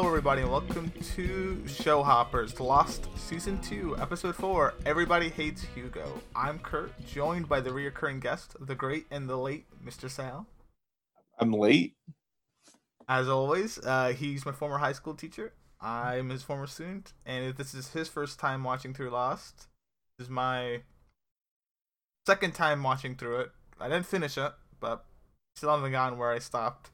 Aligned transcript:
Hello, 0.00 0.08
everybody, 0.08 0.40
and 0.40 0.50
welcome 0.50 0.90
to 1.14 1.62
Show 1.68 2.02
Hoppers 2.02 2.58
Lost 2.58 3.06
Season 3.16 3.60
2, 3.60 3.98
Episode 3.98 4.34
4 4.34 4.72
Everybody 4.86 5.28
Hates 5.28 5.66
Hugo. 5.74 6.22
I'm 6.34 6.58
Kurt, 6.58 6.90
joined 7.04 7.50
by 7.50 7.60
the 7.60 7.68
reoccurring 7.68 8.20
guest, 8.20 8.56
the 8.58 8.74
great 8.74 9.04
and 9.10 9.28
the 9.28 9.36
late 9.36 9.66
Mr. 9.84 10.08
Sal. 10.08 10.46
I'm 11.38 11.52
late. 11.52 11.96
As 13.10 13.28
always, 13.28 13.78
uh, 13.84 14.14
he's 14.16 14.46
my 14.46 14.52
former 14.52 14.78
high 14.78 14.94
school 14.94 15.12
teacher. 15.12 15.52
I'm 15.82 16.30
his 16.30 16.42
former 16.42 16.66
student, 16.66 17.12
and 17.26 17.44
if 17.44 17.58
this 17.58 17.74
is 17.74 17.92
his 17.92 18.08
first 18.08 18.40
time 18.40 18.64
watching 18.64 18.94
through 18.94 19.10
Lost. 19.10 19.66
This 20.16 20.28
is 20.28 20.30
my 20.30 20.80
second 22.26 22.54
time 22.54 22.82
watching 22.82 23.16
through 23.16 23.40
it. 23.40 23.50
I 23.78 23.90
didn't 23.90 24.06
finish 24.06 24.38
it, 24.38 24.52
but 24.80 25.04
still 25.56 25.68
haven't 25.68 25.92
gone 25.92 26.16
where 26.16 26.30
I 26.30 26.38
stopped. 26.38 26.88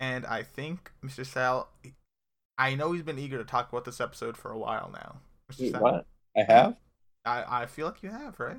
And 0.00 0.24
I 0.24 0.42
think 0.42 0.92
Mr. 1.04 1.26
Sal, 1.26 1.68
I 2.58 2.74
know 2.74 2.92
he's 2.92 3.02
been 3.02 3.18
eager 3.18 3.38
to 3.38 3.44
talk 3.44 3.70
about 3.70 3.84
this 3.84 4.00
episode 4.00 4.36
for 4.36 4.50
a 4.50 4.58
while 4.58 4.90
now. 4.92 5.16
Wait, 5.58 5.76
what? 5.76 6.06
I 6.36 6.42
have? 6.42 6.76
I, 7.24 7.62
I 7.62 7.66
feel 7.66 7.86
like 7.86 8.02
you 8.02 8.10
have, 8.10 8.38
right? 8.38 8.58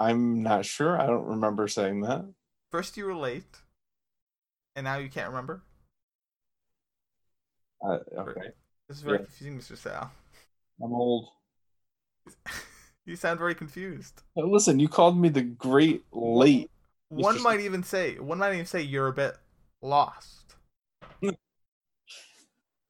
I'm 0.00 0.42
not 0.42 0.64
sure. 0.64 0.98
I 0.98 1.06
don't 1.06 1.26
remember 1.26 1.68
saying 1.68 2.00
that. 2.00 2.24
First 2.72 2.96
you 2.96 3.04
were 3.04 3.14
late, 3.14 3.58
and 4.74 4.84
now 4.84 4.96
you 4.96 5.10
can't 5.10 5.28
remember. 5.28 5.62
Uh, 7.84 7.98
okay. 8.16 8.52
This 8.88 8.96
is 8.96 9.02
very 9.02 9.18
Yeah. 9.18 9.24
confusing, 9.24 9.58
Mr. 9.58 9.76
Sal. 9.76 10.10
I'm 10.82 10.92
old. 10.94 11.28
you 13.04 13.14
sound 13.14 13.38
very 13.38 13.54
confused. 13.54 14.22
Now, 14.34 14.46
listen, 14.46 14.80
you 14.80 14.88
called 14.88 15.18
me 15.18 15.28
the 15.28 15.42
great 15.42 16.04
late. 16.12 16.70
One 17.10 17.36
Mr. 17.36 17.42
might 17.42 17.60
even 17.60 17.82
say, 17.82 18.18
one 18.18 18.38
might 18.38 18.54
even 18.54 18.66
say 18.66 18.80
you're 18.80 19.08
a 19.08 19.12
bit 19.12 19.36
lost. 19.82 20.39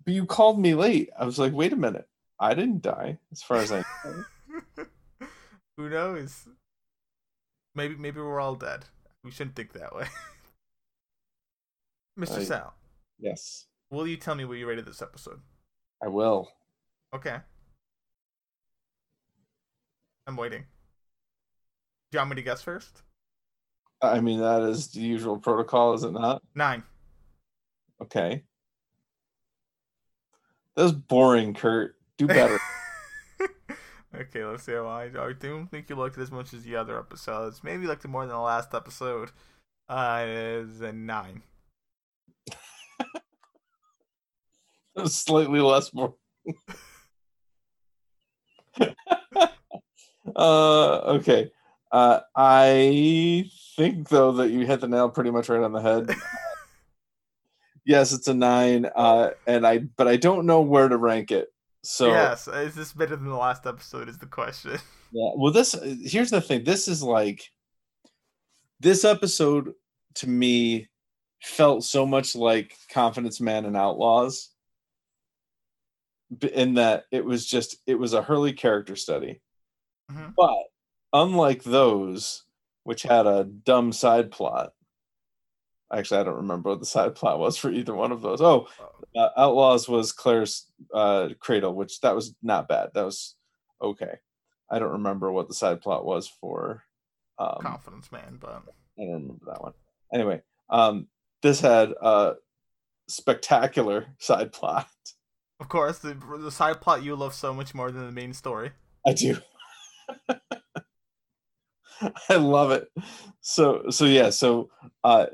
But 0.05 0.15
you 0.15 0.27
called 0.27 0.59
me 0.59 0.75
late. 0.75 1.11
I 1.19 1.25
was 1.25 1.39
like, 1.39 1.53
wait 1.53 1.73
a 1.73 1.77
minute. 1.77 2.09
I 2.39 2.55
didn't 2.55 2.83
die, 2.83 3.19
as 3.33 3.43
far 3.43 3.59
as 3.59 3.71
I 3.71 3.85
know. 4.05 4.25
Who 5.77 5.91
knows? 5.91 6.47
Maybe 7.75 7.95
maybe 7.97 8.21
we're 8.21 8.41
all 8.41 8.55
dead. 8.55 8.87
We 9.23 9.31
shouldn't 9.31 9.57
think 9.57 9.73
that 9.75 9.95
way. 9.95 10.07
Mr. 12.19 12.39
I- 12.39 12.45
Sal, 12.45 12.75
yes, 13.19 13.67
will 13.91 14.07
you 14.07 14.17
tell 14.17 14.35
me 14.35 14.45
what 14.45 14.59
you 14.59 14.67
rated 14.67 14.87
this 14.87 15.03
episode? 15.03 15.41
I 16.03 16.09
will. 16.09 16.51
Okay. 17.15 17.37
I'm 20.27 20.37
waiting. 20.37 20.65
Do 22.11 22.17
you 22.17 22.21
want 22.21 22.31
me 22.31 22.37
to 22.37 22.43
guess 22.43 22.63
first? 22.63 23.03
I 24.03 24.21
mean, 24.21 24.41
that 24.41 24.63
is 24.63 24.89
the 24.89 25.01
usual 25.01 25.39
protocol, 25.39 25.95
is 25.95 26.05
it 26.05 26.13
not? 26.13 26.43
Nine. 26.55 26.83
Okay. 28.03 28.45
That 30.81 30.85
was 30.85 30.93
boring, 30.93 31.53
Kurt. 31.53 31.95
Do 32.17 32.27
better. 32.27 32.59
okay, 34.15 34.43
let's 34.47 34.63
see 34.63 34.73
how 34.73 34.87
I. 34.87 35.11
I 35.15 35.35
don't 35.39 35.67
think 35.67 35.91
you 35.91 35.97
liked 35.97 36.17
it 36.17 36.23
as 36.23 36.31
much 36.31 36.55
as 36.55 36.63
the 36.63 36.77
other 36.77 36.99
episodes. 36.99 37.63
Maybe 37.63 37.83
you 37.83 37.89
liked 37.91 38.03
it 38.03 38.09
more 38.09 38.23
than 38.23 38.31
the 38.31 38.39
last 38.39 38.73
episode. 38.73 39.31
Uh, 39.91 40.25
it 40.27 40.31
is 40.31 40.81
a 40.81 40.91
nine. 40.91 41.43
Slightly 45.05 45.61
less 45.61 45.93
more. 45.93 46.15
uh, 50.35 50.97
okay. 51.09 51.51
Uh, 51.93 52.21
I 52.35 53.51
think 53.77 54.09
though 54.09 54.33
that 54.33 54.49
you 54.49 54.65
hit 54.65 54.81
the 54.81 54.89
nail 54.89 55.11
pretty 55.11 55.31
much 55.31 55.51
right 55.51 55.63
on 55.63 55.73
the 55.73 55.83
head. 55.83 56.09
Yes, 57.91 58.13
it's 58.13 58.29
a 58.29 58.35
nine. 58.35 58.89
Uh, 58.95 59.31
and 59.47 59.67
I, 59.67 59.79
but 59.79 60.07
I 60.07 60.17
don't 60.17 60.47
know 60.47 60.61
where 60.61 60.89
to 60.89 60.97
rank 60.97 61.33
it. 61.33 61.49
So 61.83 62.09
yes, 62.09 62.47
is 62.47 62.75
this 62.75 62.93
better 62.93 63.17
than 63.17 63.29
the 63.29 63.35
last 63.35 63.67
episode? 63.67 64.09
Is 64.09 64.19
the 64.19 64.27
question. 64.27 64.79
Yeah. 65.13 65.31
Well, 65.35 65.53
this 65.53 65.75
here's 66.05 66.31
the 66.31 66.41
thing. 66.41 66.63
This 66.63 66.87
is 66.87 67.03
like 67.03 67.51
this 68.79 69.05
episode 69.05 69.73
to 70.15 70.29
me 70.29 70.89
felt 71.43 71.83
so 71.83 72.07
much 72.07 72.37
like 72.37 72.77
Confidence 72.93 73.41
Man 73.41 73.65
and 73.65 73.77
Outlaws. 73.77 74.51
In 76.53 76.75
that 76.75 77.07
it 77.11 77.25
was 77.25 77.45
just 77.45 77.79
it 77.89 77.97
was 77.97 78.13
a 78.13 78.23
Hurley 78.23 78.53
character 78.53 78.95
study. 78.95 79.41
Mhm. 80.13 80.33
But 80.37 80.63
unlike 81.13 81.65
those, 81.65 82.45
which 82.85 83.03
had 83.03 83.27
a 83.27 83.43
dumb 83.43 83.93
side 83.93 84.31
plot. 84.31 84.75
Actually, 85.93 86.21
I 86.21 86.25
don't 86.25 86.37
remember 86.37 86.71
what 86.71 86.81
the 86.81 86.87
side 86.87 87.15
plot 87.15 87.39
was 87.39 87.57
for 87.57 87.71
either 87.71 87.95
one 87.95 88.13
of 88.13 88.23
those. 88.23 88.41
Oh, 88.41 88.69
uh, 89.17 89.29
Outlaws 89.37 89.89
was 89.89 90.13
Claire's 90.13 90.67
uh, 90.95 91.31
cradle, 91.41 91.75
which 91.75 92.01
that 92.01 92.15
was 92.15 92.35
not 92.43 92.69
bad. 92.69 92.91
That 92.95 93.05
was 93.05 93.35
okay. 93.83 94.19
I 94.71 94.79
don't 94.79 94.93
remember 94.93 95.33
what 95.33 95.49
the 95.49 95.55
side 95.55 95.81
plot 95.81 96.05
was 96.05 96.29
for. 96.29 96.85
Um, 97.39 97.59
Confidence 97.61 98.13
man, 98.13 98.39
but 98.41 98.63
I 98.99 99.03
don't 99.03 99.13
remember 99.13 99.45
that 99.47 99.63
one. 99.63 99.73
Anyway, 100.15 100.43
um, 100.69 101.09
this 101.43 101.61
had 101.61 101.93
a 102.01 102.35
spectacular 103.09 104.07
side 104.19 104.53
plot. 104.53 104.87
of 105.59 105.69
course, 105.69 105.99
the 105.99 106.15
the 106.39 106.53
side 106.53 106.81
plot 106.81 107.03
you 107.03 107.17
love 107.17 107.35
so 107.35 107.53
much 107.53 107.75
more 107.75 107.91
than 107.91 108.07
the 108.07 108.13
main 108.13 108.33
story. 108.33 108.71
I 109.07 109.13
do. 109.13 109.39
I 112.29 112.37
love 112.37 112.71
it. 112.71 112.89
So 113.41 113.91
so 113.91 114.05
yeah, 114.05 114.31
so 114.31 114.71
uh 115.03 115.27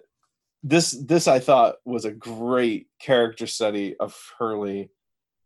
this 0.69 0.91
this 0.91 1.29
I 1.29 1.39
thought 1.39 1.77
was 1.85 2.05
a 2.05 2.11
great 2.11 2.89
character 2.99 3.47
study 3.47 3.97
of 3.99 4.17
Hurley 4.39 4.91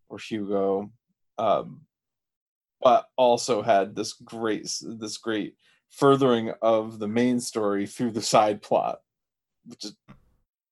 or 0.08 0.18
Hugo. 0.18 0.90
Um 1.38 1.82
but 2.80 3.06
also 3.16 3.60
had 3.60 3.94
this 3.94 4.14
great 4.14 4.66
this 4.82 5.18
great 5.18 5.56
furthering 5.90 6.52
of 6.62 6.98
the 6.98 7.08
main 7.08 7.38
story 7.38 7.86
through 7.86 8.12
the 8.12 8.22
side 8.22 8.62
plot, 8.62 9.00
which 9.66 9.84
is 9.84 9.94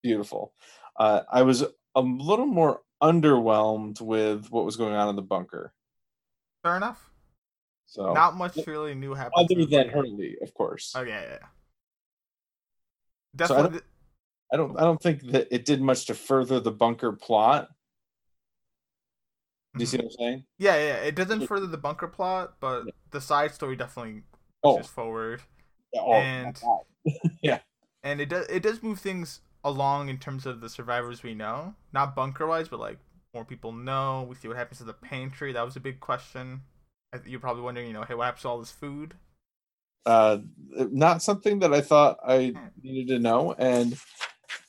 beautiful. 0.03 0.55
Uh 0.99 1.23
I 1.31 1.43
was 1.43 1.63
a 1.95 2.01
little 2.01 2.47
more 2.47 2.81
underwhelmed 3.03 4.01
with 4.01 4.51
what 4.51 4.65
was 4.65 4.77
going 4.77 4.95
on 4.95 5.11
in 5.11 5.17
the 5.17 5.23
bunker. 5.23 5.75
Fair 6.63 6.77
enough. 6.77 7.11
So 7.85 8.13
Not 8.15 8.37
much 8.37 8.57
really 8.67 8.95
new 8.95 9.13
happened. 9.15 9.51
other 9.51 9.67
than. 9.67 9.89
Hurley, 9.91 10.37
of 10.43 10.55
course. 10.55 10.95
Oh 10.97 11.03
yeah, 11.03 11.21
yeah. 11.21 11.39
yeah. 13.39 13.47
So 13.47 13.81
I 14.53 14.57
don't 14.57 14.77
I 14.79 14.83
don't 14.83 15.01
think 15.03 15.23
that 15.33 15.49
it 15.51 15.65
did 15.65 15.81
much 15.81 16.07
to 16.07 16.15
further 16.15 16.61
the 16.61 16.71
bunker 16.71 17.13
plot. 17.13 17.69
Do 19.75 19.81
you 19.83 19.87
see 19.87 19.99
Mhm. 19.99 20.05
what 20.05 20.13
I'm 20.13 20.17
saying? 20.19 20.45
Yeah, 20.59 20.75
yeah. 20.77 20.97
It 21.03 21.15
doesn't 21.15 21.47
further 21.47 21.67
the 21.67 21.77
bunker 21.77 22.09
plot, 22.09 22.55
but 22.61 22.87
Yeah. 22.87 22.93
the 23.11 23.21
side 23.21 23.53
story 23.55 23.77
definitely 23.77 24.23
Oh, 24.65 24.77
pushes 24.77 24.91
forward. 24.91 25.43
oh, 25.97 26.13
and- 26.15 26.59
God. 26.61 26.85
and 28.03 28.21
it 28.21 28.29
does 28.29 28.47
it 28.49 28.63
does 28.63 28.83
move 28.83 29.01
things 29.01 29.41
along 29.65 30.09
in 30.09 30.19
terms 30.19 30.47
of 30.47 30.61
the 30.61 30.69
survivors 30.69 31.23
we 31.23 31.35
know, 31.35 31.75
not 31.93 32.15
bunker 32.15 32.47
wise, 32.47 32.69
but 32.69 32.81
like 32.81 32.99
more 33.35 33.45
people 33.45 33.73
know. 33.73 34.23
We 34.29 34.35
see 34.37 34.49
what 34.49 34.57
happens 34.57 34.79
to 34.79 34.85
the 34.85 34.95
pantry. 34.95 35.53
That 35.53 35.65
was 35.65 35.77
a 35.77 35.81
big 35.81 36.01
question. 36.01 36.63
You're 37.25 37.41
probably 37.41 37.63
wondering, 37.63 37.87
you 37.87 37.93
know, 37.93 38.03
hey, 38.05 38.15
what 38.15 38.25
happens 38.27 38.43
to 38.43 38.49
all 38.49 38.59
this 38.59 38.71
food? 38.73 39.15
uh, 40.07 40.39
not 40.91 41.21
something 41.23 41.59
that 41.59 41.75
I 41.75 41.83
thought 41.83 42.19
I 42.27 42.55
needed 42.83 43.09
to 43.09 43.19
know. 43.19 43.53
And 43.53 43.99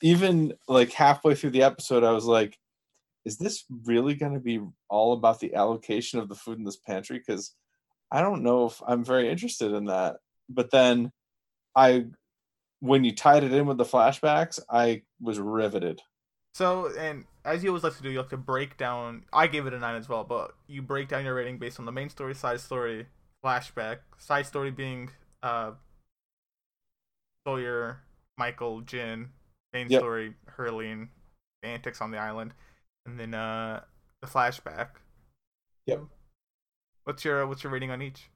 even 0.01 0.53
like 0.67 0.91
halfway 0.91 1.35
through 1.35 1.51
the 1.51 1.63
episode, 1.63 2.03
I 2.03 2.11
was 2.11 2.25
like, 2.25 2.57
is 3.25 3.37
this 3.37 3.65
really 3.85 4.15
going 4.15 4.33
to 4.33 4.39
be 4.39 4.61
all 4.89 5.13
about 5.13 5.39
the 5.39 5.55
allocation 5.55 6.19
of 6.19 6.29
the 6.29 6.35
food 6.35 6.57
in 6.57 6.63
this 6.63 6.77
pantry? 6.77 7.19
Because 7.19 7.53
I 8.11 8.21
don't 8.21 8.43
know 8.43 8.65
if 8.65 8.81
I'm 8.87 9.03
very 9.03 9.29
interested 9.29 9.73
in 9.73 9.85
that. 9.85 10.17
But 10.49 10.71
then 10.71 11.11
I, 11.75 12.05
when 12.79 13.03
you 13.03 13.13
tied 13.15 13.43
it 13.43 13.53
in 13.53 13.65
with 13.65 13.77
the 13.77 13.85
flashbacks, 13.85 14.59
I 14.69 15.03
was 15.21 15.39
riveted. 15.39 16.01
So, 16.53 16.91
and 16.97 17.25
as 17.45 17.63
you 17.63 17.69
always 17.69 17.83
like 17.83 17.95
to 17.97 18.03
do, 18.03 18.09
you 18.09 18.19
like 18.19 18.29
to 18.29 18.37
break 18.37 18.77
down. 18.77 19.25
I 19.31 19.47
gave 19.47 19.67
it 19.67 19.73
a 19.73 19.79
nine 19.79 19.95
as 19.95 20.09
well, 20.09 20.23
but 20.23 20.55
you 20.67 20.81
break 20.81 21.07
down 21.07 21.25
your 21.25 21.35
rating 21.35 21.59
based 21.59 21.79
on 21.79 21.85
the 21.85 21.91
main 21.91 22.09
story, 22.09 22.33
side 22.33 22.59
story, 22.59 23.07
flashback. 23.43 23.99
Side 24.17 24.45
story 24.47 24.71
being 24.71 25.11
uh, 25.43 25.71
Sawyer, 27.45 28.01
Michael, 28.37 28.81
Jin. 28.81 29.29
Main 29.73 29.89
Yep. 29.89 29.99
story, 29.99 30.33
Hurley 30.47 30.89
and 30.91 31.09
antics 31.63 32.01
on 32.01 32.11
the 32.11 32.17
island, 32.17 32.53
and 33.05 33.19
then 33.19 33.33
uh, 33.33 33.83
the 34.21 34.27
flashback. 34.27 34.89
Yep. 35.85 36.03
What's 37.03 37.23
your 37.25 37.45
What's 37.47 37.63
your 37.63 37.71
rating 37.71 37.91
on 37.91 38.01
each? 38.01 38.29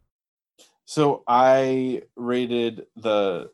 So 0.85 1.24
I 1.27 2.03
rated 2.15 2.88
the 2.95 3.51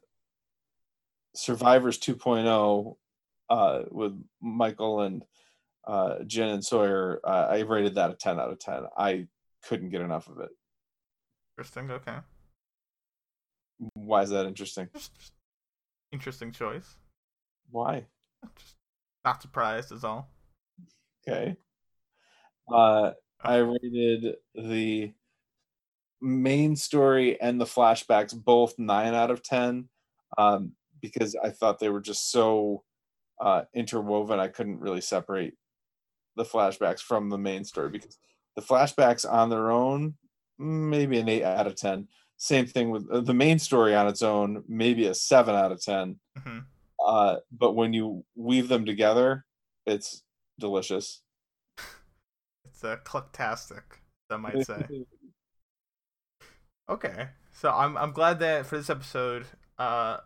Survivors 1.35 1.99
2.0 1.99 2.97
uh, 3.49 3.83
with 3.91 4.21
Michael 4.41 5.01
and 5.01 5.23
uh, 5.85 6.23
Jin 6.25 6.49
and 6.49 6.65
Sawyer. 6.65 7.19
Uh, 7.23 7.47
I 7.49 7.59
rated 7.59 7.95
that 7.95 8.11
a 8.11 8.15
10 8.15 8.39
out 8.39 8.51
of 8.51 8.59
10. 8.59 8.83
I 8.97 9.27
couldn't 9.67 9.89
get 9.89 10.01
enough 10.01 10.27
of 10.27 10.39
it. 10.39 10.49
Interesting. 11.57 11.91
Okay. 11.91 12.17
Why 13.93 14.23
is 14.23 14.31
that 14.31 14.45
interesting? 14.45 14.89
Interesting 16.11 16.51
choice. 16.51 16.95
Why? 17.71 18.05
Just 18.57 18.75
not 19.25 19.41
surprised 19.41 19.91
is 19.91 20.03
all. 20.03 20.29
okay. 21.27 21.55
Uh, 22.71 23.11
I 23.43 23.57
rated 23.57 24.35
the 24.53 25.13
main 26.21 26.75
story 26.75 27.39
and 27.39 27.59
the 27.59 27.65
flashbacks 27.65 28.33
both 28.35 28.77
nine 28.77 29.13
out 29.13 29.31
of 29.31 29.41
ten 29.41 29.89
um, 30.37 30.73
because 31.01 31.35
I 31.41 31.49
thought 31.49 31.79
they 31.79 31.89
were 31.89 32.01
just 32.01 32.31
so 32.31 32.83
uh, 33.41 33.63
interwoven. 33.73 34.39
I 34.39 34.47
couldn't 34.49 34.79
really 34.81 35.01
separate 35.01 35.55
the 36.35 36.43
flashbacks 36.43 36.99
from 37.01 37.29
the 37.29 37.37
main 37.37 37.63
story 37.63 37.89
because 37.89 38.17
the 38.55 38.61
flashbacks 38.61 39.29
on 39.29 39.49
their 39.49 39.71
own, 39.71 40.15
maybe 40.57 41.19
an 41.19 41.29
eight 41.29 41.43
out 41.43 41.67
of 41.67 41.75
ten. 41.75 42.07
Same 42.37 42.65
thing 42.65 42.89
with 42.89 43.09
uh, 43.11 43.21
the 43.21 43.33
main 43.33 43.59
story 43.59 43.95
on 43.95 44.07
its 44.07 44.21
own, 44.21 44.63
maybe 44.67 45.07
a 45.07 45.13
seven 45.13 45.55
out 45.55 45.71
of 45.73 45.81
10 45.83 46.19
Mhm. 46.37 46.63
Uh, 47.09 47.37
but 47.51 47.75
when 47.75 47.91
you 47.91 48.23
weave 48.35 48.67
them 48.69 48.85
together, 48.85 49.43
it's 49.85 50.23
delicious. 50.59 51.21
It's 52.65 52.83
a 52.83 52.97
clucktastic, 53.03 53.81
some 54.29 54.41
might 54.41 54.65
say. 54.65 54.85
Okay, 56.89 57.27
so 57.51 57.69
I'm 57.69 57.95
I'm 57.97 58.13
glad 58.13 58.39
that 58.39 58.65
for 58.65 58.75
this 58.75 58.89
episode, 58.89 59.45
uh, 59.77 60.17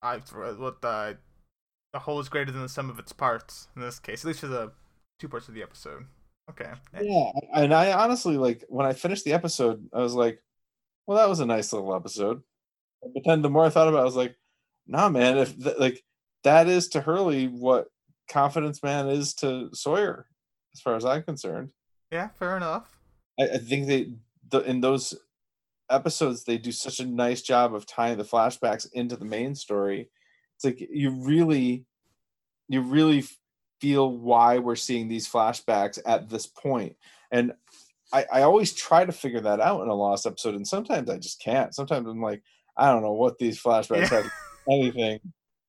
I 0.00 0.18
what 0.18 0.80
the 0.80 1.18
the 1.92 1.98
whole 1.98 2.20
is 2.20 2.28
greater 2.28 2.52
than 2.52 2.62
the 2.62 2.68
sum 2.68 2.88
of 2.88 3.00
its 3.00 3.12
parts 3.12 3.66
in 3.74 3.82
this 3.82 3.98
case, 3.98 4.24
at 4.24 4.28
least 4.28 4.40
for 4.40 4.46
the 4.46 4.70
two 5.18 5.28
parts 5.28 5.48
of 5.48 5.54
the 5.54 5.62
episode. 5.62 6.04
Okay, 6.48 6.70
yeah, 7.00 7.32
and 7.52 7.74
I 7.74 7.92
honestly 7.92 8.36
like 8.36 8.64
when 8.68 8.86
I 8.86 8.92
finished 8.92 9.24
the 9.24 9.32
episode, 9.32 9.88
I 9.92 9.98
was 9.98 10.14
like, 10.14 10.40
"Well, 11.06 11.18
that 11.18 11.28
was 11.28 11.40
a 11.40 11.46
nice 11.46 11.72
little 11.72 11.96
episode." 11.96 12.42
But 13.02 13.24
then 13.24 13.42
the 13.42 13.50
more 13.50 13.64
I 13.64 13.70
thought 13.70 13.88
about, 13.88 13.98
it, 13.98 14.02
I 14.02 14.04
was 14.04 14.14
like, 14.16 14.36
"Nah, 14.86 15.08
man, 15.08 15.38
if 15.38 15.56
th- 15.62 15.78
like 15.78 16.02
that 16.44 16.68
is 16.68 16.88
to 16.88 17.00
Hurley 17.00 17.46
what 17.48 17.88
Confidence 18.28 18.82
Man 18.82 19.08
is 19.08 19.34
to 19.34 19.68
Sawyer, 19.74 20.26
as 20.74 20.80
far 20.80 20.96
as 20.96 21.04
I'm 21.04 21.22
concerned." 21.22 21.70
yeah, 22.10 22.28
fair 22.38 22.56
enough. 22.56 22.98
I, 23.40 23.44
I 23.54 23.58
think 23.58 23.86
they 23.86 24.12
the, 24.50 24.60
in 24.60 24.80
those 24.80 25.14
episodes 25.90 26.44
they 26.44 26.58
do 26.58 26.72
such 26.72 27.00
a 27.00 27.06
nice 27.06 27.42
job 27.42 27.74
of 27.74 27.86
tying 27.86 28.18
the 28.18 28.24
flashbacks 28.24 28.86
into 28.92 29.16
the 29.16 29.24
main 29.24 29.54
story. 29.54 30.10
It's 30.56 30.64
like 30.64 30.80
you 30.90 31.10
really, 31.24 31.86
you 32.68 32.80
really 32.82 33.24
feel 33.80 34.10
why 34.10 34.58
we're 34.58 34.76
seeing 34.76 35.08
these 35.08 35.28
flashbacks 35.28 35.98
at 36.06 36.28
this 36.28 36.46
point. 36.46 36.96
and 37.30 37.52
I, 38.14 38.26
I 38.30 38.42
always 38.42 38.74
try 38.74 39.06
to 39.06 39.10
figure 39.12 39.40
that 39.40 39.58
out 39.58 39.80
in 39.82 39.88
a 39.88 39.94
lost 39.94 40.26
episode, 40.26 40.54
and 40.54 40.68
sometimes 40.68 41.08
I 41.08 41.16
just 41.16 41.40
can't. 41.40 41.74
Sometimes 41.74 42.06
I'm 42.06 42.20
like, 42.20 42.42
I 42.76 42.92
don't 42.92 43.00
know 43.02 43.12
what 43.14 43.38
these 43.38 43.58
flashbacks 43.60 44.10
Yeah. 44.10 44.22
have 44.22 44.30
anything 44.70 45.20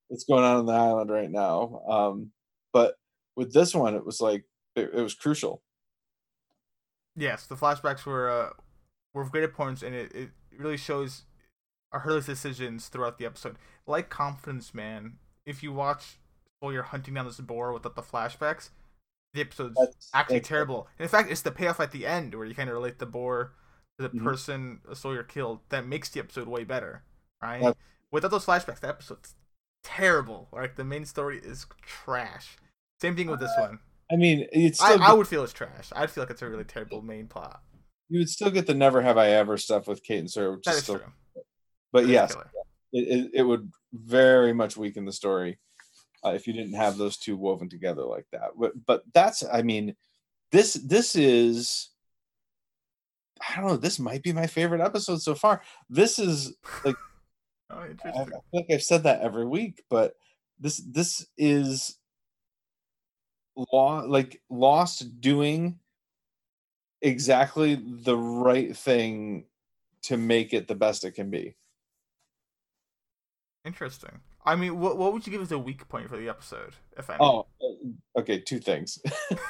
that's 0.10 0.24
going 0.26 0.44
on 0.44 0.58
on 0.58 0.66
the 0.66 0.74
island 0.74 1.10
right 1.12 1.30
now. 1.32 1.82
Um, 1.88 2.32
but 2.72 2.96
with 3.36 3.54
this 3.54 3.74
one, 3.76 3.96
it 3.96 4.06
was 4.06 4.22
like 4.22 4.46
it, 4.76 4.92
it 4.94 5.02
was 5.02 5.14
crucial. 5.16 5.62
Yes, 7.16 7.46
the 7.46 7.56
flashbacks 7.56 8.06
were 8.06 8.30
uh, 8.30 8.50
were 9.14 9.22
of 9.22 9.32
great 9.32 9.44
importance, 9.44 9.84
and 9.84 9.94
it, 9.94 10.12
it 10.16 10.30
really 10.58 10.78
shows 10.78 11.24
our 11.92 12.00
Hurley's 12.02 12.26
decisions 12.26 12.88
throughout 12.88 13.18
the 13.20 13.26
episode. 13.26 13.58
Like 13.86 14.10
Confidence 14.10 14.74
Man, 14.74 15.18
if 15.46 15.62
you 15.62 15.72
watch 15.72 16.18
Sawyer 16.62 16.82
hunting 16.84 17.14
down 17.14 17.26
this 17.26 17.40
boar 17.40 17.72
without 17.72 17.96
the 17.96 18.02
flashbacks, 18.02 18.70
the 19.34 19.42
episode's 19.42 19.76
That's 19.80 20.10
actually 20.14 20.36
that's- 20.38 20.50
terrible. 20.50 20.88
And 20.98 21.04
in 21.06 21.10
fact, 21.10 21.30
it's 21.32 21.42
the 21.42 21.52
payoff 21.52 21.80
at 21.80 21.92
the 21.92 22.08
end 22.08 22.34
where 22.34 22.46
you 22.46 22.56
kind 22.56 22.70
of 22.70 22.74
relate 22.76 22.98
the 22.98 23.06
boar 23.06 23.54
to 24.00 24.08
the 24.08 24.18
Mhm. 24.18 24.24
person 24.24 24.82
Sawyer 24.94 25.22
killed 25.24 25.60
that 25.70 25.86
makes 25.86 26.10
the 26.10 26.20
episode 26.20 26.48
way 26.48 26.64
better, 26.64 27.04
right? 27.44 27.62
Yep. 27.62 27.78
Without 28.14 28.30
those 28.30 28.46
flashbacks, 28.46 28.80
the 28.80 28.90
episode's 28.90 29.34
terrible. 29.84 30.48
Like 30.54 30.76
the 30.76 30.84
main 30.84 31.04
story 31.04 31.40
is 31.40 31.66
trash. 31.82 32.58
Same 33.02 33.16
thing 33.16 33.28
with 33.28 33.40
this 33.40 33.52
one. 33.58 33.80
I 34.12 34.18
mean, 34.18 34.48
it's 34.52 34.80
I, 34.80 34.94
I 34.94 35.14
would 35.14 35.28
feel 35.28 35.44
it's 35.44 35.52
trash. 35.52 35.90
I'd 35.96 36.12
feel 36.12 36.22
like 36.22 36.30
it's 36.30 36.44
a 36.44 36.48
really 36.48 36.64
terrible 36.64 37.02
main 37.02 37.26
plot. 37.26 37.64
you 38.10 38.20
would 38.20 38.30
still 38.30 38.52
get 38.52 38.68
the 38.68 38.76
never 38.76 39.02
have 39.02 39.18
I 39.18 39.30
ever 39.32 39.58
stuff 39.58 39.88
with 39.88 40.04
Kate 40.04 40.20
and 40.20 40.30
Sawyer, 40.30 40.52
which 40.52 40.66
That 40.66 40.76
is 40.76 40.84
still. 40.84 41.00
true. 41.00 41.08
But 41.92 42.04
That 42.04 42.10
yes, 42.12 42.36
it, 42.92 43.32
it, 43.34 43.42
would 43.42 43.72
very 43.92 44.54
much 44.54 44.78
weaken 44.78 45.06
the 45.06 45.12
story 45.12 45.58
uh, 46.24 46.34
if 46.36 46.46
you 46.46 46.54
didn't 46.54 46.76
have 46.76 46.98
those 46.98 47.18
two 47.18 47.36
woven 47.36 47.68
together 47.68 48.04
like 48.04 48.28
that. 48.32 48.52
But 48.60 48.74
but 48.86 49.02
that's 49.12 49.44
I 49.52 49.64
mean, 49.64 49.96
this 50.52 50.76
this 50.76 51.16
is 51.16 51.90
I 53.42 53.60
don't 53.60 53.70
know. 53.70 53.78
This 53.78 53.98
might 53.98 54.22
be 54.22 54.34
my 54.34 54.46
favorite 54.46 54.82
episode 54.82 55.24
so 55.24 55.34
far. 55.34 55.64
This 55.90 56.20
is 56.20 56.56
Oh, 57.74 57.80
I, 57.80 57.84
I 57.86 57.88
interesting. 57.88 58.26
feel 58.26 58.44
like 58.54 58.66
I've 58.72 58.84
said 58.84 59.04
that 59.04 59.22
every 59.22 59.46
week, 59.48 59.84
but 59.90 60.14
this 60.60 60.78
this 60.78 61.26
is 61.38 61.98
law 63.72 64.04
like 64.08 64.42
lost 64.50 65.20
doing 65.22 65.80
exactly 67.02 67.76
the 67.76 68.18
right 68.18 68.76
thing 68.76 69.46
to 70.04 70.18
make 70.18 70.54
it 70.54 70.68
the 70.68 70.76
best 70.76 71.04
it 71.04 71.12
can 71.12 71.30
be. 71.30 71.56
Interesting. 73.66 74.20
I 74.46 74.56
mean, 74.56 74.80
what 74.80 74.98
what 74.98 75.14
would 75.14 75.26
you 75.26 75.32
give 75.32 75.42
as 75.42 75.52
a 75.52 75.60
weak 75.60 75.88
point 75.88 76.10
for 76.10 76.18
the 76.18 76.28
episode, 76.30 76.76
if 76.98 77.10
any? 77.10 77.20
Oh, 77.22 77.48
uh, 77.62 78.20
okay. 78.20 78.40
Two 78.40 78.60
things. 78.60 79.00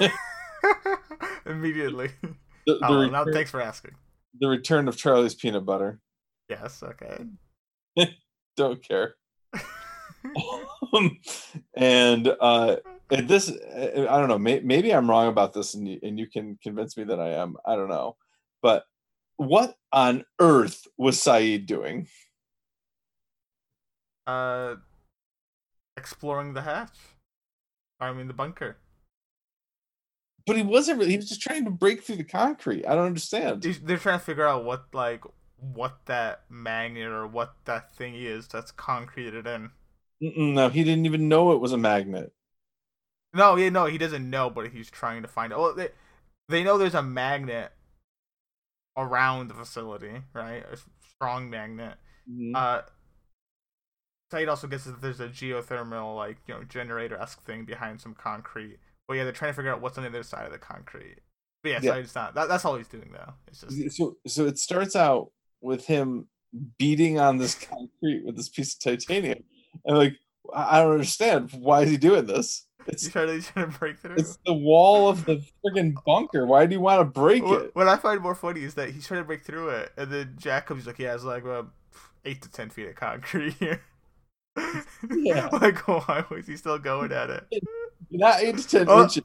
Immediately. 1.46 2.10
The, 2.66 2.74
the, 2.74 2.78
Oh, 2.82 3.00
return, 3.00 3.32
thanks 3.32 3.50
for 3.50 3.60
asking. 3.60 3.92
the 4.40 4.48
return 4.48 4.88
of 4.88 4.96
Charlie's 4.96 5.34
peanut 5.34 5.66
butter. 5.66 6.00
Yes. 6.48 6.82
Okay. 6.82 7.26
Don't 8.56 8.82
care. 8.86 9.16
and 11.74 12.34
uh, 12.40 12.76
this, 13.08 13.50
uh, 13.50 14.06
I 14.08 14.18
don't 14.18 14.28
know. 14.28 14.38
May, 14.38 14.60
maybe 14.60 14.92
I'm 14.94 15.08
wrong 15.08 15.28
about 15.28 15.52
this, 15.52 15.74
and 15.74 15.86
you, 15.86 15.98
and 16.02 16.18
you 16.18 16.26
can 16.26 16.58
convince 16.62 16.96
me 16.96 17.04
that 17.04 17.20
I 17.20 17.30
am. 17.30 17.56
I 17.66 17.76
don't 17.76 17.88
know. 17.88 18.16
But 18.62 18.84
what 19.36 19.74
on 19.92 20.24
earth 20.40 20.86
was 20.96 21.18
Sayid 21.18 21.66
doing? 21.66 22.08
Uh, 24.26 24.76
exploring 25.96 26.54
the 26.54 26.62
hatch. 26.62 26.96
I 28.00 28.12
mean, 28.12 28.28
the 28.28 28.34
bunker. 28.34 28.78
But 30.46 30.56
he 30.56 30.62
wasn't. 30.62 30.98
Really, 30.98 31.12
he 31.12 31.16
was 31.16 31.28
just 31.28 31.40
trying 31.40 31.64
to 31.64 31.70
break 31.70 32.02
through 32.02 32.16
the 32.16 32.24
concrete. 32.24 32.86
I 32.86 32.94
don't 32.94 33.06
understand. 33.06 33.62
They're 33.62 33.96
trying 33.98 34.18
to 34.18 34.24
figure 34.24 34.46
out 34.46 34.64
what 34.64 34.86
like 34.92 35.24
what 35.72 36.06
that 36.06 36.42
magnet 36.50 37.08
or 37.08 37.26
what 37.26 37.54
that 37.64 37.94
thing 37.94 38.14
is 38.14 38.48
that's 38.48 38.70
concreted 38.70 39.46
in. 39.46 39.70
Mm-mm, 40.22 40.54
no, 40.54 40.68
he 40.70 40.82
didn't 40.84 41.06
even 41.06 41.28
know 41.28 41.52
it 41.52 41.60
was 41.60 41.72
a 41.72 41.78
magnet. 41.78 42.32
No, 43.32 43.56
yeah, 43.56 43.68
no, 43.68 43.86
he 43.86 43.98
doesn't 43.98 44.28
know, 44.30 44.48
but 44.48 44.68
he's 44.70 44.90
trying 44.90 45.22
to 45.22 45.28
find 45.28 45.52
it. 45.52 45.58
Well, 45.58 45.74
they 45.74 45.90
they 46.48 46.62
know 46.62 46.78
there's 46.78 46.94
a 46.94 47.02
magnet 47.02 47.72
around 48.96 49.48
the 49.48 49.54
facility, 49.54 50.22
right? 50.32 50.64
A 50.70 50.76
strong 51.16 51.50
magnet. 51.50 51.96
Mhm. 52.26 52.52
Uh, 52.54 52.82
Sayid 54.32 54.48
also 54.48 54.66
guesses 54.66 54.92
that 54.92 55.00
there's 55.00 55.20
a 55.20 55.28
geothermal, 55.28 56.16
like 56.16 56.38
you 56.46 56.54
know, 56.54 56.64
generator 56.64 57.16
esque 57.16 57.42
thing 57.44 57.64
behind 57.64 58.00
some 58.00 58.14
concrete. 58.14 58.78
But 59.06 59.14
yeah, 59.14 59.24
they're 59.24 59.32
trying 59.32 59.50
to 59.52 59.56
figure 59.56 59.72
out 59.72 59.80
what's 59.80 59.98
on 59.98 60.04
the 60.04 60.10
other 60.10 60.22
side 60.22 60.46
of 60.46 60.52
the 60.52 60.58
concrete. 60.58 61.18
But 61.62 61.70
yeah, 61.70 61.80
Yeah. 61.80 61.96
Sayid's 61.96 62.14
not. 62.14 62.34
That, 62.34 62.48
that's 62.48 62.64
all 62.64 62.76
he's 62.76 62.88
doing 62.88 63.12
though. 63.12 63.34
It's 63.48 63.60
just 63.60 63.84
so 63.90 64.16
so 64.26 64.46
it 64.46 64.58
starts 64.58 64.96
out 64.96 65.30
with 65.64 65.86
him 65.86 66.28
beating 66.78 67.18
on 67.18 67.38
this 67.38 67.54
concrete 67.54 68.22
with 68.24 68.36
this 68.36 68.48
piece 68.48 68.74
of 68.74 68.80
titanium 68.80 69.42
and 69.84 69.98
like 69.98 70.14
i 70.54 70.78
don't 70.80 70.92
understand 70.92 71.50
why 71.58 71.82
is 71.82 71.90
he 71.90 71.96
doing 71.96 72.26
this 72.26 72.66
it's 72.86 73.08
trying 73.08 73.28
to, 73.28 73.40
trying 73.40 73.72
to 73.72 73.78
break 73.78 73.98
through. 73.98 74.14
it's 74.16 74.38
the 74.46 74.52
wall 74.52 75.08
of 75.08 75.24
the 75.24 75.42
friggin' 75.64 75.94
bunker 76.04 76.46
why 76.46 76.66
do 76.66 76.74
you 76.74 76.80
want 76.80 77.00
to 77.00 77.04
break 77.04 77.42
What, 77.42 77.62
it 77.62 77.70
what 77.74 77.88
I 77.88 77.96
find 77.96 78.20
more 78.20 78.34
funny 78.34 78.62
is 78.62 78.74
that 78.74 78.90
he's 78.90 79.06
trying 79.06 79.20
to 79.20 79.24
break 79.24 79.42
through 79.42 79.70
it, 79.70 79.92
and 79.96 80.10
then 80.12 80.34
Jack 80.38 80.66
comes 80.66 80.86
like, 80.86 80.98
"Yeah, 80.98 81.14
it's 81.14 81.24
like 81.24 81.44
uh, 81.46 81.62
eight 82.26 82.42
to 82.42 82.50
ten 82.50 82.68
feet 82.68 82.88
of 82.88 82.94
concrete 82.94 83.54
here." 83.54 83.80
Yeah. 85.10 85.48
like, 85.52 85.86
why 85.88 86.24
was 86.30 86.46
he 86.46 86.56
still 86.56 86.78
going 86.78 87.10
at 87.12 87.30
it? 87.30 87.46
not 88.10 88.40
eight 88.40 88.58
to 88.58 88.68
ten 88.68 88.86
Oh, 88.88 89.04
inches 89.04 89.24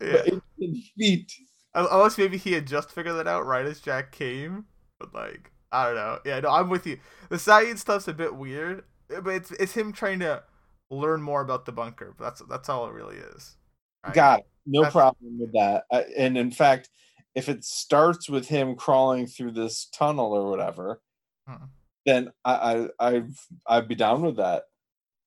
Yeah. 0.00 0.12
but 0.12 0.26
eight 0.28 0.34
to 0.34 0.42
ten 0.60 0.82
feet 0.96 1.32
Unless 1.74 2.18
maybe 2.18 2.36
he 2.36 2.52
had 2.52 2.66
just 2.66 2.90
figured 2.90 3.16
that 3.16 3.26
out 3.26 3.46
right 3.46 3.64
as 3.66 3.80
Jack 3.80 4.12
came, 4.12 4.66
but 5.00 5.14
like, 5.14 5.50
I 5.72 5.86
don't 5.86 5.94
know. 5.96 6.18
Yeah, 6.24 6.40
no, 6.40 6.50
I'm 6.50 6.68
with 6.68 6.86
you. 6.86 6.98
The 7.30 7.38
science 7.38 7.80
stuff's 7.80 8.08
a 8.08 8.12
bit 8.12 8.34
weird, 8.34 8.84
but 9.08 9.28
it's 9.30 9.50
it's 9.52 9.72
him 9.72 9.92
trying 9.92 10.20
to 10.20 10.42
learn 10.90 11.22
more 11.22 11.40
about 11.40 11.64
the 11.64 11.72
bunker. 11.72 12.14
But 12.16 12.24
that's 12.24 12.42
that's 12.48 12.68
all 12.68 12.86
it 12.86 12.92
really 12.92 13.16
is. 13.16 13.56
right? 14.04 14.14
got 14.14 14.38
it 14.40 14.46
no 14.66 14.82
That's- 14.82 14.92
problem 14.92 15.38
with 15.40 15.52
that 15.54 15.84
Uh, 15.90 16.02
and 16.16 16.38
in 16.38 16.50
fact 16.52 16.88
if 17.34 17.48
it 17.48 17.64
starts 17.64 18.28
with 18.28 18.46
him 18.46 18.76
crawling 18.76 19.26
through 19.26 19.50
this 19.52 19.86
tunnel 19.92 20.32
or 20.32 20.48
whatever 20.50 21.00
Hmm. 21.48 21.64
then 22.06 22.30
I, 22.44 22.88
I 23.00 23.08
I've 23.08 23.46
I'd 23.66 23.88
be 23.88 23.94
down 23.96 24.22
with 24.22 24.36
that. 24.36 24.64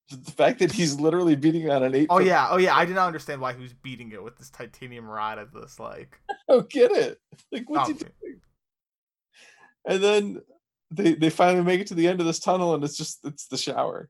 The 0.10 0.32
fact 0.32 0.60
that 0.60 0.72
he's 0.72 1.00
literally 1.00 1.36
beating 1.36 1.70
on 1.72 1.82
an 1.84 1.96
eight. 1.96 2.08
Oh 2.12 2.20
yeah, 2.20 2.48
oh 2.52 2.58
yeah. 2.58 2.76
I 2.78 2.86
did 2.86 2.94
not 2.96 3.08
understand 3.08 3.42
why 3.42 3.54
he 3.54 3.62
was 3.62 3.74
beating 3.74 4.12
it 4.12 4.24
with 4.24 4.38
this 4.38 4.52
titanium 4.52 5.06
rod 5.08 5.40
at 5.40 5.52
this 5.54 5.80
like. 5.80 6.20
I 6.30 6.34
don't 6.50 6.70
get 6.70 6.92
it. 6.92 7.20
Like 7.52 7.68
what's 7.70 7.90
he 7.90 7.96
Oh, 7.96 7.98
doing? 7.98 8.42
And 9.88 10.04
then 10.04 10.42
they 10.92 11.14
they 11.14 11.30
finally 11.30 11.64
make 11.64 11.82
it 11.82 11.88
to 11.88 11.96
the 11.96 12.08
end 12.08 12.20
of 12.20 12.26
this 12.26 12.40
tunnel, 12.40 12.74
and 12.76 12.84
it's 12.84 12.98
just 12.98 13.20
it's 13.26 13.48
the 13.48 13.58
shower. 13.58 14.10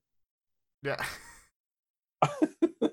yeah. 0.83 1.03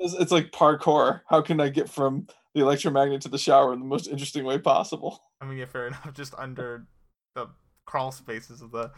It's, 0.00 0.12
it's 0.14 0.32
like 0.32 0.50
parkour. 0.50 1.22
How 1.28 1.40
can 1.40 1.60
I 1.60 1.68
get 1.68 1.88
from 1.88 2.26
the 2.54 2.60
electromagnet 2.60 3.22
to 3.22 3.28
the 3.28 3.38
shower 3.38 3.72
in 3.72 3.78
the 3.80 3.86
most 3.86 4.06
interesting 4.08 4.44
way 4.44 4.58
possible? 4.58 5.22
I 5.40 5.46
mean, 5.46 5.56
yeah, 5.58 5.64
fair 5.66 5.86
enough. 5.86 6.12
Just 6.14 6.34
under 6.36 6.86
the 7.34 7.48
crawl 7.86 8.12
spaces 8.12 8.60
of 8.60 8.70
the 8.70 8.90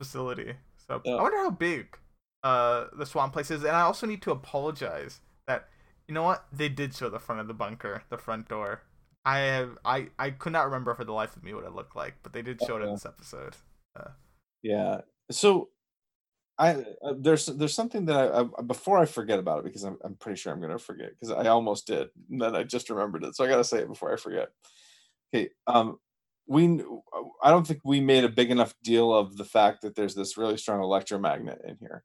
facility. 0.00 0.54
So 0.86 1.02
Yeah. 1.04 1.14
I 1.16 1.22
wonder 1.22 1.38
how 1.38 1.50
big 1.50 1.98
uh 2.44 2.86
the 2.96 3.04
swamp 3.04 3.32
place 3.32 3.50
is, 3.50 3.64
and 3.64 3.76
I 3.76 3.82
also 3.82 4.06
need 4.06 4.22
to 4.22 4.30
apologize 4.30 5.20
that 5.46 5.68
you 6.06 6.14
know 6.14 6.22
what 6.22 6.46
they 6.52 6.68
did 6.68 6.94
show 6.94 7.10
the 7.10 7.18
front 7.18 7.40
of 7.40 7.48
the 7.48 7.54
bunker, 7.54 8.04
the 8.08 8.18
front 8.18 8.48
door. 8.48 8.82
I 9.24 9.38
have 9.38 9.78
I 9.84 10.08
I 10.18 10.30
could 10.30 10.52
not 10.52 10.64
remember 10.66 10.94
for 10.94 11.04
the 11.04 11.12
life 11.12 11.36
of 11.36 11.44
me 11.44 11.54
what 11.54 11.64
it 11.64 11.74
looked 11.74 11.96
like, 11.96 12.14
but 12.22 12.32
they 12.32 12.42
did 12.42 12.60
show 12.64 12.76
it 12.76 12.82
in 12.82 12.92
this 12.92 13.06
episode. 13.06 13.54
Yeah. 14.62 15.02
So 15.30 15.68
I 16.58 16.84
uh, 17.02 17.14
there's 17.18 17.46
there's 17.46 17.74
something 17.74 18.06
that 18.06 18.32
I, 18.32 18.40
I 18.40 18.62
before 18.62 18.98
I 18.98 19.04
forget 19.04 19.38
about 19.38 19.60
it 19.60 19.64
because 19.64 19.84
I'm 19.84 19.98
I'm 20.04 20.14
pretty 20.16 20.38
sure 20.38 20.52
I'm 20.52 20.60
gonna 20.60 20.78
forget 20.78 21.10
because 21.10 21.30
I 21.30 21.48
almost 21.48 21.86
did 21.86 22.08
and 22.30 22.40
then 22.40 22.56
I 22.56 22.64
just 22.64 22.90
remembered 22.90 23.24
it 23.24 23.36
so 23.36 23.44
I 23.44 23.48
gotta 23.48 23.64
say 23.64 23.78
it 23.78 23.88
before 23.88 24.12
I 24.12 24.16
forget. 24.16 24.48
Okay. 25.34 25.50
Um, 25.66 25.98
we 26.46 26.82
I 27.42 27.50
don't 27.50 27.66
think 27.66 27.80
we 27.84 28.00
made 28.00 28.24
a 28.24 28.28
big 28.28 28.50
enough 28.50 28.74
deal 28.82 29.14
of 29.14 29.36
the 29.36 29.44
fact 29.44 29.82
that 29.82 29.94
there's 29.94 30.14
this 30.14 30.36
really 30.36 30.56
strong 30.56 30.82
electromagnet 30.82 31.60
in 31.66 31.76
here. 31.78 32.02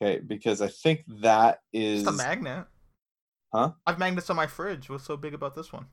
Okay, 0.00 0.20
because 0.20 0.62
I 0.62 0.68
think 0.68 1.04
that 1.20 1.58
is 1.72 2.04
Just 2.04 2.14
a 2.14 2.16
magnet. 2.16 2.66
Huh? 3.52 3.72
I 3.86 3.90
have 3.90 3.98
magnets 3.98 4.30
on 4.30 4.36
my 4.36 4.46
fridge. 4.46 4.88
What's 4.88 5.04
so 5.04 5.16
big 5.16 5.34
about 5.34 5.54
this 5.54 5.72
one? 5.72 5.86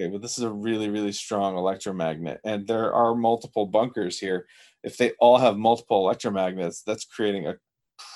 Okay, 0.00 0.08
well, 0.08 0.20
this 0.20 0.38
is 0.38 0.44
a 0.44 0.50
really, 0.50 0.88
really 0.88 1.12
strong 1.12 1.56
electromagnet, 1.56 2.40
and 2.44 2.66
there 2.66 2.94
are 2.94 3.14
multiple 3.14 3.66
bunkers 3.66 4.18
here. 4.18 4.46
If 4.82 4.96
they 4.96 5.12
all 5.20 5.38
have 5.38 5.56
multiple 5.56 6.04
electromagnets, 6.04 6.82
that's 6.84 7.04
creating 7.04 7.46
a 7.46 7.56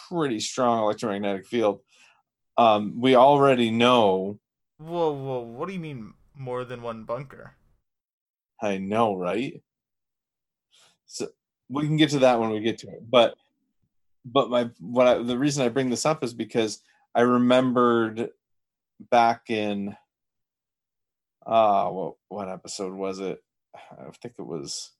pretty 0.08 0.40
strong 0.40 0.82
electromagnetic 0.82 1.46
field. 1.46 1.80
Um, 2.56 2.98
we 2.98 3.14
already 3.14 3.70
know. 3.70 4.40
Whoa, 4.78 5.12
whoa! 5.12 5.40
What 5.40 5.68
do 5.68 5.74
you 5.74 5.80
mean 5.80 6.14
more 6.34 6.64
than 6.64 6.82
one 6.82 7.04
bunker? 7.04 7.54
I 8.62 8.78
know, 8.78 9.14
right? 9.14 9.62
So 11.06 11.28
we 11.68 11.86
can 11.86 11.96
get 11.96 12.10
to 12.10 12.20
that 12.20 12.40
when 12.40 12.50
we 12.50 12.60
get 12.60 12.78
to 12.78 12.88
it. 12.88 13.08
But, 13.08 13.34
but 14.24 14.48
my 14.48 14.70
what 14.80 15.06
I, 15.06 15.22
the 15.22 15.38
reason 15.38 15.64
I 15.64 15.68
bring 15.68 15.90
this 15.90 16.06
up 16.06 16.24
is 16.24 16.32
because 16.32 16.80
I 17.14 17.20
remembered 17.22 18.30
back 19.10 19.50
in 19.50 19.96
uh 21.46 21.88
what 21.88 22.14
what 22.28 22.48
episode 22.48 22.92
was 22.92 23.20
it? 23.20 23.42
I 23.74 24.10
think 24.22 24.34
it 24.38 24.46
was 24.46 24.92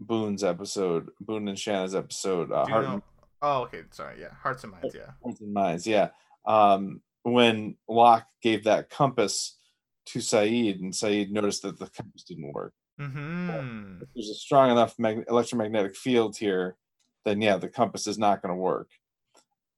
Boone's 0.00 0.44
episode, 0.44 1.10
Boone 1.20 1.48
and 1.48 1.58
Shannon's 1.58 1.94
episode, 1.94 2.52
uh, 2.52 2.66
Heart, 2.66 2.84
know? 2.84 2.92
and, 2.94 3.02
Oh, 3.42 3.62
okay. 3.62 3.82
Sorry. 3.90 4.20
Yeah, 4.20 4.32
hearts 4.42 4.64
and 4.64 4.72
minds. 4.72 4.94
Yeah. 4.94 5.10
Hearts 5.22 5.40
and 5.40 5.52
Minds. 5.52 5.86
Yeah, 5.86 6.08
um, 6.46 7.00
when 7.22 7.76
Locke 7.88 8.26
gave 8.42 8.64
that 8.64 8.90
compass 8.90 9.58
to 10.06 10.20
Sayid, 10.20 10.80
and 10.80 10.92
Sayid 10.92 11.30
noticed 11.30 11.62
that 11.62 11.78
the 11.78 11.88
compass 11.88 12.22
didn't 12.22 12.52
work. 12.52 12.72
Mm-hmm. 13.00 14.02
If 14.02 14.08
there's 14.14 14.30
a 14.30 14.34
strong 14.34 14.70
enough 14.70 14.94
mag- 14.98 15.26
electromagnetic 15.28 15.96
field 15.96 16.36
here, 16.36 16.76
then 17.24 17.42
yeah, 17.42 17.56
the 17.56 17.68
compass 17.68 18.06
is 18.06 18.18
not 18.18 18.42
going 18.42 18.54
to 18.54 18.60
work. 18.60 18.88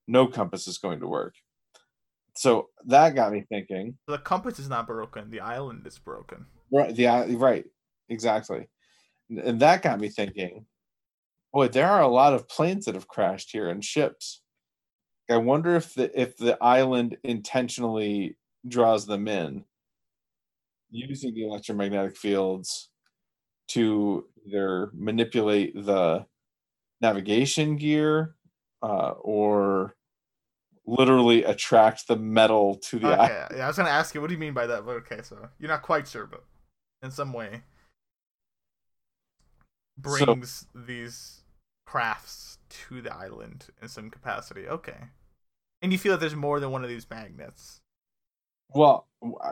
No 0.06 0.26
compass 0.26 0.68
is 0.68 0.78
going 0.78 1.00
to 1.00 1.08
work. 1.08 1.34
So 2.38 2.68
that 2.86 3.16
got 3.16 3.32
me 3.32 3.44
thinking. 3.48 3.98
The 4.06 4.18
compass 4.18 4.60
is 4.60 4.68
not 4.68 4.86
broken. 4.86 5.28
The 5.28 5.40
island 5.40 5.84
is 5.88 5.98
broken. 5.98 6.46
Right. 6.72 6.94
The 6.94 7.06
right. 7.36 7.64
Exactly. 8.08 8.68
And- 9.28 9.40
And 9.40 9.60
that 9.60 9.82
got 9.82 9.98
me 9.98 10.08
thinking. 10.08 10.64
Boy, 11.52 11.66
there 11.66 11.88
are 11.88 12.02
a 12.02 12.06
lot 12.08 12.34
of 12.34 12.48
planes 12.48 12.84
that 12.84 12.94
have 12.94 13.08
crashed 13.08 13.50
here 13.50 13.68
and 13.68 13.84
ships. 13.84 14.42
I 15.28 15.36
wonder 15.38 15.74
if 15.74 15.94
the 15.94 16.06
if 16.18 16.36
the 16.36 16.56
island 16.62 17.18
intentionally 17.24 18.38
draws 18.66 19.04
them 19.04 19.26
in, 19.26 19.64
using 20.90 21.34
the 21.34 21.44
electromagnetic 21.44 22.16
fields 22.16 22.90
to 23.68 24.26
either 24.46 24.90
manipulate 24.94 25.74
the 25.74 26.24
navigation 27.00 27.76
gear 27.76 28.36
uh, 28.82 29.10
or 29.20 29.94
literally 30.88 31.44
attract 31.44 32.08
the 32.08 32.16
metal 32.16 32.76
to 32.76 32.98
the 32.98 33.08
island. 33.08 33.30
Okay. 33.30 33.56
Yeah, 33.58 33.64
I 33.64 33.66
was 33.68 33.76
gonna 33.76 33.90
ask 33.90 34.14
you. 34.14 34.20
What 34.20 34.28
do 34.28 34.34
you 34.34 34.40
mean 34.40 34.54
by 34.54 34.66
that? 34.66 34.84
But 34.86 34.92
okay, 34.96 35.20
so 35.22 35.48
you're 35.58 35.68
not 35.68 35.82
quite 35.82 36.08
sure, 36.08 36.26
but 36.26 36.44
in 37.02 37.10
some 37.10 37.32
way 37.32 37.62
So- 40.04 40.26
brings 40.26 40.66
these 40.74 41.42
crafts 41.86 42.58
to 42.68 43.00
the 43.00 43.14
island 43.14 43.66
in 43.80 43.88
some 43.88 44.10
capacity. 44.10 44.68
Okay. 44.68 45.08
And 45.80 45.92
you 45.92 45.98
feel 45.98 46.12
that 46.12 46.20
there's 46.20 46.34
more 46.34 46.60
than 46.60 46.70
one 46.70 46.82
of 46.82 46.88
these 46.88 47.08
magnets. 47.08 47.80
Well, 48.70 49.06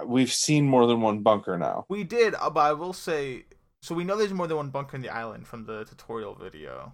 we've 0.04 0.32
seen 0.32 0.66
more 0.66 0.86
than 0.86 1.00
one 1.00 1.22
bunker 1.22 1.56
now. 1.56 1.86
We 1.88 2.04
did, 2.04 2.34
uh, 2.34 2.50
but 2.50 2.60
I 2.60 2.72
will 2.74 2.92
say, 2.92 3.46
so 3.80 3.94
we 3.94 4.04
know 4.04 4.16
there's 4.16 4.34
more 4.34 4.46
than 4.46 4.56
one 4.58 4.70
bunker 4.70 4.96
in 4.96 5.02
the 5.02 5.08
island 5.08 5.46
from 5.46 5.64
the 5.64 5.84
tutorial 5.84 6.34
video, 6.34 6.92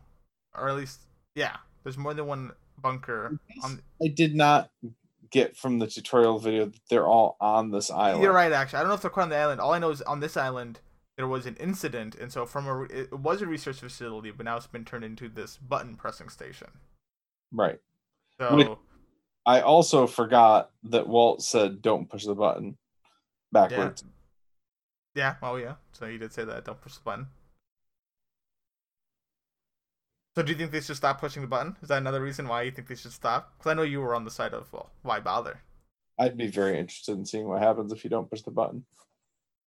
or 0.55 0.69
at 0.69 0.77
least, 0.77 1.01
yeah, 1.35 1.57
there's 1.83 1.99
more 1.99 2.15
than 2.15 2.27
one 2.27 2.53
bunker. 2.83 3.39
On, 3.63 3.81
I 4.03 4.09
did 4.09 4.35
not 4.35 4.71
get 5.31 5.57
from 5.57 5.79
the 5.79 5.87
tutorial 5.87 6.39
video 6.39 6.67
that 6.67 6.81
they're 6.91 7.07
all 7.07 7.37
on 7.41 7.71
this 7.71 7.91
island. 7.91 8.23
you're 8.23 8.33
right, 8.33 8.53
actually. 8.53 8.79
I 8.79 8.83
don't 8.83 8.89
know 8.89 8.95
if 8.95 9.03
they're 9.03 9.11
quite 9.11 9.25
on 9.25 9.29
the 9.31 9.37
island. 9.37 9.61
All 9.61 9.73
I 9.73 9.79
know 9.79 9.91
is 9.91 10.03
on 10.03 10.21
this 10.21 10.37
island 10.37 10.81
there 11.17 11.27
was 11.27 11.47
an 11.47 11.57
incident, 11.57 12.15
and 12.15 12.33
so 12.33 12.47
from 12.47 12.67
a 12.67 12.83
it 12.85 13.13
was 13.13 13.43
a 13.43 13.47
research 13.47 13.81
facility, 13.81 14.31
but 14.31 14.45
now 14.45 14.57
it's 14.57 14.67
been 14.67 14.85
turned 14.85 15.05
into 15.05 15.29
this 15.29 15.57
button 15.57 15.95
pressing 15.95 16.29
station. 16.29 16.69
Right. 17.53 17.79
So. 18.39 18.79
I 19.45 19.61
also 19.61 20.07
forgot 20.07 20.71
that 20.85 21.09
Walt 21.09 21.43
said, 21.43 21.83
"Don't 21.83 22.09
push 22.09 22.25
the 22.25 22.35
button 22.35 22.77
yeah, 23.53 23.69
backwards." 23.69 24.05
yeah. 25.15 25.35
Well, 25.43 25.59
yeah. 25.59 25.75
So 25.93 26.07
you 26.07 26.19
did 26.19 26.33
say 26.33 26.45
that. 26.45 26.65
Don't 26.65 26.81
push 26.81 26.95
the 26.95 27.03
button. 27.03 27.27
So 30.35 30.43
do 30.43 30.51
you 30.53 30.57
think 30.59 30.71
they 30.71 30.81
should 30.81 30.97
stop 30.97 31.21
pushing 31.21 31.43
the 31.43 31.49
button? 31.49 31.77
Is 31.83 31.89
that 31.89 31.99
another 31.99 32.23
reason 32.23 32.49
why 32.49 32.63
you 32.63 32.71
think 32.71 32.89
they 32.89 32.95
should 32.95 33.13
stop? 33.13 33.53
Because 33.59 33.71
I 33.71 33.75
know 33.75 33.83
you 33.83 34.01
were 34.01 34.15
on 34.15 34.25
the 34.25 34.31
side 34.31 34.55
of 34.55 34.73
well, 34.73 34.91
why 35.03 35.21
bother? 35.21 35.61
I'd 36.19 36.37
be 36.37 36.47
very 36.47 36.79
interested 36.79 37.17
in 37.19 37.25
seeing 37.27 37.47
what 37.49 37.61
happens 37.63 37.93
if 37.93 38.05
you 38.05 38.11
don't 38.11 38.31
push 38.31 38.43
the 38.43 38.51
button. 38.51 38.85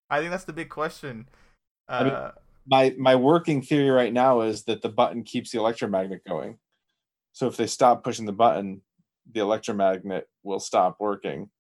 I 0.09 0.21
think 0.21 0.31
that's 0.31 0.45
the 0.45 0.53
big 0.53 0.69
question. 0.71 1.29
Uh, 1.89 1.93
I 1.93 2.05
mean- 2.05 2.33
My 2.67 2.95
my 2.99 3.15
working 3.17 3.61
theory 3.61 3.91
right 3.91 4.13
now 4.13 4.41
is 4.41 4.65
that 4.65 4.81
the 4.81 4.89
button 4.89 5.23
keeps 5.23 5.51
the 5.51 5.59
electromagnet 5.59 6.25
going. 6.27 6.59
So 7.33 7.47
if 7.47 7.57
they 7.59 7.67
stop 7.67 8.03
pushing 8.05 8.25
the 8.27 8.33
button, 8.33 8.81
the 9.31 9.41
electromagnet 9.41 10.29
will 10.43 10.61
stop 10.61 10.97
working. 11.01 11.51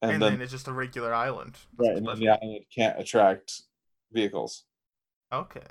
and, 0.00 0.12
And, 0.12 0.22
then, 0.22 0.32
then, 0.34 0.40
it's 0.42 0.52
just 0.52 0.68
a 0.68 0.72
regular 0.72 1.12
island. 1.14 1.56
right, 1.76 1.96
and 1.96 2.06
then 2.06 2.18
the 2.18 2.28
island 2.30 2.64
can't 2.74 2.98
attract 3.00 3.62
vehicles. 4.12 4.64
Okay. 5.32 5.66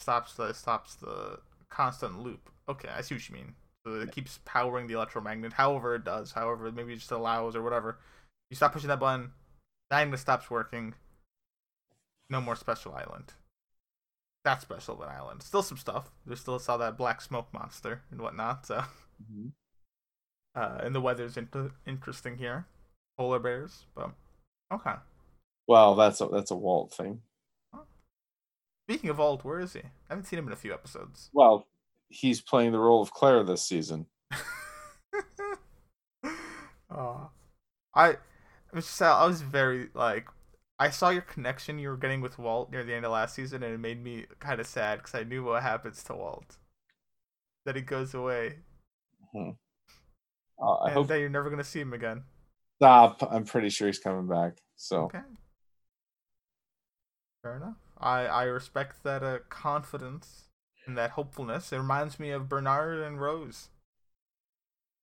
Stops 0.00 0.34
the 0.34 0.52
stops 0.52 0.94
the 0.94 1.40
constant 1.70 2.20
loop. 2.20 2.50
Okay, 2.68 2.88
I 2.94 3.00
see 3.00 3.14
what 3.14 3.28
you 3.28 3.34
mean. 3.34 3.54
So 3.84 3.94
it 3.94 4.12
keeps 4.12 4.40
powering 4.44 4.86
the 4.86 4.94
electromagnet, 4.94 5.52
however 5.52 5.94
it 5.94 6.04
does, 6.04 6.32
however 6.32 6.70
maybe 6.72 6.92
it 6.92 6.98
just 6.98 7.12
allows 7.12 7.54
or 7.54 7.62
whatever. 7.62 7.98
You 8.50 8.56
stop 8.56 8.72
pushing 8.72 8.88
that 8.88 9.00
button, 9.00 9.32
the 9.90 9.96
magnet 9.96 10.20
stops 10.20 10.50
working. 10.50 10.94
No 12.28 12.40
more 12.40 12.56
special 12.56 12.94
island. 12.94 13.32
That's 14.44 14.62
special 14.62 14.94
of 14.94 15.00
an 15.00 15.08
island. 15.08 15.42
Still 15.42 15.62
some 15.62 15.78
stuff. 15.78 16.10
There's 16.24 16.40
still 16.40 16.58
saw 16.58 16.76
that 16.76 16.96
black 16.96 17.20
smoke 17.20 17.52
monster 17.52 18.02
and 18.10 18.20
whatnot. 18.20 18.66
So 18.66 18.82
uh, 20.54 20.78
and 20.82 20.94
the 20.94 21.00
weather's 21.00 21.36
inter- 21.36 21.72
interesting 21.86 22.38
here. 22.38 22.66
Polar 23.16 23.38
bears, 23.38 23.84
but 23.94 24.10
okay. 24.72 24.94
Well, 25.68 25.94
that's 25.94 26.20
a 26.20 26.26
that's 26.26 26.50
a 26.50 26.56
Walt 26.56 26.92
thing. 26.92 27.20
Speaking 28.88 29.10
of 29.10 29.18
Walt, 29.18 29.44
where 29.44 29.58
is 29.58 29.72
he? 29.72 29.80
I 29.80 29.90
haven't 30.10 30.26
seen 30.26 30.38
him 30.38 30.46
in 30.46 30.52
a 30.52 30.56
few 30.56 30.72
episodes. 30.72 31.30
Well, 31.32 31.66
he's 32.08 32.40
playing 32.40 32.70
the 32.70 32.78
role 32.78 33.02
of 33.02 33.10
Claire 33.10 33.42
this 33.42 33.64
season. 33.66 34.06
oh, 36.90 37.30
I, 37.94 38.16
I 38.72 39.26
was 39.26 39.42
very 39.42 39.88
like, 39.92 40.28
I 40.78 40.90
saw 40.90 41.10
your 41.10 41.22
connection 41.22 41.80
you 41.80 41.88
were 41.88 41.96
getting 41.96 42.20
with 42.20 42.38
Walt 42.38 42.70
near 42.70 42.84
the 42.84 42.94
end 42.94 43.04
of 43.04 43.10
last 43.10 43.34
season, 43.34 43.64
and 43.64 43.74
it 43.74 43.78
made 43.80 44.02
me 44.04 44.26
kind 44.38 44.60
of 44.60 44.68
sad 44.68 44.98
because 44.98 45.14
I 45.16 45.24
knew 45.24 45.42
what 45.42 45.62
happens 45.64 46.04
to 46.04 46.14
Walt, 46.14 46.56
that 47.64 47.74
he 47.74 47.82
goes 47.82 48.14
away, 48.14 48.58
Uh, 49.34 50.72
I 50.84 50.90
and 50.90 50.94
hope 50.94 51.08
that 51.08 51.18
you're 51.18 51.28
never 51.28 51.50
gonna 51.50 51.64
see 51.64 51.80
him 51.80 51.92
again. 51.92 52.22
stop. 52.76 53.20
I'm 53.32 53.44
pretty 53.44 53.68
sure 53.70 53.88
he's 53.88 53.98
coming 53.98 54.28
back. 54.28 54.58
So 54.76 55.04
Okay, 55.06 55.22
fair 57.42 57.56
enough. 57.56 57.76
I 57.98 58.26
I 58.26 58.44
respect 58.44 59.02
that 59.04 59.22
uh, 59.22 59.38
confidence 59.48 60.44
and 60.86 60.96
that 60.96 61.12
hopefulness. 61.12 61.72
It 61.72 61.78
reminds 61.78 62.20
me 62.20 62.30
of 62.30 62.48
Bernard 62.48 63.00
and 63.00 63.20
Rose. 63.20 63.68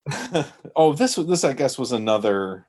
oh, 0.76 0.94
this 0.94 1.18
was 1.18 1.28
this 1.28 1.44
I 1.44 1.54
guess 1.54 1.78
was 1.78 1.92
another 1.92 2.68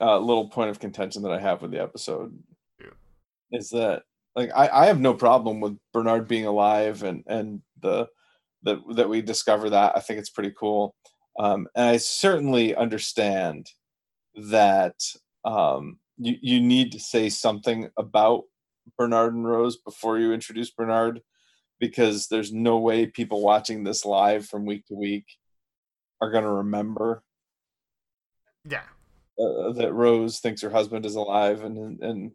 uh, 0.00 0.18
little 0.18 0.48
point 0.48 0.70
of 0.70 0.80
contention 0.80 1.22
that 1.22 1.32
I 1.32 1.40
have 1.40 1.62
with 1.62 1.70
the 1.70 1.82
episode. 1.82 2.38
Yeah. 2.80 3.58
Is 3.58 3.70
that 3.70 4.02
like 4.34 4.50
I, 4.54 4.68
I 4.68 4.86
have 4.86 5.00
no 5.00 5.14
problem 5.14 5.60
with 5.60 5.78
Bernard 5.92 6.28
being 6.28 6.46
alive 6.46 7.02
and 7.02 7.24
and 7.26 7.62
the 7.80 8.08
that 8.62 8.78
that 8.94 9.08
we 9.08 9.22
discover 9.22 9.70
that 9.70 9.96
I 9.96 10.00
think 10.00 10.18
it's 10.18 10.30
pretty 10.30 10.52
cool. 10.58 10.94
Um, 11.38 11.66
and 11.74 11.88
I 11.88 11.96
certainly 11.96 12.74
understand 12.74 13.66
that 14.50 14.96
um, 15.44 15.98
you, 16.18 16.36
you 16.40 16.60
need 16.60 16.92
to 16.92 17.00
say 17.00 17.28
something 17.28 17.88
about 17.96 18.44
Bernard 18.98 19.34
and 19.34 19.46
Rose 19.46 19.76
before 19.76 20.18
you 20.18 20.32
introduce 20.32 20.70
Bernard 20.70 21.22
because 21.80 22.28
there's 22.28 22.52
no 22.52 22.78
way 22.78 23.06
people 23.06 23.42
watching 23.42 23.84
this 23.84 24.04
live 24.04 24.46
from 24.46 24.64
week 24.66 24.86
to 24.86 24.94
week 24.94 25.26
are 26.20 26.30
going 26.30 26.44
to 26.44 26.50
remember 26.50 27.22
Yeah. 28.68 28.82
uh, 29.38 29.72
that 29.72 29.92
Rose 29.92 30.38
thinks 30.38 30.62
her 30.62 30.70
husband 30.70 31.04
is 31.06 31.16
alive 31.16 31.64
and 31.64 32.00
and 32.02 32.32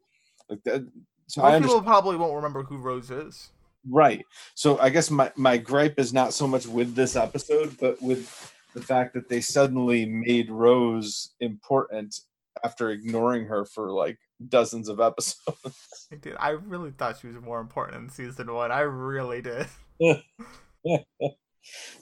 like 0.50 0.64
that. 0.66 0.88
So 1.28 1.42
Most 1.42 1.62
people 1.62 1.82
probably 1.82 2.16
won't 2.18 2.36
remember 2.36 2.64
who 2.64 2.78
Rose 2.78 3.12
is. 3.12 3.50
Right. 3.90 4.26
So 4.56 4.78
I 4.80 4.90
guess 4.90 5.10
my, 5.12 5.32
my 5.36 5.58
gripe 5.58 6.00
is 6.00 6.14
not 6.14 6.34
so 6.34 6.48
much 6.48 6.66
with 6.68 6.96
this 6.96 7.16
episode, 7.16 7.78
but 7.80 8.02
with 8.02 8.54
the 8.74 8.82
fact 8.82 9.14
that 9.14 9.30
they 9.30 9.40
suddenly 9.42 10.06
made 10.06 10.50
Rose 10.50 11.36
important 11.40 12.20
after 12.64 12.90
ignoring 12.92 13.46
her 13.46 13.66
for 13.66 13.92
like 13.92 14.18
dozens 14.46 14.90
of 14.90 15.00
episodes. 15.00 16.08
I 16.40 16.52
really 16.52 16.92
thought 16.92 17.20
she 17.20 17.28
was 17.28 17.38
more 17.38 17.60
important 17.60 18.04
in 18.04 18.10
season 18.10 18.54
one. 18.54 18.72
I 18.72 18.82
really 18.82 19.42
did. 19.42 19.68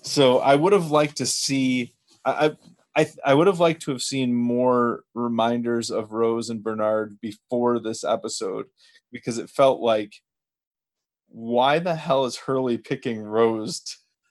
so 0.01 0.39
I 0.39 0.56
would 0.56 0.74
have 0.74 0.92
liked 0.92 1.18
to 1.18 1.25
see 1.25 1.94
I 2.24 2.48
I 2.48 2.56
I, 2.98 3.08
I 3.25 3.34
would 3.34 3.48
have 3.48 3.60
liked 3.60 3.82
to 3.84 3.92
have 3.92 4.01
seen 4.01 4.34
more 4.34 5.04
reminders 5.13 5.92
of 5.92 6.13
Rose 6.13 6.50
and 6.50 6.63
Bernard 6.63 7.20
before 7.20 7.80
this 7.80 8.06
episode 8.06 8.68
because 9.12 9.38
it 9.38 9.50
felt 9.50 9.82
like 9.82 10.13
why 11.27 11.80
the 11.80 11.96
hell 11.96 12.24
is 12.24 12.38
Hurley 12.38 12.77
picking 12.77 13.22
Rose 13.22 13.82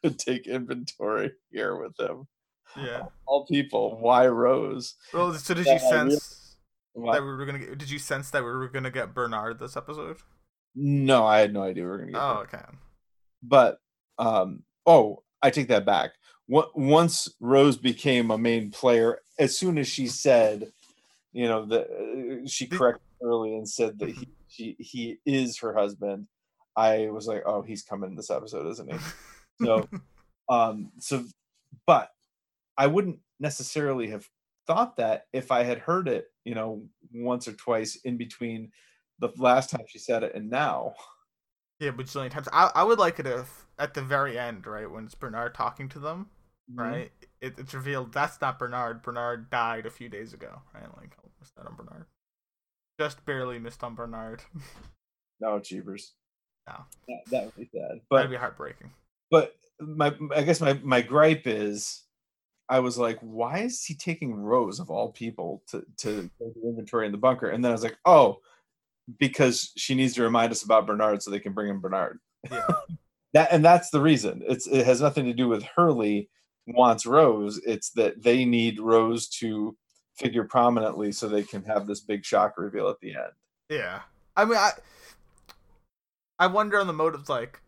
to 0.02 0.10
take 0.18 0.46
inventory 0.46 1.32
here 1.50 1.76
with 1.76 1.92
him? 2.00 2.26
Yeah. 2.74 3.02
All 3.26 3.44
people, 3.46 3.98
why 4.00 4.26
Rose? 4.28 4.94
Well, 5.12 5.34
so 5.34 5.52
did 5.52 5.66
you 5.66 5.78
sense 5.78 6.43
Why- 6.94 7.14
that 7.16 7.22
we 7.22 7.28
were 7.28 7.44
gonna 7.44 7.58
get? 7.58 7.78
Did 7.78 7.90
you 7.90 7.98
sense 7.98 8.30
that 8.30 8.42
we 8.42 8.50
were 8.50 8.68
gonna 8.68 8.90
get 8.90 9.14
Bernard 9.14 9.58
this 9.58 9.76
episode? 9.76 10.16
No, 10.74 11.24
I 11.26 11.38
had 11.38 11.52
no 11.52 11.62
idea 11.62 11.84
we 11.84 11.90
were 11.90 11.98
gonna 11.98 12.12
get. 12.12 12.20
Oh, 12.20 12.44
there. 12.50 12.60
okay. 12.60 12.64
but 13.42 13.78
um 14.18 14.62
oh 14.86 15.22
i 15.42 15.50
take 15.50 15.68
that 15.68 15.84
back 15.84 16.12
once 16.48 17.28
rose 17.40 17.76
became 17.76 18.30
a 18.30 18.38
main 18.38 18.70
player 18.70 19.18
as 19.38 19.58
soon 19.58 19.76
as 19.76 19.88
she 19.88 20.06
said 20.06 20.70
you 21.32 21.48
know 21.48 21.64
that 21.66 21.88
uh, 21.90 22.46
she 22.46 22.66
corrected 22.66 23.02
hurley 23.20 23.54
and 23.56 23.68
said 23.68 23.98
that 23.98 24.08
he 24.10 24.28
she, 24.48 24.76
he 24.78 25.18
is 25.26 25.58
her 25.58 25.74
husband 25.74 26.28
i 26.76 27.08
was 27.10 27.26
like 27.26 27.42
oh 27.44 27.60
he's 27.62 27.82
coming 27.82 28.10
in 28.10 28.16
this 28.16 28.30
episode 28.30 28.68
isn't 28.68 28.92
he 28.92 28.98
so 29.64 29.88
um 30.48 30.92
so 31.00 31.24
but 31.86 32.10
i 32.78 32.86
wouldn't 32.86 33.18
necessarily 33.40 34.08
have 34.10 34.28
thought 34.66 34.96
that 34.98 35.26
if 35.32 35.50
i 35.50 35.64
had 35.64 35.78
heard 35.78 36.06
it 36.06 36.26
you 36.44 36.54
know 36.54 36.82
once 37.12 37.48
or 37.48 37.52
twice 37.52 37.96
in 38.04 38.16
between 38.16 38.70
the 39.20 39.30
last 39.38 39.70
time 39.70 39.84
she 39.88 39.98
said 39.98 40.22
it 40.22 40.34
and 40.34 40.50
now 40.50 40.94
yeah, 41.80 41.90
but 41.90 42.06
bajillion 42.06 42.30
times. 42.30 42.48
I 42.52 42.70
I 42.74 42.82
would 42.84 42.98
like 42.98 43.18
it 43.18 43.26
if 43.26 43.66
at 43.78 43.94
the 43.94 44.02
very 44.02 44.38
end, 44.38 44.66
right, 44.66 44.90
when 44.90 45.04
it's 45.04 45.14
Bernard 45.14 45.54
talking 45.54 45.88
to 45.90 45.98
them, 45.98 46.28
mm-hmm. 46.70 46.80
right, 46.80 47.12
it, 47.40 47.58
it's 47.58 47.74
revealed 47.74 48.12
that's 48.12 48.40
not 48.40 48.58
Bernard. 48.58 49.02
Bernard 49.02 49.50
died 49.50 49.86
a 49.86 49.90
few 49.90 50.08
days 50.08 50.32
ago, 50.32 50.62
right? 50.72 50.86
Like, 50.96 51.16
oh, 51.22 51.30
missed 51.40 51.56
that 51.56 51.66
on 51.66 51.74
Bernard. 51.74 52.06
Just 52.98 53.24
barely 53.26 53.58
missed 53.58 53.82
on 53.82 53.94
Bernard. 53.94 54.42
no 55.40 55.58
cheapers 55.58 56.12
No. 56.68 56.84
that, 57.08 57.18
that 57.32 57.44
would 57.46 57.56
be 57.56 57.68
sad 57.74 58.00
But, 58.08 58.16
That'd 58.18 58.30
be 58.30 58.36
heartbreaking. 58.36 58.92
but 59.32 59.56
my 59.80 60.14
i 60.32 60.42
guess 60.42 60.60
my 60.60 60.74
my 60.84 61.02
gripe 61.02 61.48
is 61.48 62.03
i 62.68 62.78
was 62.78 62.98
like 62.98 63.18
why 63.20 63.58
is 63.58 63.84
he 63.84 63.94
taking 63.94 64.34
rose 64.34 64.80
of 64.80 64.90
all 64.90 65.12
people 65.12 65.62
to 65.66 65.84
to 65.96 66.30
inventory 66.62 67.06
in 67.06 67.12
the 67.12 67.18
bunker 67.18 67.50
and 67.50 67.64
then 67.64 67.70
i 67.70 67.74
was 67.74 67.82
like 67.82 67.98
oh 68.04 68.38
because 69.18 69.72
she 69.76 69.94
needs 69.94 70.14
to 70.14 70.22
remind 70.22 70.50
us 70.50 70.62
about 70.62 70.86
bernard 70.86 71.22
so 71.22 71.30
they 71.30 71.40
can 71.40 71.52
bring 71.52 71.68
in 71.68 71.80
bernard 71.80 72.18
Yeah. 72.50 72.66
that 73.34 73.48
and 73.50 73.64
that's 73.64 73.90
the 73.90 74.00
reason 74.00 74.42
it's 74.46 74.66
it 74.66 74.84
has 74.86 75.00
nothing 75.00 75.26
to 75.26 75.34
do 75.34 75.48
with 75.48 75.62
hurley 75.62 76.28
wants 76.66 77.04
rose 77.04 77.60
it's 77.66 77.90
that 77.90 78.22
they 78.22 78.44
need 78.44 78.80
rose 78.80 79.28
to 79.28 79.76
figure 80.16 80.44
prominently 80.44 81.12
so 81.12 81.28
they 81.28 81.42
can 81.42 81.62
have 81.64 81.86
this 81.86 82.00
big 82.00 82.24
shock 82.24 82.54
reveal 82.56 82.88
at 82.88 82.98
the 83.00 83.10
end 83.10 83.32
Yeah. 83.68 84.00
I 84.36 84.44
mean, 84.44 84.56
I 84.58 84.72
I 86.38 86.46
wonder 86.48 86.78
on 86.80 86.86
the 86.88 86.92
motives. 86.92 87.28
Like, 87.28 87.60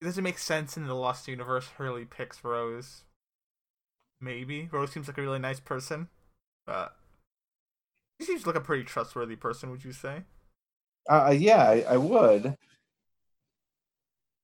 does 0.00 0.16
it 0.16 0.22
make 0.22 0.38
sense 0.38 0.76
in 0.76 0.86
the 0.86 0.94
Lost 0.94 1.26
universe? 1.26 1.66
Hurley 1.76 2.04
picks 2.04 2.44
Rose. 2.44 3.02
Maybe 4.20 4.68
Rose 4.72 4.90
seems 4.92 5.08
like 5.08 5.18
a 5.18 5.22
really 5.22 5.38
nice 5.38 5.60
person, 5.60 6.08
but 6.66 6.96
she 8.20 8.26
seems 8.26 8.46
like 8.46 8.56
a 8.56 8.60
pretty 8.60 8.84
trustworthy 8.84 9.36
person. 9.36 9.70
Would 9.70 9.84
you 9.84 9.92
say? 9.92 10.22
uh, 11.10 11.34
yeah 11.36 11.62
I, 11.62 11.80
I 11.82 11.96
would 11.98 12.56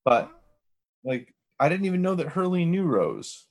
but 0.05 0.31
like 1.05 1.35
i 1.59 1.69
didn't 1.71 1.87
even 1.87 2.03
know 2.03 2.15
that 2.15 2.29
hurley 2.29 2.65
knew 2.67 2.85
rose 2.85 3.47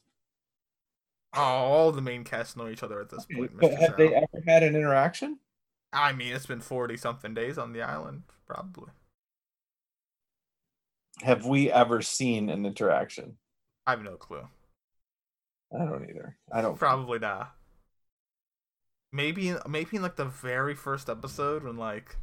Oh, 1.36 1.42
all 1.42 1.92
the 1.92 2.02
main 2.02 2.24
cast 2.24 2.58
know 2.58 2.68
each 2.70 2.82
other 2.82 3.00
at 3.00 3.10
this 3.10 3.26
point. 3.26 3.52
But 3.56 3.72
Mr. 3.72 3.80
have 3.80 3.98
they 3.98 4.16
ever 4.16 4.44
had 4.48 4.64
an 4.64 4.76
interaction? 4.76 5.38
I 5.94 6.12
mean, 6.12 6.34
it's 6.34 6.48
been 6.48 6.60
forty 6.60 6.98
something 6.98 7.36
days 7.36 7.60
on 7.60 7.72
the 7.72 7.84
island, 7.84 8.24
probably. 8.48 8.90
Have 11.22 11.46
we 11.46 11.72
ever 11.72 12.02
seen 12.02 12.50
an 12.50 12.66
interaction? 12.66 13.38
I 13.86 13.92
have 13.92 14.02
no 14.02 14.16
clue. 14.16 14.48
I 15.74 15.86
don't 15.86 16.10
either. 16.10 16.38
I 16.52 16.62
don't. 16.62 16.78
Probably 16.78 17.20
not. 17.20 17.56
Maybe, 19.12 19.56
maybe 19.68 19.98
in 19.98 20.04
like 20.04 20.16
the 20.16 20.26
very 20.26 20.76
first 20.76 21.10
episode 21.10 21.64
when 21.64 21.78
like 21.78 22.16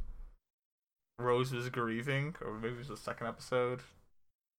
Rose 1.19 1.51
was 1.51 1.69
grieving, 1.69 2.35
or 2.41 2.53
maybe 2.59 2.75
it 2.75 2.79
was 2.79 2.87
the 2.89 2.97
second 2.97 3.27
episode, 3.27 3.81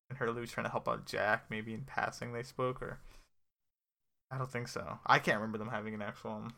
and 0.08 0.18
Hurley 0.18 0.40
was 0.40 0.50
trying 0.50 0.66
to 0.66 0.70
help 0.70 0.88
out 0.88 1.06
Jack. 1.06 1.44
Maybe 1.50 1.74
in 1.74 1.82
passing 1.82 2.32
they 2.32 2.42
spoke, 2.42 2.82
or 2.82 2.98
I 4.30 4.38
don't 4.38 4.50
think 4.50 4.68
so. 4.68 4.98
I 5.06 5.18
can't 5.18 5.38
remember 5.38 5.58
them 5.58 5.70
having 5.70 5.94
an 5.94 6.02
actual 6.02 6.32
um, 6.32 6.54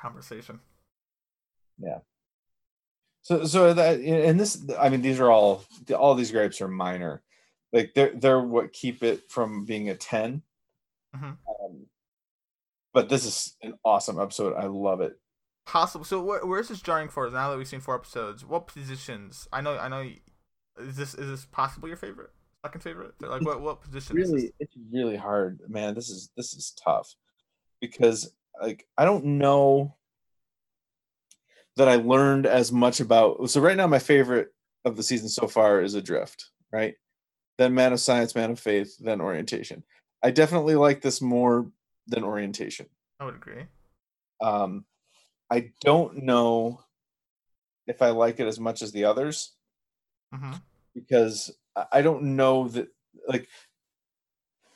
conversation. 0.00 0.60
Yeah. 1.78 1.98
So, 3.22 3.44
so 3.44 3.72
that 3.72 4.00
and 4.00 4.38
this, 4.38 4.64
I 4.78 4.88
mean, 4.88 5.02
these 5.02 5.20
are 5.20 5.30
all 5.30 5.64
all 5.96 6.14
these 6.14 6.32
grapes 6.32 6.60
are 6.60 6.68
minor. 6.68 7.22
Like 7.72 7.92
they're 7.94 8.12
they're 8.14 8.40
what 8.40 8.72
keep 8.72 9.02
it 9.02 9.30
from 9.30 9.64
being 9.64 9.88
a 9.88 9.94
10 9.94 10.42
Mhm. 11.14 11.36
Um, 11.48 11.86
but 12.92 13.08
this 13.08 13.24
is 13.24 13.56
an 13.62 13.74
awesome 13.84 14.20
episode. 14.20 14.54
I 14.54 14.66
love 14.66 15.00
it. 15.00 15.18
Possible. 15.66 16.04
So 16.04 16.22
where, 16.22 16.44
where's 16.44 16.68
this 16.68 16.82
jarring 16.82 17.08
for? 17.08 17.30
Now 17.30 17.50
that 17.50 17.58
we've 17.58 17.68
seen 17.68 17.80
four 17.80 17.94
episodes, 17.94 18.44
what 18.44 18.66
positions? 18.66 19.46
I 19.52 19.60
know, 19.60 19.78
I 19.78 19.88
know. 19.88 20.08
Is 20.78 20.96
this 20.96 21.14
is 21.14 21.28
this 21.28 21.44
possibly 21.44 21.88
your 21.88 21.96
favorite? 21.96 22.30
Second 22.64 22.80
favorite? 22.80 23.14
Like 23.20 23.42
what 23.42 23.60
what 23.60 23.80
position? 23.80 24.16
Really, 24.16 24.52
it's 24.58 24.74
really 24.92 25.16
hard, 25.16 25.60
man. 25.68 25.94
This 25.94 26.08
is 26.08 26.30
this 26.36 26.54
is 26.54 26.72
tough 26.82 27.14
because 27.80 28.32
like 28.60 28.86
I 28.96 29.04
don't 29.04 29.24
know 29.24 29.96
that 31.76 31.88
I 31.88 31.96
learned 31.96 32.46
as 32.46 32.72
much 32.72 33.00
about. 33.00 33.48
So 33.50 33.60
right 33.60 33.76
now, 33.76 33.86
my 33.86 33.98
favorite 33.98 34.48
of 34.84 34.96
the 34.96 35.02
season 35.02 35.28
so 35.28 35.46
far 35.46 35.80
is 35.82 35.94
Adrift, 35.94 36.50
right? 36.72 36.94
Then 37.58 37.74
Man 37.74 37.92
of 37.92 38.00
Science, 38.00 38.34
Man 38.34 38.50
of 38.52 38.60
Faith, 38.60 38.96
then 38.98 39.20
Orientation. 39.20 39.84
I 40.22 40.30
definitely 40.30 40.74
like 40.76 41.00
this 41.02 41.20
more 41.20 41.70
than 42.06 42.24
Orientation. 42.24 42.86
I 43.20 43.24
would 43.24 43.34
agree. 43.36 43.64
Um, 44.40 44.84
I 45.50 45.70
don't 45.82 46.24
know 46.24 46.80
if 47.86 48.00
I 48.02 48.10
like 48.10 48.40
it 48.40 48.46
as 48.46 48.58
much 48.60 48.82
as 48.82 48.92
the 48.92 49.04
others 49.04 49.52
hmm 50.32 50.52
because 50.94 51.50
I- 51.90 52.02
don't 52.02 52.36
know 52.36 52.68
that 52.68 52.88
like 53.28 53.48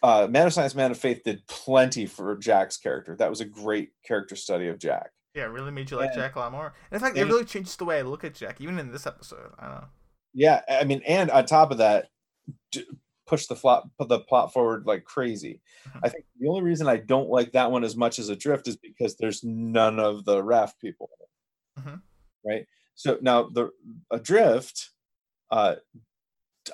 uh 0.02 0.26
Man 0.30 0.46
of 0.46 0.52
Science, 0.52 0.74
Man 0.74 0.90
of 0.90 0.98
Faith 0.98 1.22
did 1.24 1.46
plenty 1.46 2.06
for 2.06 2.36
Jack's 2.36 2.76
character. 2.76 3.16
That 3.16 3.30
was 3.30 3.40
a 3.40 3.44
great 3.44 3.90
character 4.06 4.36
study 4.36 4.68
of 4.68 4.78
Jack. 4.78 5.10
Yeah, 5.34 5.44
it 5.44 5.46
really 5.48 5.70
made 5.70 5.90
you 5.90 5.96
like 5.98 6.10
And- 6.12 6.16
Jack 6.18 6.36
a 6.36 6.38
lot 6.40 6.52
more. 6.52 6.72
And 6.90 7.00
in 7.00 7.00
fact, 7.00 7.16
it 7.18 7.24
really 7.24 7.44
changes 7.44 7.76
the 7.76 7.84
way 7.84 7.98
I 7.98 8.02
look 8.02 8.24
at 8.24 8.34
Jack, 8.34 8.60
even 8.60 8.78
in 8.78 8.92
this 8.92 9.06
episode. 9.06 9.52
I 9.58 9.66
don't 9.66 9.74
know. 9.82 9.88
Yeah, 10.34 10.62
I 10.68 10.84
mean, 10.84 11.02
and 11.06 11.30
on 11.30 11.44
top 11.46 11.70
of 11.70 11.78
that, 11.78 12.08
d- 12.72 12.84
push 13.26 13.46
the 13.46 13.54
plot 13.54 13.88
put 13.98 14.08
the 14.08 14.20
plot 14.20 14.52
forward 14.52 14.86
like 14.86 15.04
crazy. 15.04 15.60
Mhm. 15.88 16.00
I 16.04 16.08
think 16.08 16.24
the 16.38 16.48
only 16.48 16.62
reason 16.62 16.88
I 16.88 16.96
don't 16.96 17.28
like 17.28 17.52
that 17.52 17.70
one 17.70 17.84
as 17.84 17.96
much 17.96 18.18
as 18.18 18.28
Adrift 18.28 18.68
is 18.68 18.76
because 18.76 19.16
there's 19.16 19.42
none 19.44 19.98
of 19.98 20.24
the 20.24 20.42
raft 20.42 20.80
people. 20.80 21.10
Mhm. 21.78 22.02
Right. 22.44 22.66
So 22.94 23.18
now 23.20 23.48
the 23.48 23.70
Adrift, 24.10 24.90
uh, 25.50 25.76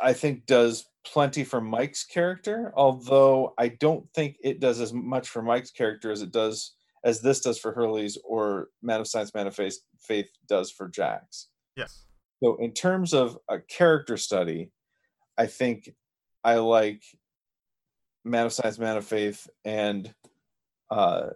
I 0.01 0.13
think 0.13 0.47
does 0.47 0.87
plenty 1.05 1.45
for 1.45 1.61
Mike's 1.61 2.05
character, 2.05 2.73
although 2.77 3.55
I 3.59 3.69
don't 3.69 4.09
think 4.15 4.37
it 4.43 4.61
does 4.61 4.81
as 4.81 4.93
much 4.93 5.29
for 5.29 5.43
Mike's 5.43 5.71
character 5.71 6.13
as 6.13 6.23
it 6.23 6.31
does 6.31 6.75
as 7.05 7.21
this 7.21 7.41
does 7.41 7.59
for 7.59 7.73
Hurley's 7.73 8.17
or 8.25 8.69
Man 8.81 9.01
of 9.01 9.09
Science, 9.09 9.35
Man 9.35 9.49
of 9.49 9.57
Faith, 9.57 9.79
Faith 9.99 10.29
does 10.47 10.71
for 10.71 10.89
Jack's. 10.89 11.49
Yes. 11.77 12.07
So 12.43 12.57
in 12.57 12.73
terms 12.73 13.13
of 13.13 13.39
a 13.49 13.59
character 13.59 14.17
study, 14.17 14.71
I 15.37 15.47
think 15.47 15.93
I 16.45 16.57
like 16.57 17.03
Man 18.25 18.47
of 18.47 18.53
Science, 18.53 18.79
Man 18.79 18.97
of 18.97 19.05
Faith, 19.05 19.49
and 19.65 20.13
uh, 20.91 21.31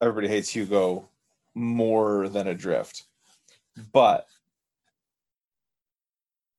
everybody 0.00 0.28
hates 0.28 0.48
Hugo 0.50 1.08
more 1.54 2.28
than 2.28 2.46
Adrift, 2.48 3.04
but 3.92 4.26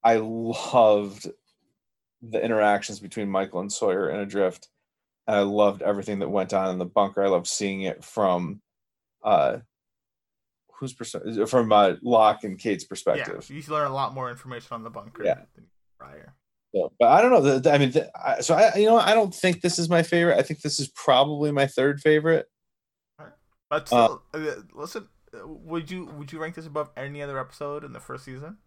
I 0.04 0.17
loved 0.17 1.28
the 2.21 2.43
interactions 2.43 2.99
between 2.99 3.30
Michael 3.30 3.62
and 3.62 3.71
Sawyer 3.71 4.10
in 4.10 4.19
Adrift. 4.19 4.69
And 5.28 5.38
I 5.38 5.41
loved 5.41 5.82
everything 5.82 6.19
that 6.19 6.30
went 6.30 6.54
on 6.54 6.69
in 6.69 6.78
the 6.78 6.86
bunker. 6.86 7.23
I 7.23 7.28
loved 7.30 7.47
seeing 7.47 7.82
it 7.82 8.04
from 8.04 8.62
uh 9.23 9.60
whose 10.80 10.93
perspective 10.93 11.49
from 11.49 11.71
uh, 11.71 11.93
Locke 12.02 12.43
and 12.43 12.60
Kate's 12.60 12.84
perspective. 12.84 13.45
Yeah, 13.49 13.56
you 13.56 13.63
learn 13.73 13.89
a 13.89 13.93
lot 13.93 14.13
more 14.13 14.30
information 14.30 14.67
on 14.71 14.84
the 14.84 14.89
bunker 14.89 15.23
Yeah. 15.23 15.36
than 15.56 15.67
prior. 15.97 16.34
So, 16.74 16.92
but 17.00 17.10
I 17.10 17.22
don't 17.22 17.32
know. 17.32 17.42
the- 17.42 17.60
the- 17.60 17.72
I 17.72 17.78
mean, 17.78 17.92
the, 17.92 18.12
I, 18.18 18.42
so 18.42 18.56
I, 18.56 18.76
you 18.76 18.88
know, 18.88 18.98
I 18.98 19.14
don't 19.14 19.34
think 19.34 19.62
this 19.62 19.78
is 19.78 19.90
my 19.90 20.02
favorite. 20.04 20.38
I 20.38 20.42
think 20.42 20.62
this 20.62 20.80
is 20.80 20.88
probably 20.90 21.52
my 21.52 21.68
third 21.68 22.02
favorite. 22.02 22.48
But 23.70 23.88
still, 23.88 24.24
uh, 24.34 24.40
listen, 24.74 25.08
uh, 25.34 25.48
would 25.48 25.90
you 25.90 26.06
would 26.06 26.32
you 26.32 26.40
rank 26.40 26.56
this 26.56 26.68
above 26.68 26.92
any 26.96 27.22
other 27.24 27.40
episode 27.40 27.84
in 27.84 27.92
the 27.92 28.00
first 28.00 28.26
season? 28.26 28.58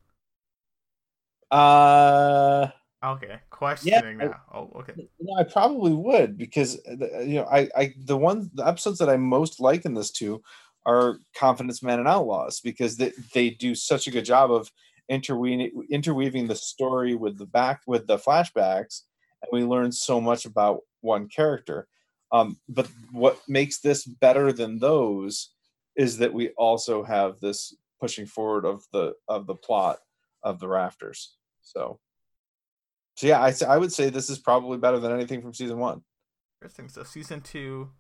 Uh, 1.51 2.69
Okay, 3.05 3.39
questioning 3.51 4.19
yeah, 4.19 4.27
now. 4.27 4.41
Oh, 4.53 4.71
okay. 4.81 4.95
you 4.97 5.09
know, 5.21 5.37
I 5.39 5.45
probably 5.45 5.93
would 5.93 6.37
because 6.37 6.77
uh, 6.89 7.21
you 7.21 7.37
know, 7.37 7.45
I, 7.45 7.69
I, 7.77 7.95
the 7.99 8.17
one, 8.17 8.51
the 8.55 8.67
episodes 8.67 8.99
that 8.99 9.09
I 9.09 9.17
most 9.17 9.61
like 9.61 9.85
in 9.85 9.95
this 9.95 10.11
two 10.11 10.43
are 10.87 11.19
Confidence 11.37 11.83
Man 11.83 11.99
and 12.01 12.09
Outlaws 12.09 12.61
because 12.61 12.97
they 12.97 13.13
they 13.33 13.51
do 13.51 13.75
such 13.75 14.09
a 14.09 14.11
good 14.11 14.25
job 14.25 14.51
of 14.51 14.73
interweaving 15.09 15.87
interweaving 15.91 16.47
the 16.47 16.57
story 16.57 17.15
with 17.15 17.39
the 17.39 17.47
back 17.47 17.83
with 17.87 18.07
the 18.07 18.19
flashbacks, 18.19 19.03
and 19.43 19.51
we 19.53 19.65
learn 19.65 19.93
so 19.93 20.21
much 20.21 20.45
about 20.45 20.81
one 21.01 21.29
character. 21.29 21.87
Um, 22.33 22.59
but 22.69 22.89
what 23.13 23.41
makes 23.49 23.81
this 23.81 24.05
better 24.05 24.53
than 24.53 24.79
those 24.79 25.51
is 25.97 26.19
that 26.19 26.33
we 26.33 26.51
also 26.51 27.03
have 27.03 27.41
this 27.41 27.75
pushing 28.01 28.27
forward 28.27 28.65
of 28.65 28.85
the 28.93 29.15
of 29.29 29.47
the 29.47 29.55
plot 29.55 29.99
of 30.43 30.61
the 30.61 30.69
rafters. 30.69 31.37
So, 31.63 31.99
so 33.17 33.27
yeah, 33.27 33.41
I 33.41 33.53
I 33.67 33.79
would 33.79 33.93
say 33.93 34.11
this 34.11 34.31
is 34.31 34.39
probably 34.39 34.79
better 34.79 34.99
than 34.99 35.13
anything 35.13 35.41
from 35.41 35.55
season 35.55 35.79
one. 35.79 36.03
Interesting. 36.61 36.89
So 36.89 37.03
season 37.03 37.41
two 37.41 37.91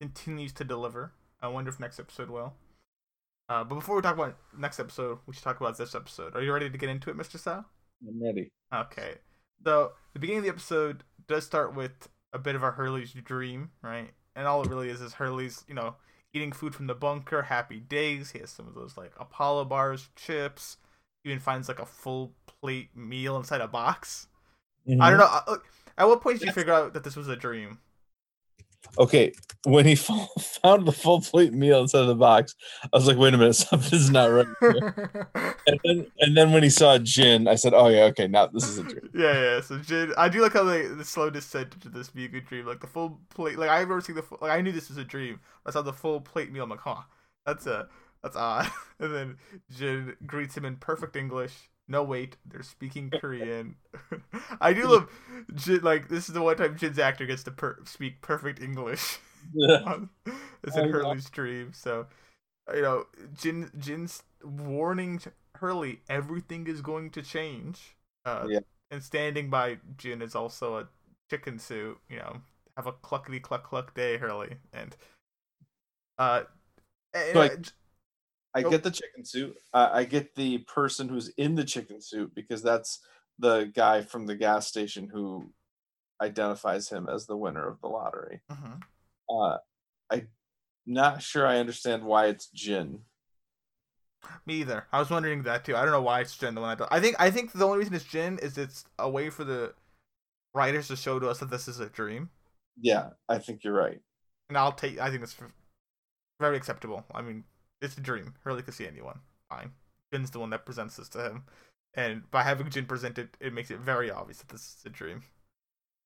continues 0.00 0.52
to 0.54 0.64
deliver. 0.64 1.12
I 1.40 1.48
wonder 1.48 1.70
if 1.70 1.78
next 1.78 2.00
episode 2.00 2.30
will. 2.30 2.54
Uh, 3.48 3.64
but 3.64 3.76
before 3.76 3.96
we 3.96 4.02
talk 4.02 4.14
about 4.14 4.36
next 4.56 4.78
episode, 4.78 5.18
we 5.26 5.32
should 5.34 5.42
talk 5.42 5.60
about 5.60 5.78
this 5.78 5.94
episode. 5.94 6.36
Are 6.36 6.42
you 6.42 6.52
ready 6.52 6.68
to 6.68 6.78
get 6.78 6.90
into 6.90 7.10
it, 7.10 7.16
Mr. 7.16 7.38
Sal? 7.38 7.64
I'm 8.06 8.22
ready. 8.22 8.50
Okay. 8.74 9.14
So 9.64 9.92
the 10.12 10.18
beginning 10.18 10.38
of 10.40 10.44
the 10.44 10.50
episode 10.50 11.02
does 11.26 11.44
start 11.46 11.74
with 11.74 12.08
a 12.32 12.38
bit 12.38 12.54
of 12.54 12.62
a 12.62 12.70
Hurley's 12.72 13.12
dream, 13.12 13.70
right? 13.82 14.10
And 14.36 14.46
all 14.46 14.62
it 14.62 14.68
really 14.68 14.90
is 14.90 15.00
is 15.00 15.14
Hurley's, 15.14 15.64
you 15.66 15.74
know, 15.74 15.96
eating 16.34 16.52
food 16.52 16.74
from 16.74 16.86
the 16.86 16.94
bunker, 16.94 17.42
happy 17.42 17.80
days. 17.80 18.32
He 18.32 18.38
has 18.40 18.50
some 18.50 18.68
of 18.68 18.74
those 18.74 18.96
like 18.96 19.12
Apollo 19.18 19.64
bars, 19.64 20.10
chips. 20.14 20.76
Even 21.24 21.40
finds 21.40 21.68
like 21.68 21.80
a 21.80 21.86
full 21.86 22.34
plate 22.62 22.90
meal 22.94 23.36
inside 23.36 23.60
a 23.60 23.66
box. 23.68 24.28
I 25.00 25.10
don't 25.10 25.18
know. 25.18 25.26
uh, 25.46 25.56
At 25.96 26.06
what 26.06 26.20
point 26.22 26.38
did 26.38 26.46
you 26.46 26.52
figure 26.52 26.72
out 26.72 26.92
that 26.94 27.02
this 27.04 27.16
was 27.16 27.28
a 27.28 27.36
dream? 27.36 27.78
Okay, 28.98 29.32
when 29.64 29.86
he 29.86 29.94
fo- 29.96 30.26
found 30.62 30.86
the 30.86 30.92
full 30.92 31.20
plate 31.20 31.52
meal 31.52 31.80
inside 31.82 32.00
of 32.00 32.06
the 32.08 32.14
box, 32.14 32.54
I 32.84 32.88
was 32.96 33.06
like, 33.06 33.16
"Wait 33.16 33.34
a 33.34 33.38
minute, 33.38 33.54
something's 33.54 34.10
not 34.10 34.26
right." 34.26 34.46
here." 34.60 35.30
and 35.66 35.80
then, 35.84 36.06
and 36.20 36.36
then 36.36 36.52
when 36.52 36.62
he 36.62 36.70
saw 36.70 36.98
Jin, 36.98 37.48
I 37.48 37.54
said, 37.54 37.74
"Oh 37.74 37.88
yeah, 37.88 38.04
okay, 38.04 38.26
now 38.26 38.46
this 38.46 38.68
is 38.68 38.78
a 38.78 38.82
dream." 38.84 39.10
yeah, 39.14 39.32
yeah. 39.32 39.60
So 39.60 39.78
Jin, 39.78 40.12
I 40.16 40.28
do 40.28 40.40
like 40.40 40.52
how 40.52 40.64
they 40.64 40.86
the 40.86 41.04
slow 41.04 41.30
descent 41.30 41.74
into 41.74 41.88
this 41.88 42.10
a 42.16 42.40
dream. 42.40 42.66
Like 42.66 42.80
the 42.80 42.86
full 42.86 43.20
plate. 43.30 43.58
Like 43.58 43.70
I 43.70 43.80
remember 43.80 44.00
seeing 44.00 44.16
the 44.16 44.22
full, 44.22 44.38
like 44.40 44.52
I 44.52 44.60
knew 44.60 44.72
this 44.72 44.88
was 44.88 44.98
a 44.98 45.04
dream. 45.04 45.40
I 45.66 45.70
saw 45.70 45.82
the 45.82 45.92
full 45.92 46.20
plate 46.20 46.50
meal. 46.50 46.64
I'm 46.64 46.70
like, 46.70 46.80
huh, 46.80 47.02
that's 47.46 47.66
a 47.66 47.88
that's 48.22 48.36
odd. 48.36 48.70
And 49.00 49.14
then 49.14 49.36
Jin 49.70 50.16
greets 50.26 50.56
him 50.56 50.64
in 50.64 50.74
perfect 50.74 51.14
English. 51.14 51.70
No 51.88 52.02
wait, 52.02 52.36
they're 52.44 52.62
speaking 52.62 53.10
Korean. 53.20 53.76
I 54.60 54.72
do 54.72 54.86
love 54.86 55.08
Jin. 55.54 55.80
Like 55.82 56.08
this 56.08 56.28
is 56.28 56.34
the 56.34 56.42
one 56.42 56.56
time 56.56 56.76
Jin's 56.76 56.98
actor 56.98 57.26
gets 57.26 57.42
to 57.44 57.50
per- 57.50 57.78
speak 57.84 58.20
perfect 58.20 58.60
English. 58.60 59.18
it's 59.54 60.76
in. 60.76 60.90
Hurley's 60.90 61.30
dream. 61.30 61.72
So, 61.72 62.06
you 62.74 62.82
know, 62.82 63.06
Jin 63.34 63.70
Jin's 63.78 64.22
warning 64.42 65.20
Hurley 65.56 66.00
everything 66.08 66.66
is 66.66 66.80
going 66.82 67.10
to 67.10 67.22
change. 67.22 67.96
Uh, 68.24 68.46
Yeah. 68.48 68.60
And 68.90 69.02
standing 69.02 69.50
by 69.50 69.78
Jin 69.98 70.22
is 70.22 70.34
also 70.34 70.78
a 70.78 70.88
chicken 71.30 71.58
suit. 71.58 71.98
You 72.08 72.18
know, 72.18 72.40
have 72.76 72.86
a 72.86 72.92
cluckety 72.92 73.40
cluck 73.40 73.64
cluck 73.64 73.94
day, 73.94 74.16
Hurley, 74.16 74.56
and 74.72 74.96
uh, 76.18 76.42
and, 77.14 77.32
So, 77.32 77.38
like, 77.38 77.52
uh, 77.52 77.56
I 78.58 78.62
Nope. 78.62 78.70
get 78.72 78.82
the 78.82 78.90
chicken 78.90 79.24
suit. 79.24 79.56
Uh, 79.72 79.88
I 79.92 80.04
get 80.04 80.34
the 80.34 80.58
person 80.58 81.08
who's 81.08 81.28
in 81.36 81.54
the 81.54 81.64
chicken 81.64 82.00
suit 82.00 82.34
because 82.34 82.62
that's 82.62 83.00
the 83.38 83.70
guy 83.74 84.02
from 84.02 84.26
the 84.26 84.34
gas 84.34 84.66
station 84.66 85.08
who 85.12 85.52
identifies 86.20 86.88
him 86.88 87.08
as 87.08 87.26
the 87.26 87.36
winner 87.36 87.68
of 87.68 87.80
the 87.80 87.86
lottery. 87.88 88.40
mhm. 88.50 88.82
Uh, 89.30 89.58
I'm 90.10 90.28
not 90.86 91.22
sure 91.22 91.46
I 91.46 91.58
understand 91.58 92.04
why 92.04 92.26
it's 92.26 92.48
Jin. 92.48 93.04
me 94.46 94.54
either. 94.62 94.86
I 94.92 94.98
was 94.98 95.10
wondering 95.10 95.42
that 95.44 95.64
too. 95.64 95.76
I 95.76 95.82
don't 95.82 95.92
know 95.92 96.02
why 96.02 96.20
it's 96.20 96.36
Jin 96.36 96.54
the 96.54 96.60
one 96.60 96.70
I 96.70 96.74
don't. 96.74 96.92
I 96.92 96.98
think 97.00 97.14
I 97.20 97.30
think 97.30 97.52
the 97.52 97.64
only 97.64 97.78
reason 97.78 97.94
it's 97.94 98.04
Jin 98.04 98.38
is 98.40 98.58
it's 98.58 98.84
a 98.98 99.08
way 99.08 99.30
for 99.30 99.44
the 99.44 99.74
writers 100.54 100.88
to 100.88 100.96
show 100.96 101.18
to 101.20 101.28
us 101.28 101.38
that 101.38 101.50
this 101.50 101.68
is 101.68 101.78
a 101.78 101.86
dream. 101.88 102.30
Yeah, 102.80 103.10
I 103.28 103.38
think 103.38 103.62
you're 103.62 103.74
right. 103.74 104.00
and 104.48 104.58
I'll 104.58 104.72
take. 104.72 104.98
I 104.98 105.10
think 105.10 105.22
it's 105.22 105.36
very 106.40 106.56
acceptable. 106.56 107.04
I 107.14 107.20
mean, 107.22 107.44
it's 107.82 107.96
a 107.96 108.00
dream. 108.00 108.34
Hurley 108.44 108.62
could 108.62 108.74
see 108.74 108.86
anyone. 108.86 109.20
Fine. 109.48 109.72
Jin's 110.12 110.30
the 110.30 110.38
one 110.40 110.50
that 110.50 110.64
presents 110.64 110.96
this 110.96 111.08
to 111.10 111.22
him, 111.22 111.44
and 111.94 112.30
by 112.30 112.42
having 112.42 112.70
Jin 112.70 112.86
present 112.86 113.18
it, 113.18 113.36
it 113.40 113.52
makes 113.52 113.70
it 113.70 113.78
very 113.80 114.10
obvious 114.10 114.38
that 114.38 114.48
this 114.48 114.76
is 114.78 114.86
a 114.86 114.90
dream. 114.90 115.22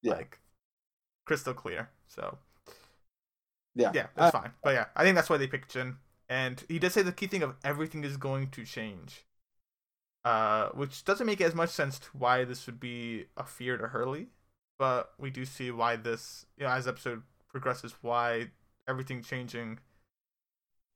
Yeah. 0.02 0.14
Like 0.14 0.40
crystal 1.24 1.54
clear. 1.54 1.90
So 2.08 2.38
Yeah, 3.74 3.92
yeah, 3.94 4.06
that's 4.16 4.32
fine. 4.32 4.52
But 4.62 4.74
yeah, 4.74 4.86
I 4.96 5.02
think 5.04 5.16
that's 5.16 5.30
why 5.30 5.36
they 5.38 5.46
picked 5.46 5.70
Jin. 5.72 5.96
And 6.28 6.62
he 6.68 6.78
does 6.78 6.94
say 6.94 7.02
the 7.02 7.12
key 7.12 7.26
thing 7.26 7.42
of 7.42 7.56
everything 7.64 8.04
is 8.04 8.16
going 8.16 8.48
to 8.50 8.64
change. 8.64 9.24
Uh, 10.24 10.68
which 10.70 11.04
doesn't 11.04 11.26
make 11.26 11.40
as 11.40 11.54
much 11.54 11.70
sense 11.70 11.98
to 11.98 12.06
why 12.12 12.44
this 12.44 12.66
would 12.66 12.78
be 12.78 13.26
a 13.36 13.44
fear 13.44 13.76
to 13.76 13.88
Hurley, 13.88 14.28
but 14.78 15.12
we 15.18 15.30
do 15.30 15.44
see 15.44 15.72
why 15.72 15.96
this, 15.96 16.46
you 16.56 16.64
know, 16.64 16.70
as 16.70 16.84
the 16.84 16.92
episode 16.92 17.22
progresses, 17.48 17.96
why 18.02 18.50
everything 18.88 19.22
changing 19.22 19.80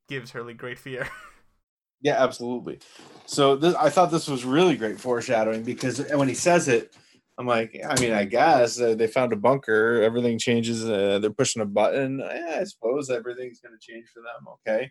gives 0.09 0.31
Hurley 0.31 0.55
great 0.55 0.79
fear. 0.79 1.09
Yeah, 2.03 2.23
absolutely. 2.23 2.81
So 3.25 3.57
this, 3.57 3.75
I 3.75 3.88
thought 3.88 4.11
this 4.11 4.29
was 4.29 4.45
really 4.45 4.77
great 4.77 5.01
foreshadowing 5.01 5.62
because 5.62 5.99
when 6.12 6.29
he 6.29 6.35
says 6.35 6.69
it, 6.69 6.95
I'm 7.38 7.47
like, 7.47 7.79
I 7.87 8.01
mean, 8.01 8.12
I 8.12 8.25
guess 8.25 8.81
uh, 8.81 8.95
they 8.95 9.07
found 9.07 9.33
a 9.33 9.37
bunker. 9.37 10.03
Everything 10.03 10.38
changes. 10.38 10.85
Uh, 10.85 11.19
they're 11.19 11.31
pushing 11.31 11.62
a 11.62 11.66
button. 11.66 12.19
Yeah, 12.19 12.59
I 12.61 12.64
suppose 12.64 13.11
everything's 13.11 13.61
going 13.61 13.77
to 13.79 13.92
change 13.92 14.07
for 14.12 14.21
them. 14.21 14.47
Okay, 14.55 14.90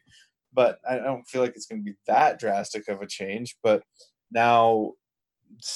but 0.54 0.80
I 0.88 0.98
don't 0.98 1.28
feel 1.28 1.42
like 1.42 1.54
it's 1.56 1.66
going 1.66 1.82
to 1.84 1.92
be 1.92 1.98
that 2.08 2.40
drastic 2.40 2.88
of 2.88 3.02
a 3.02 3.08
change. 3.08 3.56
But 3.64 3.84
now, 4.32 4.94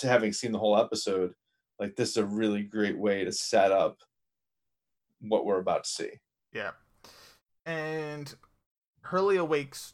having 0.04 0.34
seen 0.34 0.52
the 0.52 0.60
whole 0.60 0.78
episode, 0.78 1.34
like 1.80 1.96
this 1.96 2.10
is 2.10 2.18
a 2.18 2.26
really 2.26 2.64
great 2.64 2.98
way 2.98 3.24
to 3.24 3.32
set 3.32 3.72
up 3.72 3.98
what 5.22 5.46
we're 5.46 5.60
about 5.60 5.86
to 5.86 5.90
see. 5.90 6.12
Yeah. 6.54 6.72
And 7.66 8.34
Hurley 9.10 9.38
awakes 9.38 9.94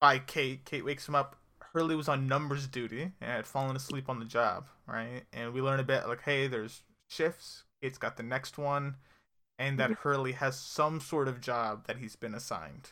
by 0.00 0.20
Kate. 0.20 0.64
Kate 0.64 0.84
wakes 0.84 1.08
him 1.08 1.16
up. 1.16 1.36
Hurley 1.72 1.96
was 1.96 2.08
on 2.08 2.28
numbers 2.28 2.68
duty 2.68 3.10
and 3.20 3.30
had 3.30 3.46
fallen 3.46 3.74
asleep 3.74 4.08
on 4.08 4.20
the 4.20 4.24
job, 4.24 4.66
right? 4.86 5.22
And 5.32 5.52
we 5.52 5.60
learn 5.60 5.80
a 5.80 5.84
bit 5.84 6.06
like, 6.06 6.22
hey, 6.22 6.46
there's 6.46 6.82
shifts. 7.08 7.64
Kate's 7.82 7.98
got 7.98 8.16
the 8.16 8.22
next 8.22 8.58
one, 8.58 8.96
and 9.58 9.80
that 9.80 9.90
Hurley 9.90 10.32
has 10.32 10.56
some 10.56 11.00
sort 11.00 11.26
of 11.26 11.40
job 11.40 11.88
that 11.88 11.96
he's 11.96 12.14
been 12.14 12.34
assigned, 12.34 12.90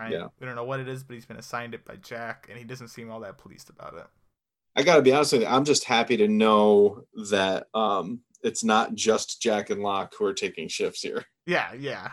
right? 0.00 0.12
Yeah. 0.12 0.28
We 0.40 0.46
don't 0.46 0.56
know 0.56 0.64
what 0.64 0.80
it 0.80 0.88
is, 0.88 1.02
but 1.02 1.14
he's 1.14 1.26
been 1.26 1.36
assigned 1.36 1.74
it 1.74 1.84
by 1.84 1.96
Jack, 1.96 2.46
and 2.48 2.56
he 2.56 2.64
doesn't 2.64 2.88
seem 2.88 3.10
all 3.10 3.20
that 3.20 3.36
pleased 3.36 3.68
about 3.68 3.94
it. 3.94 4.06
I 4.74 4.84
got 4.84 4.96
to 4.96 5.02
be 5.02 5.12
honest 5.12 5.34
with 5.34 5.42
you. 5.42 5.48
I'm 5.48 5.64
just 5.64 5.84
happy 5.84 6.16
to 6.16 6.28
know 6.28 7.04
that 7.30 7.66
um, 7.74 8.20
it's 8.42 8.64
not 8.64 8.94
just 8.94 9.42
Jack 9.42 9.68
and 9.68 9.82
Locke 9.82 10.14
who 10.18 10.24
are 10.24 10.32
taking 10.32 10.68
shifts 10.68 11.02
here. 11.02 11.26
Yeah, 11.46 11.74
yeah. 11.74 12.12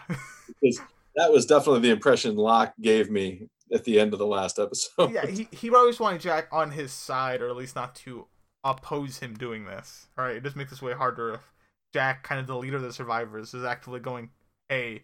That 1.15 1.31
was 1.31 1.45
definitely 1.45 1.81
the 1.81 1.91
impression 1.91 2.35
Locke 2.35 2.73
gave 2.81 3.09
me 3.09 3.47
at 3.73 3.83
the 3.83 3.99
end 3.99 4.13
of 4.13 4.19
the 4.19 4.27
last 4.27 4.59
episode. 4.59 5.11
yeah, 5.11 5.25
he, 5.25 5.47
he 5.51 5.69
always 5.69 5.99
wanted 5.99 6.21
Jack 6.21 6.47
on 6.51 6.71
his 6.71 6.91
side, 6.91 7.41
or 7.41 7.49
at 7.49 7.55
least 7.55 7.75
not 7.75 7.95
to 7.95 8.27
oppose 8.63 9.19
him 9.19 9.33
doing 9.33 9.65
this. 9.65 10.07
All 10.17 10.25
right, 10.25 10.35
it 10.35 10.43
just 10.43 10.55
makes 10.55 10.71
this 10.71 10.81
way 10.81 10.93
harder 10.93 11.33
if 11.33 11.51
Jack, 11.93 12.23
kind 12.23 12.39
of 12.39 12.47
the 12.47 12.57
leader 12.57 12.77
of 12.77 12.83
the 12.83 12.93
survivors, 12.93 13.53
is 13.53 13.63
actively 13.63 13.99
going, 13.99 14.29
"Hey, 14.69 15.03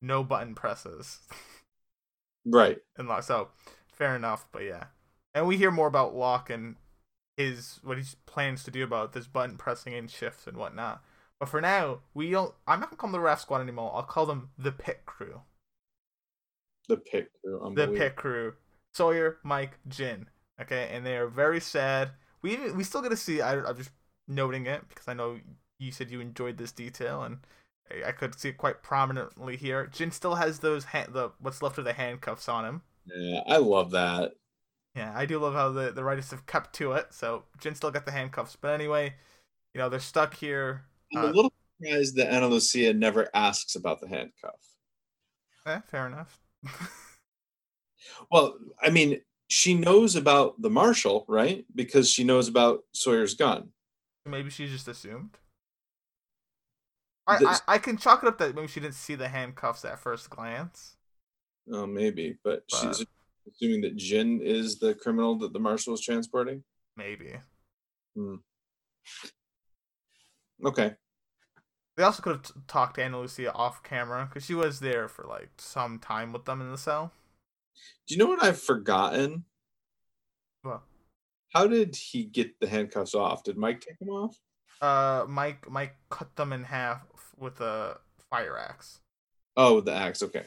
no 0.00 0.24
button 0.24 0.54
presses," 0.54 1.20
right. 2.44 2.78
and 2.96 3.08
Locke. 3.08 3.24
So 3.24 3.48
fair 3.92 4.16
enough, 4.16 4.46
but 4.52 4.62
yeah, 4.62 4.84
and 5.34 5.46
we 5.46 5.56
hear 5.56 5.70
more 5.70 5.86
about 5.86 6.14
Locke 6.14 6.50
and 6.50 6.76
his 7.36 7.80
what 7.82 7.98
he 7.98 8.04
plans 8.24 8.64
to 8.64 8.70
do 8.70 8.82
about 8.82 9.12
this 9.12 9.26
button 9.26 9.56
pressing 9.56 9.92
in 9.92 10.08
shifts 10.08 10.46
and 10.46 10.56
whatnot. 10.56 11.02
But 11.38 11.48
for 11.48 11.60
now, 11.60 12.00
we 12.14 12.30
don't. 12.30 12.54
I'm 12.66 12.80
not 12.80 12.90
gonna 12.90 12.96
call 12.96 13.10
them 13.10 13.20
the 13.20 13.24
Ref 13.24 13.40
Squad 13.40 13.60
anymore. 13.60 13.92
I'll 13.94 14.02
call 14.02 14.26
them 14.26 14.50
the 14.58 14.72
Pit 14.72 15.02
Crew. 15.04 15.42
The 16.88 16.96
pit 16.96 17.30
crew. 17.42 17.72
The. 17.74 17.88
Pit 17.88 18.16
Crew. 18.16 18.54
Sawyer, 18.94 19.38
Mike, 19.42 19.78
Jin. 19.88 20.28
Okay, 20.60 20.88
and 20.92 21.04
they 21.04 21.16
are 21.16 21.28
very 21.28 21.60
sad. 21.60 22.10
We 22.42 22.70
we 22.72 22.84
still 22.84 23.02
get 23.02 23.10
to 23.10 23.16
see. 23.16 23.40
I, 23.40 23.60
I'm 23.60 23.76
just 23.76 23.90
noting 24.28 24.66
it 24.66 24.88
because 24.88 25.08
I 25.08 25.14
know 25.14 25.38
you 25.78 25.92
said 25.92 26.10
you 26.10 26.20
enjoyed 26.20 26.56
this 26.56 26.72
detail, 26.72 27.22
and 27.22 27.38
I, 27.90 28.08
I 28.08 28.12
could 28.12 28.38
see 28.38 28.50
it 28.50 28.56
quite 28.56 28.82
prominently 28.82 29.56
here. 29.56 29.86
Jin 29.86 30.10
still 30.10 30.36
has 30.36 30.60
those 30.60 30.84
the 30.84 31.32
what's 31.40 31.60
left 31.60 31.78
of 31.78 31.84
the 31.84 31.92
handcuffs 31.92 32.48
on 32.48 32.64
him. 32.64 32.82
Yeah, 33.06 33.40
I 33.46 33.58
love 33.58 33.90
that. 33.90 34.32
Yeah, 34.94 35.12
I 35.14 35.26
do 35.26 35.38
love 35.38 35.52
how 35.52 35.70
the, 35.72 35.92
the 35.92 36.02
writers 36.02 36.30
have 36.30 36.46
kept 36.46 36.74
to 36.76 36.92
it. 36.92 37.08
So 37.10 37.44
Jin 37.58 37.74
still 37.74 37.90
got 37.90 38.06
the 38.06 38.12
handcuffs, 38.12 38.56
but 38.56 38.72
anyway, 38.72 39.14
you 39.74 39.78
know 39.78 39.90
they're 39.90 40.00
stuck 40.00 40.34
here. 40.36 40.84
I'm 41.16 41.24
Uh, 41.24 41.28
a 41.28 41.32
little 41.32 41.52
surprised 41.80 42.16
that 42.16 42.32
Ana 42.32 42.48
Lucia 42.48 42.92
never 42.92 43.28
asks 43.34 43.74
about 43.74 44.00
the 44.00 44.08
handcuff. 44.08 44.60
Eh, 45.66 45.80
fair 45.90 46.06
enough. 46.06 46.38
Well, 48.30 48.56
I 48.80 48.90
mean, 48.90 49.20
she 49.48 49.74
knows 49.74 50.14
about 50.14 50.60
the 50.62 50.70
marshal, 50.70 51.24
right? 51.28 51.64
Because 51.74 52.08
she 52.08 52.22
knows 52.22 52.46
about 52.46 52.84
Sawyer's 52.92 53.34
gun. 53.34 53.70
maybe 54.24 54.48
she 54.50 54.66
just 54.68 54.86
assumed. 54.86 55.38
I, 57.26 57.34
I 57.34 57.38
This- 57.38 57.62
I 57.66 57.78
can 57.78 57.96
chalk 57.96 58.22
it 58.22 58.28
up 58.28 58.38
that 58.38 58.54
maybe 58.54 58.68
she 58.68 58.78
didn't 58.80 58.94
see 58.94 59.16
the 59.16 59.28
handcuffs 59.28 59.84
at 59.84 59.98
first 59.98 60.30
glance. 60.30 60.96
Oh, 61.72 61.84
maybe, 61.86 62.38
but, 62.44 62.62
she's 62.68 63.04
assuming 63.48 63.80
that 63.80 63.96
Jin 63.96 64.40
is 64.40 64.78
the 64.78 64.94
criminal 64.94 65.36
that 65.38 65.52
the 65.52 65.58
marshal 65.60 65.92
is 65.94 66.00
transporting. 66.00 66.62
Maybe 66.96 67.36
Hmm. 68.14 68.36
Okay. 70.64 70.94
They 71.96 72.02
also 72.02 72.22
could 72.22 72.32
have 72.36 72.42
t- 72.42 72.52
talked 72.68 72.96
to 72.96 73.02
Ana 73.04 73.20
Lucia 73.20 73.52
off 73.54 73.82
camera 73.82 74.26
because 74.28 74.44
she 74.44 74.54
was 74.54 74.80
there 74.80 75.08
for 75.08 75.24
like 75.24 75.48
some 75.58 75.98
time 75.98 76.32
with 76.32 76.44
them 76.44 76.60
in 76.60 76.70
the 76.70 76.76
cell. 76.78 77.12
Do 78.06 78.14
you 78.14 78.18
know 78.18 78.26
what 78.28 78.42
I've 78.42 78.60
forgotten? 78.60 79.44
Well, 80.62 80.82
How 81.54 81.66
did 81.66 81.96
he 81.96 82.24
get 82.24 82.60
the 82.60 82.68
handcuffs 82.68 83.14
off? 83.14 83.44
Did 83.44 83.56
Mike 83.56 83.80
take 83.80 83.98
them 83.98 84.10
off? 84.10 84.36
uh, 84.82 85.24
Mike 85.26 85.70
Mike 85.70 85.96
cut 86.10 86.36
them 86.36 86.52
in 86.52 86.64
half 86.64 87.00
with 87.38 87.60
a 87.62 87.98
fire 88.30 88.58
axe. 88.58 89.00
Oh, 89.56 89.80
the 89.80 89.92
axe. 89.94 90.22
Okay. 90.22 90.44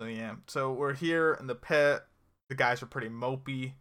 So 0.00 0.06
yeah, 0.06 0.36
so 0.46 0.72
we're 0.72 0.94
here 0.94 1.36
in 1.38 1.46
the 1.46 1.54
pit. 1.54 2.00
The 2.48 2.54
guys 2.54 2.82
are 2.82 2.86
pretty 2.86 3.10
mopey. 3.10 3.72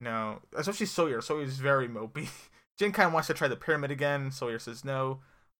Know, 0.00 0.40
especially 0.56 0.86
Sawyer. 0.86 1.20
Sawyer's 1.20 1.56
very 1.56 1.88
mopey. 1.88 2.28
Jin 2.78 2.92
kind 2.92 3.08
of 3.08 3.12
wants 3.12 3.26
to 3.26 3.34
try 3.34 3.48
the 3.48 3.56
pyramid 3.56 3.90
again. 3.90 4.30
Sawyer 4.30 4.60
says 4.60 4.84
no. 4.84 5.18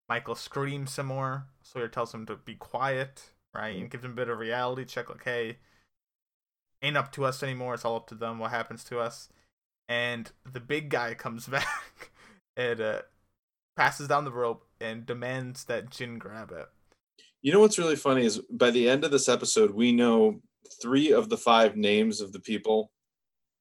Michael 0.08 0.34
screams 0.34 0.92
some 0.92 1.06
more. 1.06 1.46
Sawyer 1.62 1.88
tells 1.88 2.14
him 2.14 2.26
to 2.26 2.36
be 2.36 2.54
quiet, 2.54 3.30
right, 3.54 3.76
and 3.76 3.90
gives 3.90 4.04
him 4.04 4.12
a 4.12 4.14
bit 4.14 4.28
of 4.28 4.38
reality 4.38 4.84
check. 4.84 5.08
Like, 5.10 5.24
hey, 5.24 5.58
ain't 6.82 6.96
up 6.96 7.12
to 7.12 7.24
us 7.24 7.42
anymore. 7.42 7.74
It's 7.74 7.84
all 7.84 7.96
up 7.96 8.06
to 8.08 8.14
them. 8.14 8.38
What 8.38 8.50
happens 8.50 8.84
to 8.84 9.00
us? 9.00 9.28
And 9.88 10.30
the 10.50 10.60
big 10.60 10.88
guy 10.88 11.14
comes 11.18 11.46
back 11.46 12.10
and 12.56 12.80
uh, 12.80 13.02
passes 13.76 14.08
down 14.08 14.24
the 14.24 14.32
rope 14.32 14.64
and 14.80 15.06
demands 15.06 15.64
that 15.64 15.90
Jin 15.90 16.18
grab 16.18 16.52
it. 16.52 16.66
You 17.42 17.52
know 17.52 17.60
what's 17.60 17.78
really 17.78 17.96
funny 17.96 18.24
is 18.24 18.40
by 18.50 18.70
the 18.70 18.88
end 18.88 19.04
of 19.04 19.10
this 19.10 19.28
episode, 19.28 19.70
we 19.70 19.92
know 19.92 20.40
three 20.82 21.12
of 21.12 21.28
the 21.28 21.36
five 21.36 21.76
names 21.76 22.20
of 22.20 22.32
the 22.32 22.40
people, 22.40 22.90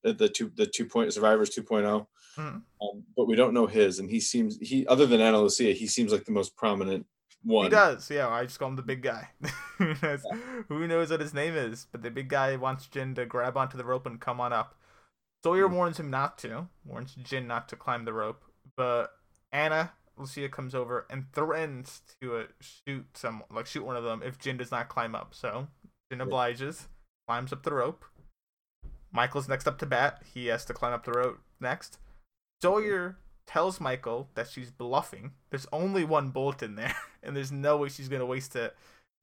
the, 0.07 0.13
the 0.13 0.29
two 0.29 0.51
the 0.55 0.65
two 0.65 0.85
point 0.85 1.13
survivors 1.13 1.49
2.0, 1.49 2.07
Mhm. 2.37 2.61
um, 2.81 3.03
but 3.15 3.25
we 3.27 3.35
don't 3.35 3.53
know 3.53 3.67
his. 3.67 3.99
And 3.99 4.09
he 4.09 4.19
seems 4.19 4.57
he 4.59 4.85
other 4.87 5.05
than 5.05 5.21
Ana 5.21 5.39
Lucia, 5.41 5.73
he 5.73 5.87
seems 5.87 6.11
like 6.11 6.25
the 6.25 6.31
most 6.31 6.55
prominent 6.55 7.05
one. 7.43 7.65
He 7.65 7.69
does, 7.69 8.09
yeah. 8.09 8.27
I 8.29 8.43
just 8.45 8.59
call 8.59 8.69
him 8.69 8.75
the 8.75 8.81
big 8.81 9.01
guy. 9.03 9.29
Who 9.77 9.93
knows- 10.01 10.23
Who 10.69 10.87
knows 10.87 11.09
what 11.11 11.19
his 11.21 11.33
name 11.33 11.55
is? 11.55 11.87
But 11.91 12.01
the 12.03 12.11
big 12.11 12.29
guy 12.29 12.55
wants 12.55 12.87
Jin 12.87 13.15
to 13.15 13.25
grab 13.25 13.57
onto 13.57 13.77
the 13.77 13.85
rope 13.85 14.05
and 14.05 14.19
come 14.19 14.39
on 14.41 14.53
up. 14.53 14.75
Sawyer 15.43 15.67
Hmm. 15.67 15.75
warns 15.75 15.99
him 15.99 16.09
not 16.09 16.37
to, 16.39 16.67
warns 16.85 17.15
Jin 17.15 17.47
not 17.47 17.69
to 17.69 17.75
climb 17.75 18.05
the 18.05 18.13
rope. 18.13 18.43
But 18.75 19.11
Ana 19.51 19.93
Lucia 20.17 20.49
comes 20.49 20.73
over 20.75 21.05
and 21.09 21.25
threatens 21.33 22.01
to 22.21 22.37
uh, 22.37 22.43
shoot 22.59 23.05
some, 23.15 23.43
like 23.51 23.67
shoot 23.67 23.85
one 23.85 23.95
of 23.95 24.03
them 24.03 24.21
if 24.23 24.39
Jin 24.39 24.57
does 24.57 24.71
not 24.71 24.89
climb 24.89 25.15
up. 25.15 25.33
So 25.35 25.67
Jin 26.11 26.21
obliges, 26.21 26.87
climbs 27.27 27.53
up 27.53 27.63
the 27.63 27.73
rope. 27.73 28.03
Michael's 29.17 29.49
next 29.49 29.67
up 29.67 29.79
to 29.79 29.87
bat. 29.87 30.21
He 30.31 30.45
has 30.45 30.63
to 30.65 30.75
climb 30.75 30.93
up 30.93 31.03
the 31.03 31.11
rope 31.11 31.39
next. 31.59 31.97
Sawyer 32.61 33.17
tells 33.47 33.81
Michael 33.81 34.29
that 34.35 34.47
she's 34.47 34.69
bluffing. 34.69 35.31
There's 35.49 35.65
only 35.73 36.03
one 36.03 36.29
bullet 36.29 36.61
in 36.61 36.75
there, 36.75 36.95
and 37.23 37.35
there's 37.35 37.51
no 37.51 37.77
way 37.77 37.89
she's 37.89 38.09
gonna 38.09 38.27
waste 38.27 38.55
it. 38.55 38.75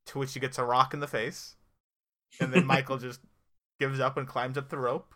To 0.07 0.19
which 0.19 0.31
she 0.31 0.41
gets 0.41 0.59
a 0.59 0.65
rock 0.65 0.95
in 0.95 1.01
the 1.01 1.07
face, 1.07 1.55
and 2.41 2.53
then 2.53 2.67
Michael 2.75 2.99
just 2.99 3.21
gives 3.79 4.01
up 4.01 4.17
and 4.17 4.27
climbs 4.27 4.59
up 4.59 4.69
the 4.69 4.79
rope. 4.79 5.15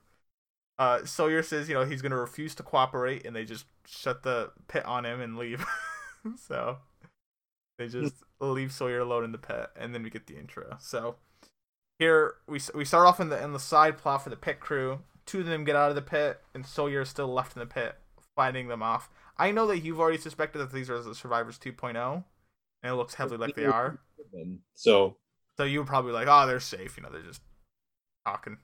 Uh, 0.79 1.05
Sawyer 1.05 1.43
says, 1.43 1.69
you 1.69 1.75
know, 1.75 1.85
he's 1.85 2.01
gonna 2.01 2.17
refuse 2.17 2.55
to 2.55 2.63
cooperate, 2.63 3.27
and 3.27 3.35
they 3.35 3.45
just 3.45 3.67
shut 3.85 4.23
the 4.23 4.53
pit 4.69 4.87
on 4.87 5.05
him 5.05 5.21
and 5.21 5.37
leave. 5.37 5.67
so 6.37 6.79
they 7.79 7.89
just 7.89 8.15
leave 8.39 8.71
Sawyer 8.71 9.01
alone 9.01 9.25
in 9.25 9.33
the 9.33 9.39
pit, 9.39 9.71
and 9.75 9.93
then 9.93 10.05
we 10.05 10.11
get 10.11 10.29
the 10.29 10.39
intro. 10.39 10.77
So 10.79 11.17
here 11.99 12.35
we 12.47 12.61
we 12.75 12.85
start 12.85 13.07
off 13.07 13.21
in 13.21 13.29
the 13.29 13.43
in 13.43 13.53
the 13.53 13.59
side 13.61 13.99
plot 13.99 14.23
for 14.23 14.31
the 14.31 14.37
pit 14.37 14.61
crew. 14.61 15.01
Two 15.27 15.41
of 15.41 15.47
them 15.47 15.65
get 15.65 15.77
out 15.77 15.91
of 15.91 15.95
the 15.97 16.03
pit, 16.03 16.41
and 16.55 16.65
Sawyer 16.65 17.03
is 17.03 17.09
still 17.11 17.29
left 17.29 17.55
in 17.57 17.61
the 17.61 17.67
pit, 17.67 17.97
fighting 18.35 18.69
them 18.69 18.83
off. 18.83 19.11
I 19.37 19.51
know 19.53 19.67
that 19.67 19.81
you've 19.81 20.01
already 20.01 20.19
suspected 20.19 20.59
that 20.59 20.73
these 20.73 20.89
are 20.89 21.01
the 21.03 21.15
Survivors 21.15 21.59
2.0, 21.59 22.25
and 22.83 22.93
it 22.93 22.97
looks 22.97 23.15
heavily 23.15 23.37
like 23.39 23.55
they 23.55 23.67
are. 23.67 23.99
So 24.75 25.17
So 25.57 25.65
you 25.65 25.81
were 25.81 25.85
probably 25.85 26.13
like, 26.13 26.29
"Oh, 26.31 26.47
they're 26.47 26.61
safe," 26.61 26.97
you 26.97 27.03
know, 27.03 27.11
they're 27.11 27.23
just 27.23 27.43
talking. 28.27 28.59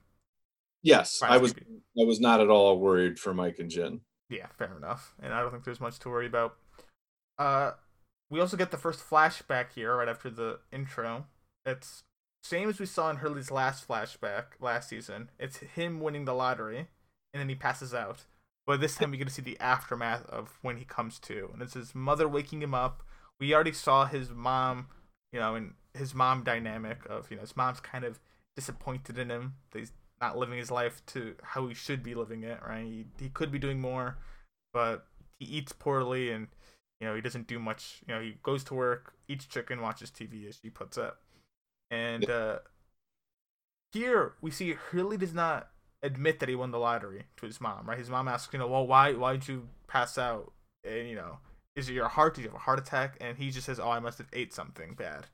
yes, 0.81 1.21
I 1.21 1.37
was. 1.37 1.53
I 1.53 2.03
was 2.03 2.19
not 2.19 2.41
at 2.41 2.49
all 2.49 2.79
worried 2.79 3.19
for 3.19 3.33
Mike 3.33 3.59
and 3.59 3.69
Jin. 3.69 4.01
Yeah, 4.29 4.47
fair 4.57 4.75
enough. 4.75 5.13
And 5.21 5.33
I 5.33 5.41
don't 5.41 5.51
think 5.51 5.63
there's 5.65 5.79
much 5.79 5.99
to 5.99 6.09
worry 6.09 6.25
about. 6.25 6.55
Uh, 7.37 7.71
we 8.29 8.39
also 8.39 8.57
get 8.57 8.71
the 8.71 8.77
first 8.77 9.07
flashback 9.07 9.73
here 9.75 9.95
right 9.95 10.09
after 10.09 10.29
the 10.31 10.59
intro. 10.71 11.27
It's 11.65 12.03
same 12.45 12.69
as 12.69 12.79
we 12.79 12.85
saw 12.85 13.09
in 13.09 13.17
Hurley's 13.17 13.49
last 13.49 13.87
flashback 13.87 14.43
last 14.59 14.89
season. 14.89 15.31
It's 15.39 15.57
him 15.57 15.99
winning 15.99 16.25
the 16.25 16.35
lottery, 16.35 16.77
and 17.33 17.41
then 17.41 17.49
he 17.49 17.55
passes 17.55 17.91
out. 17.91 18.25
But 18.67 18.81
this 18.81 18.95
time 18.95 19.09
we 19.09 19.17
get 19.17 19.27
to 19.27 19.33
see 19.33 19.41
the 19.41 19.59
aftermath 19.59 20.27
of 20.27 20.59
when 20.61 20.77
he 20.77 20.85
comes 20.85 21.17
to, 21.21 21.49
and 21.53 21.61
it's 21.61 21.73
his 21.73 21.95
mother 21.95 22.27
waking 22.27 22.61
him 22.61 22.75
up. 22.75 23.01
We 23.39 23.53
already 23.53 23.71
saw 23.71 24.05
his 24.05 24.29
mom, 24.29 24.87
you 25.33 25.39
know, 25.39 25.55
and 25.55 25.73
his 25.95 26.13
mom 26.13 26.43
dynamic 26.43 26.99
of 27.09 27.31
you 27.31 27.37
know 27.37 27.41
his 27.41 27.57
mom's 27.57 27.79
kind 27.79 28.03
of 28.05 28.19
disappointed 28.55 29.17
in 29.17 29.31
him. 29.31 29.55
That 29.71 29.79
he's 29.79 29.93
not 30.21 30.37
living 30.37 30.59
his 30.59 30.69
life 30.69 31.03
to 31.07 31.33
how 31.41 31.67
he 31.67 31.73
should 31.73 32.03
be 32.03 32.13
living 32.13 32.43
it. 32.43 32.59
Right? 32.65 32.85
He 32.85 33.05
he 33.19 33.29
could 33.29 33.51
be 33.51 33.59
doing 33.59 33.81
more, 33.81 34.19
but 34.71 35.07
he 35.39 35.45
eats 35.45 35.71
poorly 35.71 36.29
and 36.29 36.47
you 37.01 37.07
know 37.07 37.15
he 37.15 37.21
doesn't 37.21 37.47
do 37.47 37.57
much. 37.57 38.03
You 38.07 38.13
know 38.13 38.21
he 38.21 38.37
goes 38.43 38.63
to 38.65 38.75
work, 38.75 39.13
eats 39.27 39.45
chicken, 39.45 39.81
watches 39.81 40.11
TV 40.11 40.47
as 40.47 40.59
she 40.61 40.69
puts 40.69 40.97
it, 40.97 41.13
and 41.91 42.29
uh, 42.29 42.59
here 43.93 44.33
we 44.41 44.51
see 44.51 44.73
Hurley 44.73 45.17
does 45.17 45.33
not 45.33 45.69
admit 46.03 46.39
that 46.39 46.49
he 46.49 46.55
won 46.55 46.71
the 46.71 46.79
lottery 46.79 47.23
to 47.37 47.45
his 47.45 47.59
mom. 47.59 47.87
Right? 47.87 47.97
His 47.97 48.09
mom 48.09 48.27
asks, 48.27 48.53
you 48.53 48.59
know, 48.59 48.67
well, 48.67 48.85
why 48.85 49.13
why 49.13 49.33
did 49.33 49.47
you 49.47 49.67
pass 49.87 50.17
out? 50.17 50.51
And 50.83 51.09
you 51.09 51.15
know, 51.15 51.39
is 51.75 51.89
it 51.89 51.93
your 51.93 52.07
heart? 52.07 52.35
Did 52.35 52.41
you 52.43 52.49
have 52.49 52.55
a 52.55 52.59
heart 52.59 52.79
attack? 52.79 53.17
And 53.19 53.37
he 53.37 53.51
just 53.51 53.65
says, 53.65 53.79
oh, 53.79 53.89
I 53.89 53.99
must 53.99 54.17
have 54.19 54.27
ate 54.33 54.53
something 54.53 54.93
bad. 54.93 55.25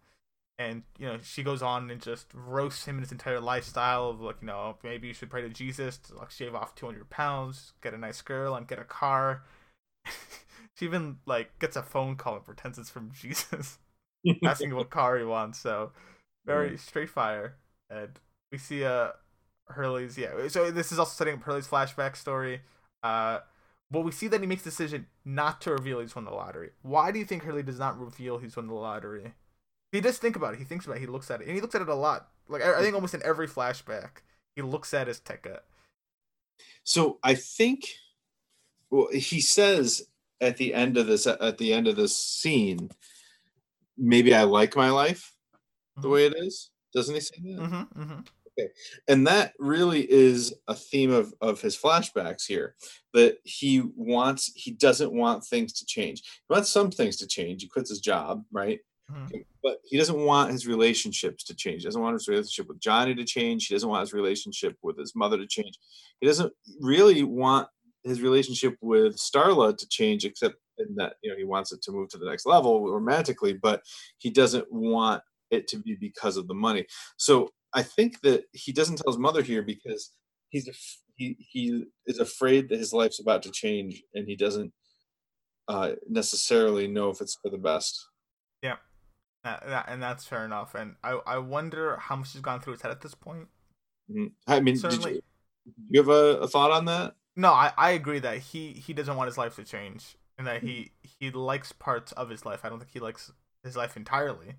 And 0.57 0.83
you 0.99 1.07
know, 1.07 1.17
she 1.23 1.43
goes 1.43 1.61
on 1.61 1.89
and 1.89 2.01
just 2.01 2.27
roasts 2.33 2.85
him 2.85 2.95
and 2.95 3.03
his 3.03 3.11
entire 3.11 3.39
lifestyle 3.39 4.09
of 4.09 4.21
like, 4.21 4.37
you 4.41 4.47
know, 4.47 4.77
maybe 4.83 5.07
you 5.07 5.13
should 5.13 5.29
pray 5.29 5.41
to 5.41 5.49
Jesus 5.49 5.97
to 5.97 6.15
like 6.15 6.31
shave 6.31 6.55
off 6.55 6.75
two 6.75 6.85
hundred 6.85 7.09
pounds, 7.09 7.73
get 7.81 7.93
a 7.93 7.97
nice 7.97 8.21
girl, 8.21 8.55
and 8.55 8.67
get 8.67 8.79
a 8.79 8.83
car. 8.83 9.43
she 10.75 10.85
even 10.85 11.17
like 11.25 11.57
gets 11.59 11.75
a 11.75 11.83
phone 11.83 12.15
call 12.15 12.35
and 12.35 12.45
pretends 12.45 12.77
it's 12.77 12.89
from 12.89 13.11
Jesus, 13.19 13.79
asking 14.45 14.75
what 14.75 14.91
car 14.91 15.17
he 15.17 15.23
wants. 15.23 15.59
So 15.59 15.91
very 16.45 16.77
straight 16.77 17.09
fire. 17.09 17.55
And 17.89 18.19
we 18.51 18.57
see 18.57 18.83
uh 18.83 19.09
Hurley's 19.67 20.17
yeah. 20.17 20.47
So 20.47 20.71
this 20.71 20.91
is 20.91 20.99
also 20.99 21.13
setting 21.13 21.35
up 21.35 21.43
Hurley's 21.43 21.67
flashback 21.67 22.15
story. 22.15 22.61
Uh, 23.03 23.39
but 23.89 24.01
we 24.01 24.11
see 24.11 24.27
that 24.27 24.39
he 24.39 24.47
makes 24.47 24.63
the 24.63 24.69
decision 24.69 25.07
not 25.25 25.59
to 25.61 25.71
reveal 25.71 25.99
he's 25.99 26.15
won 26.15 26.25
the 26.25 26.31
lottery. 26.31 26.69
Why 26.81 27.11
do 27.11 27.19
you 27.19 27.25
think 27.25 27.43
Hurley 27.43 27.63
does 27.63 27.79
not 27.79 27.99
reveal 27.99 28.37
he's 28.37 28.55
won 28.55 28.67
the 28.67 28.73
lottery? 28.73 29.33
He 29.91 29.99
does 29.99 30.17
think 30.17 30.35
about 30.37 30.53
it. 30.53 30.59
He 30.59 30.65
thinks 30.65 30.85
about 30.85 30.97
it. 30.97 31.01
He 31.01 31.07
looks 31.07 31.29
at 31.29 31.41
it, 31.41 31.47
and 31.47 31.55
he 31.55 31.61
looks 31.61 31.75
at 31.75 31.81
it 31.81 31.89
a 31.89 31.95
lot. 31.95 32.29
Like 32.47 32.61
I 32.61 32.79
I 32.79 32.81
think 32.81 32.95
almost 32.95 33.13
in 33.13 33.21
every 33.25 33.47
flashback, 33.47 34.21
he 34.55 34.61
looks 34.61 34.93
at 34.93 35.07
his 35.07 35.19
ticket. 35.19 35.63
So 36.83 37.19
I 37.23 37.35
think 37.35 37.85
well 38.89 39.07
he 39.11 39.41
says 39.41 40.03
at 40.39 40.57
the 40.57 40.73
end 40.73 40.97
of 40.97 41.07
this 41.07 41.27
at 41.27 41.57
the 41.57 41.73
end 41.73 41.87
of 41.87 41.95
this 41.95 42.15
scene, 42.15 42.89
maybe 43.97 44.33
I 44.33 44.43
like 44.43 44.75
my 44.75 44.89
life 44.89 45.33
the 45.97 46.07
Mhm. 46.07 46.11
way 46.11 46.25
it 46.25 46.35
is. 46.37 46.69
Doesn't 46.93 47.15
he 47.15 47.21
say 47.21 47.35
that? 47.37 47.59
Mm-hmm, 47.61 48.01
mm-hmm. 48.01 48.19
and 49.07 49.25
that 49.25 49.53
really 49.59 50.09
is 50.11 50.53
a 50.67 50.75
theme 50.75 51.09
of 51.11 51.33
of 51.41 51.61
his 51.61 51.75
flashbacks 51.77 52.45
here 52.45 52.75
that 53.13 53.37
he 53.43 53.81
wants 53.95 54.51
he 54.55 54.71
doesn't 54.71 55.13
want 55.13 55.43
things 55.45 55.71
to 55.73 55.85
change 55.85 56.21
he 56.23 56.53
wants 56.53 56.69
some 56.69 56.91
things 56.91 57.15
to 57.15 57.25
change 57.25 57.61
he 57.63 57.67
quits 57.67 57.89
his 57.89 58.01
job 58.01 58.43
right 58.51 58.81
Mhm. 59.09 59.45
but 59.63 59.79
he 59.85 59.97
doesn't 59.97 60.25
want 60.25 60.51
his 60.51 60.67
relationships 60.67 61.43
to 61.45 61.55
change 61.55 61.81
he 61.81 61.85
doesn't 61.87 62.01
want 62.01 62.13
his 62.13 62.27
relationship 62.27 62.67
with 62.67 62.79
johnny 62.79 63.15
to 63.15 63.23
change 63.23 63.67
he 63.67 63.73
doesn't 63.73 63.89
want 63.89 64.01
his 64.01 64.13
relationship 64.13 64.77
with 64.83 64.97
his 64.99 65.15
mother 65.15 65.37
to 65.37 65.47
change 65.47 65.79
he 66.19 66.27
doesn't 66.27 66.53
really 66.81 67.23
want 67.23 67.67
his 68.03 68.21
relationship 68.21 68.75
with 68.81 69.15
starla 69.15 69.75
to 69.75 69.87
change 69.87 70.23
except 70.25 70.55
in 70.77 70.93
that 70.95 71.15
you 71.23 71.31
know 71.31 71.37
he 71.37 71.45
wants 71.45 71.71
it 71.71 71.81
to 71.83 71.91
move 71.91 72.09
to 72.09 72.17
the 72.17 72.25
next 72.29 72.45
level 72.45 72.91
romantically 72.91 73.53
but 73.53 73.81
he 74.17 74.29
doesn't 74.29 74.71
want 74.71 75.23
it 75.51 75.67
to 75.67 75.77
be 75.77 75.95
because 75.99 76.37
of 76.37 76.47
the 76.47 76.53
money 76.53 76.85
so 77.17 77.49
I 77.73 77.83
think 77.83 78.21
that 78.21 78.43
he 78.51 78.73
doesn't 78.73 78.97
tell 78.97 79.11
his 79.11 79.19
mother 79.19 79.41
here 79.41 79.61
because 79.61 80.11
he's 80.49 80.67
he 81.15 81.37
he 81.39 81.85
is 82.05 82.19
afraid 82.19 82.67
that 82.69 82.79
his 82.79 82.91
life's 82.91 83.21
about 83.21 83.43
to 83.43 83.51
change 83.51 84.03
and 84.13 84.27
he 84.27 84.35
doesn't 84.35 84.73
uh, 85.69 85.91
necessarily 86.09 86.87
know 86.87 87.09
if 87.11 87.21
it's 87.21 87.37
for 87.41 87.49
the 87.49 87.57
best. 87.57 88.07
That, 89.43 89.65
that, 89.65 89.85
and 89.87 90.01
that's 90.01 90.25
fair 90.25 90.45
enough. 90.45 90.75
And 90.75 90.95
I, 91.03 91.19
I 91.25 91.37
wonder 91.39 91.97
how 91.97 92.15
much 92.15 92.33
he's 92.33 92.41
gone 92.41 92.61
through 92.61 92.73
his 92.73 92.81
head 92.81 92.91
at 92.91 93.01
this 93.01 93.15
point. 93.15 93.47
Mhm. 94.11 94.31
I 94.47 94.59
mean, 94.59 94.75
did 94.75 94.81
Certainly. 94.81 95.13
you, 95.13 95.21
you 95.89 95.99
have 95.99 96.09
a, 96.09 96.41
a 96.41 96.47
thought 96.47 96.71
on 96.71 96.85
that? 96.85 97.15
No, 97.35 97.51
I, 97.51 97.71
I 97.77 97.91
agree 97.91 98.19
that 98.19 98.37
he, 98.39 98.73
he 98.73 98.93
doesn't 98.93 99.15
want 99.15 99.27
his 99.27 99.37
life 99.37 99.55
to 99.55 99.63
change 99.63 100.15
and 100.37 100.45
that 100.45 100.61
he 100.63 100.91
he 101.01 101.31
likes 101.31 101.71
parts 101.71 102.11
of 102.13 102.29
his 102.29 102.45
life. 102.45 102.61
I 102.63 102.69
don't 102.69 102.79
think 102.79 102.91
he 102.91 102.99
likes 102.99 103.31
his 103.63 103.75
life 103.75 103.95
entirely. 103.95 104.55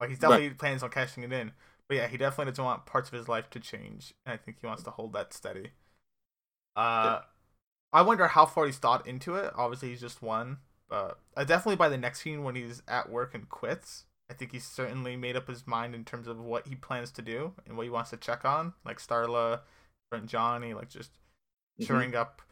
Like 0.00 0.10
he's 0.10 0.18
Right. 0.20 0.42
definitely 0.42 0.50
plans 0.56 0.82
on 0.82 0.90
cashing 0.90 1.22
it 1.24 1.32
in. 1.32 1.52
But 1.88 1.96
yeah, 1.98 2.06
he 2.08 2.16
definitely 2.16 2.52
doesn't 2.52 2.64
want 2.64 2.86
parts 2.86 3.08
of 3.10 3.14
his 3.18 3.28
life 3.28 3.50
to 3.50 3.60
change. 3.60 4.14
And 4.24 4.34
I 4.34 4.36
think 4.36 4.58
he 4.60 4.66
wants 4.66 4.82
to 4.84 4.90
hold 4.90 5.12
that 5.14 5.32
steady. 5.32 5.72
Uh 6.74 7.20
I 7.92 8.02
wonder 8.02 8.28
how 8.28 8.46
far 8.46 8.66
he's 8.66 8.78
thought 8.78 9.06
into 9.06 9.36
it. 9.36 9.52
Obviously 9.56 9.90
he's 9.90 10.00
just 10.00 10.22
one. 10.22 10.58
But 10.88 11.18
uh, 11.36 11.44
definitely 11.44 11.76
by 11.76 11.88
the 11.88 11.98
next 11.98 12.22
scene 12.22 12.44
when 12.44 12.56
he's 12.56 12.82
at 12.88 13.10
work 13.10 13.34
and 13.34 13.48
quits, 13.48 14.04
I 14.30 14.34
think 14.34 14.52
he's 14.52 14.64
certainly 14.66 15.16
made 15.16 15.36
up 15.36 15.48
his 15.48 15.66
mind 15.66 15.94
in 15.94 16.04
terms 16.04 16.28
of 16.28 16.40
what 16.40 16.68
he 16.68 16.74
plans 16.76 17.10
to 17.12 17.22
do 17.22 17.54
and 17.66 17.76
what 17.76 17.84
he 17.84 17.90
wants 17.90 18.10
to 18.10 18.16
check 18.18 18.44
on. 18.44 18.74
Like 18.84 18.98
Starla, 18.98 19.60
Brent 20.10 20.26
Johnny, 20.26 20.74
like 20.74 20.90
just 20.90 21.12
Mhm. 21.78 21.86
shoring 21.86 22.14
up 22.16 22.42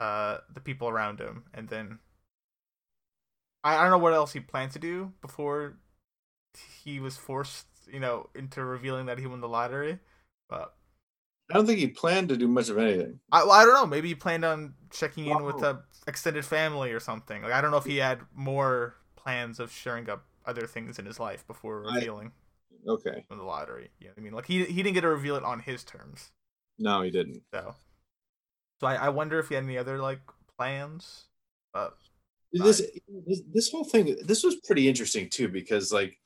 uh 0.00 0.38
the 0.52 0.60
people 0.60 0.88
around 0.88 1.20
him 1.20 1.44
and 1.54 1.68
then 1.68 1.98
I, 3.62 3.76
I 3.76 3.82
don't 3.82 3.90
know 3.90 3.98
what 3.98 4.12
else 4.14 4.32
he 4.32 4.40
planned 4.40 4.72
to 4.72 4.78
do 4.78 5.12
before 5.20 5.76
he 6.84 7.00
was 7.00 7.16
forced 7.16 7.66
you 7.90 8.00
know 8.00 8.28
into 8.34 8.64
revealing 8.64 9.06
that 9.06 9.18
he 9.18 9.26
won 9.26 9.40
the 9.40 9.48
lottery 9.48 9.98
but 10.48 10.74
I 11.50 11.54
don't 11.54 11.66
think 11.66 11.78
he 11.78 11.88
planned 11.88 12.30
to 12.30 12.38
do 12.38 12.48
much 12.48 12.70
of 12.70 12.78
anything. 12.78 13.20
I, 13.30 13.42
well, 13.44 13.52
I 13.52 13.64
don't 13.64 13.74
know 13.74 13.86
maybe 13.86 14.08
he 14.08 14.14
planned 14.14 14.44
on 14.44 14.74
checking 14.90 15.26
in 15.26 15.42
with 15.44 15.56
Wow. 15.56 15.82
a 16.04 16.08
extended 16.08 16.44
family 16.44 16.92
or 16.92 17.00
something 17.00 17.42
like 17.42 17.52
i 17.52 17.60
don't 17.62 17.70
know 17.70 17.78
if 17.78 17.84
he 17.86 17.96
had 17.96 18.20
more 18.34 18.96
plans 19.16 19.58
of 19.58 19.72
sharing 19.72 20.08
up 20.10 20.24
other 20.44 20.66
things 20.66 20.98
in 20.98 21.06
his 21.06 21.18
life 21.18 21.46
before 21.46 21.82
I- 21.88 21.94
revealing 21.94 22.32
Okay, 22.86 23.24
the 23.30 23.36
lottery 23.36 23.88
you 23.98 24.06
know 24.06 24.12
what 24.12 24.20
i 24.20 24.24
mean 24.24 24.32
like 24.34 24.46
he, 24.46 24.64
he 24.66 24.82
didn't 24.82 24.92
get 24.92 25.00
to 25.00 25.08
reveal 25.08 25.36
it 25.36 25.42
on 25.44 25.60
his 25.60 25.82
terms 25.84 26.30
no, 26.78 27.00
he 27.02 27.10
didn't. 27.10 27.40
so 27.54 27.74
so 28.80 28.86
I, 28.86 28.96
I 28.96 29.08
wonder 29.08 29.38
if 29.38 29.48
he 29.48 29.54
had 29.54 29.64
any 29.64 29.78
other 29.78 29.96
like 29.98 30.20
plans 30.58 31.24
but 31.72 31.96
This, 32.52 32.82
this 33.26 33.40
this 33.50 33.70
whole 33.70 33.84
thing 33.84 34.16
this 34.24 34.42
was 34.44 34.56
pretty 34.66 34.86
interesting 34.88 35.30
too 35.30 35.48
because 35.48 35.90
like 35.92 36.18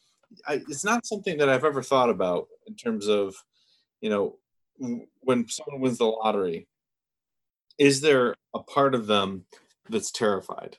I, 0.47 0.55
it's 0.69 0.85
not 0.85 1.07
something 1.07 1.39
that 1.39 1.49
I've 1.49 1.65
ever 1.65 1.83
thought 1.83 2.11
about 2.11 2.49
in 2.67 2.75
terms 2.77 3.09
of 3.09 3.37
you 4.01 4.11
know 4.11 4.39
when 5.21 5.49
someone 5.49 5.81
wins 5.81 5.99
the 5.99 6.07
lottery 6.07 6.69
is 7.79 8.01
there 8.01 8.35
a 8.55 8.63
part 8.63 8.95
of 8.95 9.07
them 9.07 9.47
that's 9.89 10.11
terrified 10.11 10.79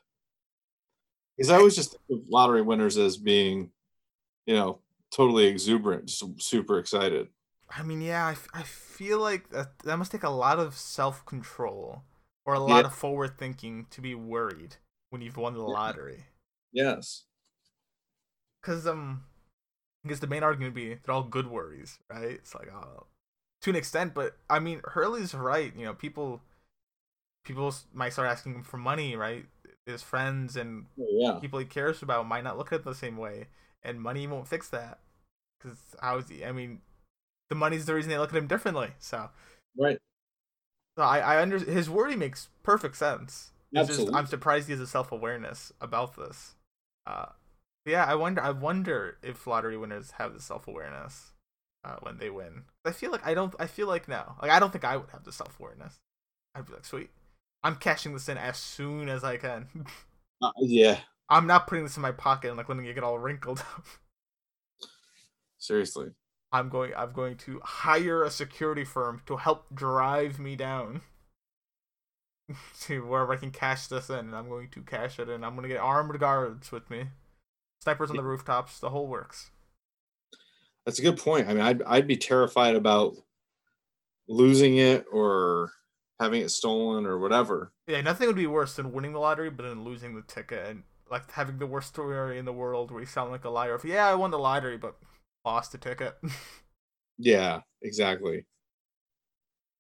because 1.38 1.50
I 1.50 1.56
always 1.58 1.76
just 1.76 1.92
think 1.92 2.22
of 2.22 2.28
lottery 2.30 2.62
winners 2.62 2.98
as 2.98 3.18
being 3.18 3.72
you 4.46 4.56
know 4.56 4.82
totally 5.12 5.48
exuberant 5.48 6.08
just 6.08 6.42
super 6.42 6.80
excited 6.80 7.30
I 7.70 7.84
mean, 7.84 8.02
yeah, 8.02 8.26
I, 8.28 8.32
f- 8.32 8.48
I 8.54 8.64
feel 8.64 9.20
like 9.20 9.50
that, 9.50 9.80
that 9.80 9.98
must 9.98 10.12
take 10.12 10.24
a 10.24 10.30
lot 10.30 10.60
of 10.60 10.76
self 10.76 11.26
control 11.26 12.04
or 12.46 12.54
a 12.56 12.60
Yeah. 12.60 12.82
lot 12.82 12.86
of 12.86 12.94
forward 12.94 13.38
thinking 13.38 13.86
to 13.92 14.02
be 14.02 14.16
worried 14.16 14.78
when 15.10 15.22
you've 15.22 15.38
won 15.38 15.54
the 15.54 15.62
lottery. 15.64 16.26
yes 16.72 17.26
Because 18.62 18.88
um, 18.88 19.26
I 20.10 20.12
guess 20.12 20.19
the 20.19 20.28
main 20.28 20.41
argument 20.41 20.74
would 20.74 20.82
be 20.82 20.95
they're 20.95 21.13
all 21.13 21.22
good 21.22 21.48
worries, 21.48 22.00
right? 22.10 22.32
It's 22.32 22.56
like 22.56 22.67
oh, 22.74 23.06
to 23.62 23.69
an 23.69 23.76
extent, 23.76 24.15
but 24.15 24.36
I 24.50 24.58
mean, 24.58 24.82
Hurley's 24.84 25.36
right. 25.36 25.72
You 25.78 25.86
know, 25.86 25.93
people 25.93 26.41
people 27.45 27.72
might 27.93 28.13
start 28.13 28.28
asking 28.28 28.56
him 28.56 28.63
for 28.63 28.78
money, 28.78 29.15
right? 29.15 29.45
His 29.86 30.02
friends 30.02 30.56
and 30.56 30.86
Oh, 31.00 31.06
yeah 31.12 31.39
people 31.39 31.60
he 31.60 31.65
cares 31.65 32.02
about 32.02 32.28
might 32.28 32.43
not 32.43 32.58
look 32.58 32.74
at 32.74 32.80
it 32.80 32.86
the 32.86 32.95
same 32.95 33.17
way, 33.17 33.50
and 33.84 34.02
money 34.02 34.26
won't 34.26 34.48
fix 34.48 34.67
that. 34.69 34.98
Because 35.60 35.78
how 36.02 36.17
is 36.17 36.28
he? 36.28 36.43
I 36.43 36.52
mean, 36.52 36.82
the 37.50 37.56
money's 37.56 37.86
the 37.86 37.93
reason 37.93 38.10
they 38.10 38.17
look 38.17 38.34
at 38.34 38.38
him 38.38 38.48
differently. 38.48 38.89
So. 38.98 39.30
right 39.78 40.00
So 40.98 41.04
I, 41.04 41.19
I 41.19 41.41
under 41.41 41.60
his 41.60 41.88
wording 41.88 42.17
makes 42.17 42.50
perfect 42.63 42.95
sense. 42.95 43.52
It's 43.72 43.88
just 43.88 43.91
Absolutely. 43.91 44.15
I'm 44.17 44.26
surprised 44.26 44.67
he 44.67 44.74
has 44.74 44.82
a 44.82 44.88
self 44.88 45.12
awareness 45.12 45.72
about 45.80 46.15
this. 46.15 46.56
Uh, 47.06 47.28
yeah, 47.89 48.06
I 48.06 48.15
wonder. 48.15 48.41
I 48.41 48.52
wonder 48.52 49.17
if 49.23 49.47
lottery 49.47 49.78
winners 49.78 50.12
have 50.17 50.34
the 50.34 50.41
self 50.41 50.67
awareness 50.67 51.32
uh, 51.84 51.97
when 52.02 52.17
they 52.17 52.30
win. 52.30 52.63
I 52.86 52.91
feel 52.91 53.12
like 53.12 53.25
I 53.25 53.34
don't. 53.34 53.54
I 53.60 53.67
feel 53.67 53.88
like 53.88 54.08
no. 54.08 54.36
Like 54.41 54.52
I 54.52 54.60
don't 54.60 54.71
think 54.71 54.86
I 54.86 54.97
would 54.97 55.10
have 55.12 55.23
the 55.23 55.32
self 55.32 55.60
awareness. 55.60 55.99
I'd 56.56 56.65
be 56.65 56.73
like, 56.73 56.86
sweet, 56.86 57.10
I'm 57.63 57.75
cashing 57.75 58.13
this 58.13 58.30
in 58.30 58.38
as 58.38 58.58
soon 58.58 59.10
as 59.10 59.23
I 59.23 59.38
can. 59.38 59.67
Uh, 60.41 60.52
yeah 60.62 60.99
I'm 61.30 61.47
not 61.47 61.67
putting 61.67 61.84
this 61.84 61.97
in 61.97 62.02
my 62.02 62.13
pocket 62.13 62.47
and 62.47 62.56
like 62.56 62.69
letting 62.69 62.86
it 62.86 62.93
get 62.93 63.04
all 63.04 63.19
wrinkled 63.19 63.60
up. 63.60 63.86
seriously 65.58 66.12
I'm 66.52 66.69
going. 66.69 66.93
I'm 66.95 67.12
going 67.12 67.38
to 67.38 67.62
hire 67.63 68.23
a 68.23 68.32
security 68.32 68.84
firm 68.84 69.21
to 69.28 69.38
help 69.38 69.65
drive 69.73 70.39
me 70.39 70.56
down 70.56 71.02
to 72.82 73.06
wherever 73.06 73.34
I 73.34 73.38
can 73.38 73.52
cash 73.52 73.88
this 73.88 74.10
in, 74.10 74.17
and 74.19 74.36
I'm 74.36 74.49
going 74.49 74.69
to 74.71 74.82
cash 74.82 75.19
it 75.19 75.30
in. 75.30 75.43
I'm 75.43 75.56
going 75.56 75.67
to 75.67 75.73
get 75.73 75.82
armed 75.82 76.19
guards 76.19 76.71
with 76.71 76.89
me, 76.89 77.06
snipers 77.80 78.10
on 78.10 78.18
the 78.18 78.24
rooftops, 78.24 78.80
the 78.80 78.89
whole 78.89 79.08
works. 79.08 79.52
That's 80.86 81.00
a 81.00 81.04
good 81.04 81.18
point. 81.18 81.48
I 81.48 81.54
mean, 81.54 81.62
I'd 81.62 81.82
I'd 81.84 82.08
be 82.08 82.18
terrified 82.18 82.76
about 82.76 83.15
losing 84.28 84.78
it 84.78 85.06
or 85.12 85.72
having 86.20 86.42
it 86.42 86.52
stolen 86.52 87.06
or 87.06 87.20
whatever. 87.20 87.72
Yeah, 87.88 88.02
nothing 88.02 88.28
would 88.28 88.36
be 88.36 88.48
worse 88.48 88.76
than 88.76 88.92
winning 88.92 89.13
the 89.13 89.20
lottery, 89.20 89.50
but 89.50 89.63
then 89.63 89.84
losing 89.84 90.15
the 90.15 90.22
ticket 90.22 90.68
and 90.68 90.84
like 91.10 91.32
having 91.32 91.58
the 91.58 91.68
worst 91.68 91.89
story 91.89 92.38
in 92.38 92.46
the 92.46 92.54
world 92.54 92.92
where 92.92 93.02
you 93.02 93.08
sound 93.08 93.32
like 93.32 93.46
a 93.46 93.50
liar. 93.50 93.76
If 93.76 93.86
yeah, 93.86 94.08
I 94.08 94.15
won 94.15 94.32
the 94.32 94.39
lottery, 94.39 94.78
but 94.78 94.96
lost 95.46 95.72
the 95.72 95.78
ticket. 95.78 96.18
Yeah, 97.20 97.62
exactly. 97.82 98.46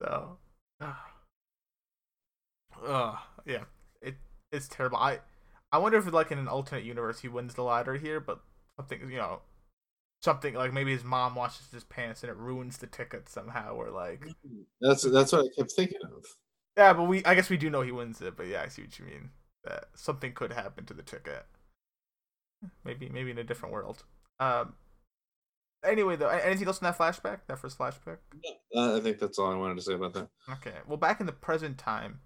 So, 0.01 0.37
uh, 0.81 0.93
yeah, 3.45 3.63
it 4.01 4.15
it's 4.51 4.67
terrible. 4.67 4.97
I 4.97 5.19
I 5.71 5.77
wonder 5.77 5.97
if 5.97 6.11
like 6.11 6.31
in 6.31 6.39
an 6.39 6.47
alternate 6.47 6.83
universe 6.83 7.19
he 7.19 7.27
wins 7.27 7.53
the 7.53 7.63
lottery 7.63 7.99
here, 7.99 8.19
but 8.19 8.39
something 8.77 9.01
you 9.09 9.17
know, 9.17 9.41
something 10.21 10.53
like 10.53 10.73
maybe 10.73 10.91
his 10.91 11.03
mom 11.03 11.35
washes 11.35 11.67
his 11.71 11.83
pants 11.83 12.23
and 12.23 12.29
it 12.29 12.37
ruins 12.37 12.77
the 12.77 12.87
ticket 12.87 13.29
somehow, 13.29 13.73
or 13.75 13.89
like 13.89 14.25
That's 14.81 15.03
that's 15.03 15.31
what 15.31 15.45
I 15.45 15.49
kept 15.57 15.71
thinking 15.71 15.99
of. 16.03 16.25
yeah, 16.77 16.93
but 16.93 17.03
we 17.03 17.23
I 17.25 17.35
guess 17.35 17.49
we 17.49 17.57
do 17.57 17.69
know 17.69 17.81
he 17.81 17.91
wins 17.91 18.21
it, 18.21 18.35
but 18.35 18.47
yeah, 18.47 18.61
I 18.63 18.67
see 18.67 18.83
what 18.83 18.97
you 18.97 19.05
mean. 19.05 19.29
That 19.63 19.85
something 19.95 20.33
could 20.33 20.53
happen 20.53 20.85
to 20.85 20.93
the 20.93 21.03
ticket. 21.03 21.45
Maybe 22.83 23.09
maybe 23.09 23.31
in 23.31 23.37
a 23.37 23.43
different 23.43 23.73
world. 23.73 24.03
Um. 24.39 24.73
Anyway, 25.83 26.17
though, 26.17 26.27
anything 26.27 26.67
else 26.67 26.81
in 26.81 26.85
that 26.85 26.97
flashback? 26.97 27.39
That 27.47 27.59
first 27.59 27.77
flashback? 27.77 28.17
Uh, 28.75 28.97
I 28.97 28.99
think 28.99 29.17
that's 29.17 29.39
all 29.39 29.51
I 29.51 29.55
wanted 29.55 29.75
to 29.75 29.81
say 29.81 29.93
about 29.93 30.13
that. 30.13 30.27
Okay. 30.51 30.73
Well, 30.85 30.97
back 30.97 31.21
in 31.21 31.25
the 31.25 31.31
present 31.31 31.77
time, 31.77 32.19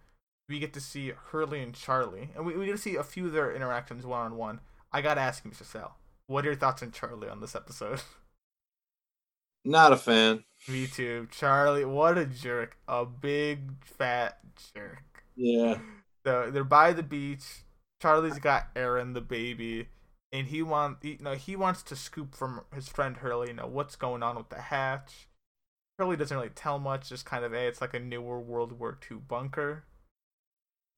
we 0.49 0.59
get 0.59 0.73
to 0.73 0.81
see 0.81 1.13
Hurley 1.31 1.61
and 1.61 1.73
Charlie, 1.73 2.29
and 2.35 2.45
we, 2.45 2.55
we 2.57 2.65
get 2.65 2.73
to 2.73 2.77
see 2.77 2.95
a 2.95 3.03
few 3.03 3.27
of 3.27 3.33
their 3.33 3.53
interactions 3.53 4.05
one 4.05 4.21
on 4.21 4.35
one. 4.37 4.59
I 4.91 5.01
gotta 5.01 5.21
ask 5.21 5.43
you, 5.43 5.51
Mr. 5.51 5.65
Sal, 5.65 5.97
what 6.27 6.45
are 6.45 6.49
your 6.49 6.55
thoughts 6.55 6.83
on 6.83 6.91
Charlie 6.91 7.29
on 7.29 7.41
this 7.41 7.55
episode? 7.55 8.01
Not 9.65 9.93
a 9.93 9.97
fan. 9.97 10.43
Me 10.67 10.87
too. 10.87 11.27
Charlie, 11.31 11.85
what 11.85 12.17
a 12.17 12.25
jerk. 12.25 12.77
A 12.87 13.05
big 13.05 13.85
fat 13.85 14.39
jerk. 14.75 15.23
Yeah. 15.35 15.77
So 16.25 16.51
they're 16.51 16.63
by 16.63 16.93
the 16.93 17.03
beach. 17.03 17.63
Charlie's 18.01 18.39
got 18.39 18.67
Aaron, 18.75 19.13
the 19.13 19.21
baby, 19.21 19.87
and 20.33 20.47
he 20.47 20.61
want 20.61 20.97
you 21.01 21.17
know 21.21 21.35
he 21.35 21.55
wants 21.55 21.81
to 21.83 21.95
scoop 21.95 22.35
from 22.35 22.61
his 22.73 22.89
friend 22.89 23.17
Hurley. 23.17 23.47
You 23.49 23.53
know 23.53 23.67
what's 23.67 23.95
going 23.95 24.21
on 24.21 24.35
with 24.35 24.49
the 24.49 24.59
hatch. 24.59 25.29
Hurley 25.97 26.17
doesn't 26.17 26.35
really 26.35 26.49
tell 26.49 26.79
much. 26.79 27.09
Just 27.09 27.25
kind 27.25 27.45
of, 27.45 27.53
hey, 27.53 27.67
it's 27.67 27.79
like 27.79 27.93
a 27.93 27.99
newer 27.99 28.39
World 28.39 28.77
War 28.77 28.97
II 29.09 29.17
bunker. 29.27 29.85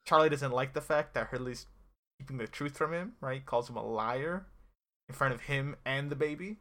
Charlie 0.06 0.30
doesn't 0.30 0.52
like 0.52 0.74
the 0.74 0.82
fact 0.82 1.14
that 1.14 1.28
Hurley's 1.28 1.66
keeping 2.20 2.38
the 2.38 2.48
truth 2.48 2.78
from 2.78 2.94
him. 2.94 3.14
Right? 3.22 3.46
Calls 3.46 3.70
him 3.70 3.76
a 3.78 3.84
liar 3.86 4.46
in 5.10 5.16
front 5.16 5.34
of 5.34 5.42
him 5.42 5.76
and 5.86 6.10
the 6.10 6.16
baby 6.16 6.58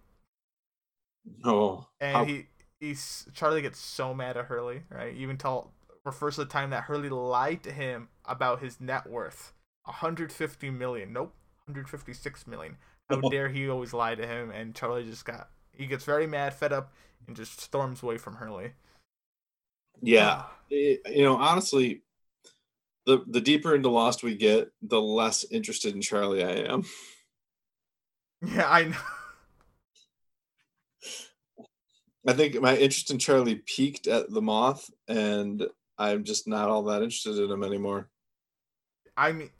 Oh. 1.45 1.89
and 2.01 2.17
how- 2.17 2.25
he 2.25 2.47
he's 2.81 3.27
Charlie 3.33 3.63
gets 3.63 3.79
so 3.79 4.13
mad 4.13 4.37
at 4.37 4.47
Hurley, 4.47 4.83
right? 4.91 5.15
Even 5.15 5.39
tell 5.39 5.73
refers 6.05 6.35
to 6.35 6.45
the 6.45 6.51
time 6.51 6.69
that 6.71 6.85
Hurley 6.85 7.09
lied 7.09 7.63
to 7.63 7.73
him 7.73 8.09
about 8.27 8.61
his 8.61 8.79
net 8.81 9.07
worth, 9.09 9.55
150 9.85 10.69
million. 10.71 11.13
Nope, 11.15 11.35
156 11.67 12.47
million. 12.47 12.77
How 13.09 13.21
dare 13.31 13.49
he 13.49 13.69
always 13.71 13.95
lie 13.95 14.15
to 14.15 14.27
him? 14.27 14.51
And 14.51 14.75
Charlie 14.75 15.05
just 15.05 15.25
got 15.25 15.49
he 15.73 15.87
gets 15.87 16.05
very 16.05 16.27
mad, 16.27 16.53
fed 16.55 16.73
up, 16.73 16.93
and 17.27 17.35
just 17.35 17.59
storms 17.61 18.03
away 18.03 18.19
from 18.19 18.35
Hurley. 18.37 18.75
Yeah, 20.03 20.45
it, 20.71 21.01
you 21.11 21.25
know, 21.25 21.37
honestly, 21.37 22.03
the 23.07 23.25
the 23.27 23.41
deeper 23.41 23.75
into 23.75 23.89
Lost 23.89 24.23
we 24.23 24.37
get, 24.37 24.71
the 24.83 25.01
less 25.01 25.45
interested 25.51 25.95
in 25.95 26.01
Charlie 26.01 26.45
I 26.45 26.73
am. 26.73 26.85
Yeah, 28.43 28.69
I 28.69 28.85
know. 28.85 28.97
I 32.27 32.33
think 32.33 32.61
my 32.61 32.77
interest 32.77 33.11
in 33.11 33.19
Charlie 33.19 33.63
peaked 33.67 34.07
at 34.07 34.31
the 34.31 34.41
Moth, 34.41 34.91
and 35.09 35.67
I'm 35.99 36.25
just 36.25 36.49
not 36.49 36.69
all 36.69 36.83
that 36.85 37.03
interested 37.03 37.39
in 37.39 37.51
him 37.51 37.63
anymore. 37.63 38.09
I 39.17 39.33
mean, 39.33 39.51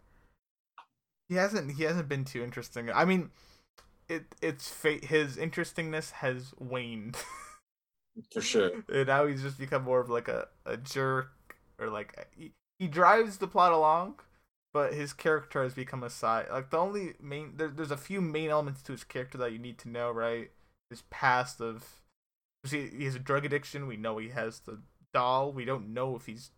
he 1.29 1.37
hasn't 1.37 1.73
he 1.73 1.85
hasn't 1.85 2.09
been 2.09 2.25
too 2.25 2.43
interesting. 2.43 2.91
I 2.91 3.05
mean, 3.05 3.31
it 4.09 4.25
it's 4.41 4.69
fate. 4.69 5.07
His 5.07 5.37
interestingness 5.37 6.13
has 6.13 6.55
waned. 6.59 7.17
For 8.33 8.41
sure. 8.41 8.71
and 8.89 9.07
now 9.07 9.27
he's 9.27 9.43
just 9.43 9.59
become 9.59 9.83
more 9.83 10.01
of 10.01 10.09
like 10.09 10.29
a, 10.29 10.49
a 10.65 10.77
jerk 10.77 11.57
or 11.79 11.89
like 11.89 12.29
he, 12.79 12.85
he 12.85 12.91
drives 12.91 13.39
the 13.39 13.47
plot 13.47 13.73
along, 13.73 14.21
but 14.73 14.95
his 14.95 15.13
character 15.13 15.63
has 15.63 15.75
become 15.75 16.03
a 16.03 16.11
side. 16.11 16.47
Like 16.51 16.71
the 16.71 16.79
only 16.79 17.15
main 17.21 17.55
there, 17.57 17.69
there's 17.69 17.91
a 17.91 17.97
few 17.97 18.21
main 18.21 18.51
elements 18.51 18.83
to 18.83 18.93
his 18.93 19.05
character 19.05 19.39
that 19.39 19.53
you 19.53 19.59
need 19.59 19.79
to 19.79 19.89
know, 19.89 20.11
right? 20.11 20.51
His 20.91 21.03
past 21.11 21.61
of 21.61 22.03
he, 22.69 22.89
he 22.89 23.05
has 23.05 23.15
a 23.15 23.21
drug 23.21 23.45
addiction. 23.45 23.87
We 23.87 23.97
know 23.97 24.19
he 24.19 24.31
has 24.31 24.61
the 24.61 24.81
doll. 25.13 25.53
We 25.53 25.65
don't 25.65 25.95
know 25.95 26.17
if 26.17 26.27
he's 26.27 26.51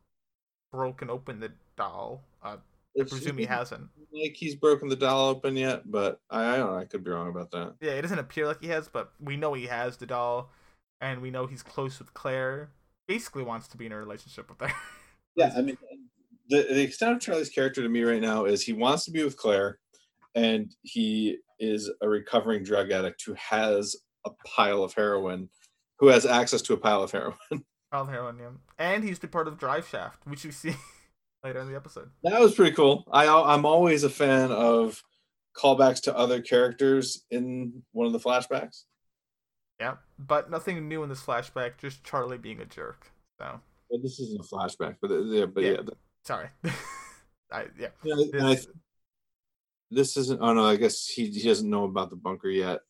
broken 0.72 1.10
open 1.10 1.40
the 1.40 1.52
doll. 1.76 2.22
Uh, 2.42 2.56
I 2.98 3.04
presume 3.04 3.38
he 3.38 3.44
hasn't. 3.44 3.88
Like 4.12 4.34
he's 4.34 4.54
broken 4.54 4.88
the 4.88 4.96
doll 4.96 5.28
open 5.28 5.56
yet, 5.56 5.90
but 5.90 6.20
I, 6.30 6.54
I 6.54 6.56
don't 6.56 6.72
know. 6.72 6.78
I 6.78 6.84
could 6.84 7.04
be 7.04 7.10
wrong 7.10 7.28
about 7.28 7.50
that. 7.50 7.74
Yeah, 7.80 7.92
it 7.92 8.02
doesn't 8.02 8.18
appear 8.18 8.46
like 8.46 8.62
he 8.62 8.68
has, 8.68 8.88
but 8.88 9.12
we 9.20 9.36
know 9.36 9.52
he 9.52 9.66
has 9.66 9.98
the 9.98 10.06
doll, 10.06 10.50
and 11.00 11.20
we 11.20 11.30
know 11.30 11.46
he's 11.46 11.62
close 11.62 11.98
with 11.98 12.14
Claire. 12.14 12.70
Basically, 13.06 13.42
wants 13.42 13.68
to 13.68 13.76
be 13.76 13.86
in 13.86 13.92
a 13.92 13.98
relationship 13.98 14.48
with 14.48 14.60
her. 14.60 14.74
yeah, 15.36 15.52
I 15.56 15.60
mean, 15.60 15.76
the 16.48 16.66
the 16.68 16.82
extent 16.82 17.16
of 17.16 17.20
Charlie's 17.20 17.48
character 17.48 17.82
to 17.82 17.88
me 17.88 18.02
right 18.02 18.20
now 18.20 18.44
is 18.44 18.62
he 18.62 18.72
wants 18.72 19.04
to 19.04 19.10
be 19.10 19.24
with 19.24 19.36
Claire, 19.36 19.78
and 20.34 20.74
he 20.82 21.38
is 21.58 21.90
a 22.00 22.08
recovering 22.08 22.62
drug 22.62 22.90
addict 22.90 23.22
who 23.24 23.34
has 23.34 23.96
a 24.24 24.30
pile 24.46 24.82
of 24.82 24.94
heroin, 24.94 25.48
who 25.98 26.08
has 26.08 26.26
access 26.26 26.62
to 26.62 26.74
a 26.74 26.76
pile 26.76 27.02
of 27.02 27.12
heroin. 27.12 27.36
Pile 27.92 28.02
of 28.02 28.08
heroin, 28.08 28.36
yeah. 28.40 28.48
And 28.80 29.04
he's 29.04 29.20
the 29.20 29.28
part 29.28 29.46
of 29.46 29.58
Drive 29.58 29.86
Shaft, 29.86 30.26
which 30.26 30.44
you 30.44 30.50
see 30.50 30.74
later 31.44 31.60
in 31.60 31.70
the 31.70 31.76
episode. 31.76 32.10
That 32.24 32.40
was 32.40 32.52
pretty 32.52 32.74
cool. 32.74 33.04
I 33.12 33.28
I'm 33.28 33.64
always 33.64 34.02
a 34.02 34.10
fan 34.10 34.50
of 34.50 35.00
callbacks 35.56 36.02
to 36.02 36.16
other 36.16 36.42
characters 36.42 37.24
in 37.30 37.84
one 37.92 38.08
of 38.08 38.12
the 38.12 38.18
flashbacks. 38.18 38.82
Yeah, 39.78 39.96
but 40.18 40.50
nothing 40.50 40.88
new 40.88 41.04
in 41.04 41.08
this 41.08 41.22
flashback. 41.22 41.78
Just 41.78 42.02
Charlie 42.02 42.38
being 42.38 42.60
a 42.60 42.64
jerk. 42.64 43.12
So. 43.38 43.60
Well, 43.88 44.00
this 44.02 44.18
isn't 44.18 44.40
a 44.40 44.42
flashback, 44.42 44.96
but 45.00 45.12
uh, 45.12 45.20
yeah, 45.20 45.46
but 45.46 45.62
yeah. 45.62 45.70
yeah 45.72 45.90
sorry. 46.26 46.48
I, 47.52 47.66
yeah. 47.78 47.88
yeah 48.02 48.14
this, 48.16 48.66
I, 48.66 48.70
this 49.90 50.16
isn't. 50.16 50.40
Oh 50.42 50.52
no, 50.52 50.64
I 50.64 50.76
guess 50.76 51.06
he 51.06 51.28
he 51.28 51.48
doesn't 51.48 51.70
know 51.70 51.84
about 51.84 52.10
the 52.10 52.16
bunker 52.16 52.48
yet, 52.48 52.80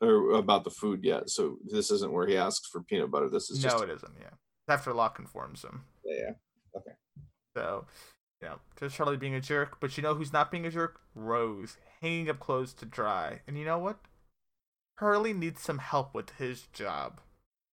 or 0.00 0.32
about 0.32 0.64
the 0.64 0.70
food 0.70 1.04
yet. 1.04 1.30
So 1.30 1.58
this 1.64 1.90
isn't 1.90 2.12
where 2.12 2.26
he 2.26 2.36
asks 2.36 2.68
for 2.68 2.82
peanut 2.82 3.10
butter. 3.10 3.28
This 3.28 3.50
is 3.50 3.62
no, 3.62 3.70
just, 3.70 3.84
it 3.84 3.90
isn't. 3.90 4.12
Yeah, 4.20 4.34
after 4.68 4.92
Locke 4.92 5.18
informs 5.18 5.62
him. 5.62 5.84
Yeah. 6.04 6.16
yeah. 6.18 6.30
Okay. 6.76 6.92
So, 7.56 7.86
yeah, 8.42 8.54
just 8.78 8.96
Charlie 8.96 9.16
being 9.16 9.34
a 9.34 9.40
jerk, 9.40 9.78
but 9.80 9.96
you 9.96 10.02
know 10.02 10.14
who's 10.14 10.32
not 10.32 10.50
being 10.50 10.66
a 10.66 10.70
jerk? 10.70 11.00
Rose 11.14 11.76
hanging 12.00 12.28
up 12.28 12.40
clothes 12.40 12.72
to 12.74 12.86
dry, 12.86 13.40
and 13.46 13.56
you 13.56 13.64
know 13.64 13.78
what? 13.78 13.98
Hurley 14.96 15.32
needs 15.32 15.62
some 15.62 15.78
help 15.78 16.14
with 16.14 16.30
his 16.38 16.62
job. 16.72 17.20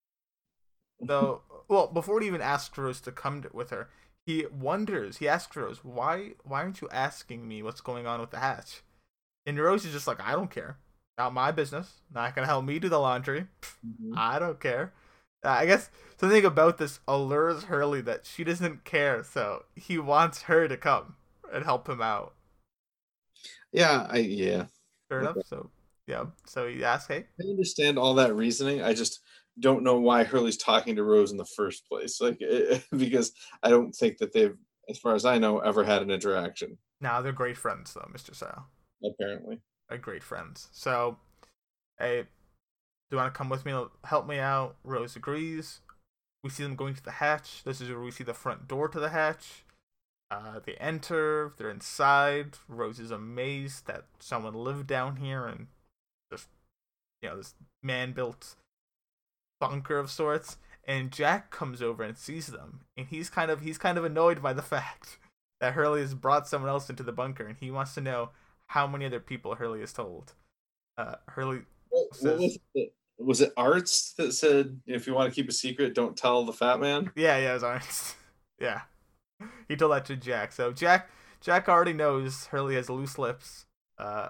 Though, 1.00 1.42
well, 1.68 1.88
before 1.88 2.20
he 2.22 2.28
even 2.28 2.42
asks 2.42 2.78
Rose 2.78 3.02
to 3.02 3.12
come 3.12 3.44
to, 3.44 3.50
with 3.54 3.70
her, 3.70 3.90
he 4.28 4.46
wonders. 4.46 5.18
He 5.18 5.28
asks 5.28 5.56
Rose, 5.56 5.86
"Why? 5.86 6.34
Why 6.44 6.62
aren't 6.62 6.82
you 6.82 6.90
asking 6.90 7.48
me 7.48 7.64
what's 7.64 7.80
going 7.80 8.06
on 8.06 8.20
with 8.20 8.32
the 8.32 8.40
hatch?" 8.40 8.84
And 9.46 9.58
Rose 9.58 9.86
is 9.86 9.94
just 9.94 10.06
like, 10.06 10.20
"I 10.20 10.34
don't 10.34 10.52
care. 10.52 10.78
Not 11.18 11.34
my 11.34 11.52
business. 11.52 12.02
Not 12.14 12.36
gonna 12.36 12.46
help 12.46 12.66
me 12.66 12.78
do 12.78 12.90
the 12.90 13.00
laundry. 13.00 13.48
Mm-hmm. 13.86 14.14
I 14.18 14.38
don't 14.38 14.60
care." 14.60 14.94
Uh, 15.46 15.50
I 15.50 15.66
guess 15.66 15.90
something 16.20 16.44
about 16.44 16.78
this 16.78 17.00
allures 17.08 17.64
Hurley 17.64 18.02
that 18.02 18.26
she 18.26 18.44
doesn't 18.44 18.84
care, 18.84 19.24
so 19.24 19.64
he 19.76 19.98
wants 19.98 20.44
her 20.44 20.68
to 20.68 20.76
come 20.76 21.16
and 21.54 21.64
help 21.64 21.88
him 21.88 22.02
out. 22.02 22.34
Yeah, 23.72 24.08
I 24.10 24.18
yeah. 24.18 24.66
Fair 25.08 25.22
okay. 25.22 25.32
enough. 25.32 25.46
So 25.48 25.70
yeah, 26.06 26.26
so 26.46 26.68
he 26.68 26.84
asks, 26.84 27.08
"Hey." 27.08 27.28
I 27.40 27.48
understand 27.50 27.98
all 27.98 28.16
that 28.16 28.36
reasoning. 28.36 28.82
I 28.82 28.94
just 28.94 29.22
don't 29.60 29.84
know 29.84 30.00
why 30.00 30.24
Hurley's 30.24 30.58
talking 30.58 30.96
to 30.96 31.04
Rose 31.04 31.32
in 31.32 31.38
the 31.38 31.46
first 31.46 31.88
place. 31.88 32.20
Like 32.22 32.38
it, 32.42 32.84
because 32.96 33.32
I 33.64 33.70
don't 33.70 33.94
think 33.94 34.18
that 34.18 34.34
they've, 34.34 34.56
as 34.90 34.98
far 34.98 35.16
as 35.16 35.26
I 35.26 35.38
know, 35.38 35.60
ever 35.60 35.84
had 35.84 36.02
an 36.02 36.12
interaction. 36.12 36.78
Now 37.00 37.22
they're 37.22 37.32
great 37.32 37.58
friends, 37.58 37.94
though, 37.94 38.10
Mister 38.12 38.34
Sal. 38.34 38.68
Apparently, 39.04 39.60
they're 39.88 39.98
great 39.98 40.24
friends. 40.24 40.70
So, 40.72 41.18
hey, 42.00 42.24
do 42.24 43.16
you 43.16 43.18
want 43.18 43.34
to 43.34 43.38
come 43.38 43.50
with 43.50 43.66
me? 43.66 43.74
Help 44.04 44.28
me 44.28 44.40
out. 44.40 44.76
Rose 44.84 45.16
agrees. 45.16 45.80
We 46.44 46.50
see 46.50 46.64
them 46.64 46.76
going 46.76 46.96
to 46.96 47.04
the 47.04 47.12
hatch. 47.12 47.64
This 47.64 47.82
is 47.82 47.90
where 47.90 48.02
we 48.02 48.12
see 48.12 48.24
the 48.24 48.34
front 48.34 48.68
door 48.68 48.88
to 48.90 49.00
the 49.00 49.10
hatch. 49.10 49.64
Uh, 50.30 50.60
they 50.66 50.74
enter. 50.74 51.54
They're 51.58 51.70
inside. 51.70 52.58
Rose 52.68 53.00
is 53.00 53.12
amazed 53.12 53.88
that 53.88 54.06
someone 54.20 54.54
lived 54.54 54.88
down 54.88 55.18
here 55.18 55.46
and 55.46 55.68
just, 56.32 56.48
you 57.22 57.30
know, 57.30 57.38
this 57.38 57.54
man-built 57.82 58.56
bunker 59.60 59.98
of 59.98 60.10
sorts. 60.10 60.58
And 60.88 61.12
Jack 61.12 61.52
comes 61.52 61.82
over 61.82 62.02
and 62.04 62.18
sees 62.18 62.48
them, 62.48 62.82
and 62.96 63.08
he's 63.08 63.30
kind 63.30 63.52
of 63.52 63.60
he's 63.60 63.78
kind 63.78 63.98
of 63.98 64.06
annoyed 64.06 64.42
by 64.42 64.54
the 64.54 64.62
fact 64.74 65.20
that 65.60 65.74
Hurley 65.74 66.02
has 66.02 66.14
brought 66.14 66.48
someone 66.48 66.70
else 66.70 66.90
into 66.90 67.04
the 67.04 67.12
bunker, 67.12 67.46
and 67.46 67.58
he 67.60 67.72
wants 67.72 67.94
to 67.96 68.02
know 68.02 68.30
how 68.68 68.88
many 68.88 69.06
other 69.06 69.20
people 69.20 69.56
Hurley 69.56 69.82
has 69.82 69.92
told. 69.92 70.34
Uh, 70.98 71.16
Hurley 71.28 71.62
what, 71.90 72.16
says, 72.16 72.24
what 72.24 72.40
was 72.40 72.60
it? 72.76 72.94
Was 73.20 73.42
it 73.42 73.54
Arzt 73.58 74.16
that 74.18 74.32
said 74.32 74.80
if 74.86 75.08
you 75.08 75.14
want 75.14 75.30
to 75.30 75.36
keep 75.36 75.50
a 75.50 75.54
secret, 75.54 75.96
don't 75.96 76.16
tell 76.16 76.46
the 76.46 76.54
fat 76.54 76.80
man? 76.80 77.12
Yeah, 77.16 77.38
yeah, 77.38 77.52
it 77.52 77.54
was 77.56 77.64
Arzt. 77.64 78.16
yeah, 78.60 78.82
he 79.68 79.76
told 79.76 79.92
that 79.92 80.06
to 80.06 80.16
Jack. 80.16 80.54
So 80.54 80.72
Jack, 80.72 81.10
Jack 81.42 81.68
already 81.68 81.94
knows 81.94 82.46
Hurley 82.48 82.76
has 82.76 82.90
loose 82.90 83.18
lips. 83.18 83.66
Uh, 83.98 84.30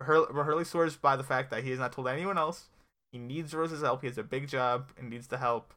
Hurley, 0.00 0.26
Hurley 0.32 0.64
swears 0.64 0.96
by 0.96 1.16
the 1.16 1.22
fact 1.22 1.50
that 1.50 1.62
he 1.62 1.70
has 1.70 1.78
not 1.78 1.92
told 1.92 2.08
anyone 2.08 2.38
else. 2.38 2.68
He 3.12 3.18
needs 3.18 3.54
Rose's 3.54 3.82
help. 3.82 4.00
He 4.00 4.06
has 4.06 4.16
a 4.16 4.22
big 4.22 4.48
job 4.48 4.90
and 4.98 5.10
needs 5.10 5.26
the 5.26 5.38
help. 5.38 5.74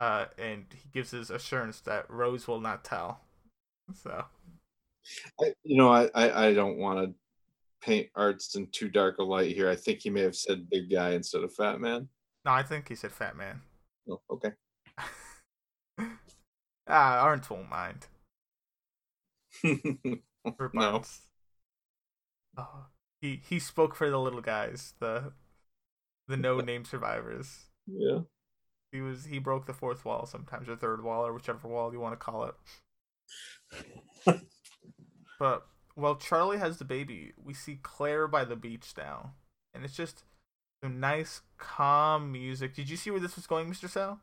Uh, 0.00 0.26
and 0.38 0.66
he 0.72 0.88
gives 0.92 1.10
his 1.10 1.28
assurance 1.28 1.80
that 1.80 2.08
Rose 2.08 2.46
will 2.46 2.60
not 2.60 2.84
tell. 2.84 3.20
So, 4.02 4.24
I, 5.40 5.52
you 5.64 5.76
know, 5.76 5.90
I, 5.90 6.08
I, 6.14 6.46
I 6.46 6.54
don't 6.54 6.78
want 6.78 7.00
to 7.00 7.14
paint 7.80 8.08
Arzt 8.14 8.56
in 8.56 8.68
too 8.70 8.88
dark 8.88 9.18
a 9.18 9.24
light 9.24 9.56
here. 9.56 9.68
I 9.68 9.74
think 9.74 10.00
he 10.00 10.10
may 10.10 10.20
have 10.22 10.36
said 10.36 10.70
big 10.70 10.88
guy 10.90 11.10
instead 11.10 11.42
of 11.42 11.52
fat 11.52 11.80
man. 11.80 12.08
No, 12.44 12.52
I 12.52 12.62
think 12.62 12.88
he 12.88 12.94
said 12.94 13.10
fat 13.10 13.36
man. 13.36 13.60
Oh, 14.08 14.20
okay. 14.30 14.52
ah, 16.86 17.20
Arzt 17.20 17.50
won't 17.50 17.68
mind. 17.68 18.06
no. 20.74 21.02
Oh, 22.56 22.86
he 23.20 23.40
he 23.48 23.58
spoke 23.58 23.96
for 23.96 24.08
the 24.08 24.20
little 24.20 24.40
guys, 24.40 24.94
the 25.00 25.32
the 26.28 26.36
no 26.36 26.60
name 26.60 26.84
survivors. 26.84 27.66
Yeah. 27.86 28.20
He 28.92 29.00
was 29.00 29.24
he 29.24 29.38
broke 29.38 29.66
the 29.66 29.74
fourth 29.74 30.04
wall 30.04 30.26
sometimes 30.26 30.68
or 30.68 30.76
third 30.76 31.02
wall 31.02 31.26
or 31.26 31.32
whichever 31.32 31.68
wall 31.68 31.92
you 31.92 32.00
want 32.00 32.12
to 32.12 32.24
call 32.24 32.44
it. 32.44 32.54
but 35.38 35.66
while 35.94 36.16
Charlie 36.16 36.58
has 36.58 36.78
the 36.78 36.84
baby, 36.84 37.32
we 37.42 37.52
see 37.52 37.80
Claire 37.82 38.28
by 38.28 38.44
the 38.44 38.56
beach 38.56 38.92
now. 38.96 39.34
And 39.74 39.84
it's 39.84 39.96
just 39.96 40.24
some 40.82 41.00
nice, 41.00 41.42
calm 41.58 42.32
music. 42.32 42.74
Did 42.74 42.88
you 42.88 42.96
see 42.96 43.10
where 43.10 43.20
this 43.20 43.36
was 43.36 43.46
going, 43.46 43.68
Mr. 43.70 43.88
Sal? 43.88 44.20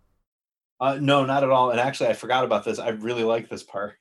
Uh, 0.79 0.97
no, 0.99 1.25
not 1.25 1.43
at 1.43 1.49
all. 1.49 1.71
And 1.71 1.79
actually, 1.79 2.09
I 2.09 2.13
forgot 2.13 2.43
about 2.43 2.65
this. 2.65 2.79
I 2.79 2.89
really 2.89 3.23
like 3.23 3.49
this 3.49 3.63
part. 3.63 3.95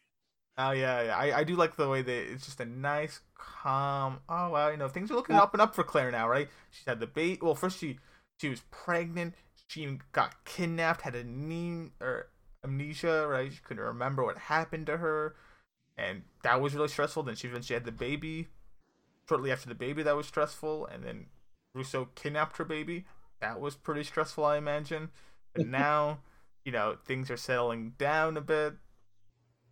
Oh 0.57 0.71
yeah, 0.71 1.03
yeah. 1.03 1.17
I, 1.17 1.39
I 1.39 1.45
do 1.45 1.57
like 1.57 1.77
the 1.77 1.89
way 1.89 2.03
that 2.03 2.33
it's 2.33 2.45
just 2.45 2.61
a 2.61 2.65
nice, 2.65 3.21
calm. 3.37 4.21
Oh 4.29 4.51
wow, 4.51 4.69
you 4.71 4.77
know 4.77 4.89
things 4.89 5.11
are 5.11 5.15
looking 5.15 5.37
up 5.37 5.53
and 5.53 5.61
up 5.61 5.75
for 5.75 5.83
Claire 5.83 6.11
now, 6.11 6.29
right? 6.29 6.49
She's 6.71 6.87
had 6.87 7.01
the 7.01 7.07
baby. 7.07 7.41
Well, 7.43 7.55
first 7.55 7.79
she 7.79 7.99
she 8.39 8.49
was 8.49 8.63
pregnant. 8.71 9.35
She 9.67 9.99
got 10.13 10.45
kidnapped, 10.45 11.03
had 11.03 11.15
a 11.15 11.25
knee 11.25 11.91
or 12.01 12.29
amnesia, 12.63 13.27
right? 13.27 13.53
She 13.53 13.61
couldn't 13.63 13.83
remember 13.83 14.23
what 14.25 14.39
happened 14.39 14.87
to 14.87 14.99
her 14.99 15.35
and 15.97 16.23
that 16.43 16.61
was 16.61 16.75
really 16.75 16.89
stressful. 16.89 17.23
Then 17.23 17.37
she 17.37 17.49
eventually 17.49 17.75
had 17.75 17.85
the 17.85 17.93
baby. 17.93 18.49
Shortly 19.29 19.51
after 19.51 19.69
the 19.69 19.75
baby, 19.75 20.03
that 20.03 20.17
was 20.17 20.27
stressful, 20.27 20.87
and 20.87 21.03
then 21.03 21.27
Rousseau 21.75 22.09
kidnapped 22.15 22.59
her 22.59 22.65
baby. 22.65 23.07
That 23.41 23.59
was 23.59 23.75
pretty 23.75 24.05
stressful, 24.05 24.45
I 24.45 24.59
imagine. 24.59 25.11
But 25.55 25.67
now, 25.67 26.19
you 26.65 26.73
know, 26.73 26.97
things 27.07 27.31
are 27.31 27.37
settling 27.37 27.95
down 27.97 28.37
a 28.37 28.43
bit. 28.43 28.75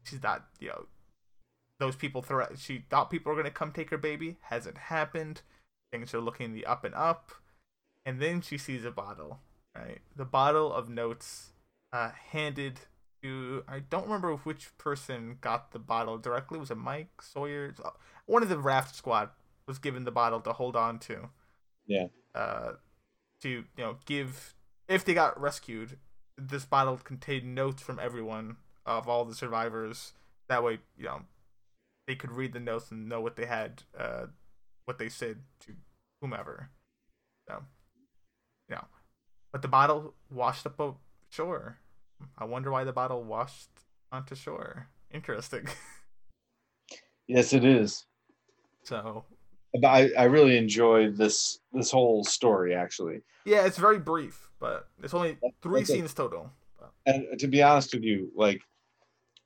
She's 0.05 0.22
not, 0.22 0.46
you 0.59 0.68
know, 0.68 0.86
those 1.78 1.96
people 1.96 2.22
threat. 2.22 2.59
She 2.59 2.84
thought 2.90 3.11
people 3.11 3.32
were 3.32 3.36
gonna 3.36 3.50
come 3.50 3.72
take 3.72 3.90
her 3.90 3.98
baby. 3.98 4.38
Hasn't 4.42 4.78
happened. 4.78 5.42
Things 5.90 6.14
are 6.14 6.20
looking 6.20 6.53
the 6.53 6.66
up 6.66 6.84
and 6.84 6.94
up. 6.94 7.32
And 8.05 8.20
then 8.20 8.40
she 8.40 8.59
sees 8.59 8.84
a 8.84 8.90
bottle, 8.90 9.40
right? 9.76 10.00
The 10.16 10.24
bottle 10.24 10.72
of 10.72 10.88
notes, 10.88 11.53
uh, 11.92 12.11
handed 12.30 12.80
to 13.22 13.64
I 13.68 13.80
don't 13.80 14.05
remember 14.05 14.36
which 14.36 14.76
person 14.78 15.38
got 15.40 15.72
the 15.72 15.78
bottle 15.78 16.18
directly. 16.18 16.59
Was 16.59 16.70
it 16.70 16.76
Mike 16.76 17.22
Sawyer? 17.22 17.74
One 18.26 18.42
of 18.42 18.48
the 18.48 18.59
raft 18.59 18.94
squad 18.94 19.30
was 19.66 19.78
given 19.78 20.05
the 20.05 20.11
bottle 20.11 20.40
to 20.40 20.53
hold 20.53 20.76
on 20.76 20.98
to. 21.00 21.30
Yeah. 21.86 22.07
Uh, 22.34 22.72
to 23.42 23.48
you 23.48 23.64
know 23.76 23.96
give 24.07 24.55
if 24.88 25.05
they 25.05 25.14
got 25.14 25.40
rescued, 25.40 25.98
this 26.36 26.64
bottle 26.64 26.96
contained 26.96 27.55
notes 27.55 27.82
from 27.82 27.98
everyone 27.98 28.57
of 28.87 29.09
all 29.09 29.24
the 29.24 29.35
survivors. 29.35 30.12
That 30.49 30.62
way, 30.64 30.78
you 30.99 31.05
know, 31.07 31.22
they 32.07 32.14
could 32.14 32.33
read 32.33 32.53
the 32.53 32.61
notes 32.61 32.91
and 32.91 33.09
know 33.09 33.20
what 33.20 33.37
they 33.37 33.47
had, 33.47 33.83
uh, 33.99 34.26
what 34.85 34.99
they 34.99 35.09
said 35.09 35.39
to 35.61 35.72
whomever. 36.20 36.70
So, 37.49 37.62
you 38.68 38.76
know, 38.76 38.85
but 39.53 39.62
the 39.62 39.68
bottle 39.68 40.14
washed 40.30 40.66
up 40.66 40.80
ashore. 41.30 41.78
I 42.39 42.45
wonder 42.45 42.70
why 42.70 42.85
the 42.85 42.93
bottle 42.93 43.22
washed 43.22 43.68
onto 44.11 44.35
shore. 44.35 44.89
Interesting. 45.12 45.66
Yes, 47.28 47.53
it 47.53 47.64
is. 47.64 48.05
so 48.83 49.24
But 49.72 49.87
I, 49.87 50.11
I 50.18 50.24
really 50.24 50.59
enjoyed 50.59 51.16
this 51.16 51.61
this 51.72 51.91
whole 51.91 52.24
story 52.24 52.74
actually. 52.74 53.22
yeah, 53.45 53.64
it's 53.64 53.78
very 53.78 53.99
brief, 53.99 54.51
but 54.59 54.89
it's 55.03 55.14
only 55.14 55.39
three 55.62 55.83
it. 55.83 55.87
scenes 55.87 56.12
total. 56.12 56.51
And 57.07 57.39
to 57.39 57.47
be 57.47 57.62
honest 57.62 57.95
with 57.95 58.03
you, 58.03 58.30
like 58.37 58.61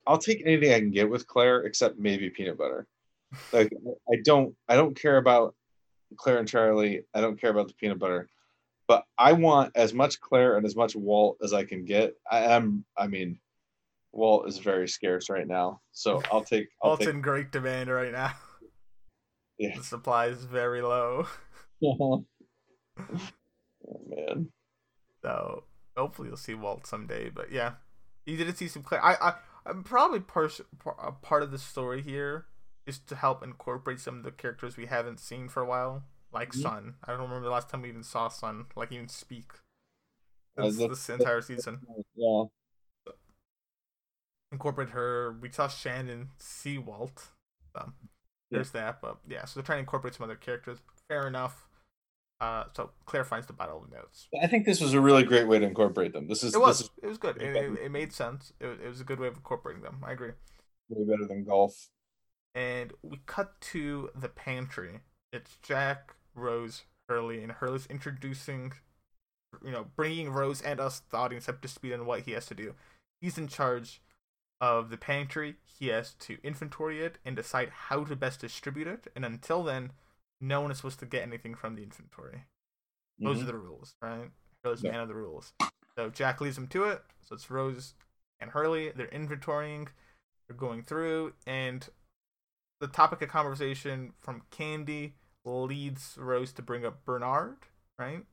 I'll 0.06 0.18
take 0.18 0.42
anything 0.44 0.72
I 0.72 0.78
can 0.78 0.90
get 0.90 1.10
with 1.10 1.26
Claire 1.26 1.62
except 1.62 1.98
maybe 1.98 2.30
peanut 2.30 2.58
butter. 2.58 2.86
Like 3.52 3.72
I 4.10 4.16
don't 4.24 4.54
I 4.68 4.76
don't 4.76 4.98
care 4.98 5.16
about 5.16 5.54
Claire 6.16 6.38
and 6.38 6.48
Charlie. 6.48 7.02
I 7.14 7.20
don't 7.20 7.40
care 7.40 7.50
about 7.50 7.68
the 7.68 7.74
peanut 7.74 7.98
butter. 7.98 8.28
But 8.88 9.04
I 9.18 9.32
want 9.32 9.72
as 9.74 9.92
much 9.92 10.20
Claire 10.20 10.56
and 10.56 10.64
as 10.64 10.76
much 10.76 10.94
Walt 10.94 11.38
as 11.42 11.52
I 11.52 11.64
can 11.64 11.84
get. 11.84 12.14
I 12.30 12.44
am 12.54 12.84
I 12.96 13.08
mean 13.08 13.38
Walt 14.12 14.48
is 14.48 14.58
very 14.58 14.88
scarce 14.88 15.28
right 15.28 15.46
now. 15.46 15.80
So 15.92 16.22
I'll 16.30 16.44
take 16.44 16.68
I'll 16.82 16.90
Walt's 16.90 17.04
take 17.04 17.14
in 17.14 17.20
great 17.20 17.50
demand 17.50 17.90
right 17.90 18.12
now. 18.12 18.32
Yeah. 19.58 19.76
The 19.76 19.84
supply 19.84 20.26
is 20.26 20.44
very 20.44 20.82
low. 20.82 21.26
oh 21.84 22.24
man. 24.08 24.48
So 25.22 25.64
hopefully 25.96 26.28
you'll 26.28 26.36
see 26.36 26.54
Walt 26.54 26.86
someday. 26.86 27.30
But 27.30 27.50
yeah, 27.50 27.72
you 28.24 28.36
didn't 28.36 28.56
see 28.56 28.68
some 28.68 28.82
Claire. 28.82 29.04
I, 29.04 29.14
I 29.14 29.34
probably 29.84 30.20
pers- 30.20 30.60
par- 30.78 30.96
a 31.02 31.12
part 31.12 31.42
of 31.42 31.50
the 31.50 31.58
story 31.58 32.02
here 32.02 32.46
is 32.86 32.98
to 33.00 33.16
help 33.16 33.42
incorporate 33.42 33.98
some 34.00 34.18
of 34.18 34.22
the 34.24 34.30
characters 34.30 34.76
we 34.76 34.86
haven't 34.86 35.18
seen 35.20 35.48
for 35.48 35.60
a 35.62 35.66
while, 35.66 36.04
like 36.32 36.52
Mhm. 36.52 36.62
Sun. 36.62 36.94
I 37.04 37.12
don't 37.12 37.22
remember 37.22 37.44
the 37.44 37.50
last 37.52 37.68
time 37.68 37.82
we 37.82 37.88
even 37.88 38.02
saw 38.04 38.28
Sun, 38.28 38.66
like 38.76 38.92
even 38.92 39.08
speak. 39.08 39.52
This, 40.56 40.76
this 40.78 41.08
entire 41.10 41.42
season. 41.42 41.80
Yeah. 42.14 42.44
Incorporate 44.52 44.90
her. 44.90 45.32
We 45.32 45.50
saw 45.50 45.68
Shannon 45.68 46.30
see 46.38 46.78
Walt. 46.78 47.28
So 47.74 47.92
there's 48.50 48.70
that. 48.70 49.00
But 49.02 49.18
yeah, 49.26 49.44
so 49.44 49.58
they're 49.60 49.66
trying 49.66 49.78
to 49.78 49.80
incorporate 49.80 50.14
some 50.14 50.24
other 50.24 50.36
characters. 50.36 50.78
Fair 51.08 51.26
enough. 51.26 51.66
Uh, 52.40 52.64
so 52.76 52.90
Claire 53.06 53.24
finds 53.24 53.46
the 53.46 53.52
bottle 53.54 53.82
of 53.82 53.90
notes. 53.90 54.28
I 54.42 54.46
think 54.46 54.66
this 54.66 54.80
was 54.80 54.92
a 54.92 55.00
really 55.00 55.22
great 55.22 55.48
way 55.48 55.58
to 55.58 55.64
incorporate 55.64 56.12
them. 56.12 56.28
This 56.28 56.44
is 56.44 56.54
It 56.54 56.60
was. 56.60 56.82
is 56.82 56.90
It 57.02 57.06
was 57.06 57.18
good. 57.18 57.40
It, 57.40 57.56
it, 57.56 57.78
it 57.84 57.90
made 57.90 58.12
sense. 58.12 58.52
It, 58.60 58.66
was- 58.66 58.78
it 58.80 58.88
was 58.88 59.00
a 59.00 59.04
good 59.04 59.18
way 59.20 59.28
of 59.28 59.36
incorporating 59.36 59.82
them. 59.82 60.02
I 60.04 60.12
agree. 60.12 60.32
way 60.90 61.04
better 61.04 61.26
than 61.26 61.44
golf. 61.44 61.88
And 62.54 62.92
we 63.02 63.20
cut 63.26 63.60
to 63.72 64.10
the 64.14 64.28
pantry. 64.28 65.00
It's 65.32 65.56
Jack, 65.62 66.14
Rose, 66.34 66.84
Hurley, 67.08 67.42
and 67.42 67.52
Hurley's 67.52 67.86
introducing, 67.86 68.72
you 69.64 69.70
know, 69.70 69.86
bringing 69.96 70.30
Rose 70.30 70.60
and 70.62 70.78
us, 70.80 71.00
the 71.10 71.16
audience, 71.16 71.48
up 71.48 71.60
to 71.62 71.68
speed 71.68 71.92
on 71.94 72.06
what 72.06 72.22
he 72.22 72.32
has 72.32 72.46
to 72.46 72.54
do. 72.54 72.74
He's 73.20 73.38
in 73.38 73.48
charge 73.48 74.00
of 74.60 74.90
the 74.90 74.96
pantry. 74.96 75.56
He 75.78 75.88
has 75.88 76.12
to 76.20 76.38
inventory 76.42 77.02
it 77.02 77.18
and 77.24 77.36
decide 77.36 77.70
how 77.88 78.04
to 78.04 78.16
best 78.16 78.40
distribute 78.40 78.86
it. 78.86 79.06
And 79.14 79.24
until 79.24 79.62
then, 79.62 79.92
no 80.40 80.60
one 80.60 80.70
is 80.70 80.78
supposed 80.78 80.98
to 81.00 81.06
get 81.06 81.22
anything 81.22 81.54
from 81.54 81.74
the 81.74 81.82
inventory. 81.82 82.44
Those 83.18 83.38
Mhm. 83.38 83.42
are 83.42 83.46
the 83.46 83.58
rules, 83.58 83.94
right? 84.02 84.30
Hurley's 84.62 84.82
Yeah. 84.82 84.92
man 84.92 85.00
of 85.00 85.08
the 85.08 85.14
rules. 85.14 85.54
So 85.96 86.10
Jack 86.10 86.40
leads 86.40 86.56
them 86.56 86.68
to 86.68 86.84
it. 86.84 87.02
So 87.22 87.34
it's 87.34 87.50
Rose 87.50 87.94
and 88.40 88.50
Hurley. 88.50 88.90
They're 88.90 89.08
inventorying. 89.08 89.88
They're 90.46 90.56
going 90.56 90.82
through, 90.82 91.34
and 91.46 91.88
the 92.80 92.86
topic 92.88 93.22
of 93.22 93.28
conversation 93.28 94.12
from 94.20 94.42
Candy 94.50 95.14
leads 95.44 96.16
Rose 96.18 96.52
to 96.52 96.62
bring 96.62 96.84
up 96.84 97.04
Bernard, 97.04 97.66
right? 97.98 98.26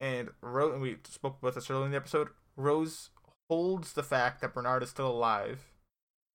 And 0.00 0.34
Rose, 0.40 0.72
and 0.72 0.82
we 0.82 0.98
spoke 1.04 1.38
about 1.38 1.54
this 1.54 1.70
earlier 1.70 1.84
in 1.86 1.90
the 1.92 1.96
episode. 1.98 2.30
Rose 2.56 3.10
holds 3.48 3.92
the 3.92 4.02
fact 4.02 4.40
that 4.40 4.54
Bernard 4.54 4.82
is 4.82 4.90
still 4.90 5.10
alive, 5.10 5.72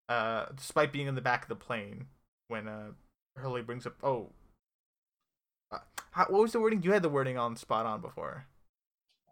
uh, 0.08 0.45
despite 0.56 0.91
being 0.93 1.08
in 1.08 1.16
the 1.16 1.22
back 1.22 1.43
of 1.43 1.49
the 1.49 1.56
plane 1.56 2.08
when 2.47 2.68
uh, 2.68 2.93
Hurley 3.36 3.62
brings 3.62 3.86
up, 3.86 4.02
oh, 4.04 4.32
how, 6.12 6.26
what 6.30 6.41
was 6.41 6.51
the 6.53 6.59
wording? 6.59 6.84
You 6.84 6.91
had 6.91 7.03
the 7.03 7.09
wording 7.09 7.38
on 7.38 7.55
spot 7.55 7.86
on 7.86 8.01
before. 8.01 8.45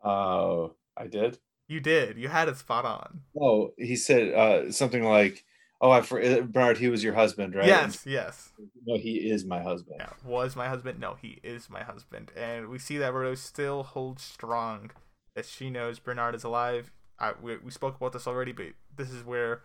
Oh, 0.04 0.74
I 0.98 1.08
did. 1.08 1.40
You 1.68 1.80
did. 1.80 2.18
You 2.18 2.30
had 2.30 2.48
it 2.50 2.58
spot 2.58 2.86
on. 2.86 3.22
Oh, 3.40 3.74
he 3.78 3.96
said 3.96 4.34
uh, 4.34 4.72
something 4.72 5.04
like, 5.04 5.44
"Oh, 5.82 5.92
I 5.92 6.02
for 6.02 6.22
uh, 6.22 6.42
Bernard, 6.42 6.78
he 6.78 6.88
was 6.90 7.04
your 7.04 7.14
husband, 7.14 7.54
right?" 7.56 7.68
Yes, 7.68 8.06
yes. 8.08 8.52
No, 8.86 8.98
he 8.98 9.30
is 9.30 9.46
my 9.46 9.62
husband. 9.62 9.98
Yeah, 10.00 10.10
was 10.26 10.56
my 10.56 10.68
husband? 10.68 11.00
No, 11.00 11.16
he 11.22 11.40
is 11.44 11.70
my 11.70 11.84
husband. 11.84 12.32
And 12.36 12.70
we 12.70 12.80
see 12.80 12.98
that 12.98 13.14
Rose 13.14 13.42
still 13.42 13.84
holds 13.84 14.24
strong 14.24 14.92
that 15.36 15.46
she 15.46 15.70
knows 15.70 16.00
Bernard 16.00 16.34
is 16.34 16.44
alive. 16.44 16.92
I, 17.20 17.34
we, 17.42 17.58
we 17.58 17.70
spoke 17.72 17.98
about 17.98 18.14
this 18.14 18.26
already, 18.28 18.52
but 18.54 18.68
this 18.96 19.12
is 19.12 19.24
where 19.26 19.62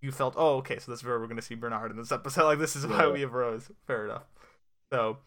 you 0.00 0.10
felt, 0.10 0.34
oh, 0.36 0.56
okay, 0.56 0.78
so 0.78 0.90
this 0.90 1.00
is 1.00 1.06
where 1.06 1.18
we're 1.20 1.26
going 1.26 1.36
to 1.36 1.42
see 1.42 1.54
Bernard 1.54 1.90
in 1.90 1.96
this 1.98 2.10
episode. 2.12 2.44
Like, 2.46 2.58
this 2.58 2.74
is 2.76 2.86
why 2.86 3.04
Yeah. 3.04 3.12
we 3.12 3.20
have 3.20 3.32
Rose. 3.32 3.70
Fair 3.86 4.06
enough. 4.06 4.24
So 4.92 5.18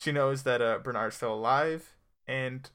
she 0.00 0.12
knows 0.12 0.42
that 0.44 0.62
uh, 0.62 0.78
Bernard's 0.78 1.16
still 1.16 1.34
alive, 1.34 1.96
and 2.26 2.68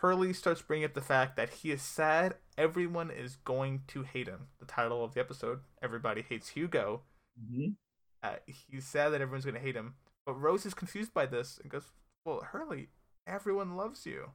Hurley 0.00 0.32
starts 0.32 0.62
bringing 0.62 0.86
up 0.86 0.94
the 0.94 1.00
fact 1.00 1.36
that 1.36 1.50
he 1.50 1.70
is 1.70 1.82
sad 1.82 2.36
everyone 2.58 3.10
is 3.10 3.36
going 3.36 3.82
to 3.88 4.02
hate 4.02 4.28
him. 4.28 4.48
The 4.58 4.66
title 4.66 5.04
of 5.04 5.14
the 5.14 5.20
episode, 5.20 5.60
Everybody 5.82 6.22
Hates 6.22 6.50
Hugo. 6.50 7.02
Mhm. 7.40 7.76
Uh, 8.22 8.36
he's 8.46 8.86
sad 8.86 9.10
that 9.10 9.20
everyone's 9.22 9.44
going 9.44 9.54
to 9.54 9.60
hate 9.60 9.76
him. 9.76 9.94
But 10.26 10.34
Rose 10.34 10.66
is 10.66 10.74
confused 10.74 11.14
by 11.14 11.26
this 11.26 11.58
and 11.58 11.70
goes, 11.70 11.92
Well, 12.24 12.42
Hurley, 12.42 12.90
everyone 13.26 13.76
loves 13.76 14.06
you. 14.06 14.32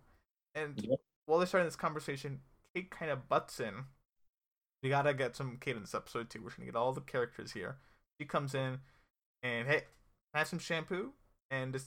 And 0.56 0.82
while 1.26 1.40
they're 1.40 1.48
starting 1.48 1.68
this 1.68 1.76
conversation, 1.76 2.42
Kate 2.74 2.90
kind 2.90 3.12
of 3.12 3.30
butts 3.30 3.60
in. 3.60 3.86
We 4.84 4.90
got 4.90 5.04
to 5.04 5.14
get 5.14 5.36
some 5.36 5.58
Kate 5.58 5.76
in 5.76 5.82
this 5.84 5.96
episode, 5.96 6.30
too. 6.30 6.40
We're 6.40 6.50
going 6.50 6.62
to 6.62 6.66
get 6.74 6.76
all 6.76 6.94
the 6.94 7.02
characters 7.02 7.54
here. 7.54 7.78
She 8.20 8.26
comes 8.28 8.54
in 8.54 8.80
and, 9.44 9.68
hey, 9.68 9.80
can 9.80 9.86
I 10.36 10.40
have 10.40 10.48
some 10.48 10.60
shampoo? 10.60 11.14
And 11.52 11.78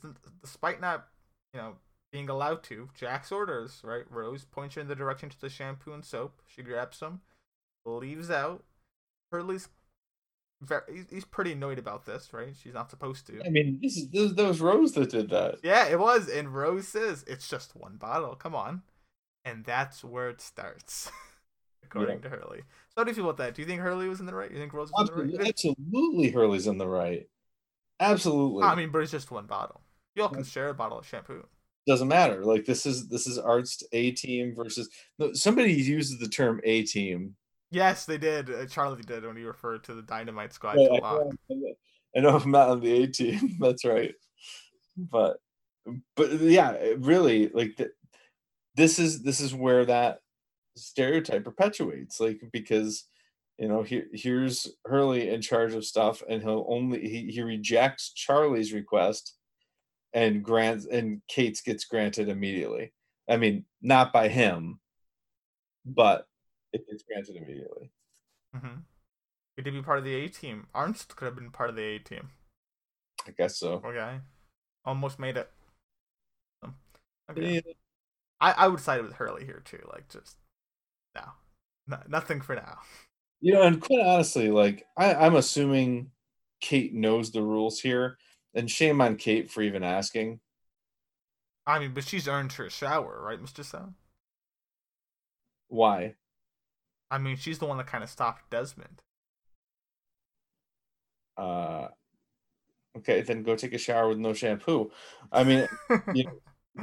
despite 0.43 0.81
not, 0.81 1.09
you 1.53 1.61
know, 1.61 1.77
being 2.13 2.29
allowed 2.29 2.63
to, 2.65 2.89
Jack's 2.95 3.33
orders, 3.33 3.81
right? 3.85 4.05
Rose 4.11 4.45
points 4.45 4.77
her 4.77 4.81
in 4.81 4.89
the 4.89 4.95
direction 4.95 5.29
to 5.29 5.41
the 5.41 5.51
shampoo 5.51 5.93
and 5.93 6.05
soap. 6.05 6.41
She 6.47 6.63
grabs 6.63 6.97
some, 6.97 7.21
leaves 7.85 8.31
out. 8.31 8.65
Hurley's 9.31 9.69
very, 10.61 11.05
he's, 11.11 11.25
pretty 11.25 11.53
annoyed 11.53 11.79
about 11.79 12.07
this, 12.07 12.33
right? 12.33 12.55
She's 12.61 12.75
not 12.75 12.91
supposed 12.91 13.27
to. 13.29 13.41
I 13.45 13.49
mean, 13.49 13.79
this 13.81 13.97
is 13.97 14.09
this, 14.09 14.33
that 14.33 14.47
was 14.47 14.61
Rose 14.61 14.93
that 14.93 15.11
did 15.11 15.31
that. 15.31 15.57
Yeah, 15.63 15.87
it 15.87 15.99
was. 15.99 16.29
And 16.29 16.55
Rose 16.55 16.89
says 16.89 17.25
it's 17.29 17.49
just 17.49 17.77
one 17.77 17.97
bottle. 17.97 18.35
Come 18.35 18.55
on. 18.55 18.83
And 19.45 19.65
that's 19.65 20.03
where 20.03 20.29
it 20.29 20.41
starts, 20.41 21.11
according 21.85 22.21
to 22.23 22.29
Hurley. 22.29 22.63
So, 22.89 22.95
how 22.97 23.05
do 23.05 23.11
you 23.11 23.15
feel 23.15 23.25
about 23.25 23.37
that? 23.39 23.55
Do 23.55 23.63
you 23.63 23.69
think 23.69 23.81
Hurley 23.81 24.09
was 24.09 24.21
in 24.21 24.27
the 24.27 24.35
right? 24.35 24.51
You 24.51 24.59
think 24.59 24.73
Rose 24.73 24.91
was 24.93 25.09
in 25.09 25.29
the 25.29 25.39
right? 25.39 25.49
absolutely, 25.49 26.31
Hurley's 26.31 26.67
in 26.67 26.79
the 26.79 26.89
right. 26.89 27.29
Absolutely. 28.01 28.63
I 28.63 28.75
mean, 28.75 28.91
but 28.91 29.03
it's 29.03 29.13
just 29.13 29.31
one 29.31 29.47
bottle. 29.47 29.83
Y'all 30.15 30.29
can 30.29 30.45
share 30.45 30.69
a 30.69 30.75
bottle 30.75 30.99
of 30.99 31.07
shampoo. 31.07 31.45
doesn't 31.87 32.09
matter. 32.09 32.45
Like 32.45 32.65
this 32.65 32.87
is 32.87 33.09
this 33.09 33.27
is 33.27 33.39
Arzt's 33.39 33.85
A 33.93 34.11
team 34.13 34.55
versus 34.55 34.89
no, 35.19 35.33
somebody 35.33 35.73
uses 35.73 36.19
the 36.19 36.29
term 36.29 36.61
A 36.65 36.83
team. 36.83 37.37
Yes, 37.71 38.07
they 38.07 38.19
did. 38.19 38.51
Uh, 38.51 38.67
Charlie 38.67 39.03
did 39.03 39.25
when 39.25 39.37
he 39.37 39.45
referred 39.45 39.85
to 39.85 39.95
the 39.95 40.03
Dynamite 40.03 40.53
Squad 40.53 40.77
Right, 40.77 41.03
I, 42.17 42.21
know, 42.21 42.37
I'm 42.37 42.51
not 42.51 42.71
on 42.71 42.81
the 42.81 43.03
A 43.03 43.07
team. 43.07 43.57
That's 43.61 43.85
right. 43.85 44.15
But 44.97 45.39
but 46.17 46.33
yeah, 46.41 46.77
really 46.99 47.49
like 47.49 47.77
th- 47.77 47.91
this 48.75 48.99
is 48.99 49.23
this 49.23 49.41
is 49.41 49.55
where 49.55 49.85
that 49.85 50.21
stereotype 50.77 51.45
perpetuates. 51.45 52.21
Like 52.21 52.41
because 52.53 53.05
you 53.59 53.69
know 53.69 53.83
here 53.83 54.07
here's 54.13 54.69
Hurley 54.85 55.31
in 55.31 55.43
charge 55.43 55.75
of 55.75 55.85
stuff, 55.85 56.23
and 56.29 56.43
he'll 56.43 56.67
only 56.69 57.01
he, 57.01 57.31
he 57.31 57.43
rejects 57.43 58.13
Charlie's 58.13 58.73
request 58.73 59.35
and 60.13 60.43
grants 60.43 60.87
and 60.87 61.21
Kate's 61.29 61.61
gets 61.61 61.85
granted 61.85 62.29
immediately. 62.29 62.93
I 63.29 63.37
mean, 63.37 63.65
not 63.83 64.13
by 64.13 64.29
him, 64.29 64.81
but 65.85 66.27
it 66.73 66.87
gets 66.89 67.03
granted 67.03 67.37
immediately. 67.37 67.91
Mm-hmm. 68.57 68.81
He 69.57 69.63
did 69.63 69.75
be 69.75 69.83
part 69.83 69.99
of 69.99 70.05
the 70.05 70.15
A 70.15 70.29
team. 70.29 70.69
Arzt 70.75 71.17
could 71.17 71.27
have 71.27 71.35
been 71.35 71.51
part 71.51 71.69
of 71.69 71.77
the 71.77 71.83
A 71.83 71.99
team. 71.99 72.31
I 73.27 73.33
guess 73.37 73.59
so. 73.59 73.83
Okay, 73.85 74.21
almost 74.85 75.19
made 75.19 75.37
it. 75.37 75.51
Okay. 77.31 77.55
Yeah. 77.57 77.73
I, 78.41 78.53
I 78.53 78.69
would 78.69 78.81
side 78.81 79.03
with 79.03 79.15
Hurley 79.15 79.45
here 79.45 79.63
too. 79.65 79.81
Like 79.93 80.09
just 80.09 80.37
no, 81.15 81.23
no 81.87 81.99
nothing 82.09 82.41
for 82.41 82.55
now. 82.55 82.79
You 83.41 83.55
know, 83.55 83.62
and 83.62 83.80
quite 83.80 84.05
honestly, 84.05 84.51
like 84.51 84.86
I, 84.97 85.14
I'm 85.14 85.36
assuming 85.36 86.11
Kate 86.61 86.93
knows 86.93 87.30
the 87.30 87.43
rules 87.43 87.80
here, 87.80 88.18
and 88.55 88.70
shame 88.70 89.01
on 89.01 89.16
Kate 89.16 89.51
for 89.51 89.62
even 89.62 89.82
asking. 89.82 90.41
I 91.66 91.78
mean, 91.78 91.93
but 91.95 92.05
she's 92.05 92.26
earned 92.26 92.53
her 92.55 92.68
shower, 92.70 93.20
right, 93.22 93.41
Mister 93.41 93.62
Sal? 93.62 93.95
Why? 95.68 96.14
I 97.11 97.18
mean, 97.18 97.36
she's 97.36 97.59
the 97.59 97.66
one 97.66 97.78
that 97.78 97.86
kind 97.86 98.03
of 98.03 98.11
stopped 98.11 98.51
Desmond. 98.51 99.03
Uh, 101.36 101.89
okay, 102.97 103.22
then 103.22 103.43
go 103.43 103.55
take 103.55 103.72
a 103.72 103.78
shower 103.78 104.09
with 104.09 104.18
no 104.18 104.32
shampoo. 104.32 104.91
I 105.30 105.45
mean, 105.45 105.68
you 106.14 106.24
know, 106.74 106.82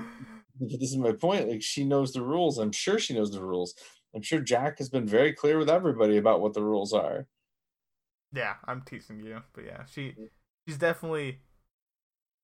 this 0.59 0.91
is 0.91 0.97
my 0.97 1.11
point. 1.11 1.49
Like 1.49 1.61
she 1.61 1.83
knows 1.83 2.13
the 2.13 2.21
rules. 2.21 2.57
I'm 2.57 2.71
sure 2.71 2.97
she 2.97 3.13
knows 3.13 3.31
the 3.31 3.43
rules. 3.43 3.75
I'm 4.15 4.21
sure 4.21 4.39
Jack 4.39 4.77
has 4.79 4.89
been 4.89 5.05
very 5.07 5.33
clear 5.33 5.59
with 5.59 5.69
everybody 5.69 6.17
about 6.17 6.41
what 6.41 6.53
the 6.53 6.63
rules 6.63 6.93
are. 6.93 7.27
yeah, 8.33 8.55
I'm 8.65 8.81
teasing 8.81 9.19
you, 9.19 9.43
but 9.53 9.65
yeah, 9.65 9.85
she 9.85 10.15
she's 10.67 10.77
definitely 10.77 11.41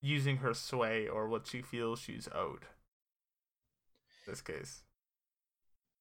using 0.02 0.38
her 0.38 0.54
sway 0.54 1.08
or 1.08 1.28
what 1.28 1.46
she 1.46 1.62
feels 1.62 2.00
she's 2.00 2.28
owed. 2.34 2.66
In 4.26 4.32
this 4.32 4.40
case. 4.42 4.82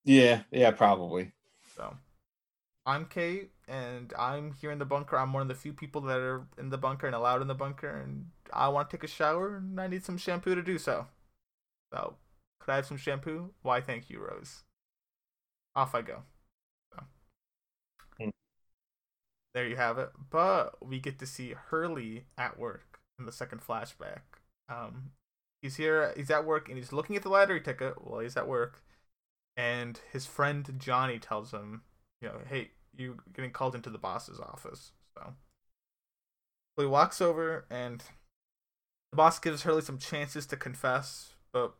Yeah, 0.03 0.43
yeah, 0.51 0.71
probably. 0.71 1.31
So, 1.75 1.95
I'm 2.85 3.05
Kate, 3.05 3.51
and 3.67 4.13
I'm 4.17 4.53
here 4.53 4.71
in 4.71 4.79
the 4.79 4.85
bunker. 4.85 5.17
I'm 5.17 5.33
one 5.33 5.41
of 5.43 5.47
the 5.47 5.55
few 5.55 5.73
people 5.73 6.01
that 6.01 6.19
are 6.19 6.47
in 6.57 6.69
the 6.69 6.77
bunker 6.77 7.07
and 7.07 7.15
allowed 7.15 7.41
in 7.41 7.47
the 7.47 7.55
bunker, 7.55 7.89
and 7.89 8.27
I 8.51 8.67
want 8.69 8.89
to 8.89 8.97
take 8.97 9.03
a 9.03 9.07
shower, 9.07 9.57
and 9.57 9.79
I 9.79 9.87
need 9.87 10.03
some 10.03 10.17
shampoo 10.17 10.55
to 10.55 10.63
do 10.63 10.77
so. 10.77 11.07
So, 11.93 12.15
could 12.59 12.71
I 12.71 12.75
have 12.77 12.85
some 12.87 12.97
shampoo? 12.97 13.51
Why, 13.61 13.81
thank 13.81 14.09
you, 14.09 14.19
Rose. 14.19 14.63
Off 15.75 15.95
I 15.95 16.01
go. 16.01 16.23
So. 16.93 17.03
Hmm. 18.19 18.29
There 19.53 19.67
you 19.67 19.75
have 19.75 19.97
it. 19.97 20.09
But 20.29 20.85
we 20.85 20.99
get 20.99 21.19
to 21.19 21.25
see 21.25 21.53
Hurley 21.53 22.25
at 22.37 22.59
work 22.59 22.99
in 23.19 23.25
the 23.25 23.31
second 23.31 23.61
flashback. 23.61 24.21
Um, 24.69 25.11
he's 25.61 25.75
here. 25.75 26.13
He's 26.15 26.31
at 26.31 26.45
work, 26.45 26.69
and 26.69 26.77
he's 26.77 26.93
looking 26.93 27.15
at 27.15 27.23
the 27.23 27.29
lottery 27.29 27.61
ticket 27.61 28.05
while 28.05 28.19
he's 28.21 28.37
at 28.37 28.47
work 28.47 28.81
and 29.57 29.99
his 30.11 30.25
friend 30.25 30.75
Johnny 30.77 31.19
tells 31.19 31.51
him, 31.51 31.81
you 32.21 32.29
know, 32.29 32.39
hey, 32.49 32.71
you're 32.95 33.15
getting 33.33 33.51
called 33.51 33.75
into 33.75 33.89
the 33.89 33.97
boss's 33.97 34.39
office. 34.39 34.91
So, 35.15 35.33
so 36.75 36.81
he 36.83 36.87
walks 36.87 37.21
over, 37.21 37.65
and 37.69 38.03
the 39.11 39.17
boss 39.17 39.39
gives 39.39 39.63
Hurley 39.63 39.81
some 39.81 39.97
chances 39.97 40.45
to 40.47 40.57
confess, 40.57 41.33
but 41.51 41.73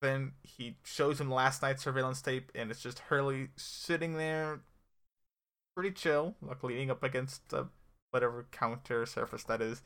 then 0.00 0.32
he 0.42 0.76
shows 0.84 1.20
him 1.20 1.30
last 1.30 1.62
night's 1.62 1.82
surveillance 1.82 2.20
tape, 2.20 2.50
and 2.54 2.70
it's 2.70 2.82
just 2.82 2.98
Hurley 2.98 3.48
sitting 3.56 4.14
there, 4.14 4.60
pretty 5.74 5.92
chill, 5.92 6.34
like 6.42 6.62
leaning 6.62 6.90
up 6.90 7.02
against 7.02 7.48
the 7.48 7.68
whatever 8.10 8.46
counter 8.52 9.06
surface 9.06 9.44
that 9.44 9.60
is, 9.60 9.82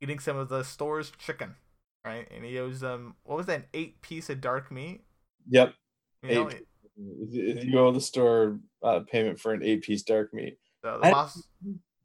eating 0.00 0.18
some 0.18 0.36
of 0.36 0.48
the 0.48 0.62
store's 0.62 1.10
chicken, 1.18 1.56
right? 2.04 2.28
And 2.34 2.44
he 2.44 2.58
owes 2.58 2.80
them 2.80 3.14
what 3.24 3.38
was 3.38 3.46
that, 3.46 3.60
an 3.60 3.64
eight 3.74 4.02
piece 4.02 4.30
of 4.30 4.40
dark 4.40 4.70
meat? 4.70 5.04
Yep. 5.48 5.74
You 6.22 6.34
know. 6.34 6.50
If 6.98 7.64
you 7.64 7.72
go 7.72 7.90
to 7.90 7.94
the 7.94 8.00
store, 8.00 8.58
uh, 8.82 9.00
payment 9.00 9.38
for 9.38 9.52
an 9.52 9.62
eight 9.62 9.82
piece 9.82 10.02
dark 10.02 10.32
meat. 10.32 10.58
So 10.82 10.98
the 11.00 11.08
I- 11.08 11.10
boss. 11.12 11.42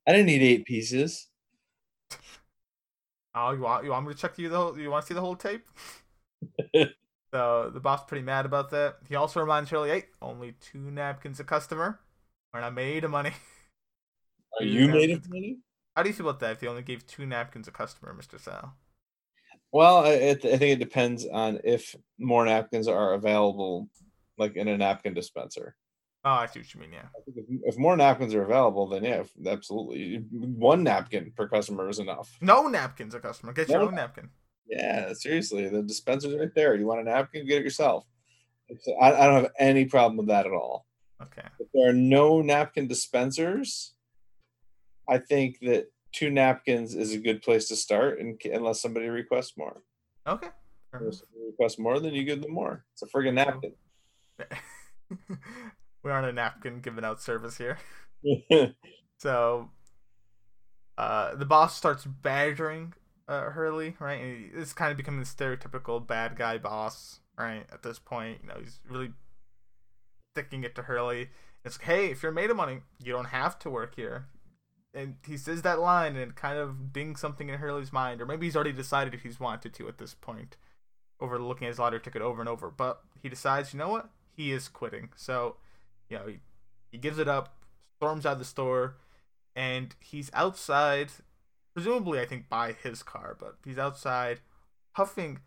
I 0.08 0.14
didn't 0.14 0.26
need 0.26 0.42
eight 0.42 0.66
pieces. 0.66 1.30
Oh, 3.34 3.52
you 3.52 3.62
want 3.62 3.86
you 3.86 3.92
want 3.92 4.08
me 4.08 4.14
to 4.14 4.20
check 4.20 4.38
you 4.38 4.50
the 4.50 4.58
whole? 4.58 4.78
You 4.78 4.90
want 4.90 5.04
to 5.04 5.08
see 5.08 5.14
the 5.14 5.22
whole 5.22 5.36
tape? 5.36 5.66
so 7.34 7.70
the 7.74 7.80
boss 7.80 8.04
pretty 8.06 8.24
mad 8.24 8.46
about 8.46 8.70
that. 8.72 8.98
He 9.08 9.16
also 9.16 9.40
reminds 9.40 9.70
Hurley, 9.70 9.90
"Hey, 9.90 10.06
only 10.22 10.54
two 10.54 10.92
napkins 10.92 11.40
a 11.40 11.44
customer. 11.44 12.00
We're 12.54 12.62
not 12.62 12.74
made 12.74 13.04
of 13.04 13.12
money." 13.12 13.32
Are 14.60 14.64
Yeah. 14.66 14.82
you 14.82 14.88
made 14.90 15.12
of 15.12 15.30
money? 15.30 15.58
How 15.96 16.04
do 16.04 16.10
you 16.10 16.14
feel 16.16 16.28
about 16.30 16.40
that? 16.42 16.54
If 16.54 16.60
they 16.60 16.68
only 16.68 16.84
gave 16.84 17.06
two 17.06 17.26
napkins 17.26 17.68
a 17.68 17.72
customer, 17.72 18.14
Mister 18.14 18.38
Sal? 18.38 18.76
Well, 19.72 20.00
I, 20.00 20.12
I 20.32 20.34
think 20.36 20.62
it 20.62 20.80
depends 20.80 21.26
on 21.26 21.60
if 21.64 21.96
more 22.20 22.46
napkins 22.46 22.88
are 22.88 23.14
available, 23.14 23.90
like 24.38 24.56
in 24.56 24.68
a 24.68 24.78
napkin 24.78 25.14
dispenser. 25.14 25.76
Oh, 26.24 26.32
I 26.32 26.46
see 26.46 26.60
what 26.60 26.74
you 26.74 26.82
mean. 26.82 26.94
Yeah. 26.94 27.06
I 27.06 27.22
think 27.24 27.38
if, 27.38 27.74
if 27.74 27.78
more 27.80 27.96
napkins 27.98 28.34
are 28.36 28.44
available, 28.44 28.90
then 28.90 29.04
yeah, 29.04 29.24
absolutely. 29.46 30.18
One 30.32 30.84
napkin 30.84 31.32
per 31.36 31.48
customer 31.48 31.90
is 31.90 32.00
enough. 32.00 32.38
No 32.42 32.68
napkins 32.68 33.16
a 33.16 33.20
customer. 33.20 33.54
Get 33.54 33.70
your 33.70 33.80
No. 33.80 33.88
own 33.88 33.96
napkin. 33.96 34.30
Yeah, 34.72 35.12
seriously, 35.14 35.68
the 35.68 35.84
dispenser's 35.84 36.34
right 36.34 36.54
there. 36.56 36.76
You 36.76 36.88
want 36.88 37.02
a 37.02 37.04
napkin? 37.04 37.46
Get 37.46 37.60
it 37.60 37.66
yourself. 37.66 38.06
I, 39.02 39.12
I 39.12 39.26
don't 39.28 39.44
have 39.44 39.52
any 39.60 39.84
problem 39.86 40.16
with 40.16 40.28
that 40.28 40.46
at 40.46 40.54
all. 40.54 40.86
Okay. 41.22 41.46
If 41.60 41.68
there 41.74 41.90
are 41.90 41.94
no 41.94 42.42
napkin 42.42 42.88
dispensers, 42.88 43.94
I 45.10 45.18
think 45.18 45.60
that 45.62 45.92
two 46.14 46.30
napkins 46.30 46.96
is 46.96 47.14
a 47.14 47.18
good 47.18 47.42
place 47.42 47.68
to 47.68 47.76
start, 47.76 48.20
and 48.20 48.40
unless 48.46 48.82
somebody 48.82 49.10
requests 49.10 49.58
more. 49.58 49.84
Okay. 50.26 50.48
Fair 50.92 51.08
If 51.08 51.16
somebody 51.16 51.48
requests 51.48 51.78
more, 51.78 52.00
then 52.00 52.14
you 52.14 52.24
give 52.24 52.42
them 52.42 52.54
more. 52.54 52.86
It's 52.94 53.04
a 53.04 53.08
friggin' 53.08 53.34
napkin. 53.34 53.74
we 56.04 56.12
aren't 56.12 56.28
a 56.28 56.34
napkin 56.34 56.80
giving 56.80 57.04
out 57.04 57.22
service 57.22 57.58
here. 57.58 57.78
So, 59.22 59.70
uh, 60.98 61.36
the 61.36 61.46
boss 61.46 61.78
starts 61.78 62.06
badgering 62.06 62.96
uh, 63.32 63.50
Hurley, 63.52 63.96
right? 64.00 64.20
It's 64.54 64.74
kind 64.74 64.92
of 64.92 64.98
becoming 64.98 65.22
the 65.22 65.26
stereotypical 65.26 66.06
bad 66.06 66.36
guy 66.36 66.58
boss, 66.58 67.22
right? 67.40 67.66
At 67.72 67.82
this 67.82 67.98
point, 67.98 68.40
you 68.44 68.50
know, 68.50 68.60
he's 68.60 68.80
really 68.88 69.12
sticking 70.34 70.66
it 70.66 70.76
to 70.76 70.82
Hurley. 70.84 71.30
It's 71.64 71.80
like, 71.80 71.88
hey, 71.88 72.06
if 72.08 72.22
you're 72.22 72.34
made 72.34 72.50
of 72.50 72.58
money, 72.58 72.80
you 73.02 73.14
don't 73.14 73.26
have 73.26 73.58
to 73.60 73.70
work 73.70 73.96
here. 73.96 74.26
And 74.94 75.16
he 75.26 75.38
says 75.38 75.62
that 75.62 75.80
line 75.80 76.18
and 76.18 76.36
kind 76.36 76.60
of 76.60 76.92
dings 76.92 77.22
something 77.22 77.48
in 77.48 77.60
Hurley's 77.60 77.94
mind, 77.94 78.22
or 78.22 78.26
maybe 78.26 78.48
he's 78.48 78.56
already 78.56 78.74
decided 78.74 79.14
if 79.14 79.22
he's 79.22 79.40
wanted 79.40 79.74
to 79.76 79.88
at 79.88 79.98
this 79.98 80.14
point, 80.14 80.58
over 81.22 81.40
looking 81.40 81.68
at 81.68 81.70
his 81.70 81.80
lottery 81.80 82.02
ticket 82.02 82.22
over 82.22 82.42
and 82.42 82.50
over. 82.50 82.70
But 82.70 83.02
he 83.22 83.30
decides, 83.30 83.72
you 83.72 83.80
know 83.80 83.88
what? 83.88 84.10
He 84.36 84.52
is 84.52 84.68
quitting. 84.68 85.10
So, 85.16 85.56
you 86.10 86.18
know, 86.18 86.28
he, 86.28 86.40
he 86.92 86.98
gives 86.98 87.18
it 87.18 87.30
up, 87.30 87.56
storms 87.98 88.26
out 88.26 88.34
of 88.34 88.40
the 88.40 88.46
store, 88.46 88.98
and 89.56 89.96
he's 90.02 90.30
outside, 90.34 91.12
presumably 91.74 92.20
I 92.20 92.26
think 92.26 92.50
by 92.50 92.74
his 92.74 93.04
car, 93.04 93.36
but 93.40 93.58
he's 93.66 93.78
outside, 93.78 94.40
huffing, 94.94 95.40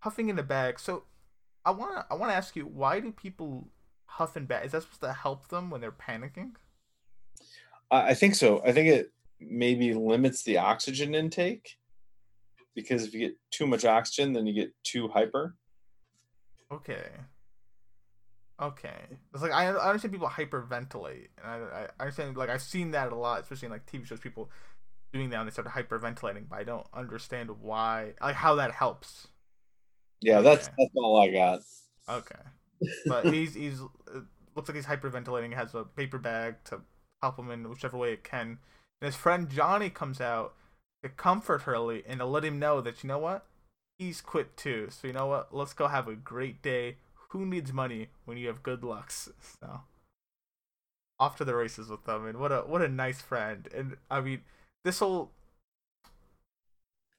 huffing 0.00 0.28
in 0.28 0.36
the 0.36 0.42
bag. 0.42 0.78
So, 0.78 1.04
I 1.64 1.70
wanna 1.70 2.06
I 2.10 2.14
wanna 2.14 2.32
ask 2.32 2.56
you, 2.56 2.66
why 2.66 3.00
do 3.00 3.12
people 3.12 3.68
huff 4.06 4.36
and 4.36 4.48
bag? 4.48 4.66
Is 4.66 4.72
that 4.72 4.82
supposed 4.82 5.00
to 5.02 5.12
help 5.12 5.48
them 5.48 5.70
when 5.70 5.80
they're 5.80 5.92
panicking? 5.92 6.52
I 7.90 8.10
I 8.10 8.14
think 8.14 8.34
so. 8.34 8.62
I 8.64 8.72
think 8.72 8.88
it 8.88 9.12
maybe 9.40 9.94
limits 9.94 10.42
the 10.42 10.58
oxygen 10.58 11.14
intake 11.14 11.76
because 12.74 13.04
if 13.04 13.14
you 13.14 13.20
get 13.20 13.36
too 13.50 13.66
much 13.66 13.84
oxygen, 13.84 14.32
then 14.32 14.46
you 14.46 14.54
get 14.54 14.72
too 14.84 15.08
hyper. 15.08 15.56
Okay. 16.72 17.10
Okay. 18.60 19.18
It's 19.32 19.42
like 19.42 19.52
I, 19.52 19.66
I 19.66 19.88
understand 19.88 20.12
people 20.12 20.28
hyperventilate, 20.28 21.28
and 21.42 21.46
I, 21.46 21.88
I 21.98 22.02
understand 22.02 22.36
like 22.36 22.48
I've 22.48 22.62
seen 22.62 22.92
that 22.92 23.12
a 23.12 23.16
lot, 23.16 23.42
especially 23.42 23.66
in 23.66 23.72
like 23.72 23.86
TV 23.86 24.06
shows. 24.06 24.20
People 24.20 24.50
doing 25.12 25.30
that 25.30 25.40
and 25.40 25.48
they 25.48 25.52
start 25.52 25.68
hyperventilating, 25.68 26.48
but 26.48 26.58
I 26.58 26.64
don't 26.64 26.86
understand 26.94 27.50
why, 27.60 28.14
like 28.20 28.36
how 28.36 28.54
that 28.56 28.72
helps. 28.72 29.28
Yeah, 30.20 30.40
that's 30.40 30.68
Okay. 30.68 30.74
that's 30.78 30.90
all 30.96 31.20
I 31.20 31.28
got. 31.30 31.60
Okay. 32.08 32.40
But 33.06 33.28
he's 33.28 33.54
he's 33.54 33.80
looks 34.54 34.68
like 34.68 34.76
he's 34.76 34.86
hyperventilating. 34.86 35.54
Has 35.54 35.74
a 35.74 35.84
paper 35.84 36.18
bag 36.18 36.56
to 36.66 36.82
help 37.22 37.38
him 37.38 37.50
in 37.50 37.68
whichever 37.68 37.96
way 37.96 38.12
it 38.12 38.24
can. 38.24 38.58
And 39.00 39.06
his 39.06 39.16
friend 39.16 39.48
Johnny 39.50 39.90
comes 39.90 40.20
out 40.20 40.54
to 41.02 41.08
comfort 41.08 41.62
Hurley 41.62 42.04
and 42.06 42.20
to 42.20 42.26
let 42.26 42.44
him 42.44 42.58
know 42.58 42.80
that 42.80 43.02
you 43.02 43.08
know 43.08 43.18
what, 43.18 43.46
he's 43.98 44.20
quit 44.20 44.56
too. 44.56 44.88
So 44.90 45.06
you 45.08 45.12
know 45.12 45.26
what, 45.26 45.54
let's 45.54 45.72
go 45.74 45.88
have 45.88 46.08
a 46.08 46.14
great 46.14 46.62
day. 46.62 46.96
Who 47.30 47.46
needs 47.46 47.72
money 47.72 48.08
when 48.24 48.36
you 48.36 48.48
have 48.48 48.62
good 48.62 48.84
lucks? 48.84 49.28
So 49.60 49.82
off 51.18 51.36
to 51.36 51.44
the 51.44 51.54
races 51.54 51.88
with 51.88 52.04
them, 52.04 52.26
and 52.26 52.38
what 52.38 52.52
a 52.52 52.60
what 52.60 52.82
a 52.82 52.88
nice 52.88 53.20
friend. 53.20 53.68
And 53.74 53.96
I 54.10 54.20
mean, 54.20 54.42
this 54.84 54.98
whole 54.98 55.30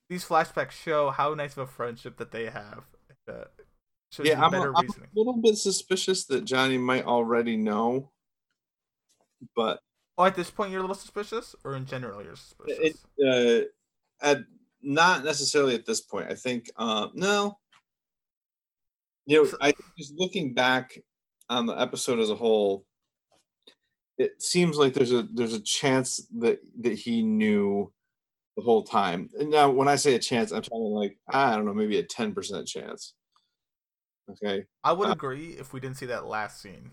these 0.09 0.25
flashbacks 0.25 0.71
show 0.71 1.09
how 1.11 1.33
nice 1.33 1.53
of 1.53 1.59
a 1.59 1.67
friendship 1.67 2.17
that 2.17 2.31
they 2.31 2.45
have. 2.45 2.83
Uh, 3.27 3.45
Yeah, 4.21 4.43
I'm 4.43 4.53
a, 4.53 4.61
I'm 4.75 4.85
a 4.89 4.91
little 5.15 5.37
bit 5.41 5.57
suspicious 5.57 6.25
that 6.25 6.45
Johnny 6.45 6.77
might 6.77 7.05
already 7.05 7.57
know, 7.57 8.11
but 9.55 9.79
Oh, 10.17 10.25
at 10.25 10.35
this 10.35 10.51
point 10.51 10.69
you're 10.71 10.79
a 10.81 10.83
little 10.83 10.93
suspicious, 10.95 11.55
or 11.63 11.75
in 11.75 11.85
general 11.87 12.21
you're 12.21 12.35
suspicious? 12.35 12.95
it 13.17 13.69
uh, 14.21 14.25
at 14.25 14.39
not 14.83 15.23
necessarily 15.23 15.73
at 15.73 15.85
this 15.87 16.01
point. 16.01 16.29
I 16.29 16.35
think 16.35 16.69
uh, 16.75 17.07
no. 17.15 17.57
You 19.25 19.37
know, 19.37 19.45
So- 19.49 19.57
I 19.61 19.71
think 19.71 19.85
just 19.97 20.13
looking 20.17 20.53
back 20.53 20.99
on 21.49 21.65
the 21.65 21.73
episode 21.73 22.19
as 22.19 22.29
a 22.29 22.35
whole, 22.35 22.85
it 24.23 24.41
seems 24.41 24.77
like 24.77 24.93
there's 24.93 25.11
a 25.11 25.23
there's 25.33 25.53
a 25.53 25.61
chance 25.61 26.25
that 26.39 26.59
that 26.81 26.93
he 26.93 27.21
knew 27.23 27.91
the 28.55 28.63
whole 28.63 28.83
time. 28.83 29.29
And 29.39 29.49
now, 29.49 29.69
when 29.71 29.87
I 29.87 29.95
say 29.95 30.15
a 30.15 30.19
chance, 30.19 30.51
I'm 30.51 30.61
talking 30.61 30.93
like 31.01 31.17
I 31.27 31.55
don't 31.55 31.65
know, 31.65 31.73
maybe 31.73 31.97
a 31.99 32.03
ten 32.03 32.33
percent 32.33 32.67
chance. 32.67 33.13
Okay, 34.31 34.65
I 34.83 34.93
would 34.93 35.09
Uh, 35.09 35.13
agree 35.13 35.51
if 35.51 35.73
we 35.73 35.79
didn't 35.79 35.97
see 35.97 36.05
that 36.07 36.25
last 36.25 36.61
scene. 36.61 36.91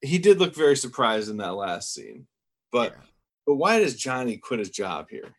he 0.00 0.18
did 0.18 0.38
look 0.38 0.54
very 0.54 0.76
surprised 0.76 1.28
in 1.28 1.38
that 1.38 1.54
last 1.54 1.92
scene, 1.92 2.28
but 2.70 2.92
Yeah. 2.92 3.02
but 3.46 3.54
why 3.56 3.80
does 3.80 3.96
Johnny 3.96 4.36
quit 4.38 4.60
his 4.60 4.70
job 4.70 5.08
here? 5.10 5.34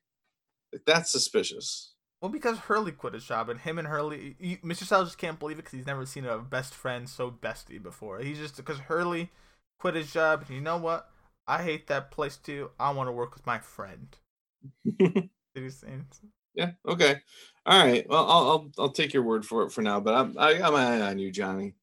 Like 0.74 0.84
that's 0.86 1.12
suspicious. 1.12 1.96
Well, 2.22 2.30
because 2.30 2.58
Hurley 2.60 2.92
quit 2.92 3.14
his 3.14 3.24
job, 3.24 3.48
and 3.48 3.62
him 3.62 3.80
and 3.80 3.88
Hurley, 3.88 4.36
you, 4.40 4.58
Mr. 4.58 4.84
Styles 4.84 5.08
just 5.08 5.18
can't 5.18 5.40
believe 5.40 5.58
it 5.58 5.62
because 5.64 5.78
he's 5.78 5.86
never 5.88 6.06
seen 6.06 6.26
a 6.26 6.38
best 6.40 6.74
friend 6.74 7.08
so 7.10 7.32
bestie 7.32 7.82
before. 7.82 8.20
He's 8.20 8.38
just 8.40 8.58
because 8.58 8.80
Hurley 8.80 9.32
quit 9.80 9.96
his 9.96 10.14
job, 10.14 10.44
and 10.48 10.56
you 10.56 10.62
know 10.62 10.78
what? 10.78 11.10
I 11.48 11.64
hate 11.64 11.88
that 11.88 12.12
place 12.12 12.38
too. 12.38 12.72
I 12.80 12.92
want 12.92 13.08
to 13.08 13.12
work 13.12 13.34
with 13.34 13.46
my 13.46 13.60
friend. 13.60 14.16
Did 15.00 15.30
you 15.56 15.70
say? 15.72 15.88
Yeah. 16.54 16.72
Okay. 16.88 17.22
All 17.66 17.86
right. 17.86 18.08
Well, 18.08 18.30
I'll 18.30 18.50
I'll, 18.50 18.72
I'll 18.78 18.92
take 18.92 19.14
your 19.14 19.24
word 19.24 19.46
for 19.46 19.64
it 19.64 19.72
for 19.72 19.82
now. 19.82 20.00
But 20.00 20.14
I'm 20.14 20.36
I 20.38 20.58
got 20.58 20.74
my 20.74 20.84
eye 20.84 21.02
on 21.02 21.18
you, 21.18 21.32
Johnny. 21.32 21.74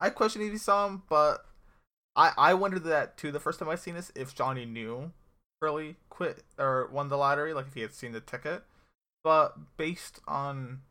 I 0.00 0.10
questioned 0.10 0.44
if 0.44 0.52
he 0.52 0.58
saw 0.58 0.86
him, 0.86 1.02
but 1.08 1.44
I 2.16 2.32
I 2.36 2.54
wondered 2.54 2.84
that 2.84 3.16
too. 3.16 3.30
The 3.30 3.40
first 3.40 3.58
time 3.58 3.68
I 3.68 3.76
seen 3.76 3.94
this, 3.94 4.10
if 4.14 4.34
Johnny 4.34 4.64
knew 4.64 5.12
Hurley 5.60 5.96
quit 6.08 6.42
or 6.58 6.88
won 6.92 7.08
the 7.08 7.16
lottery, 7.16 7.54
like 7.54 7.68
if 7.68 7.74
he 7.74 7.82
had 7.82 7.94
seen 7.94 8.12
the 8.12 8.20
ticket. 8.20 8.64
But 9.22 9.76
based 9.76 10.20
on 10.26 10.82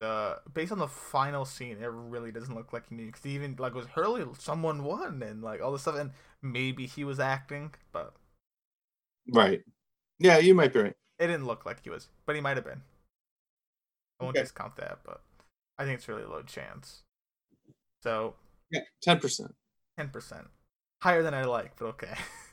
the 0.00 0.40
based 0.52 0.72
on 0.72 0.78
the 0.78 0.88
final 0.88 1.44
scene, 1.44 1.78
it 1.82 1.86
really 1.90 2.32
doesn't 2.32 2.54
look 2.54 2.72
like 2.72 2.88
he 2.88 2.94
knew. 2.96 3.06
Because 3.06 3.26
even 3.26 3.56
like 3.58 3.74
was 3.74 3.86
Hurley, 3.88 4.24
someone 4.38 4.84
won, 4.84 5.22
and 5.22 5.42
like 5.42 5.60
all 5.62 5.72
this 5.72 5.82
stuff, 5.82 5.96
and 5.96 6.12
maybe 6.42 6.86
he 6.86 7.04
was 7.04 7.20
acting, 7.20 7.74
but 7.92 8.14
Right. 9.32 9.62
Yeah, 10.18 10.38
you 10.38 10.54
might 10.54 10.72
be 10.72 10.80
right. 10.80 10.94
it 11.18 11.26
didn't 11.26 11.46
look 11.46 11.66
like 11.66 11.82
he 11.84 11.90
was. 11.90 12.08
But 12.24 12.36
he 12.36 12.40
might 12.40 12.56
have 12.56 12.64
been. 12.64 12.82
I 14.20 14.24
won't 14.24 14.36
Okay. 14.36 14.40
discount 14.40 14.76
that, 14.76 14.98
but 15.04 15.22
I 15.78 15.84
think 15.84 15.98
it's 15.98 16.08
really 16.08 16.24
low 16.24 16.42
chance. 16.42 17.02
So 18.02 18.36
Yeah, 18.70 18.80
ten 19.02 19.18
percent. 19.20 19.54
ten 19.98 20.08
percent 20.08 20.48
higher 21.02 21.22
than 21.22 21.34
I 21.34 21.44
like, 21.44 21.76
but 21.76 21.86
okay. 21.86 22.14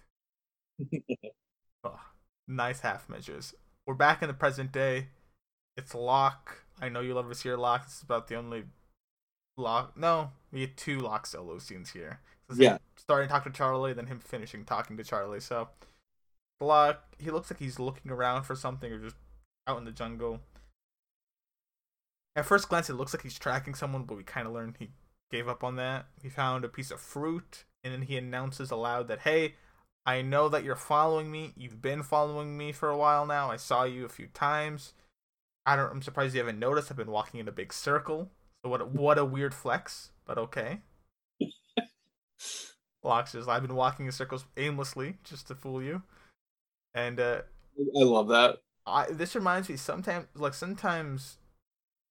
oh, 1.84 2.00
nice 2.48 2.82
half 2.82 3.10
measures. 3.10 3.54
We're 3.86 3.94
back 3.96 4.22
in 4.22 4.28
the 4.28 4.34
present 4.34 4.72
day. 4.72 5.08
It's 5.78 5.96
Locke. 5.96 6.62
I 6.82 6.89
know 6.89 7.01
you 7.01 7.13
love 7.13 7.30
to 7.30 7.36
see 7.36 7.49
your 7.49 7.57
Locke. 7.57 7.86
This 7.86 7.97
is 7.97 8.03
about 8.03 8.28
the 8.28 8.36
only 8.36 8.63
lock. 9.57 9.97
No, 9.97 10.32
we 10.51 10.61
get 10.61 10.78
two 10.78 10.99
Locke 10.99 11.26
solo 11.26 11.59
scenes 11.59 11.91
here. 11.91 12.19
Yeah. 12.55 12.78
starting 12.97 13.28
to 13.28 13.32
talk 13.34 13.43
to 13.45 13.49
Charlie, 13.49 13.93
then 13.93 14.07
him 14.07 14.19
finishing 14.19 14.65
talking 14.65 14.97
to 14.97 15.03
Charlie. 15.03 15.39
So 15.39 15.69
Locke, 16.59 17.01
he 17.17 17.32
looks 17.32 17.49
like 17.49 17.59
he's 17.59 17.80
looking 17.80 18.11
around 18.11 18.43
for 18.43 18.55
something 18.55 18.91
or 18.91 18.99
just 18.99 19.15
out 19.67 19.78
in 19.78 19.86
the 19.86 19.91
jungle. 19.91 20.41
At 22.36 22.45
first 22.45 22.69
glance, 22.69 22.89
it 22.89 22.93
looks 22.95 23.13
like 23.13 23.24
he's 23.24 23.38
tracking 23.38 23.76
someone, 23.76 24.03
but 24.03 24.17
we 24.17 24.24
kind 24.24 24.47
of 24.47 24.53
learned 24.53 24.76
he 24.80 24.89
gave 25.32 25.47
up 25.47 25.63
on 25.63 25.76
that. 25.78 26.05
He 26.21 26.30
found 26.30 26.65
a 26.65 26.69
piece 26.69 26.91
of 26.91 26.99
fruit, 26.99 27.63
and 27.84 27.93
then 27.93 28.03
he 28.03 28.17
announces 28.17 28.71
aloud 28.71 29.07
that, 29.07 29.19
"Hey, 29.19 29.55
I 30.05 30.21
know 30.21 30.49
that 30.49 30.63
you're 30.63 30.76
following 30.76 31.32
me. 31.32 31.53
You've 31.55 31.82
been 31.82 32.03
following 32.03 32.57
me 32.57 32.71
for 32.71 32.89
a 32.89 32.97
while 32.97 33.26
now. 33.26 33.49
I 33.51 33.57
saw 33.57 33.84
you 33.84 34.03
a 34.05 34.09
few 34.09 34.28
times. 34.28 34.93
I 35.66 35.76
don't. 35.76 35.91
I'm 35.91 36.01
surprised 36.01 36.34
you 36.34 36.39
haven't 36.39 36.59
noticed. 36.59 36.91
I've 36.91 36.97
been 36.97 37.11
walking 37.11 37.39
in 37.39 37.47
a 37.47 37.51
big 37.51 37.74
circle. 37.74 38.30
So 38.64 38.70
what? 38.70 38.82
A, 38.82 38.86
what 38.86 39.18
a 39.18 39.26
weird 39.26 39.53
flex, 39.53 40.11
but 40.26 40.38
okay." 40.38 40.82
Locke 43.03 43.28
says, 43.28 43.47
"I've 43.47 43.61
been 43.61 43.76
walking 43.76 44.05
in 44.05 44.11
circles 44.11 44.45
aimlessly 44.57 45.18
just 45.24 45.47
to 45.47 45.55
fool 45.55 45.82
you," 45.82 46.03
and 46.93 47.20
uh, 47.20 47.41
I 47.99 48.03
love 48.03 48.28
that. 48.30 48.57
I 48.86 49.11
this 49.11 49.36
reminds 49.36 49.70
me 49.70 49.78
sometimes 49.78 50.28
like 50.36 50.53
sometimes 50.53 51.38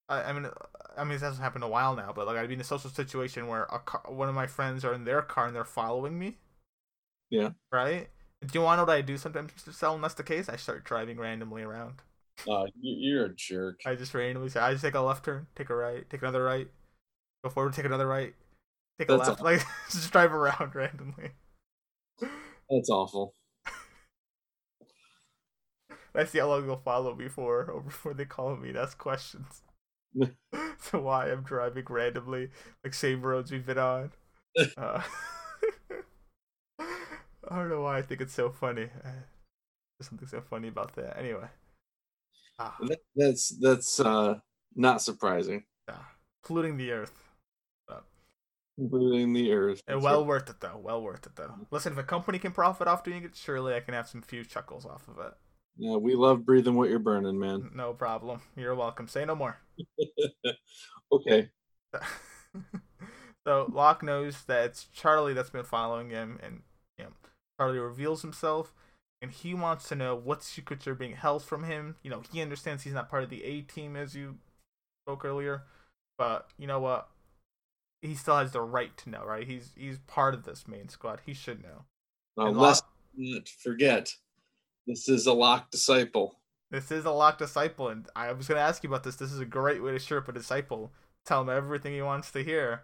I, 0.08 0.22
I 0.22 0.32
mean 0.32 0.48
I 0.96 1.04
mean 1.04 1.12
this 1.12 1.22
hasn't 1.22 1.42
happened 1.42 1.64
in 1.64 1.68
a 1.68 1.72
while 1.72 1.94
now, 1.94 2.12
but 2.14 2.26
like 2.26 2.36
I'd 2.36 2.48
be 2.48 2.54
in 2.54 2.60
a 2.60 2.64
social 2.64 2.90
situation 2.90 3.46
where 3.46 3.64
a 3.64 3.78
car, 3.78 4.02
one 4.08 4.28
of 4.28 4.34
my 4.34 4.46
friends 4.46 4.84
are 4.84 4.94
in 4.94 5.04
their 5.04 5.22
car 5.22 5.46
and 5.46 5.56
they're 5.56 5.64
following 5.64 6.18
me. 6.18 6.38
Yeah. 7.30 7.50
Right. 7.70 8.08
Do 8.44 8.58
you 8.58 8.62
want 8.62 8.78
to 8.78 8.82
know 8.82 8.86
what 8.86 8.96
I 8.96 9.02
do 9.02 9.16
sometimes, 9.16 9.52
Mr. 9.52 9.72
Sal? 9.72 9.92
When 9.92 10.02
that's 10.02 10.14
the 10.14 10.22
case, 10.22 10.48
I 10.48 10.56
start 10.56 10.84
driving 10.84 11.18
randomly 11.18 11.62
around. 11.62 12.02
Uh, 12.48 12.64
you, 12.80 13.14
you're 13.14 13.26
a 13.26 13.34
jerk. 13.34 13.80
I 13.86 13.94
just 13.94 14.14
randomly 14.14 14.48
say, 14.48 14.60
I 14.60 14.72
just 14.72 14.82
take 14.84 14.94
a 14.94 15.00
left 15.00 15.24
turn, 15.24 15.46
take 15.54 15.70
a 15.70 15.76
right, 15.76 16.08
take 16.10 16.22
another 16.22 16.42
right, 16.42 16.68
go 17.44 17.50
forward, 17.50 17.74
take 17.74 17.84
another 17.84 18.06
right, 18.06 18.34
take 18.98 19.10
a 19.10 19.16
That's 19.16 19.28
left, 19.28 19.42
like 19.42 19.60
just 19.90 20.10
drive 20.12 20.32
around 20.32 20.74
randomly. 20.74 21.32
That's 22.70 22.90
awful. 22.90 23.34
I 26.14 26.24
see 26.24 26.38
how 26.38 26.48
long 26.48 26.66
they'll 26.66 26.76
follow 26.76 27.14
me 27.14 27.28
for, 27.28 27.70
or 27.70 27.80
before 27.80 28.14
they 28.14 28.24
call 28.24 28.56
me 28.56 28.70
and 28.70 28.78
ask 28.78 28.98
questions. 28.98 29.62
so 30.78 31.00
why 31.00 31.30
I'm 31.30 31.42
driving 31.42 31.84
randomly, 31.88 32.50
like 32.84 32.94
same 32.94 33.22
roads 33.22 33.50
we've 33.50 33.66
been 33.66 33.78
on. 33.78 34.12
Uh, 34.76 35.02
I 37.48 37.56
don't 37.56 37.68
know 37.68 37.82
why 37.82 37.98
I 37.98 38.02
think 38.02 38.20
it's 38.20 38.34
so 38.34 38.50
funny. 38.50 38.84
Uh, 38.84 39.22
There's 39.98 40.08
something 40.08 40.28
so 40.28 40.40
funny 40.40 40.68
about 40.68 40.94
that. 40.96 41.18
Anyway, 41.18 41.48
ah, 42.58 42.76
That- 42.82 43.00
That's 43.16 43.48
that's 43.60 44.00
uh 44.00 44.36
not 44.74 45.02
surprising. 45.02 45.64
Yeah. 45.88 45.96
polluting 46.44 46.76
the 46.76 46.92
earth. 46.92 47.12
Polluting 48.78 49.34
the 49.34 49.52
earth. 49.52 49.82
And 49.86 50.02
well 50.02 50.24
worth 50.24 50.48
it 50.48 50.60
though. 50.60 50.80
Well 50.82 51.02
worth 51.02 51.26
it 51.26 51.36
though. 51.36 51.54
Listen, 51.70 51.92
if 51.92 51.98
a 51.98 52.02
company 52.02 52.38
can 52.38 52.52
profit 52.52 52.88
off 52.88 53.04
doing 53.04 53.22
it, 53.22 53.36
surely 53.36 53.74
I 53.74 53.80
can 53.80 53.92
have 53.92 54.08
some 54.08 54.22
few 54.22 54.44
chuckles 54.44 54.86
off 54.86 55.06
of 55.08 55.18
it. 55.18 55.34
Yeah, 55.76 55.96
we 55.96 56.14
love 56.14 56.46
breathing 56.46 56.74
what 56.74 56.88
you're 56.88 56.98
burning, 56.98 57.38
man. 57.38 57.70
No 57.74 57.92
problem. 57.92 58.40
You're 58.56 58.74
welcome. 58.74 59.08
Say 59.08 59.24
no 59.24 59.34
more. 59.34 59.58
Okay. 61.12 61.50
so 63.46 63.70
Locke 63.70 64.02
knows 64.02 64.44
that 64.44 64.64
it's 64.64 64.84
Charlie 64.94 65.34
that's 65.34 65.50
been 65.50 65.64
following 65.64 66.08
him, 66.08 66.38
and 66.42 66.62
you 66.96 67.04
know, 67.04 67.10
Charlie 67.58 67.78
reveals 67.78 68.22
himself, 68.22 68.72
and 69.22 69.30
he 69.30 69.54
wants 69.54 69.88
to 69.88 69.94
know 69.94 70.16
what 70.16 70.42
secrets 70.42 70.86
are 70.88 70.96
being 70.96 71.14
held 71.14 71.44
from 71.44 71.62
him. 71.62 71.94
You 72.02 72.10
know, 72.10 72.22
he 72.32 72.42
understands 72.42 72.82
he's 72.82 72.92
not 72.92 73.08
part 73.08 73.22
of 73.22 73.30
the 73.30 73.44
A 73.44 73.60
team, 73.62 73.96
as 73.96 74.16
you 74.16 74.38
spoke 75.06 75.24
earlier, 75.24 75.62
but 76.18 76.48
you 76.58 76.66
know 76.66 76.80
what? 76.80 77.08
He 78.02 78.16
still 78.16 78.36
has 78.36 78.50
the 78.50 78.60
right 78.60 78.94
to 78.98 79.10
know, 79.10 79.24
right? 79.24 79.46
He's 79.46 79.70
he's 79.76 79.98
part 80.08 80.34
of 80.34 80.44
this 80.44 80.66
main 80.66 80.88
squad. 80.88 81.20
He 81.24 81.34
should 81.34 81.62
know. 81.62 81.84
Now, 82.36 82.48
And 82.48 82.58
let's 82.58 82.82
not 83.16 83.48
forget, 83.48 84.12
this 84.88 85.08
is 85.08 85.26
a 85.26 85.32
Locke 85.32 85.70
disciple. 85.70 86.40
This 86.72 86.90
is 86.90 87.04
a 87.04 87.12
Locke 87.12 87.38
disciple, 87.38 87.88
and 87.88 88.08
I 88.16 88.32
was 88.32 88.48
going 88.48 88.56
to 88.56 88.62
ask 88.62 88.82
you 88.82 88.90
about 88.90 89.04
this. 89.04 89.16
This 89.16 89.30
is 89.30 89.38
a 89.38 89.44
great 89.44 89.82
way 89.82 89.92
to 89.92 89.98
shirp 89.98 90.28
a 90.28 90.32
disciple. 90.32 90.90
Tell 91.24 91.42
him 91.42 91.50
everything 91.50 91.92
he 91.92 92.02
wants 92.02 92.32
to 92.32 92.42
hear. 92.42 92.82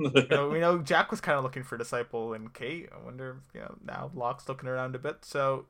you 0.14 0.26
know, 0.30 0.48
we 0.48 0.60
know 0.60 0.78
Jack 0.78 1.10
was 1.10 1.20
kind 1.20 1.36
of 1.38 1.44
looking 1.44 1.62
for 1.62 1.76
disciple 1.76 2.32
and 2.32 2.52
Kate. 2.54 2.88
I 2.94 3.04
wonder 3.04 3.38
if 3.48 3.54
you 3.54 3.60
know 3.60 3.76
now 3.84 4.10
Locke's 4.14 4.48
looking 4.48 4.68
around 4.68 4.94
a 4.94 4.98
bit, 4.98 5.24
so 5.24 5.66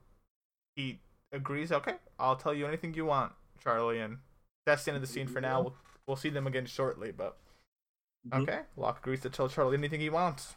he 0.76 1.00
agrees. 1.32 1.72
Okay, 1.72 1.94
I'll 2.18 2.36
tell 2.36 2.54
you 2.54 2.66
anything 2.66 2.94
you 2.94 3.04
want, 3.06 3.32
Charlie, 3.62 3.98
and 4.00 4.18
that's 4.66 4.84
the 4.84 4.92
end 4.92 4.96
of 4.96 5.02
the 5.02 5.12
scene 5.12 5.26
for 5.26 5.40
now. 5.40 5.60
We'll, 5.62 5.74
we'll 6.06 6.16
see 6.16 6.30
them 6.30 6.46
again 6.46 6.66
shortly, 6.66 7.12
but 7.12 7.36
Mhm. 8.28 8.42
okay, 8.42 8.60
Locke 8.76 8.98
agrees 8.98 9.22
to 9.22 9.30
tell 9.30 9.48
Charlie 9.48 9.76
anything 9.78 10.00
he 10.00 10.10
wants. 10.10 10.54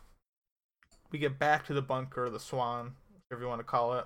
We 1.11 1.19
get 1.19 1.39
back 1.39 1.65
to 1.67 1.73
the 1.73 1.81
bunker, 1.81 2.29
the 2.29 2.39
Swan, 2.39 2.95
whatever 3.29 3.43
you 3.43 3.49
want 3.49 3.59
to 3.59 3.63
call 3.65 3.93
it, 3.97 4.05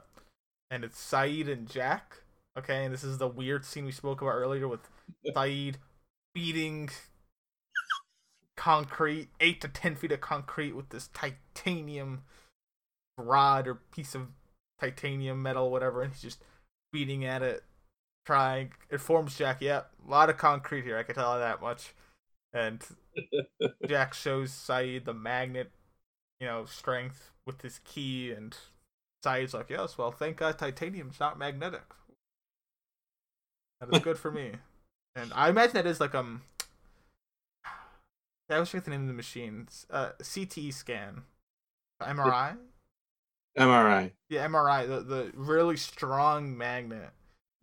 and 0.70 0.84
it's 0.84 0.99
Sayid 0.99 1.51
and 1.51 1.68
Jack. 1.68 2.18
Okay, 2.57 2.86
and 2.86 2.93
this 2.93 3.03
is 3.03 3.18
the 3.18 3.28
weird 3.28 3.65
scene 3.65 3.86
we 3.86 3.91
spoke 3.91 4.22
about 4.22 4.32
earlier 4.36 4.68
with 4.68 4.82
Sayid 5.36 5.76
beating 6.34 6.89
concrete, 8.58 9.30
eight 9.39 9.62
to 9.62 9.70
ten 9.70 9.95
feet 9.95 10.12
of 10.12 10.20
concrete 10.20 10.76
with 10.76 10.89
this 10.89 11.10
titanium 11.14 12.24
rod 13.18 13.68
or 13.68 13.76
piece 13.76 14.14
of 14.14 14.28
titanium 14.82 15.41
metal, 15.41 15.72
whatever, 15.72 16.01
and 16.01 16.12
he's 16.12 16.22
just 16.22 16.43
beating 16.91 17.24
at 17.24 17.41
it, 17.41 17.64
trying. 18.26 18.74
It 18.89 18.99
forms 18.99 19.38
Jack. 19.38 19.62
Yep, 19.62 19.89
a 20.05 20.12
lot 20.12 20.30
of 20.30 20.38
concrete 20.38 20.84
here. 20.84 20.97
I 20.97 21.03
can 21.03 21.16
tell 21.16 21.38
that 21.38 21.62
much. 21.62 21.93
And 22.53 22.84
Jack 23.88 24.14
shows 24.14 24.51
Sayid 24.51 25.05
the 25.05 25.14
magnet, 25.14 25.72
you 26.39 26.47
know, 26.47 26.66
strength 26.66 27.32
with 27.45 27.62
his 27.62 27.80
key, 27.86 28.32
and 28.32 28.58
Sayid's 29.24 29.53
like, 29.53 29.70
"Yes, 29.70 29.97
well, 29.97 30.12
thank 30.12 30.38
God 30.38 30.58
titanium's 30.58 31.20
not 31.20 31.39
magnetic. 31.39 31.84
That 33.80 33.95
is 33.95 34.01
good 34.01 34.18
for 34.18 34.32
me." 34.32 34.53
And 35.16 35.34
I 35.34 35.49
imagine 35.49 35.74
that 35.74 35.88
is 35.88 35.99
like 35.99 36.14
um 36.14 36.43
I 38.50 38.60
was 38.60 38.70
forget 38.70 38.86
the 38.86 38.91
name 38.91 39.02
of 39.02 39.08
the 39.08 39.14
machine. 39.14 39.68
Uh, 39.89 40.12
CT 40.20 40.72
scan, 40.74 41.24
MRI. 42.02 42.58
MRI. 43.58 44.12
Yeah, 44.30 44.45
MRI. 44.48 44.88
The 44.88 45.02
the 45.02 45.32
really 45.36 45.78
strong 45.78 46.58
magnet 46.58 47.12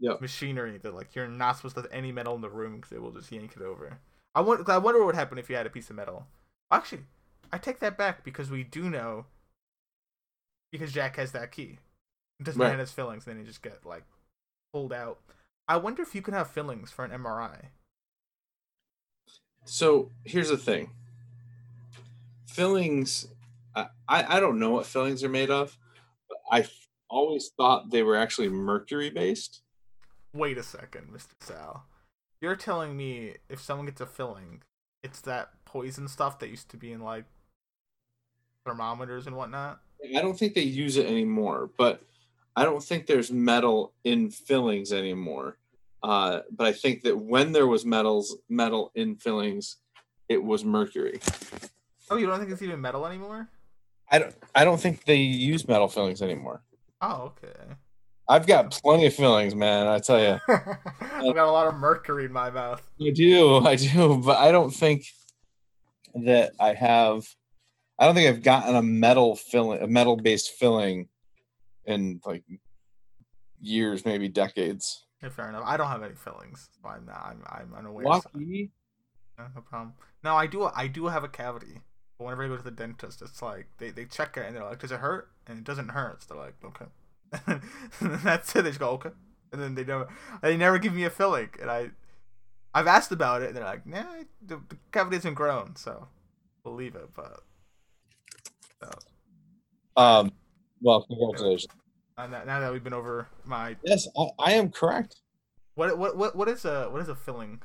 Yep. 0.00 0.20
machinery 0.20 0.78
that 0.78 0.94
like 0.94 1.14
you're 1.14 1.28
not 1.28 1.56
supposed 1.56 1.76
to 1.76 1.82
have 1.82 1.90
any 1.92 2.10
metal 2.12 2.34
in 2.34 2.40
the 2.40 2.50
room 2.50 2.76
because 2.76 2.92
it 2.92 3.00
will 3.00 3.12
just 3.12 3.30
yank 3.30 3.54
it 3.56 3.62
over. 3.62 3.98
I 4.34 4.40
wonder. 4.40 4.70
I 4.70 4.78
wonder 4.78 4.98
what 5.00 5.06
would 5.06 5.14
happen 5.14 5.38
if 5.38 5.48
you 5.48 5.56
had 5.56 5.66
a 5.66 5.70
piece 5.70 5.88
of 5.90 5.96
metal. 5.96 6.26
Actually, 6.70 7.04
I 7.52 7.58
take 7.58 7.78
that 7.78 7.96
back 7.96 8.24
because 8.24 8.50
we 8.50 8.64
do 8.64 8.90
know 8.90 9.26
because 10.72 10.92
Jack 10.92 11.16
has 11.16 11.32
that 11.32 11.52
key. 11.52 11.78
It 12.40 12.44
doesn't 12.44 12.60
Right. 12.60 12.70
have 12.70 12.80
his 12.80 12.90
fillings, 12.90 13.26
and 13.26 13.36
then 13.36 13.44
he 13.44 13.46
just 13.48 13.62
get 13.62 13.86
like 13.86 14.04
pulled 14.72 14.92
out. 14.92 15.20
I 15.68 15.76
wonder 15.76 16.02
if 16.02 16.14
you 16.14 16.20
can 16.22 16.34
have 16.34 16.50
fillings 16.50 16.90
for 16.90 17.04
an 17.04 17.12
MRI. 17.12 17.68
So 19.64 20.10
here's 20.24 20.50
the 20.50 20.56
thing. 20.56 20.90
Fillings, 22.46 23.28
I, 23.74 23.86
I 24.08 24.40
don't 24.40 24.58
know 24.58 24.70
what 24.70 24.86
fillings 24.86 25.24
are 25.24 25.28
made 25.28 25.50
of, 25.50 25.76
but 26.28 26.38
I 26.50 26.66
always 27.08 27.50
thought 27.56 27.90
they 27.90 28.02
were 28.02 28.16
actually 28.16 28.48
mercury 28.48 29.10
based. 29.10 29.62
Wait 30.32 30.58
a 30.58 30.62
second, 30.62 31.08
Mr. 31.12 31.30
Sal. 31.40 31.84
You're 32.40 32.56
telling 32.56 32.96
me 32.96 33.36
if 33.48 33.60
someone 33.60 33.86
gets 33.86 34.00
a 34.00 34.06
filling, 34.06 34.62
it's 35.02 35.20
that 35.22 35.50
poison 35.64 36.08
stuff 36.08 36.38
that 36.40 36.50
used 36.50 36.68
to 36.70 36.76
be 36.76 36.92
in 36.92 37.00
like 37.00 37.24
thermometers 38.64 39.26
and 39.26 39.36
whatnot? 39.36 39.80
I 40.16 40.20
don't 40.20 40.38
think 40.38 40.54
they 40.54 40.62
use 40.62 40.96
it 40.96 41.06
anymore, 41.06 41.70
but 41.76 42.02
I 42.56 42.64
don't 42.64 42.82
think 42.82 43.06
there's 43.06 43.32
metal 43.32 43.92
in 44.04 44.30
fillings 44.30 44.92
anymore. 44.92 45.56
Uh, 46.04 46.40
but 46.54 46.66
I 46.66 46.72
think 46.72 47.02
that 47.04 47.16
when 47.16 47.52
there 47.52 47.66
was 47.66 47.86
metals 47.86 48.36
metal 48.50 48.92
in 48.94 49.16
fillings, 49.16 49.78
it 50.28 50.42
was 50.42 50.62
mercury. 50.62 51.18
Oh, 52.10 52.16
you 52.16 52.26
don't 52.26 52.38
think 52.38 52.50
it's 52.50 52.60
even 52.60 52.78
metal 52.82 53.06
anymore? 53.06 53.48
I 54.10 54.18
don't 54.18 54.34
I 54.54 54.64
don't 54.64 54.78
think 54.78 55.06
they 55.06 55.16
use 55.16 55.66
metal 55.66 55.88
fillings 55.88 56.20
anymore. 56.20 56.62
Oh, 57.00 57.32
okay. 57.42 57.58
I've 58.28 58.46
got 58.46 58.78
plenty 58.82 59.06
of 59.06 59.14
fillings, 59.14 59.54
man. 59.54 59.86
I 59.86 59.98
tell 59.98 60.20
you. 60.20 60.38
I've 60.48 61.34
got 61.34 61.48
a 61.48 61.50
lot 61.50 61.68
of 61.68 61.74
mercury 61.76 62.26
in 62.26 62.32
my 62.32 62.50
mouth. 62.50 62.86
I 63.00 63.10
do, 63.10 63.56
I 63.64 63.76
do, 63.76 64.18
but 64.18 64.36
I 64.36 64.52
don't 64.52 64.74
think 64.74 65.06
that 66.14 66.52
I 66.60 66.74
have. 66.74 67.26
I 67.98 68.04
don't 68.04 68.14
think 68.14 68.28
I've 68.28 68.42
gotten 68.42 68.76
a 68.76 68.82
metal 68.82 69.36
filling, 69.36 69.80
a 69.80 69.86
metal 69.86 70.16
based 70.16 70.50
filling, 70.50 71.08
in 71.86 72.20
like 72.26 72.44
years, 73.58 74.04
maybe 74.04 74.28
decades. 74.28 75.06
Yeah, 75.24 75.30
fair 75.30 75.48
enough. 75.48 75.64
I 75.66 75.78
don't 75.78 75.88
have 75.88 76.02
any 76.02 76.14
fillings, 76.14 76.68
so 76.82 76.88
I'm 76.90 77.06
not. 77.06 77.24
I'm, 77.26 77.42
I'm 77.48 77.74
unaware. 77.74 78.04
so- 78.04 78.10
Lucky. 78.34 78.70
Yeah, 79.38 79.48
no 79.54 79.62
problem. 79.62 79.94
No, 80.22 80.36
I 80.36 80.46
do. 80.46 80.64
I 80.64 80.86
do 80.86 81.06
have 81.06 81.24
a 81.24 81.28
cavity. 81.28 81.80
But 82.18 82.26
whenever 82.26 82.44
I 82.44 82.48
go 82.48 82.56
to 82.58 82.62
the 82.62 82.70
dentist, 82.70 83.22
it's 83.22 83.42
like 83.42 83.68
they, 83.78 83.90
they 83.90 84.04
check 84.04 84.36
it 84.36 84.44
and 84.46 84.54
they're 84.54 84.64
like, 84.64 84.80
"Does 84.80 84.92
it 84.92 85.00
hurt?" 85.00 85.30
And 85.48 85.58
it 85.58 85.64
doesn't 85.64 85.88
hurt. 85.88 86.22
So 86.22 86.34
they're 86.34 86.44
like, 86.44 86.54
"Okay." 86.64 86.86
and 88.00 88.20
that's 88.22 88.54
it. 88.54 88.62
They 88.62 88.70
just 88.70 88.78
go, 88.80 88.90
"Okay," 88.90 89.10
and 89.52 89.62
then 89.62 89.74
they 89.74 89.84
never 89.84 90.08
they 90.42 90.56
never 90.56 90.78
give 90.78 90.94
me 90.94 91.04
a 91.04 91.10
filling. 91.10 91.48
And 91.60 91.70
I 91.70 91.90
I've 92.74 92.86
asked 92.86 93.12
about 93.12 93.42
it, 93.42 93.48
and 93.48 93.56
they're 93.56 93.64
like, 93.64 93.86
"Nah, 93.86 94.04
the, 94.46 94.60
the 94.68 94.76
cavity 94.92 95.16
hasn't 95.16 95.36
grown, 95.36 95.74
so 95.76 96.08
we'll 96.62 96.74
leave 96.74 96.94
it." 96.94 97.08
But 97.16 97.40
so, 98.82 98.90
Um. 99.96 100.32
Well, 100.80 101.02
congratulations. 101.06 101.72
Uh, 102.16 102.26
now, 102.26 102.44
now 102.44 102.60
that 102.60 102.72
we've 102.72 102.84
been 102.84 102.92
over 102.92 103.28
my 103.44 103.76
Yes, 103.84 104.06
I, 104.16 104.28
I 104.38 104.52
am 104.52 104.70
correct. 104.70 105.16
what 105.74 105.96
what 105.98 106.16
what 106.16 106.36
what 106.36 106.48
is 106.48 106.64
a 106.64 106.88
what 106.90 107.02
is 107.02 107.08
a 107.08 107.14
filling? 107.14 107.60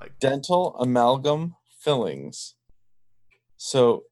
Like 0.00 0.18
dental 0.20 0.76
amalgam 0.78 1.56
fillings. 1.80 2.54
So, 3.56 4.04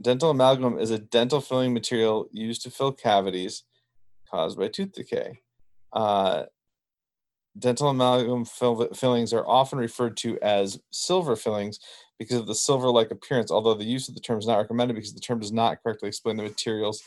dental 0.00 0.30
amalgam 0.30 0.78
is 0.78 0.90
a 0.90 0.98
dental 0.98 1.40
filling 1.40 1.74
material 1.74 2.28
used 2.32 2.62
to 2.62 2.70
fill 2.70 2.92
cavities 2.92 3.64
caused 4.30 4.58
by 4.58 4.68
tooth 4.68 4.92
decay. 4.92 5.40
Uh, 5.92 6.44
dental 7.58 7.88
amalgam 7.88 8.44
fill- 8.44 8.92
fillings 8.94 9.32
are 9.32 9.46
often 9.46 9.78
referred 9.78 10.16
to 10.18 10.38
as 10.40 10.78
silver 10.90 11.36
fillings 11.36 11.78
because 12.18 12.38
of 12.38 12.46
the 12.46 12.54
silver 12.54 12.90
like 12.90 13.10
appearance, 13.10 13.50
although 13.50 13.74
the 13.74 13.84
use 13.84 14.08
of 14.08 14.14
the 14.14 14.20
term 14.20 14.38
is 14.38 14.46
not 14.46 14.58
recommended 14.58 14.94
because 14.94 15.14
the 15.14 15.20
term 15.20 15.40
does 15.40 15.52
not 15.52 15.82
correctly 15.82 16.08
explain 16.08 16.36
the 16.36 16.42
materials 16.42 17.02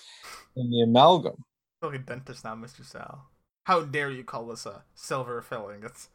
in 0.56 0.70
the 0.70 0.82
amalgam. 0.82 1.46
I 1.78 1.86
feel 1.86 1.92
like 1.92 2.00
a 2.00 2.04
dentist 2.04 2.44
now, 2.44 2.56
Mister 2.56 2.84
Sal. 2.84 3.28
How 3.66 3.82
dare 3.82 4.10
you 4.10 4.24
call 4.24 4.48
this 4.48 4.66
a 4.66 4.84
silver 4.96 5.42
filling? 5.42 5.84
It's 5.84 6.10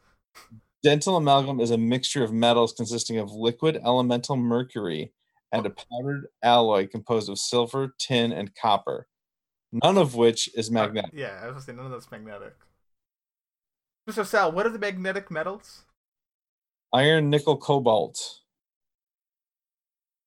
Dental 0.81 1.15
amalgam 1.15 1.61
is 1.61 1.71
a 1.71 1.77
mixture 1.77 2.23
of 2.23 2.33
metals 2.33 2.73
consisting 2.73 3.17
of 3.17 3.31
liquid 3.31 3.79
elemental 3.85 4.35
mercury 4.35 5.13
and 5.53 5.65
a 5.65 5.69
powdered 5.69 6.27
alloy 6.43 6.87
composed 6.87 7.29
of 7.29 7.39
silver, 7.39 7.95
tin, 7.97 8.33
and 8.33 8.53
copper, 8.55 9.07
none 9.71 9.97
of 9.97 10.15
which 10.15 10.49
is 10.55 10.69
uh, 10.69 10.73
magnetic. 10.73 11.11
Yeah, 11.13 11.39
I 11.41 11.45
was 11.45 11.53
gonna 11.53 11.61
say 11.61 11.71
none 11.73 11.85
of 11.85 11.91
that's 11.91 12.11
magnetic. 12.11 12.55
Mr. 14.09 14.25
Sal, 14.25 14.51
what 14.51 14.65
are 14.65 14.69
the 14.69 14.79
magnetic 14.79 15.31
metals? 15.31 15.83
Iron, 16.91 17.29
nickel, 17.29 17.55
cobalt. 17.55 18.41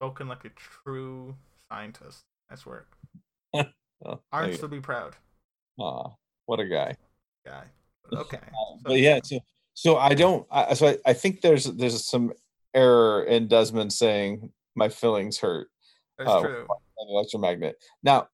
Spoken 0.01 0.28
like 0.28 0.47
a 0.47 0.51
true 0.51 1.37
scientist. 1.70 2.22
Nice 2.51 2.64
work. 2.64 2.97
Oh, 4.05 4.20
Aren't 4.30 4.61
there 4.61 4.68
be 4.68 4.78
proud, 4.78 5.16
aw, 5.78 6.10
what 6.46 6.60
a 6.60 6.66
guy. 6.66 6.96
guy? 7.44 7.64
Okay. 8.12 8.38
So- 8.50 8.78
But 8.84 8.98
yeah, 8.98 9.20
so 9.22 9.40
so 9.74 9.96
I 9.98 10.14
don't. 10.14 10.46
I, 10.50 10.72
so 10.74 10.88
I, 10.88 10.98
I 11.04 11.12
think 11.12 11.42
there's 11.42 11.64
there's 11.64 12.02
some 12.04 12.32
error 12.74 13.24
in 13.24 13.46
Desmond 13.46 13.92
saying 13.92 14.50
my 14.74 14.88
fillings 14.88 15.38
hurt. 15.38 15.68
that's 16.16 16.30
oh, 16.30 16.42
true. 16.42 16.66
an 16.98 17.08
electromagnet. 17.10 17.76
Now, 18.02 18.28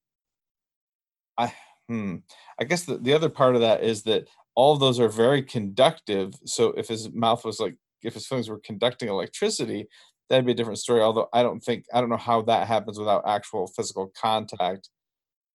I 1.36 1.52
hmm, 1.88 2.16
I 2.60 2.64
guess 2.64 2.84
the, 2.84 2.98
the 2.98 3.12
other 3.14 3.28
part 3.28 3.56
of 3.56 3.62
that 3.62 3.82
is 3.82 4.04
that 4.04 4.28
all 4.54 4.74
of 4.74 4.80
those 4.80 5.00
are 5.00 5.08
very 5.08 5.42
conductive. 5.42 6.34
So 6.44 6.68
if 6.76 6.86
his 6.86 7.10
mouth 7.12 7.44
was 7.44 7.58
like 7.58 7.74
if 8.02 8.14
his 8.14 8.26
fillings 8.26 8.48
were 8.48 8.60
conducting 8.60 9.08
electricity, 9.08 9.88
that'd 10.28 10.46
be 10.46 10.52
a 10.52 10.54
different 10.54 10.78
story. 10.78 11.00
Although 11.00 11.28
I 11.32 11.42
don't 11.42 11.60
think 11.60 11.86
I 11.92 12.00
don't 12.00 12.10
know 12.10 12.16
how 12.16 12.42
that 12.42 12.68
happens 12.68 13.00
without 13.00 13.26
actual 13.26 13.66
physical 13.66 14.12
contact 14.16 14.90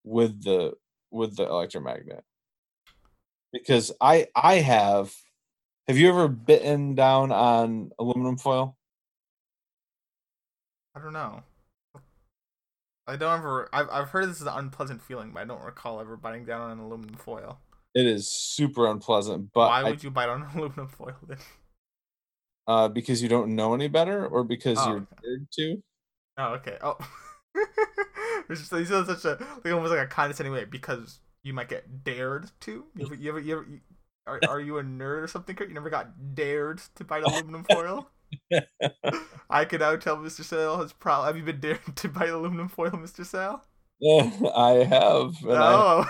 with 0.03 0.43
the 0.43 0.73
with 1.12 1.36
the 1.36 1.43
electromagnet. 1.43 2.24
Because 3.51 3.91
I 4.01 4.28
I 4.36 4.55
have 4.55 5.14
have 5.88 5.97
you 5.97 6.10
ever 6.10 6.28
bitten 6.28 6.95
down 6.95 7.32
on 7.32 7.91
aluminum 7.97 8.38
foil? 8.38 8.78
I 10.95 10.99
don't 10.99 11.14
know. 11.14 11.43
I 13.08 13.16
don't 13.16 13.39
ever. 13.39 13.70
I've 13.72 13.89
I've 13.89 14.10
heard 14.10 14.28
this 14.30 14.41
is 14.41 14.47
an 14.47 14.53
unpleasant 14.53 15.01
feeling, 15.01 15.32
but 15.32 15.41
I 15.41 15.45
don't 15.45 15.64
recall 15.64 16.01
ever 16.01 16.18
biting 16.18 16.43
down 16.45 16.62
on 16.62 16.72
an 16.72 16.80
aluminum 16.80 17.16
foil. 17.16 17.60
It 17.95 18.05
is 18.05 18.30
super 18.32 18.88
unpleasant, 18.88 19.51
but 19.53 19.70
Why 19.70 19.80
I 19.80 19.84
would 19.86 20.03
you 20.03 20.12
bite 20.12 20.30
on 20.30 20.43
aluminum 20.55 20.89
foil 20.89 21.16
then? 21.28 21.38
Uh, 22.68 22.89
because 22.89 23.24
you 23.24 23.30
don't 23.30 23.55
know 23.55 23.74
any 23.74 23.88
better, 23.88 24.28
or 24.28 24.43
because 24.43 24.78
Oh, 24.80 24.89
you're 24.89 24.97
okay. 24.97 25.08
dared 25.24 25.47
to? 25.53 25.84
Oh, 26.38 26.47
okay. 26.55 26.78
Oh, 26.82 26.97
you 28.49 28.55
said 28.55 29.05
such 29.05 29.26
a 29.26 29.38
like 29.64 29.74
almost 29.74 29.91
like 29.91 30.05
a 30.05 30.08
condescending 30.08 30.53
way 30.53 30.66
because 30.66 31.20
you 31.43 31.53
might 31.53 31.70
get 31.70 32.03
dared 32.03 32.51
to. 32.62 32.86
You 32.95 33.05
ever, 33.05 33.16
you 33.16 33.30
ever, 33.30 33.39
you 33.39 33.53
ever, 33.58 33.66
you- 33.70 33.80
are, 34.28 34.41
are 34.47 34.60
you 34.60 34.78
a 34.78 34.84
nerd 34.84 35.24
or 35.24 35.28
something? 35.28 35.58
You 35.58 35.74
never 35.74 35.89
got 35.89 36.36
dared 36.36 36.82
to 36.95 37.03
bite 37.03 37.24
aluminum 37.24 37.64
foil. 37.72 38.10
I 39.49 39.64
can 39.64 39.80
now 39.80 39.95
tell 39.95 40.18
Mr. 40.18 40.43
Sal 40.43 40.80
has 40.80 40.91
probably. 40.91 41.28
Have 41.28 41.38
you 41.38 41.43
been 41.43 41.62
dared 41.62 41.80
to 41.95 42.10
bite 42.10 42.30
aluminum 42.30 42.68
foil, 42.68 42.91
Mr. 42.91 43.26
Sal? 43.26 43.66
Yeah, 43.99 44.30
I 44.55 44.84
have, 44.84 45.34
and, 45.41 45.53
I, 45.53 45.74
oh. 45.74 46.05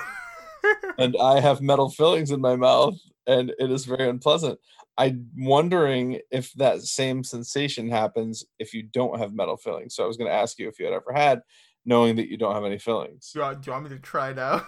and 0.97 1.15
I 1.21 1.39
have 1.39 1.61
metal 1.61 1.89
fillings 1.89 2.31
in 2.31 2.41
my 2.41 2.57
mouth, 2.57 2.97
and 3.27 3.53
it 3.59 3.71
is 3.71 3.85
very 3.85 4.09
unpleasant. 4.09 4.59
I'm 4.97 5.29
wondering 5.37 6.19
if 6.31 6.51
that 6.53 6.81
same 6.81 7.23
sensation 7.23 7.89
happens 7.89 8.45
if 8.57 8.73
you 8.73 8.83
don't 8.83 9.19
have 9.19 9.33
metal 9.33 9.57
fillings. 9.57 9.95
So 9.95 10.03
I 10.03 10.07
was 10.07 10.17
going 10.17 10.29
to 10.29 10.35
ask 10.35 10.57
you 10.57 10.67
if 10.67 10.79
you 10.79 10.85
had 10.85 10.93
ever 10.93 11.13
had, 11.13 11.41
knowing 11.85 12.15
that 12.15 12.29
you 12.29 12.37
don't 12.37 12.55
have 12.55 12.65
any 12.65 12.79
fillings. 12.79 13.31
do, 13.31 13.39
you 13.39 13.45
want, 13.45 13.61
do 13.61 13.69
you 13.69 13.71
want 13.73 13.83
me 13.83 13.89
to 13.91 13.99
try 13.99 14.33
now? 14.33 14.65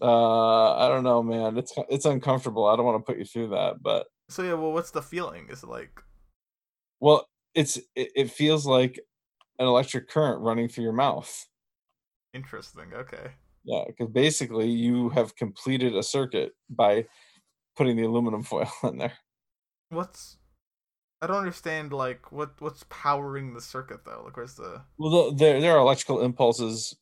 Uh, 0.00 0.76
I 0.76 0.88
don't 0.88 1.02
know, 1.02 1.22
man. 1.24 1.58
It's 1.58 1.72
it's 1.88 2.04
uncomfortable. 2.04 2.66
I 2.66 2.76
don't 2.76 2.84
want 2.86 3.04
to 3.04 3.12
put 3.12 3.18
you 3.18 3.24
through 3.24 3.48
that, 3.48 3.82
but 3.82 4.06
So 4.28 4.42
yeah, 4.42 4.54
well, 4.54 4.72
what's 4.72 4.92
the 4.92 5.02
feeling? 5.02 5.48
Is 5.50 5.64
it 5.64 5.68
like 5.68 6.00
well, 7.00 7.26
it's 7.54 7.78
it, 7.96 8.12
it 8.14 8.30
feels 8.30 8.64
like 8.64 9.00
an 9.58 9.66
electric 9.66 10.08
current 10.08 10.40
running 10.40 10.68
through 10.68 10.84
your 10.84 10.92
mouth. 10.92 11.46
interesting? 12.32 12.92
Okay. 12.94 13.32
Yeah, 13.64 13.84
because 13.86 14.08
basically 14.08 14.68
you 14.68 15.08
have 15.10 15.34
completed 15.34 15.96
a 15.96 16.02
circuit 16.02 16.52
by 16.70 17.06
putting 17.78 17.96
the 17.96 18.02
aluminum 18.02 18.42
foil 18.42 18.70
in 18.82 18.98
there. 18.98 19.14
What's 19.88 20.36
I 21.22 21.26
don't 21.26 21.38
understand. 21.38 21.92
Like, 21.92 22.30
what 22.30 22.60
what's 22.60 22.84
powering 22.90 23.54
the 23.54 23.60
circuit 23.62 24.04
though? 24.04 24.22
Like, 24.24 24.36
where's 24.36 24.54
the? 24.54 24.82
Well, 24.98 25.30
the- 25.30 25.36
there 25.36 25.60
there 25.60 25.72
are 25.76 25.78
electrical 25.80 26.20
impulses 26.22 26.94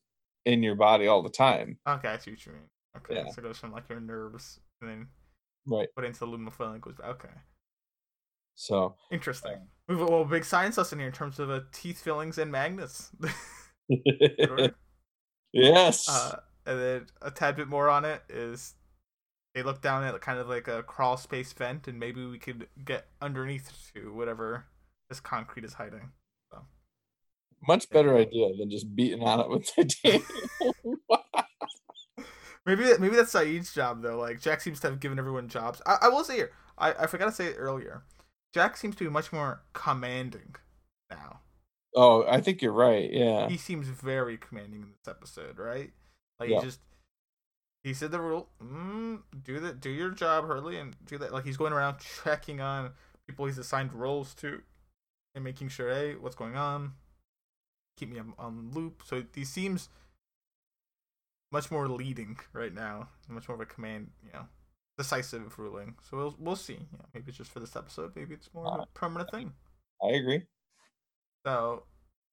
in 0.45 0.63
your 0.63 0.77
body 0.77 1.09
all 1.09 1.25
the 1.25 1.29
time, 1.29 1.77
Okay, 1.89 2.07
I 2.07 2.19
see 2.19 2.31
what 2.31 2.47
you 2.47 2.53
mean. 2.53 2.63
Okay, 2.97 3.17
Yeah. 3.17 3.31
so 3.33 3.41
it 3.41 3.43
goes 3.43 3.59
from 3.59 3.73
like 3.73 3.89
your 3.89 3.99
nerves 3.99 4.61
and 4.81 4.89
then 4.89 5.09
right? 5.67 5.89
put 5.97 6.05
into 6.05 6.21
the 6.21 6.25
aluminum 6.27 6.53
foil 6.53 6.71
and 6.71 6.81
goes. 6.81 6.95
Okay, 7.05 7.29
So 8.55 8.95
interesting. 9.11 9.67
We've 9.89 9.99
well, 9.99 10.25
big 10.25 10.45
science 10.45 10.79
lesson 10.79 10.99
here 11.01 11.09
in 11.09 11.13
terms 11.15 11.41
of 11.41 11.51
uh, 11.51 11.61
teeth 11.73 12.01
fillings 12.01 12.39
and 12.39 12.53
magnets. 12.53 13.11
yes, 15.53 16.09
uh, 16.09 16.41
and 16.67 16.79
then 16.81 17.07
a 17.23 17.31
tad 17.31 17.57
bit 17.57 17.69
more 17.69 17.89
on 17.89 18.05
it 18.05 18.23
is 18.29 18.75
they 19.57 19.63
look 19.63 19.81
down 19.81 20.05
at 20.05 20.21
kind 20.21 20.39
of 20.39 20.49
like 20.51 20.69
a 20.69 20.83
crawl 20.83 21.17
space 21.17 21.51
vent, 21.55 21.89
and 21.89 21.99
maybe 21.99 22.27
we 22.27 22.39
could 22.39 22.69
get 22.85 23.07
underneath 23.23 23.91
to 23.95 24.13
whatever 24.13 24.67
this 25.09 25.19
concrete 25.19 25.65
is 25.65 25.73
hiding. 25.73 26.13
So. 26.53 26.59
Much 27.67 27.89
better 27.89 28.15
idea 28.15 28.51
than 28.59 28.71
just 28.71 28.95
beating 28.95 29.23
on 29.23 29.41
it 29.41 29.49
with 29.49 29.67
titanium. 29.75 30.23
Maybe 32.67 32.83
maybe 32.99 33.15
that's 33.15 33.33
Sayid's 33.33 33.73
job 33.73 34.03
though. 34.03 34.19
Like 34.19 34.41
Jack 34.41 34.61
seems 34.61 34.81
to 34.81 34.91
have 34.91 34.99
given 34.99 35.21
everyone 35.21 35.49
jobs. 35.49 35.81
I, 35.87 35.99
I 36.03 36.09
will 36.09 36.25
say 36.25 36.35
here, 36.35 36.51
I, 36.77 36.95
I 36.95 37.07
forgot 37.07 37.27
to 37.27 37.33
say 37.33 37.47
it 37.47 37.55
earlier. 37.57 38.03
Jack 38.53 38.77
seems 38.77 38.97
to 38.97 39.05
be 39.05 39.11
much 39.11 39.33
more 39.33 39.63
commanding 39.73 40.57
now. 41.09 41.39
oh, 41.95 42.25
I 42.29 42.41
think 42.41 42.61
you're 42.63 42.73
right. 42.73 43.09
Yeah. 43.09 43.49
He 43.49 43.57
seems 43.57 43.87
very 43.87 44.37
commanding 44.37 44.83
in 44.83 44.89
this 44.89 45.09
episode, 45.09 45.59
right? 45.61 45.93
Like 46.41 46.51
Yeah. 46.51 46.59
he 46.59 46.67
just 46.67 46.81
he 47.87 47.95
said 47.95 48.11
the 48.11 48.21
rule. 48.21 48.49
Mm, 48.61 49.23
do 49.45 49.61
that. 49.61 49.81
Do 49.81 49.91
your 49.91 50.11
job, 50.11 50.49
Hurley, 50.49 50.77
and 50.77 50.97
do 51.07 51.19
that. 51.19 51.33
Like 51.33 51.45
he's 51.45 51.57
going 51.57 51.73
around 51.73 51.99
checking 52.25 52.61
on 52.61 52.91
people 53.29 53.47
he's 53.47 53.59
assigned 53.59 53.95
roles 53.95 54.35
to, 54.35 54.61
and 55.37 55.45
making 55.45 55.69
sure, 55.69 55.89
hey, 55.89 56.17
what's 56.17 56.35
going 56.35 56.57
on? 56.57 56.95
Keep 57.97 58.13
me 58.13 58.19
on, 58.19 58.35
on 58.41 58.71
loop. 58.75 59.03
So 59.07 59.23
he 59.33 59.45
seems 59.45 59.89
much 61.53 61.71
more 61.71 61.87
leading 61.87 62.39
right 62.53 62.75
now, 62.75 63.09
much 63.29 63.49
more 63.49 63.55
of 63.55 63.61
a 63.61 63.67
command, 63.67 64.11
you 64.25 64.33
know, 64.33 64.47
decisive 64.99 65.57
ruling. 65.57 65.95
So 66.11 66.17
we'll 66.17 66.35
we'll 66.41 66.57
see. 66.57 66.73
You 66.73 66.99
know, 66.99 67.05
maybe 67.15 67.27
it's 67.29 67.39
just 67.39 67.53
for 67.53 67.61
this 67.61 67.77
episode. 67.77 68.17
Maybe 68.17 68.35
it's 68.35 68.51
more 68.53 68.67
of 68.67 68.81
a 68.81 68.87
permanent 68.95 69.31
thing. 69.31 69.53
I 70.03 70.09
agree. 70.17 70.43
So, 71.47 71.85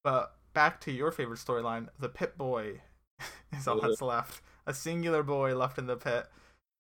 but 0.04 0.34
back 0.56 0.82
to 0.82 0.92
your 0.92 1.12
favorite 1.12 1.40
storyline, 1.40 1.90
the 2.00 2.10
pit 2.10 2.40
boy 2.40 2.82
is 3.56 3.68
all 3.68 3.80
that's 3.80 4.02
left. 4.02 4.42
A 4.66 4.74
singular 4.74 5.24
boy 5.24 5.56
left 5.56 5.78
in 5.78 5.88
the 5.88 5.96
pit. 5.96 6.26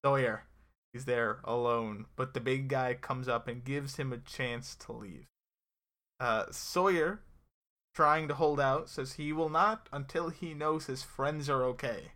Sawyer. 0.03 0.43
He's 0.93 1.05
there 1.05 1.39
alone, 1.43 2.05
but 2.15 2.33
the 2.33 2.39
big 2.39 2.67
guy 2.67 2.93
comes 2.93 3.27
up 3.27 3.47
and 3.47 3.63
gives 3.63 3.95
him 3.95 4.13
a 4.13 4.19
chance 4.19 4.75
to 4.75 4.91
leave. 4.91 5.25
Uh, 6.19 6.45
Sawyer, 6.51 7.21
trying 7.95 8.27
to 8.27 8.35
hold 8.35 8.59
out, 8.59 8.89
says 8.89 9.13
he 9.13 9.33
will 9.33 9.49
not 9.49 9.89
until 9.91 10.29
he 10.29 10.53
knows 10.53 10.85
his 10.85 11.01
friends 11.01 11.49
are 11.49 11.63
okay. 11.63 12.11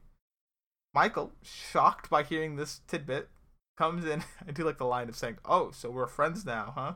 Michael, 0.94 1.34
shocked 1.42 2.10
by 2.10 2.22
hearing 2.24 2.56
this 2.56 2.82
tidbit, 2.88 3.30
comes 3.78 4.06
in. 4.06 4.24
I 4.48 4.52
do 4.52 4.64
like 4.64 4.78
the 4.78 4.86
line 4.86 5.10
of 5.10 5.16
saying, 5.16 5.38
"Oh, 5.44 5.72
so 5.72 5.90
we're 5.90 6.08
friends 6.08 6.46
now, 6.46 6.74
huh?" 6.76 6.94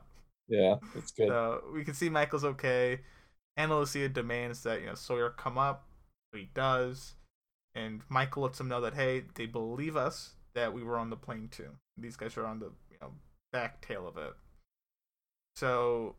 Yeah, 0.47 0.75
that's 0.93 1.11
good. 1.11 1.29
So 1.29 1.63
we 1.73 1.83
can 1.83 1.93
see 1.93 2.09
Michael's 2.09 2.43
okay. 2.43 3.01
Ana 3.57 3.79
Lucia 3.79 4.09
demands 4.09 4.63
that 4.63 4.81
you 4.81 4.87
know 4.87 4.95
Sawyer 4.95 5.29
come 5.29 5.57
up. 5.57 5.87
He 6.33 6.49
does, 6.53 7.15
and 7.75 8.01
Michael 8.09 8.43
lets 8.43 8.57
them 8.57 8.67
know 8.67 8.81
that 8.81 8.93
hey, 8.93 9.23
they 9.35 9.45
believe 9.45 9.95
us 9.95 10.35
that 10.53 10.73
we 10.73 10.83
were 10.83 10.97
on 10.97 11.09
the 11.09 11.15
plane 11.15 11.49
too. 11.49 11.69
These 11.97 12.17
guys 12.17 12.37
are 12.37 12.45
on 12.45 12.59
the 12.59 12.71
you 12.89 12.97
know 13.01 13.11
back 13.51 13.85
tail 13.85 14.07
of 14.07 14.17
it. 14.17 14.33
So, 15.55 16.15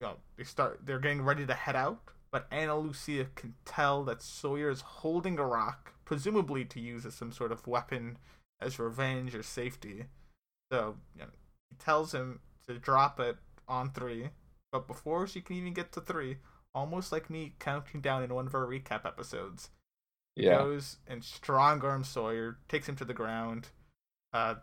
you 0.00 0.08
know, 0.08 0.16
they 0.36 0.44
start. 0.44 0.80
They're 0.84 0.98
getting 0.98 1.22
ready 1.22 1.46
to 1.46 1.54
head 1.54 1.76
out, 1.76 2.00
but 2.32 2.46
Ana 2.50 2.78
Lucia 2.78 3.26
can 3.34 3.54
tell 3.64 4.04
that 4.04 4.22
Sawyer 4.22 4.70
is 4.70 4.80
holding 4.80 5.38
a 5.38 5.46
rock, 5.46 5.92
presumably 6.04 6.64
to 6.66 6.80
use 6.80 7.04
as 7.04 7.14
some 7.14 7.32
sort 7.32 7.52
of 7.52 7.66
weapon, 7.66 8.18
as 8.60 8.78
revenge 8.78 9.34
or 9.34 9.42
safety. 9.42 10.06
So, 10.72 10.96
you 11.14 11.22
know, 11.22 11.30
he 11.68 11.76
tells 11.76 12.14
him 12.14 12.40
to 12.68 12.78
drop 12.78 13.20
it 13.20 13.36
on 13.68 13.90
three, 13.90 14.30
but 14.72 14.86
before 14.86 15.26
she 15.26 15.40
can 15.40 15.56
even 15.56 15.72
get 15.74 15.92
to 15.92 16.00
three, 16.00 16.38
almost 16.74 17.12
like 17.12 17.30
me 17.30 17.54
counting 17.58 18.00
down 18.00 18.22
in 18.22 18.34
one 18.34 18.46
of 18.46 18.54
our 18.54 18.66
recap 18.66 19.04
episodes, 19.04 19.70
Yeah. 20.42 20.58
goes 20.58 20.98
and 21.06 21.24
strong 21.24 21.82
arms 21.82 22.08
Sawyer, 22.08 22.58
takes 22.68 22.88
him 22.88 22.96
to 22.96 23.04
the 23.04 23.14
ground, 23.14 23.68
uh, 24.32 24.56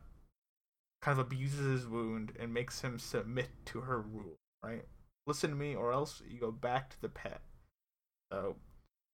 kind 1.01 1.19
of 1.19 1.25
abuses 1.25 1.81
his 1.81 1.87
wound, 1.87 2.33
and 2.39 2.53
makes 2.53 2.81
him 2.81 2.99
submit 2.99 3.49
to 3.65 3.81
her 3.81 4.01
rule, 4.01 4.37
right? 4.63 4.85
Listen 5.25 5.49
to 5.51 5.55
me, 5.55 5.75
or 5.75 5.91
else 5.91 6.21
you 6.27 6.39
go 6.39 6.51
back 6.51 6.89
to 6.89 7.01
the 7.01 7.09
pet. 7.09 7.41
So 8.31 8.55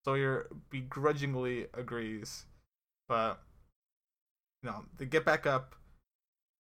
Sawyer 0.06 0.50
begrudgingly 0.70 1.68
agrees, 1.74 2.46
but 3.08 3.42
you 4.62 4.70
know, 4.70 4.86
they 4.98 5.06
get 5.06 5.26
back 5.26 5.46
up. 5.46 5.76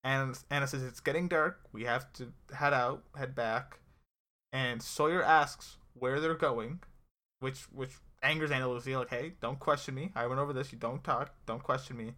And 0.03 0.37
Ana 0.51 0.67
says 0.67 0.83
it's 0.83 0.99
getting 0.99 1.29
dark. 1.29 1.61
We 1.71 1.85
have 1.85 2.11
to 2.13 2.33
head 2.53 2.73
out, 2.73 3.03
head 3.15 3.35
back. 3.35 3.79
And 4.51 4.81
Sawyer 4.81 5.23
asks 5.23 5.77
where 5.93 6.19
they're 6.19 6.35
going, 6.35 6.81
which 7.39 7.61
which 7.71 7.93
angers 8.23 8.51
Ana 8.51 8.69
Lucia. 8.69 8.99
Like, 8.99 9.09
hey, 9.09 9.33
don't 9.41 9.59
question 9.59 9.95
me. 9.95 10.11
I 10.15 10.27
went 10.27 10.39
over 10.39 10.53
this. 10.53 10.71
You 10.71 10.77
don't 10.77 11.03
talk. 11.03 11.33
Don't 11.45 11.61
question 11.61 11.97
me. 11.97 12.13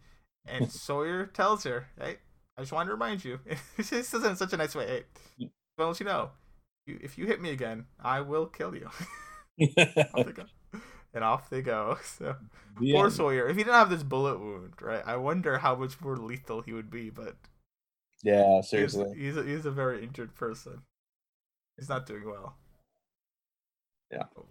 And 0.47 0.71
Sawyer 0.71 1.25
tells 1.25 1.63
her, 1.63 1.87
hey, 1.99 2.17
I 2.57 2.61
just 2.61 2.71
wanted 2.71 2.87
to 2.87 2.93
remind 2.93 3.25
you. 3.25 3.39
he 3.77 3.83
says 3.83 4.13
it 4.13 4.23
in 4.23 4.35
such 4.35 4.53
a 4.53 4.57
nice 4.57 4.75
way. 4.75 5.03
Hey, 5.37 5.49
well, 5.77 5.89
let 5.89 5.99
you 5.99 6.05
know, 6.05 6.31
you, 6.87 6.99
if 7.01 7.17
you 7.17 7.25
hit 7.25 7.41
me 7.41 7.49
again, 7.49 7.85
I 8.01 8.21
will 8.21 8.45
kill 8.45 8.75
you. 8.75 8.89
off. 10.13 10.27
And 11.13 11.23
off 11.23 11.49
they 11.49 11.61
go. 11.61 11.97
So 12.03 12.35
The 12.79 12.93
poor 12.93 13.05
end. 13.05 13.13
Sawyer. 13.13 13.47
If 13.47 13.57
he 13.57 13.63
didn't 13.63 13.75
have 13.75 13.89
this 13.89 14.03
bullet 14.03 14.39
wound, 14.39 14.73
right? 14.81 15.03
I 15.05 15.17
wonder 15.17 15.57
how 15.57 15.75
much 15.75 15.99
more 16.01 16.17
lethal 16.17 16.61
he 16.61 16.73
would 16.73 16.89
be. 16.91 17.09
But 17.09 17.35
yeah, 18.23 18.57
he's, 18.57 18.69
seriously. 18.69 19.13
he's 19.17 19.37
a, 19.37 19.43
he's 19.43 19.65
a 19.65 19.71
very 19.71 20.03
injured 20.03 20.35
person. 20.35 20.81
He's 21.77 21.89
not 21.89 22.05
doing 22.05 22.25
well. 22.25 22.55
Yeah, 24.11 24.23
oh. 24.37 24.45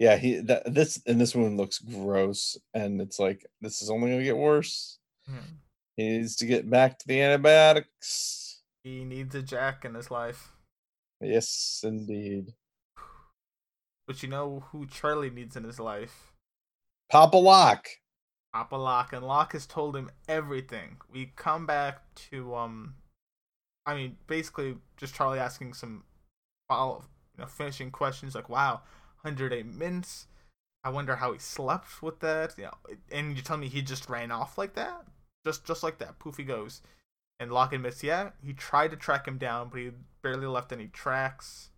He 0.00 0.40
that 0.40 0.74
this 0.74 1.00
and 1.06 1.20
this 1.20 1.34
one 1.34 1.58
looks 1.58 1.78
gross, 1.78 2.58
and 2.72 3.00
it's 3.00 3.18
like 3.18 3.44
this 3.60 3.82
is 3.82 3.90
only 3.90 4.10
gonna 4.10 4.24
get 4.24 4.36
worse. 4.36 4.98
Hmm. 5.28 5.58
He 5.96 6.08
needs 6.08 6.36
to 6.36 6.46
get 6.46 6.68
back 6.68 6.98
to 6.98 7.06
the 7.06 7.20
antibiotics. 7.20 8.62
He 8.82 9.04
needs 9.04 9.34
a 9.34 9.42
Jack 9.42 9.84
in 9.84 9.94
his 9.94 10.10
life. 10.10 10.52
Yes, 11.20 11.82
indeed. 11.84 12.54
But 14.06 14.22
you 14.22 14.28
know 14.30 14.64
who 14.72 14.86
Charlie 14.86 15.28
needs 15.28 15.54
in 15.54 15.64
his 15.64 15.78
life? 15.78 16.32
Papa 17.10 17.36
Locke. 17.36 17.88
Papa 18.54 18.76
Locke, 18.76 19.12
and 19.12 19.26
Locke 19.26 19.52
has 19.52 19.66
told 19.66 19.94
him 19.94 20.10
everything. 20.26 20.96
We 21.12 21.32
come 21.36 21.66
back 21.66 22.02
to 22.30 22.54
um, 22.54 22.94
I 23.84 23.94
mean, 23.94 24.16
basically 24.26 24.76
just 24.96 25.14
Charlie 25.14 25.38
asking 25.38 25.74
some 25.74 26.04
follow, 26.68 27.04
you 27.36 27.42
know, 27.42 27.46
finishing 27.46 27.90
questions 27.90 28.34
like, 28.34 28.48
"Wow, 28.48 28.80
108 29.22 29.66
minutes. 29.66 30.26
I 30.82 30.90
wonder 30.90 31.16
how 31.16 31.32
he 31.32 31.38
slept 31.38 32.02
with 32.02 32.20
that." 32.20 32.56
You 32.58 32.64
know, 32.64 32.74
and 33.12 33.36
you 33.36 33.42
tell 33.42 33.56
me 33.56 33.68
he 33.68 33.82
just 33.82 34.08
ran 34.08 34.30
off 34.30 34.58
like 34.58 34.74
that, 34.74 35.04
just 35.44 35.64
just 35.64 35.82
like 35.82 35.98
that. 35.98 36.18
Poof, 36.18 36.36
he 36.36 36.44
goes. 36.44 36.82
And 37.40 37.50
Locke 37.50 37.72
admits, 37.72 38.02
yeah, 38.02 38.30
he 38.44 38.52
tried 38.52 38.90
to 38.90 38.98
track 38.98 39.26
him 39.26 39.38
down, 39.38 39.70
but 39.70 39.80
he 39.80 39.92
barely 40.20 40.46
left 40.46 40.72
any 40.72 40.88
tracks. 40.88 41.70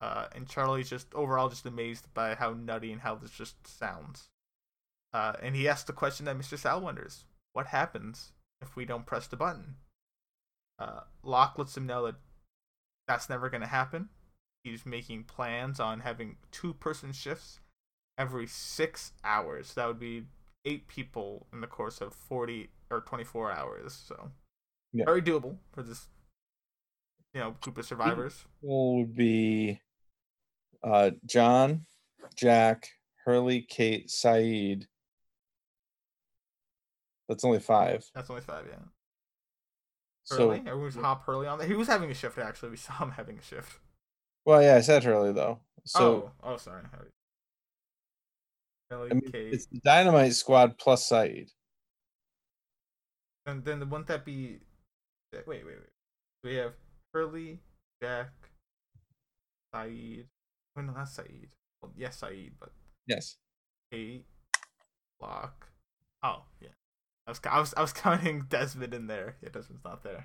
Uh, 0.00 0.26
and 0.34 0.48
Charlie's 0.48 0.90
just 0.90 1.14
overall 1.14 1.48
just 1.48 1.64
amazed 1.66 2.12
by 2.14 2.34
how 2.34 2.52
nutty 2.52 2.90
and 2.90 3.02
how 3.02 3.14
this 3.14 3.30
just 3.30 3.64
sounds. 3.66 4.28
Uh, 5.12 5.34
and 5.40 5.54
he 5.54 5.68
asks 5.68 5.84
the 5.84 5.92
question 5.92 6.26
that 6.26 6.36
Mr. 6.36 6.58
Sal 6.58 6.80
wonders: 6.80 7.24
What 7.52 7.68
happens 7.68 8.32
if 8.60 8.74
we 8.74 8.84
don't 8.84 9.06
press 9.06 9.28
the 9.28 9.36
button? 9.36 9.76
Uh, 10.80 11.00
Locke 11.22 11.58
lets 11.58 11.76
him 11.76 11.86
know 11.86 12.06
that 12.06 12.16
that's 13.06 13.28
never 13.28 13.48
going 13.48 13.60
to 13.60 13.66
happen. 13.68 14.08
He's 14.64 14.84
making 14.84 15.24
plans 15.24 15.80
on 15.80 16.00
having 16.00 16.36
two-person 16.50 17.12
shifts 17.12 17.60
every 18.18 18.46
six 18.46 19.12
hours. 19.24 19.74
That 19.74 19.86
would 19.86 20.00
be 20.00 20.24
eight 20.64 20.88
people 20.88 21.46
in 21.52 21.60
the 21.60 21.66
course 21.66 22.00
of 22.00 22.12
forty 22.12 22.70
or 22.90 23.00
twenty-four 23.00 23.50
hours. 23.52 23.92
So 23.94 24.30
Yeah. 24.92 25.04
very 25.04 25.22
doable 25.22 25.58
for 25.72 25.82
this, 25.82 26.08
you 27.32 27.40
know, 27.40 27.52
group 27.60 27.78
of 27.78 27.86
survivors. 27.86 28.44
would 28.60 29.14
be 29.14 29.80
uh 30.82 31.12
John, 31.24 31.86
Jack, 32.34 32.88
Hurley, 33.24 33.62
Kate, 33.62 34.08
Sayid. 34.08 34.86
That's 37.28 37.44
only 37.44 37.60
five. 37.60 38.04
That's 38.14 38.30
only 38.30 38.42
five, 38.42 38.66
yeah. 38.68 38.78
So 40.24 40.48
Hurley, 40.50 40.62
everyone's 40.66 40.96
hop 40.96 41.24
Hurley 41.24 41.46
on 41.46 41.58
there. 41.58 41.68
He 41.68 41.74
was 41.74 41.88
having 41.88 42.10
a 42.10 42.14
shift 42.14 42.38
actually. 42.38 42.70
We 42.70 42.76
saw 42.76 42.98
him 42.98 43.12
having 43.12 43.38
a 43.38 43.42
shift. 43.42 43.78
Well, 44.48 44.62
yeah, 44.62 44.76
I 44.76 44.80
said 44.80 45.04
Hurley 45.04 45.34
though. 45.34 45.58
So 45.84 46.32
oh, 46.42 46.52
oh, 46.52 46.56
sorry. 46.56 46.80
I 48.90 49.12
mean, 49.12 49.30
it's 49.34 49.66
the 49.66 49.78
Dynamite 49.84 50.32
Squad 50.32 50.78
plus 50.78 51.06
Sayid. 51.06 51.50
And 53.44 53.62
then 53.62 53.80
wouldn't 53.80 54.06
that 54.06 54.24
be? 54.24 54.60
Wait, 55.34 55.46
wait, 55.46 55.66
wait. 55.66 55.76
We 56.42 56.54
have 56.54 56.72
Hurley, 57.12 57.60
Jack, 58.02 58.30
Sayid. 59.74 60.24
Oh 60.78 60.80
no, 60.80 60.92
not 60.94 61.08
Sayid. 61.08 61.48
Well, 61.82 61.92
yes, 61.94 62.18
Sayid, 62.18 62.52
but 62.58 62.70
Yes. 63.06 63.36
Kate, 63.92 64.24
Locke. 65.20 65.66
Oh 66.22 66.44
yeah, 66.62 66.68
I 67.26 67.32
was 67.32 67.40
I 67.44 67.60
was 67.60 67.74
I 67.76 67.82
was 67.82 67.92
counting 68.04 68.46
Desmond 68.48 68.94
in 68.94 69.08
there. 69.08 69.36
Yeah, 69.42 69.50
Desmond's 69.50 69.84
not 69.84 70.02
there. 70.02 70.24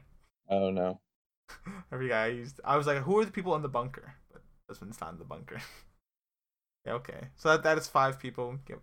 Oh 0.49 0.69
no. 0.69 1.01
Every 1.91 2.09
guy 2.09 2.25
I 2.25 2.27
used. 2.27 2.59
I 2.63 2.77
was 2.77 2.87
like, 2.87 2.99
who 2.99 3.19
are 3.19 3.25
the 3.25 3.31
people 3.31 3.55
in 3.55 3.61
the 3.61 3.69
bunker? 3.69 4.13
But 4.31 4.41
Desmond's 4.67 4.99
not 5.01 5.13
in 5.13 5.19
the 5.19 5.25
bunker. 5.25 5.61
yeah, 6.85 6.93
okay. 6.93 7.27
So 7.35 7.49
that 7.49 7.63
that 7.63 7.77
is 7.77 7.87
five 7.87 8.19
people. 8.19 8.57
Yep. 8.69 8.79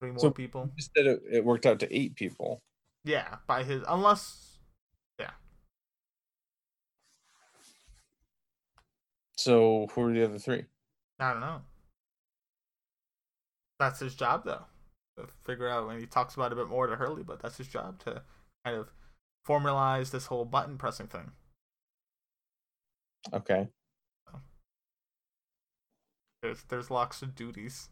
Three 0.00 0.10
more 0.10 0.18
So- 0.20 0.30
people. 0.30 0.70
Instead 0.76 1.06
it, 1.06 1.22
it 1.30 1.44
worked 1.44 1.66
out 1.66 1.80
to 1.80 1.96
eight 1.96 2.14
people. 2.16 2.60
Yeah, 3.04 3.36
by 3.46 3.62
his 3.62 3.82
unless 3.88 4.58
yeah. 5.20 5.30
So 9.36 9.86
who 9.92 10.02
are 10.08 10.12
the 10.12 10.24
other 10.24 10.38
three? 10.38 10.64
I 11.18 11.32
don't 11.32 11.40
know. 11.40 11.62
that's 13.78 14.00
his 14.00 14.14
job 14.14 14.44
though. 14.44 14.64
To 15.18 15.26
figure 15.44 15.68
out 15.68 15.86
when 15.86 15.98
he 15.98 16.06
talks 16.06 16.34
about 16.34 16.52
it 16.52 16.54
a 16.54 16.56
bit 16.56 16.68
more 16.68 16.86
to 16.86 16.96
Hurley, 16.96 17.22
but 17.22 17.40
that's 17.40 17.56
his 17.56 17.68
job 17.68 17.98
to 18.04 18.22
kind 18.64 18.76
of 18.76 18.88
formalize 19.46 20.10
this 20.10 20.26
whole 20.26 20.44
button 20.44 20.78
pressing 20.78 21.06
thing. 21.06 21.32
Okay. 23.32 23.68
There's 26.42 26.62
there's 26.68 26.90
lots 26.90 27.22
of 27.22 27.34
duties. 27.34 27.88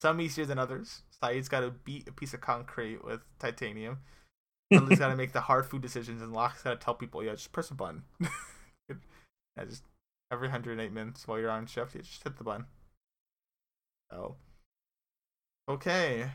Some 0.00 0.20
easier 0.20 0.46
than 0.46 0.58
others. 0.58 1.02
Sayid's 1.22 1.48
got 1.48 1.60
to 1.60 1.70
beat 1.70 2.08
a 2.08 2.12
piece 2.12 2.32
of 2.32 2.40
concrete 2.40 3.04
with 3.04 3.20
titanium. 3.38 3.98
Hurley's 4.70 4.98
got 4.98 5.08
to 5.08 5.16
make 5.16 5.32
the 5.32 5.40
hard 5.42 5.66
food 5.66 5.82
decisions, 5.82 6.22
and 6.22 6.32
Locke's 6.32 6.62
got 6.62 6.70
to 6.70 6.76
tell 6.76 6.94
people, 6.94 7.24
yeah, 7.24 7.32
just 7.32 7.52
press 7.52 7.70
a 7.70 7.74
button. 7.74 8.04
yeah, 8.88 9.64
just 9.68 9.82
every 10.32 10.46
108 10.46 10.92
minutes 10.92 11.26
while 11.26 11.38
you're 11.38 11.50
on 11.50 11.66
shift, 11.66 11.94
you 11.94 12.02
just 12.02 12.22
hit 12.22 12.38
the 12.38 12.44
button. 12.44 12.66
Oh. 14.12 14.36
Okay. 15.68 16.30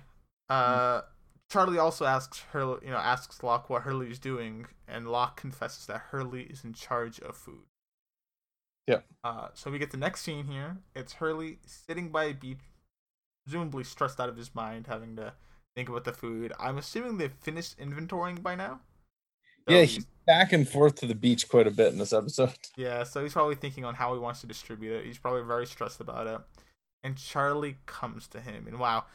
Uh, 0.50 1.02
Charlie 1.50 1.78
also 1.78 2.06
asks 2.06 2.40
Hurley, 2.52 2.80
you 2.84 2.92
know, 2.92 2.98
asks 2.98 3.44
Locke 3.44 3.70
what 3.70 3.84
Hurley's 3.84 4.20
doing, 4.20 4.66
and 4.88 5.08
Locke 5.08 5.40
confesses 5.40 5.86
that 5.86 6.06
Hurley 6.10 6.44
is 6.44 6.64
in 6.64 6.74
charge 6.74 7.20
of 7.20 7.36
food. 7.36 7.66
Yeah. 8.88 9.00
Uh, 9.24 9.50
so 9.54 9.72
we 9.72 9.80
get 9.80 9.92
the 9.92 9.98
next 9.98 10.22
scene 10.22 10.48
here. 10.48 10.78
It's 10.96 11.14
Hurley 11.14 11.60
sitting 11.66 12.10
by 12.10 12.26
a 12.26 12.34
beach, 12.34 12.60
presumably 13.46 13.84
stressed 13.84 14.20
out 14.20 14.30
of 14.30 14.38
his 14.38 14.54
mind, 14.54 14.88
having 14.88 15.16
to 15.16 15.34
think 15.76 15.90
about 15.90 16.04
the 16.04 16.14
food. 16.14 16.54
I'm 16.60 16.78
assuming 16.78 17.18
they've 17.18 17.32
finished 17.32 17.78
inventorying 17.78 18.42
by 18.42 18.56
now. 18.56 18.82
So 19.68 19.76
yeah, 19.76 19.84
he's 19.84 20.06
back 20.28 20.54
and 20.54 20.68
forth 20.68 20.96
to 20.96 21.08
the 21.08 21.16
beach 21.16 21.50
quite 21.50 21.66
a 21.66 21.72
bit 21.72 21.92
in 21.92 21.98
this 21.98 22.14
episode. 22.14 22.54
yeah, 22.78 23.04
so 23.04 23.24
he's 23.24 23.34
probably 23.34 23.56
thinking 23.56 23.84
on 23.84 23.96
how 23.96 24.14
he 24.14 24.20
wants 24.20 24.42
to 24.42 24.48
distribute 24.48 24.94
it. 24.94 25.06
He's 25.06 25.18
probably 25.18 25.44
very 25.44 25.66
stressed 25.66 26.00
about 26.00 26.28
it. 26.28 26.40
And 27.04 27.18
Charlie 27.18 27.78
comes 27.86 28.28
to 28.30 28.42
him, 28.42 28.66
and 28.68 28.80
wow, 28.80 29.06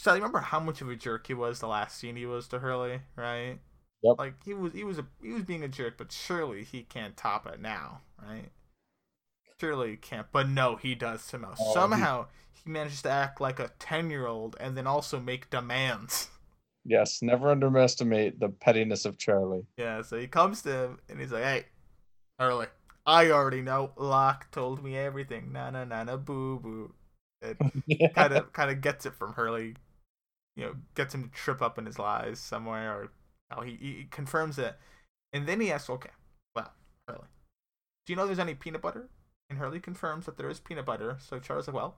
Charlie, 0.00 0.20
remember 0.20 0.40
how 0.40 0.60
much 0.60 0.80
of 0.80 0.88
a 0.88 0.96
jerk 0.96 1.26
he 1.26 1.34
was 1.34 1.60
the 1.60 1.68
last 1.68 1.98
scene 1.98 2.16
he 2.16 2.26
was 2.26 2.48
to 2.48 2.58
Hurley, 2.58 3.00
right? 3.16 3.58
Yep. 4.02 4.16
Like 4.18 4.44
he 4.44 4.54
was, 4.54 4.72
he 4.72 4.84
was 4.84 4.98
a, 4.98 5.06
he 5.22 5.32
was 5.32 5.44
being 5.44 5.62
a 5.64 5.68
jerk, 5.68 5.96
but 5.98 6.12
surely 6.12 6.64
he 6.64 6.82
can't 6.82 7.16
top 7.16 7.46
it 7.46 7.60
now, 7.60 8.02
right? 8.22 8.50
Surely 9.60 9.90
he 9.92 9.96
can't, 9.96 10.30
but 10.32 10.48
no, 10.48 10.76
he 10.76 10.94
does 10.94 11.22
somehow. 11.22 11.54
Oh, 11.58 11.64
he- 11.64 11.72
somehow 11.74 12.26
he 12.52 12.70
manages 12.70 13.02
to 13.02 13.10
act 13.10 13.40
like 13.40 13.58
a 13.58 13.72
ten-year-old 13.78 14.56
and 14.60 14.76
then 14.76 14.86
also 14.86 15.18
make 15.20 15.50
demands. 15.50 16.28
Yes, 16.84 17.22
never 17.22 17.50
underestimate 17.50 18.38
the 18.40 18.48
pettiness 18.50 19.04
of 19.06 19.18
Charlie. 19.18 19.66
Yeah, 19.76 20.02
so 20.02 20.18
he 20.18 20.26
comes 20.26 20.62
to 20.62 20.70
him 20.72 20.98
and 21.08 21.20
he's 21.20 21.32
like, 21.32 21.42
"Hey, 21.42 21.66
Hurley, 22.38 22.66
I 23.06 23.30
already 23.30 23.62
know. 23.62 23.92
Locke 23.96 24.50
told 24.50 24.82
me 24.84 24.96
everything. 24.96 25.52
Na 25.52 25.70
na 25.70 25.84
na 25.84 26.04
na 26.04 26.16
boo 26.16 26.58
boo." 26.60 26.94
It 27.42 27.58
kind 28.14 28.32
of 28.34 28.52
kind 28.52 28.70
of 28.70 28.80
gets 28.80 29.06
it 29.06 29.14
from 29.14 29.34
Hurley. 29.34 29.76
You 30.56 30.64
know, 30.64 30.74
gets 30.94 31.14
him 31.14 31.24
to 31.24 31.30
trip 31.30 31.60
up 31.60 31.78
in 31.78 31.86
his 31.86 31.98
lies 31.98 32.38
somewhere, 32.38 32.92
or 32.92 33.12
oh, 33.56 33.62
he, 33.62 33.76
he 33.76 34.06
confirms 34.10 34.58
it, 34.58 34.76
and 35.32 35.46
then 35.46 35.60
he 35.60 35.72
asks, 35.72 35.90
"Okay, 35.90 36.10
well, 36.54 36.72
Hurley, 37.08 37.26
do 38.06 38.12
you 38.12 38.16
know 38.16 38.26
there's 38.26 38.38
any 38.38 38.54
peanut 38.54 38.82
butter?" 38.82 39.08
And 39.50 39.58
Hurley 39.58 39.80
confirms 39.80 40.26
that 40.26 40.38
there 40.38 40.48
is 40.48 40.60
peanut 40.60 40.86
butter. 40.86 41.16
So 41.20 41.38
Charlie's 41.38 41.66
like, 41.66 41.76
"Well, 41.76 41.96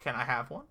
can 0.00 0.16
I 0.16 0.24
have 0.24 0.50
one?" 0.50 0.66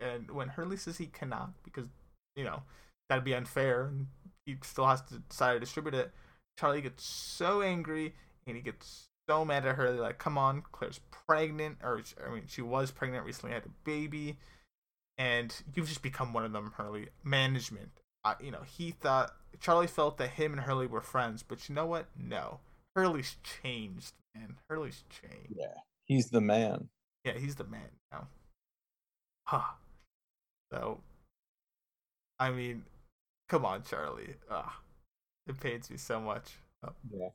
And 0.00 0.30
when 0.30 0.48
Hurley 0.48 0.76
says 0.76 0.98
he 0.98 1.06
cannot, 1.06 1.52
because 1.62 1.86
you 2.34 2.44
know 2.44 2.62
that'd 3.08 3.24
be 3.24 3.34
unfair, 3.34 3.86
and 3.86 4.06
he 4.46 4.56
still 4.62 4.86
has 4.86 5.02
to 5.02 5.18
decide 5.18 5.54
to 5.54 5.60
distribute 5.60 5.94
it. 5.94 6.12
Charlie 6.58 6.80
gets 6.82 7.04
so 7.04 7.62
angry 7.62 8.14
and 8.46 8.56
he 8.56 8.62
gets 8.62 9.08
so 9.28 9.44
mad 9.44 9.66
at 9.66 9.76
her. 9.76 9.90
Like, 9.92 10.18
"Come 10.18 10.38
on, 10.38 10.62
Claire's 10.72 11.00
pregnant, 11.26 11.78
or 11.82 12.02
I 12.26 12.30
mean, 12.30 12.44
she 12.46 12.62
was 12.62 12.90
pregnant 12.90 13.24
recently, 13.24 13.54
had 13.54 13.66
a 13.66 13.70
baby, 13.84 14.38
and 15.18 15.54
you've 15.74 15.88
just 15.88 16.02
become 16.02 16.32
one 16.32 16.44
of 16.44 16.52
them, 16.52 16.72
Hurley." 16.76 17.08
Management, 17.22 17.90
uh, 18.24 18.34
you 18.40 18.50
know, 18.50 18.62
he 18.62 18.90
thought 18.92 19.34
Charlie 19.60 19.86
felt 19.86 20.18
that 20.18 20.30
him 20.30 20.52
and 20.52 20.62
Hurley 20.62 20.86
were 20.86 21.00
friends, 21.00 21.42
but 21.42 21.68
you 21.68 21.74
know 21.74 21.86
what? 21.86 22.06
No, 22.18 22.60
Hurley's 22.96 23.36
changed, 23.42 24.12
man. 24.34 24.56
Hurley's 24.68 25.04
changed. 25.10 25.54
Yeah, 25.56 25.74
he's 26.04 26.30
the 26.30 26.40
man. 26.40 26.88
Yeah, 27.24 27.38
he's 27.38 27.54
the 27.56 27.64
man 27.64 27.90
now. 28.12 28.28
Huh. 29.46 29.74
So, 30.72 31.00
I 32.38 32.50
mean, 32.50 32.84
come 33.48 33.64
on, 33.64 33.82
Charlie. 33.82 34.34
Ugh. 34.50 34.72
It 35.46 35.60
pains 35.60 35.90
me 35.90 35.96
so 35.98 36.20
much. 36.20 36.52
Oh, 36.82 36.92
Yeah, 37.12 37.28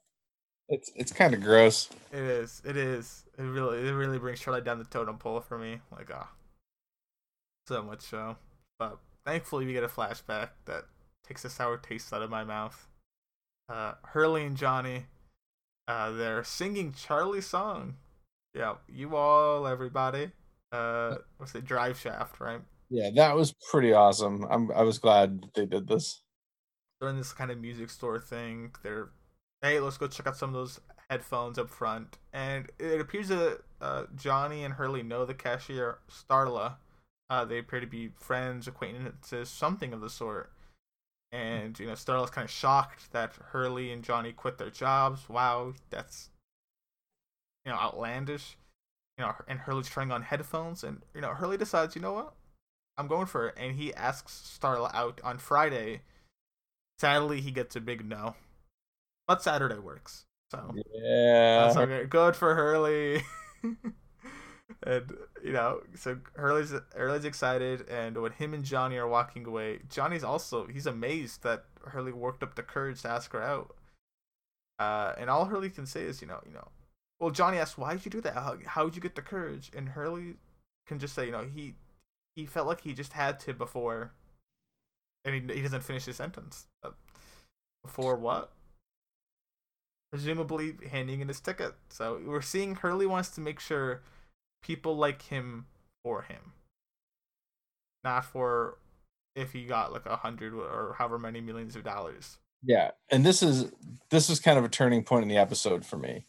it's 0.67 0.91
it's 0.95 1.11
kind 1.11 1.33
of 1.33 1.41
gross. 1.41 1.89
it 2.11 2.19
is. 2.23 2.61
It 2.65 2.75
is. 2.75 3.23
It 3.37 3.43
really. 3.43 3.87
It 3.87 3.91
really 3.91 4.17
brings 4.19 4.39
Charlie 4.39 4.61
down 4.61 4.79
the 4.79 4.85
totem 4.85 5.17
pole 5.17 5.41
for 5.41 5.57
me. 5.59 5.79
Like, 5.91 6.09
ah, 6.13 6.29
so 7.69 7.83
much 7.83 8.01
so. 8.01 8.35
But 8.77 8.99
thankfully, 9.25 9.65
we 9.65 9.73
get 9.73 9.83
a 9.83 9.87
flashback 9.87 10.49
that 10.65 10.85
takes 11.25 11.45
a 11.45 11.49
sour 11.49 11.77
taste 11.77 12.11
out 12.11 12.21
of 12.21 12.29
my 12.29 12.43
mouth. 12.43 12.87
Uh, 13.69 13.93
Hurley 14.03 14.43
and 14.43 14.57
Johnny, 14.57 15.05
uh, 15.87 16.11
they're 16.11 16.43
singing 16.43 16.91
Charlie's 16.91 17.45
song. 17.47 17.95
Yeah, 18.55 18.75
you 18.87 19.15
all, 19.15 19.67
everybody. 19.67 20.31
Uh, 20.71 21.17
what's 21.37 21.53
it? 21.55 21.65
Drive 21.65 21.99
Shaft, 21.99 22.39
right? 22.39 22.61
Yeah, 22.89 23.11
that 23.15 23.35
was 23.35 23.53
pretty 23.71 23.93
awesome. 23.93 24.45
I'm 24.49 24.71
I 24.71 24.81
was 24.81 24.97
glad 24.97 25.43
they 25.55 25.67
did 25.67 25.87
this. 25.87 26.23
they're 26.99 27.09
in 27.09 27.17
this 27.17 27.33
kind 27.33 27.51
of 27.51 27.59
music 27.59 27.89
store 27.91 28.19
thing. 28.19 28.71
They're, 28.83 29.09
hey, 29.61 29.79
let's 29.79 29.97
go 29.97 30.07
check 30.07 30.27
out 30.27 30.37
some 30.37 30.49
of 30.49 30.55
those 30.55 30.79
headphones 31.09 31.57
up 31.59 31.69
front. 31.69 32.17
And 32.33 32.69
it 32.79 32.99
appears 32.99 33.27
that 33.29 33.59
uh, 33.81 34.03
Johnny 34.15 34.63
and 34.63 34.73
Hurley 34.73 35.03
know 35.03 35.25
the 35.25 35.33
cashier, 35.35 35.99
Starla. 36.09 36.75
Uh, 37.29 37.45
they 37.45 37.59
appear 37.59 37.79
to 37.79 37.87
be 37.87 38.09
friends, 38.19 38.67
acquaintances, 38.67 39.49
something 39.49 39.93
of 39.93 40.01
the 40.01 40.09
sort. 40.09 40.51
And, 41.31 41.77
you 41.79 41.85
know, 41.85 41.93
Starla's 41.93 42.31
kind 42.31 42.45
of 42.45 42.51
shocked 42.51 43.11
that 43.11 43.33
Hurley 43.51 43.91
and 43.91 44.03
Johnny 44.03 44.31
quit 44.31 44.57
their 44.57 44.71
jobs. 44.71 45.29
Wow, 45.29 45.73
that's, 45.91 46.29
you 47.65 47.71
know, 47.71 47.77
outlandish. 47.77 48.57
You 49.17 49.25
know, 49.25 49.35
and 49.47 49.59
Hurley's 49.59 49.89
trying 49.89 50.11
on 50.11 50.23
headphones. 50.23 50.83
And, 50.83 51.01
you 51.13 51.21
know, 51.21 51.29
Hurley 51.29 51.57
decides, 51.57 51.95
you 51.95 52.01
know 52.01 52.13
what? 52.13 52.33
I'm 52.97 53.07
going 53.07 53.27
for 53.27 53.49
it. 53.49 53.55
And 53.57 53.75
he 53.75 53.93
asks 53.93 54.57
Starla 54.59 54.93
out 54.95 55.21
on 55.23 55.37
Friday 55.37 56.01
Sadly, 56.99 57.39
he 57.39 57.51
gets 57.51 57.77
a 57.77 57.81
big 57.81 58.05
no. 58.05 58.35
But 59.25 59.41
Saturday 59.41 59.79
works. 59.79 60.25
So 60.51 60.75
Yeah, 60.93 61.65
that's 61.65 61.77
okay. 61.77 62.05
Good 62.05 62.35
for 62.35 62.55
Hurley. 62.55 63.23
and 64.83 65.17
you 65.43 65.53
know, 65.53 65.81
so 65.95 66.17
Hurley's 66.35 66.73
Hurley's 66.95 67.25
excited, 67.25 67.87
and 67.89 68.17
when 68.21 68.31
him 68.31 68.53
and 68.53 68.63
Johnny 68.63 68.97
are 68.97 69.07
walking 69.07 69.45
away, 69.45 69.79
Johnny's 69.89 70.23
also 70.23 70.67
he's 70.67 70.85
amazed 70.85 71.43
that 71.43 71.65
Hurley 71.85 72.11
worked 72.11 72.43
up 72.43 72.55
the 72.55 72.63
courage 72.63 73.01
to 73.01 73.09
ask 73.09 73.31
her 73.33 73.41
out. 73.41 73.75
Uh, 74.77 75.13
and 75.17 75.29
all 75.29 75.45
Hurley 75.45 75.69
can 75.69 75.85
say 75.85 76.03
is, 76.03 76.21
you 76.21 76.27
know, 76.27 76.39
you 76.45 76.53
know, 76.53 76.69
well, 77.19 77.31
Johnny 77.31 77.57
asks, 77.57 77.77
"Why 77.77 77.93
did 77.93 78.05
you 78.05 78.11
do 78.11 78.21
that? 78.21 78.33
How 78.33 78.57
how'd 78.65 78.95
you 78.95 79.01
get 79.01 79.15
the 79.15 79.21
courage?" 79.21 79.71
And 79.75 79.89
Hurley 79.89 80.35
can 80.87 80.99
just 80.99 81.13
say, 81.13 81.25
you 81.25 81.31
know, 81.31 81.45
he 81.53 81.75
he 82.35 82.45
felt 82.45 82.67
like 82.67 82.81
he 82.81 82.93
just 82.93 83.13
had 83.13 83.39
to 83.41 83.53
before, 83.53 84.13
and 85.25 85.35
he 85.35 85.55
he 85.55 85.61
doesn't 85.61 85.83
finish 85.83 86.05
his 86.05 86.15
sentence. 86.15 86.67
Uh, 86.83 86.91
before 87.83 88.15
what? 88.15 88.51
Presumably 90.11 90.75
handing 90.89 91.21
in 91.21 91.27
his 91.27 91.39
ticket. 91.39 91.73
So 91.89 92.21
we're 92.25 92.41
seeing 92.41 92.75
Hurley 92.75 93.05
wants 93.05 93.29
to 93.31 93.41
make 93.41 93.59
sure 93.59 94.01
people 94.61 94.95
like 94.97 95.21
him 95.23 95.67
for 96.03 96.21
him, 96.23 96.53
not 98.03 98.25
for 98.25 98.79
if 99.35 99.51
he 99.53 99.65
got 99.65 99.91
like 99.93 100.05
a 100.05 100.15
hundred 100.17 100.53
or 100.53 100.95
however 100.97 101.19
many 101.19 101.41
millions 101.41 101.75
of 101.75 101.83
dollars. 101.83 102.37
yeah. 102.63 102.91
And 103.11 103.25
this 103.25 103.41
is 103.41 103.71
this 104.09 104.29
is 104.29 104.39
kind 104.39 104.57
of 104.59 104.65
a 104.65 104.69
turning 104.69 105.03
point 105.03 105.23
in 105.23 105.29
the 105.29 105.37
episode 105.37 105.85
for 105.85 105.97
me. 105.97 106.27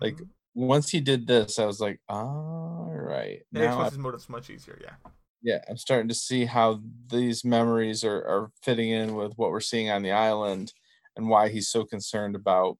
Like 0.00 0.16
Mhm. 0.16 0.28
once 0.54 0.90
he 0.90 1.00
did 1.00 1.26
this, 1.26 1.58
I 1.58 1.66
was 1.66 1.80
like, 1.80 2.00
all 2.08 2.90
right. 2.90 3.40
it 3.40 3.46
Now 3.52 3.78
makes 3.78 3.90
his 3.90 3.98
motives 3.98 4.28
much 4.28 4.48
easier. 4.50 4.78
Yeah. 4.82 5.10
yeah, 5.42 5.58
I'm 5.68 5.76
starting 5.76 6.08
to 6.08 6.14
see 6.14 6.44
how 6.46 6.80
these 7.10 7.44
memories 7.44 8.02
are, 8.04 8.24
are 8.24 8.50
fitting 8.62 8.90
in 8.90 9.14
with 9.14 9.34
what 9.36 9.50
we're 9.50 9.60
seeing 9.60 9.90
on 9.90 10.02
the 10.02 10.12
island 10.12 10.72
and 11.16 11.28
why 11.28 11.48
he's 11.48 11.68
so 11.68 11.84
concerned 11.84 12.34
about 12.36 12.78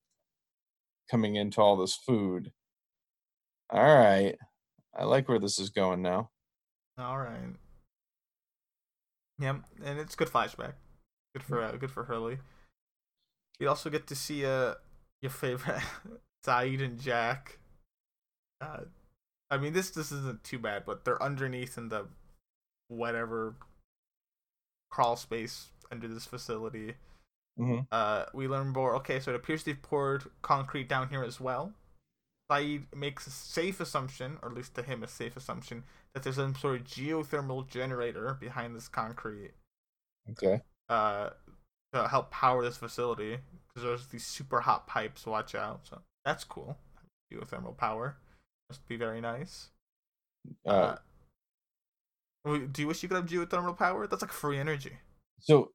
coming 1.11 1.37
into 1.37 1.61
all 1.61 1.77
this 1.77 1.95
food. 1.97 2.53
All 3.71 3.83
right. 3.83 4.37
I 4.99 5.05
like 5.05 5.29
where 5.29 5.39
this 5.39 5.59
is 5.59 5.71
going 5.71 6.03
now. 6.03 6.31
All 6.99 7.19
right. 7.19 7.55
Yep, 9.39 9.63
and 9.85 9.99
it's 10.01 10.17
good 10.17 10.29
flashback. 10.29 10.73
Good 11.35 11.45
for 11.45 11.63
uh, 11.63 11.73
good 11.73 11.93
for 11.93 12.05
Hurley. 12.05 12.39
You 13.61 13.69
also 13.69 13.91
get 13.91 14.07
to 14.09 14.17
see 14.17 14.45
uh 14.45 14.75
your 15.23 15.31
favorite 15.31 15.83
Sayid 16.47 16.83
and 16.83 17.01
Jack. 17.01 17.59
Uh, 18.61 18.81
I 19.51 19.59
mean 19.59 19.73
this 19.73 19.91
this 19.91 20.11
isn't 20.11 20.43
too 20.43 20.59
bad, 20.59 20.85
but 20.85 21.05
they're 21.05 21.23
underneath 21.23 21.79
in 21.79 21.89
the 21.89 22.07
whatever 22.89 23.55
crawl 24.91 25.15
space 25.17 25.69
under 25.93 26.09
this 26.09 26.25
facility. 26.27 26.95
Mhm. 27.59 27.87
Uh, 27.93 28.25
we 28.35 28.49
learn 28.49 28.69
more. 28.69 28.97
Okay, 28.97 29.21
so 29.21 29.33
it 29.33 29.37
appears 29.37 29.63
they've 29.63 29.81
poured 29.81 30.25
concrete 30.43 30.89
down 30.89 31.09
here 31.09 31.23
as 31.23 31.41
well. 31.41 31.73
Sayid 32.51 32.85
makes 32.97 33.27
a 33.27 33.31
safe 33.31 33.81
assumption, 33.81 34.39
or 34.43 34.49
at 34.51 34.55
least 34.55 34.75
to 34.77 34.83
him, 34.83 35.03
a 35.03 35.09
safe 35.09 35.37
assumption, 35.37 35.85
that 36.15 36.23
there's 36.23 36.37
some 36.37 36.55
sort 36.55 36.81
of 36.81 36.87
geothermal 36.87 37.69
generator 37.69 38.37
behind 38.41 38.75
this 38.75 38.89
concrete 38.89 39.53
Okay. 40.31 40.61
uh, 40.89 41.31
to 41.93 42.09
help 42.09 42.31
power 42.31 42.65
this 42.65 42.77
facility 42.77 43.39
because 43.69 43.83
there's 43.83 44.07
these 44.09 44.25
super 44.27 44.61
hot 44.61 44.87
pipes. 44.87 45.27
Watch 45.27 45.55
out! 45.55 45.81
So 45.87 46.01
that's 46.25 46.45
cool. 46.45 46.77
Geothermal 47.33 47.77
power 47.77 48.17
must 48.71 48.87
be 48.89 48.97
very 48.97 49.21
nice. 49.21 49.69
Uh, 50.67 50.97
Uh, 52.47 52.59
do 52.73 52.81
you 52.83 52.89
wish 52.89 53.03
you 53.03 53.09
could 53.09 53.17
have 53.17 53.27
geothermal 53.27 53.77
power? 53.77 54.07
That's 54.07 54.23
like 54.23 54.33
free 54.33 54.59
energy. 54.59 54.99
so 55.41 55.71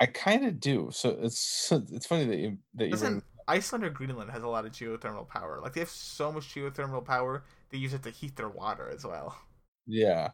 I 0.00 0.06
kind 0.06 0.44
of 0.46 0.60
do. 0.60 0.90
So 0.92 1.18
it's 1.22 1.72
it's 1.92 2.06
funny 2.06 2.24
that 2.26 2.36
you 2.38 2.58
that 2.74 2.84
you 2.86 2.90
Doesn't 2.90 3.24
Iceland 3.48 3.84
or 3.84 3.90
Greenland 3.90 4.30
has 4.30 4.42
a 4.42 4.48
lot 4.48 4.66
of 4.66 4.72
geothermal 4.72 5.26
power? 5.26 5.58
Like 5.60 5.72
they 5.72 5.80
have 5.80 5.88
so 5.88 6.30
much 6.30 6.54
geothermal 6.54 7.04
power, 7.04 7.44
they 7.70 7.78
use 7.78 7.94
it 7.94 8.02
to 8.02 8.10
heat 8.10 8.36
their 8.36 8.48
water 8.48 8.88
as 8.88 9.04
well. 9.04 9.36
Yeah. 9.86 10.28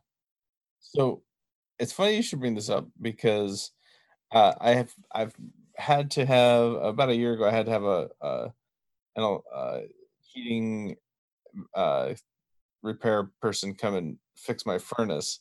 So 0.81 1.23
it's 1.79 1.93
funny 1.93 2.17
you 2.17 2.23
should 2.23 2.41
bring 2.41 2.55
this 2.55 2.69
up 2.69 2.89
because 3.01 3.71
uh, 4.33 4.55
I 4.61 4.73
have 4.73 4.93
I've 5.13 5.35
had 5.77 6.11
to 6.13 6.27
have 6.27 6.73
about 6.73 7.11
a 7.11 7.17
year 7.17 7.35
ago 7.35 7.47
I 7.47 7.53
had 7.53 7.67
to 7.67 7.73
have 7.73 7.85
a 7.85 8.09
uh, 8.21 8.49
an 9.17 9.39
uh, 9.55 9.81
heating 10.21 10.97
uh, 11.75 12.15
repair 12.83 13.31
person 13.41 13.75
come 13.75 13.95
and 13.95 14.19
fix 14.37 14.67
my 14.67 14.79
furnace, 14.79 15.41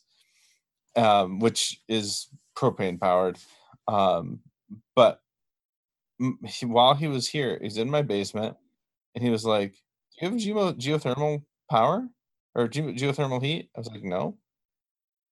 um, 0.96 1.40
which 1.40 1.80
is 1.88 2.28
propane 2.56 3.00
powered. 3.00 3.38
Um, 3.88 4.40
but 4.94 5.20
while 6.62 6.94
he 6.94 7.08
was 7.08 7.28
here, 7.28 7.58
he's 7.62 7.78
in 7.78 7.90
my 7.90 8.02
basement, 8.02 8.56
and 9.14 9.24
he 9.24 9.30
was 9.30 9.44
like, 9.44 9.72
"Do 10.20 10.26
you 10.26 10.30
have 10.30 10.38
geo- 10.38 10.72
geothermal 10.74 11.44
power 11.70 12.08
or 12.54 12.68
ge- 12.68 12.96
geothermal 13.00 13.42
heat?" 13.42 13.70
I 13.76 13.80
was 13.80 13.88
like, 13.88 14.04
"No." 14.04 14.38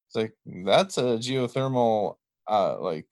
It's 0.06 0.16
like 0.16 0.34
that's 0.66 0.98
a 0.98 1.16
geothermal 1.18 2.16
uh 2.48 2.78
like 2.80 3.06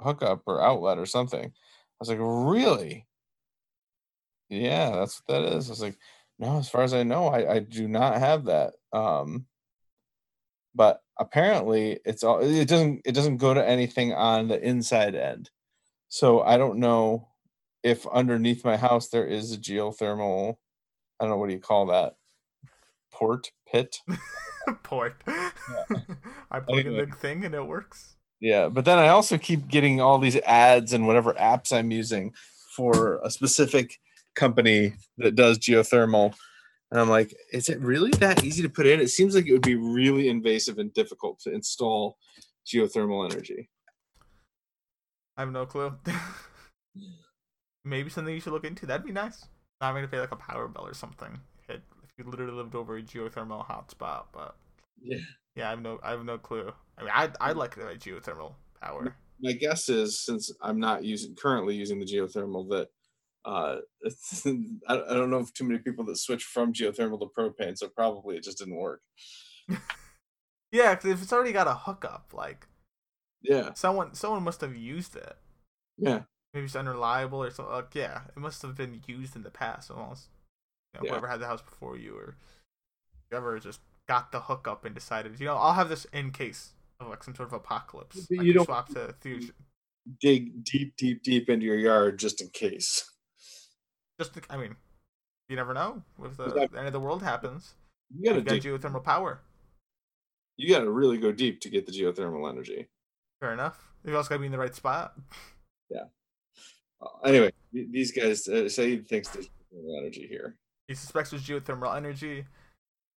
hookup 0.00 0.42
or 0.46 0.62
outlet 0.62 0.98
or 0.98 1.06
something. 1.06 1.44
I 1.46 1.52
was 1.98 2.08
like, 2.08 2.18
really? 2.20 3.06
Yeah, 4.48 4.90
that's 4.90 5.20
what 5.26 5.44
that 5.44 5.52
is. 5.56 5.68
I 5.68 5.72
was 5.72 5.82
like, 5.82 5.98
no, 6.38 6.58
as 6.58 6.68
far 6.68 6.82
as 6.82 6.94
I 6.94 7.02
know, 7.02 7.28
I, 7.28 7.54
I 7.54 7.58
do 7.60 7.88
not 7.88 8.18
have 8.18 8.44
that. 8.44 8.74
Um 8.92 9.46
but 10.74 11.02
apparently 11.18 11.98
it's 12.04 12.22
all 12.22 12.40
it 12.40 12.68
doesn't 12.68 13.02
it 13.04 13.12
doesn't 13.12 13.38
go 13.38 13.54
to 13.54 13.66
anything 13.66 14.12
on 14.12 14.48
the 14.48 14.60
inside 14.62 15.14
end. 15.14 15.50
So 16.08 16.42
I 16.42 16.56
don't 16.56 16.78
know 16.78 17.28
if 17.82 18.06
underneath 18.06 18.64
my 18.64 18.76
house 18.76 19.08
there 19.08 19.26
is 19.26 19.52
a 19.52 19.58
geothermal 19.58 20.56
I 21.20 21.24
don't 21.24 21.30
know 21.30 21.36
what 21.38 21.48
do 21.48 21.54
you 21.54 21.60
call 21.60 21.86
that? 21.86 22.16
Port 23.12 23.50
pit? 23.70 23.96
Port. 24.82 25.22
I 26.50 26.60
plug 26.60 26.80
in 26.80 26.86
Anyway. 26.88 27.06
the 27.06 27.16
thing 27.16 27.44
and 27.44 27.54
it 27.54 27.66
works. 27.66 28.16
Yeah, 28.40 28.68
but 28.68 28.84
then 28.84 28.98
I 28.98 29.08
also 29.08 29.38
keep 29.38 29.66
getting 29.68 30.00
all 30.00 30.18
these 30.18 30.36
ads 30.36 30.92
and 30.92 31.06
whatever 31.06 31.32
apps 31.34 31.72
I'm 31.72 31.90
using 31.90 32.34
for 32.76 33.18
a 33.24 33.30
specific 33.30 33.98
company 34.34 34.92
that 35.16 35.34
does 35.36 35.58
geothermal. 35.58 36.34
And 36.90 37.00
I'm 37.00 37.08
like, 37.08 37.34
is 37.52 37.70
it 37.70 37.80
really 37.80 38.10
that 38.18 38.44
easy 38.44 38.62
to 38.62 38.68
put 38.68 38.86
in? 38.86 39.00
It 39.00 39.08
seems 39.08 39.34
like 39.34 39.46
it 39.46 39.52
would 39.52 39.62
be 39.62 39.74
really 39.74 40.28
invasive 40.28 40.78
and 40.78 40.92
difficult 40.92 41.40
to 41.40 41.54
install 41.54 42.18
geothermal 42.66 43.30
energy. 43.30 43.70
I 45.36 45.42
have 45.42 45.52
no 45.52 45.66
clue. 45.66 45.94
Maybe 47.84 48.10
something 48.10 48.34
you 48.34 48.40
should 48.40 48.52
look 48.52 48.64
into. 48.64 48.86
That'd 48.86 49.06
be 49.06 49.12
nice. 49.12 49.46
Not 49.80 49.88
having 49.88 50.02
to 50.02 50.08
pay 50.08 50.18
like 50.18 50.32
a 50.32 50.36
power 50.36 50.66
bill 50.68 50.86
or 50.86 50.94
something. 50.94 51.38
If 51.68 51.80
if 52.02 52.10
you 52.18 52.24
literally 52.24 52.52
lived 52.52 52.74
over 52.74 52.96
a 52.96 53.02
geothermal 53.02 53.66
hotspot, 53.66 54.24
but 54.32 54.56
Yeah. 55.00 55.18
yeah, 55.54 55.66
I 55.66 55.70
have 55.70 55.82
no, 55.82 56.00
I 56.02 56.10
have 56.10 56.24
no 56.24 56.38
clue. 56.38 56.72
I 56.98 57.02
mean, 57.02 57.12
I'd, 57.14 57.36
I'd 57.40 57.56
like 57.56 57.74
to 57.74 57.80
have 57.82 57.98
geothermal 57.98 58.54
power. 58.80 59.14
My 59.40 59.52
guess 59.52 59.88
is 59.90 60.24
since 60.24 60.50
I'm 60.62 60.80
not 60.80 61.04
using 61.04 61.34
currently 61.34 61.74
using 61.76 61.98
the 62.00 62.06
geothermal 62.06 62.68
that 62.70 62.88
uh 63.44 63.76
I, 64.88 64.94
I 64.94 65.14
don't 65.14 65.30
know 65.30 65.38
if 65.40 65.52
too 65.52 65.64
many 65.64 65.78
people 65.78 66.04
that 66.06 66.16
switch 66.16 66.44
from 66.44 66.72
geothermal 66.72 67.20
to 67.20 67.26
propane, 67.38 67.76
so 67.76 67.88
probably 67.88 68.36
it 68.36 68.44
just 68.44 68.58
didn't 68.58 68.76
work. 68.76 69.02
Yeah, 70.72 70.94
because 70.94 71.10
if 71.10 71.22
it's 71.22 71.32
already 71.32 71.52
got 71.52 71.68
a 71.68 71.74
hookup, 71.74 72.32
like 72.34 72.66
Yeah. 73.48 73.72
someone, 73.74 74.14
someone 74.14 74.42
must 74.42 74.60
have 74.60 74.74
used 74.76 75.16
it. 75.16 75.36
Yeah. 75.98 76.22
Maybe 76.52 76.66
it's 76.66 76.76
unreliable 76.76 77.42
or 77.42 77.50
something. 77.50 77.72
Uh, 77.72 77.76
like, 77.78 77.94
yeah, 77.94 78.22
it 78.28 78.38
must 78.38 78.62
have 78.62 78.74
been 78.76 79.00
used 79.06 79.36
in 79.36 79.42
the 79.42 79.50
past. 79.50 79.90
Almost, 79.90 80.28
you 80.94 81.00
know, 81.00 81.04
Yeah. 81.04 81.10
whoever 81.12 81.28
had 81.28 81.40
the 81.40 81.46
house 81.46 81.62
before 81.62 81.96
you 81.96 82.16
or 82.16 82.36
whoever 83.30 83.58
just 83.58 83.80
got 84.08 84.32
the 84.32 84.40
hookup 84.40 84.84
and 84.84 84.94
decided, 84.94 85.38
you 85.40 85.46
know, 85.46 85.56
I'll 85.56 85.74
have 85.74 85.88
this 85.88 86.04
in 86.12 86.30
case 86.30 86.72
of 87.00 87.08
like 87.08 87.22
some 87.24 87.34
sort 87.34 87.48
of 87.48 87.52
apocalypse. 87.54 88.26
You 88.30 88.52
don't- 88.52 88.64
swap 88.64 88.88
to 88.90 89.14
fusion. 89.20 89.54
Dig 90.20 90.64
deep, 90.64 90.96
deep, 90.96 91.22
deep 91.24 91.48
into 91.50 91.66
your 91.66 91.76
yard 91.78 92.18
just 92.18 92.40
in 92.40 92.48
case. 92.50 93.10
Just, 94.20 94.34
to- 94.34 94.42
I 94.48 94.56
mean, 94.56 94.76
you 95.48 95.56
never 95.56 95.74
know. 95.74 96.02
If 96.22 96.36
the, 96.36 96.44
Exactly. 96.44 96.78
end 96.78 96.86
of 96.86 96.92
the 96.92 97.00
world 97.00 97.22
happens, 97.22 97.74
You 98.16 98.24
gotta 98.30 98.38
you 98.38 98.44
got 98.44 98.80
geothermal 98.90 99.02
power. 99.04 99.40
you 100.56 100.68
gotta 100.72 100.88
really 100.90 101.18
go 101.18 101.32
deep 101.32 101.60
to 101.62 101.68
get 101.68 101.84
the 101.86 101.92
geothermal 101.92 102.48
energy. 102.48 102.88
Fair 103.40 103.52
enough. 103.52 103.92
You 104.04 104.16
also 104.16 104.28
got 104.28 104.36
to 104.36 104.40
be 104.40 104.46
in 104.46 104.52
the 104.52 104.58
right 104.58 104.74
spot. 104.74 105.14
Uh, 106.98 107.28
anyway, 107.28 107.52
these 107.72 108.10
guys 108.10 108.48
uh, 108.48 108.68
say 108.68 108.96
thinks 108.96 109.28
there's 109.28 109.48
geothermal 109.48 109.98
energy 109.98 110.26
here. 110.26 110.56
He 110.88 110.94
suspects 110.94 111.30
there's 111.30 111.46
geothermal 111.46 111.94
energy, 111.94 112.46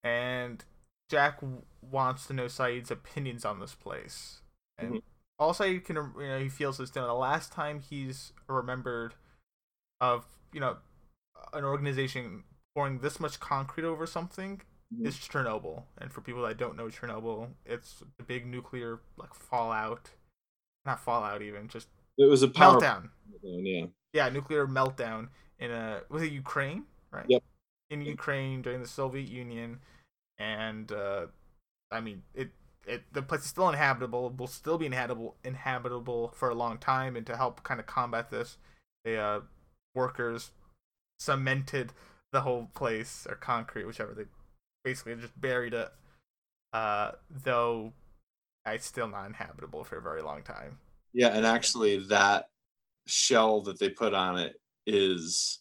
and 0.03 0.63
Jack 1.09 1.39
w- 1.39 1.61
wants 1.81 2.27
to 2.27 2.33
know 2.33 2.45
Sayid's 2.45 2.91
opinions 2.91 3.45
on 3.45 3.59
this 3.61 3.75
place. 3.75 4.41
And 4.77 4.95
Mhm. 4.95 5.01
all 5.37 5.53
Sayid 5.53 5.85
can, 5.85 5.95
you 5.95 6.27
know, 6.27 6.39
he 6.39 6.49
feels 6.49 6.79
is, 6.81 6.91
you 6.93 7.01
know, 7.01 7.07
the 7.07 7.13
last 7.13 7.53
time 7.53 7.79
he's 7.79 8.33
remembered 8.47 9.15
of, 10.01 10.25
you 10.51 10.59
know, 10.59 10.79
an 11.53 11.63
organization 11.63 12.43
pouring 12.75 12.99
this 12.99 13.17
much 13.19 13.39
concrete 13.39 13.85
over 13.85 14.05
something. 14.05 14.61
Is 15.03 15.15
Chernobyl. 15.15 15.83
And 15.97 16.11
for 16.11 16.21
people 16.21 16.41
that 16.43 16.57
don't 16.57 16.75
know 16.75 16.85
Chernobyl, 16.85 17.49
it's 17.65 18.03
the 18.17 18.23
big 18.23 18.45
nuclear 18.45 18.99
like 19.17 19.33
fallout, 19.33 20.11
not 20.85 20.99
fallout 20.99 21.41
even, 21.41 21.67
just 21.67 21.87
It 22.17 22.29
was 22.29 22.43
a 22.43 22.47
meltdown 22.47 23.09
yeah. 23.43 23.85
yeah, 24.13 24.29
nuclear 24.29 24.67
meltdown 24.67 25.29
in 25.59 25.71
a 25.71 26.01
was 26.09 26.23
it 26.23 26.31
Ukraine, 26.31 26.83
right? 27.11 27.25
Yep. 27.27 27.43
In 27.91 28.01
Ukraine 28.01 28.61
during 28.61 28.81
the 28.81 28.87
Soviet 28.87 29.27
Union, 29.27 29.79
and 30.37 30.91
uh, 30.91 31.27
I 31.91 32.01
mean 32.01 32.23
it. 32.33 32.49
It, 32.87 33.03
the 33.13 33.21
place 33.21 33.41
is 33.41 33.47
still 33.47 33.69
inhabitable. 33.69 34.31
Will 34.31 34.47
still 34.47 34.77
be 34.77 34.87
inhabitable 34.87 35.35
inhabitable 35.43 36.29
for 36.35 36.49
a 36.49 36.55
long 36.55 36.77
time. 36.77 37.15
And 37.15 37.25
to 37.27 37.37
help 37.37 37.61
kind 37.63 37.79
of 37.79 37.85
combat 37.85 38.31
this, 38.31 38.57
the 39.03 39.17
uh, 39.17 39.39
workers 39.93 40.51
cemented 41.19 41.93
the 42.31 42.41
whole 42.41 42.69
place 42.73 43.27
or 43.29 43.35
concrete, 43.35 43.85
whichever 43.85 44.13
they 44.13 44.23
basically 44.83 45.15
just 45.15 45.39
buried 45.39 45.73
it. 45.73 45.89
Uh, 46.73 47.11
though 47.43 47.91
it's 48.65 48.85
still 48.85 49.07
not 49.07 49.25
inhabitable 49.25 49.83
for 49.83 49.97
a 49.97 50.01
very 50.01 50.21
long 50.21 50.43
time. 50.43 50.77
Yeah, 51.13 51.29
and 51.29 51.45
actually 51.45 51.97
that 52.07 52.49
shell 53.07 53.61
that 53.61 53.79
they 53.79 53.89
put 53.89 54.13
on 54.13 54.37
it 54.37 54.55
is 54.85 55.59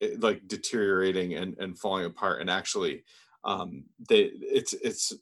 eh, 0.00 0.14
like 0.18 0.48
deteriorating 0.48 1.34
and, 1.34 1.56
and 1.58 1.78
falling 1.78 2.06
apart 2.06 2.40
and 2.40 2.48
actually 2.48 3.04
um 3.44 3.84
they 4.08 4.30
it's 4.40 4.72
it's 4.72 5.12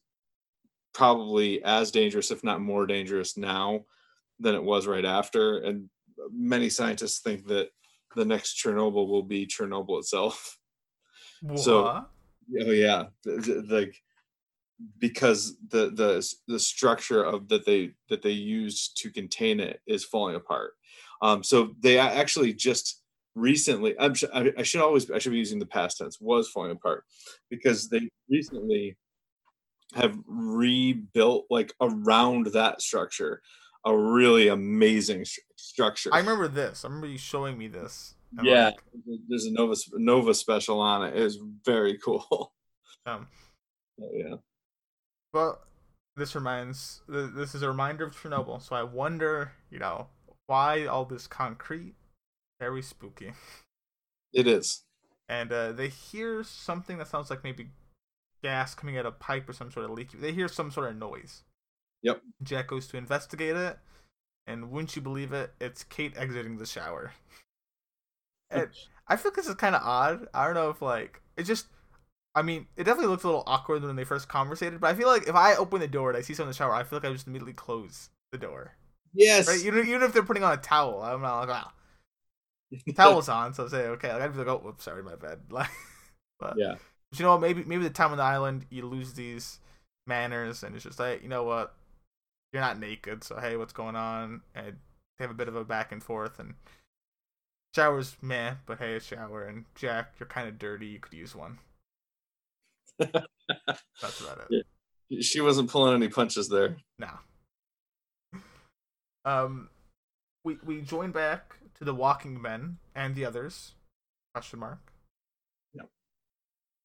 probably 0.94 1.62
as 1.64 1.90
dangerous 1.90 2.30
if 2.30 2.44
not 2.44 2.60
more 2.60 2.86
dangerous 2.86 3.36
now 3.36 3.80
than 4.38 4.54
it 4.54 4.62
was 4.62 4.86
right 4.86 5.04
after 5.04 5.58
and 5.58 5.88
many 6.32 6.68
scientists 6.68 7.18
think 7.20 7.46
that 7.48 7.70
the 8.14 8.24
next 8.24 8.62
chernobyl 8.62 9.08
will 9.08 9.22
be 9.24 9.44
chernobyl 9.46 9.98
itself 9.98 10.56
So- 11.56 11.82
What? 11.82 12.10
Oh 12.58 12.70
yeah, 12.70 13.04
like 13.68 13.94
because 14.98 15.56
the 15.68 15.90
the 15.90 16.34
the 16.48 16.58
structure 16.58 17.22
of 17.22 17.48
that 17.48 17.66
they 17.66 17.92
that 18.08 18.22
they 18.22 18.30
used 18.30 18.96
to 18.98 19.10
contain 19.10 19.60
it 19.60 19.80
is 19.86 20.04
falling 20.04 20.36
apart. 20.36 20.72
Um, 21.22 21.42
so 21.42 21.74
they 21.80 21.98
actually 21.98 22.54
just 22.54 23.02
recently. 23.34 23.94
I'm 23.98 24.14
I, 24.32 24.62
should 24.62 24.80
always 24.80 25.10
I 25.10 25.18
should 25.18 25.32
be 25.32 25.38
using 25.38 25.58
the 25.58 25.66
past 25.66 25.98
tense. 25.98 26.18
Was 26.20 26.48
falling 26.48 26.72
apart 26.72 27.04
because 27.50 27.88
they 27.88 28.08
recently 28.28 28.96
have 29.94 30.16
rebuilt 30.26 31.46
like 31.50 31.74
around 31.80 32.46
that 32.46 32.80
structure 32.80 33.42
a 33.84 33.96
really 33.96 34.48
amazing 34.48 35.22
stru- 35.22 35.38
structure. 35.56 36.10
I 36.12 36.18
remember 36.18 36.48
this. 36.48 36.84
I 36.84 36.88
remember 36.88 37.06
you 37.06 37.18
showing 37.18 37.56
me 37.56 37.68
this. 37.68 38.14
And, 38.38 38.46
Yeah. 38.46 38.64
like, 38.66 38.80
There's 39.28 39.44
a 39.46 39.52
Nova 39.52 39.74
Nova 39.94 40.34
special 40.34 40.80
on 40.80 41.04
it. 41.08 41.16
It 41.16 41.22
is 41.22 41.38
very 41.64 41.98
cool. 41.98 42.52
um, 43.06 43.28
Oh, 44.02 44.10
yeah. 44.14 44.36
but 45.32 45.62
this 46.16 46.34
reminds. 46.34 47.02
This 47.08 47.54
is 47.54 47.62
a 47.62 47.68
reminder 47.68 48.04
of 48.04 48.14
Chernobyl. 48.16 48.62
So 48.62 48.74
I 48.76 48.82
wonder, 48.82 49.52
you 49.70 49.78
know, 49.78 50.08
why 50.46 50.86
all 50.86 51.04
this 51.04 51.26
concrete? 51.26 51.94
Very 52.58 52.82
spooky. 52.82 53.32
It 54.32 54.46
is. 54.46 54.84
and 55.28 55.50
uh, 55.52 55.72
they 55.72 55.88
hear 55.88 56.42
something 56.44 56.98
that 56.98 57.08
sounds 57.08 57.30
like 57.30 57.42
maybe 57.44 57.68
gas 58.42 58.74
coming 58.74 58.96
out 58.98 59.06
of 59.06 59.14
a 59.14 59.16
pipe 59.18 59.48
or 59.48 59.52
some 59.52 59.70
sort 59.70 59.84
of 59.86 59.92
leak. 59.92 60.12
They 60.20 60.32
hear 60.32 60.48
some 60.48 60.70
sort 60.70 60.88
of 60.90 60.96
noise. 60.96 61.42
Yep. 62.02 62.22
Jack 62.42 62.68
goes 62.68 62.86
to 62.88 62.96
investigate 62.96 63.56
it, 63.56 63.78
and 64.46 64.70
wouldn't 64.70 64.96
you 64.96 65.02
believe 65.02 65.32
it? 65.32 65.52
It's 65.60 65.84
Kate 65.84 66.16
exiting 66.16 66.58
the 66.58 66.66
shower. 66.66 67.12
And 68.50 68.68
I 69.08 69.16
feel 69.16 69.32
this 69.32 69.46
is 69.48 69.54
kind 69.56 69.74
of 69.74 69.82
odd. 69.84 70.28
I 70.34 70.44
don't 70.46 70.54
know 70.54 70.70
if 70.70 70.82
like 70.82 71.20
it 71.36 71.44
just. 71.44 71.66
I 72.34 72.42
mean, 72.42 72.66
it 72.76 72.84
definitely 72.84 73.08
looks 73.08 73.24
a 73.24 73.28
little 73.28 73.42
awkward 73.46 73.82
when 73.82 73.96
they 73.96 74.04
first 74.04 74.28
conversated, 74.28 74.80
but 74.80 74.88
I 74.90 74.94
feel 74.94 75.08
like 75.08 75.26
if 75.28 75.34
I 75.34 75.56
open 75.56 75.80
the 75.80 75.88
door 75.88 76.10
and 76.10 76.18
I 76.18 76.22
see 76.22 76.34
someone 76.34 76.48
in 76.48 76.52
the 76.52 76.56
shower, 76.56 76.74
I 76.74 76.84
feel 76.84 76.98
like 77.00 77.06
I 77.08 77.12
just 77.12 77.26
immediately 77.26 77.52
close 77.54 78.10
the 78.30 78.38
door. 78.38 78.76
Yes. 79.12 79.48
Right? 79.48 79.60
Even, 79.64 79.86
even 79.88 80.02
if 80.02 80.12
they're 80.12 80.22
putting 80.22 80.44
on 80.44 80.52
a 80.52 80.56
towel, 80.56 81.02
I'm 81.02 81.22
not 81.22 81.40
like, 81.40 81.48
wow. 81.48 81.70
Towel's 82.96 83.28
on, 83.28 83.52
so 83.54 83.64
I 83.66 83.68
say, 83.68 83.86
okay. 83.88 84.12
Like, 84.12 84.22
I'd 84.22 84.32
be 84.32 84.38
like, 84.38 84.48
oh, 84.48 84.74
sorry, 84.78 85.02
my 85.02 85.16
bad. 85.16 85.40
Like, 85.50 85.70
but, 86.38 86.56
Yeah. 86.56 86.76
but 87.10 87.18
you 87.18 87.24
know 87.24 87.32
what? 87.32 87.40
Maybe 87.40 87.64
maybe 87.64 87.82
the 87.82 87.90
time 87.90 88.12
on 88.12 88.18
the 88.18 88.22
island, 88.22 88.66
you 88.70 88.86
lose 88.86 89.14
these 89.14 89.58
manners, 90.06 90.62
and 90.62 90.74
it's 90.74 90.84
just 90.84 90.98
like, 90.98 91.22
you 91.22 91.28
know 91.28 91.44
what? 91.44 91.74
You're 92.52 92.62
not 92.62 92.78
naked, 92.78 93.24
so 93.24 93.38
hey, 93.40 93.56
what's 93.56 93.72
going 93.72 93.96
on? 93.96 94.42
And 94.54 94.76
they 95.18 95.24
have 95.24 95.30
a 95.30 95.34
bit 95.34 95.48
of 95.48 95.56
a 95.56 95.64
back 95.64 95.92
and 95.92 96.02
forth, 96.02 96.38
and 96.38 96.54
showers, 97.74 98.16
meh, 98.22 98.54
but 98.66 98.78
hey, 98.78 98.96
a 98.96 99.00
shower. 99.00 99.44
And 99.44 99.64
Jack, 99.74 100.14
you're 100.18 100.28
kind 100.28 100.48
of 100.48 100.58
dirty. 100.58 100.86
You 100.86 100.98
could 100.98 101.14
use 101.14 101.34
one. 101.34 101.58
That's 102.98 104.20
about 104.20 104.46
it. 104.50 104.66
She 105.22 105.40
wasn't 105.40 105.68
pulling 105.68 105.96
any 105.96 106.06
punches 106.06 106.48
there. 106.48 106.76
No. 106.96 107.08
Um, 109.24 109.68
we 110.44 110.56
we 110.64 110.82
join 110.82 111.10
back 111.10 111.56
to 111.78 111.84
the 111.84 111.92
Walking 111.92 112.40
Men 112.40 112.76
and 112.94 113.16
the 113.16 113.24
others? 113.24 113.72
Question 114.32 114.60
mark. 114.60 114.92
No. 115.74 115.86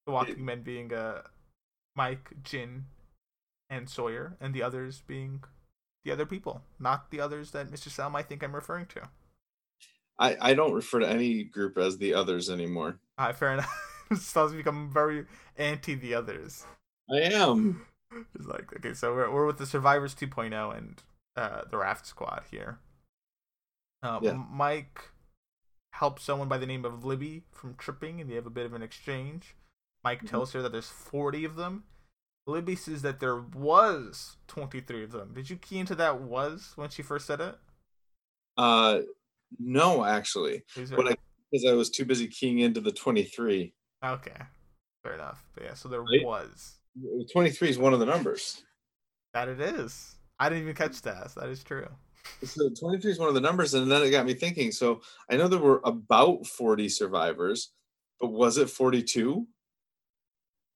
The 0.08 0.12
Walking 0.12 0.44
Men 0.44 0.64
being 0.64 0.92
uh, 0.92 1.22
Mike, 1.96 2.32
Jin, 2.44 2.86
and 3.70 3.88
Sawyer, 3.90 4.38
and 4.42 4.56
the 4.56 4.64
others 4.64 5.04
being 5.06 5.44
the 6.04 6.12
other 6.12 6.26
people, 6.26 6.64
not 6.80 7.12
the 7.12 7.20
others 7.20 7.52
that 7.52 7.70
Mr. 7.70 7.90
Sal 7.90 8.10
might 8.10 8.28
think 8.28 8.44
I'm 8.44 8.56
referring 8.56 8.88
to. 8.88 9.10
I, 10.18 10.38
I 10.40 10.54
don't 10.54 10.74
refer 10.74 11.00
to 11.00 11.10
any 11.10 11.44
group 11.44 11.78
as 11.78 11.98
the 11.98 12.14
others 12.14 12.50
anymore. 12.50 13.00
Uh, 13.18 13.34
fair 13.34 13.54
enough. 13.54 14.06
Sal's 14.20 14.54
become 14.54 14.90
very 14.92 15.26
anti 15.58 15.96
the 15.96 16.14
others. 16.14 16.66
I 17.12 17.22
am. 17.22 17.86
It's 18.34 18.46
like 18.48 18.74
okay, 18.78 18.94
so 18.94 19.14
we're 19.14 19.30
we're 19.30 19.46
with 19.46 19.58
the 19.58 19.66
Survivors 19.66 20.16
2.0 20.16 20.78
and 20.78 21.04
uh, 21.36 21.64
the 21.70 21.78
Raft 21.78 22.06
Squad 22.06 22.44
here. 22.50 22.80
Uh, 24.02 24.20
Yeah. 24.22 24.34
Mike 24.50 25.02
helps 25.96 26.24
someone 26.24 26.48
by 26.48 26.58
the 26.58 26.66
name 26.68 26.86
of 26.86 27.04
Libby 27.04 27.44
from 27.52 27.76
tripping, 27.76 28.22
and 28.22 28.30
they 28.30 28.36
have 28.36 28.46
a 28.46 28.50
bit 28.52 28.66
of 28.66 28.74
an 28.74 28.82
exchange. 28.82 29.56
Mike 30.02 30.22
Mhm. 30.24 30.30
tells 30.30 30.54
her 30.54 30.62
that 30.62 30.72
there's 30.72 30.88
40 30.90 31.44
of 31.44 31.58
them. 31.58 31.84
Libby 32.48 32.76
says 32.78 33.02
that 33.02 33.20
there 33.20 33.36
was 33.42 34.38
23 34.48 35.04
of 35.04 35.12
them. 35.12 35.34
Did 35.34 35.50
you 35.50 35.58
key 35.58 35.80
into 35.80 35.96
that 35.96 36.22
was 36.22 36.72
when 36.76 36.90
she 36.90 37.02
first 37.02 37.26
said 37.26 37.42
it? 37.42 37.58
Uh, 38.56 39.02
no, 39.60 40.04
actually, 40.06 40.64
But 40.76 41.08
I- 41.10 41.18
because 41.52 41.66
I 41.70 41.74
was 41.74 41.90
too 41.90 42.06
busy 42.06 42.28
keying 42.28 42.60
into 42.60 42.82
the 42.82 42.92
23. 42.92 43.74
Okay, 44.04 44.38
fair 45.04 45.14
enough. 45.14 45.44
But 45.54 45.64
yeah, 45.64 45.74
so 45.74 45.90
there 45.90 46.02
Right. 46.02 46.24
was. 46.24 46.80
23 47.32 47.70
is 47.70 47.78
one 47.78 47.94
of 47.94 48.00
the 48.00 48.06
numbers. 48.06 48.64
That 49.34 49.48
it 49.50 49.60
is. 49.60 50.16
I 50.40 50.50
didn't 50.50 50.64
even 50.64 50.76
catch 50.76 51.02
that. 51.04 51.32
So 51.32 51.42
that 51.42 51.50
is 51.50 51.64
true. 51.64 51.88
So 52.44 52.70
23 52.70 53.12
is 53.12 53.20
one 53.20 53.30
of 53.30 53.36
the 53.36 53.42
numbers, 53.42 53.74
and 53.74 53.90
then 53.92 54.02
it 54.02 54.12
got 54.12 54.26
me 54.26 54.34
thinking. 54.34 54.72
So 54.72 55.02
I 55.30 55.38
know 55.38 55.48
there 55.48 55.60
were 55.60 55.82
about 55.86 56.46
40 56.48 56.90
survivors, 56.90 57.72
but 58.20 58.28
was 58.28 58.58
it 58.58 58.70
42? 58.70 59.48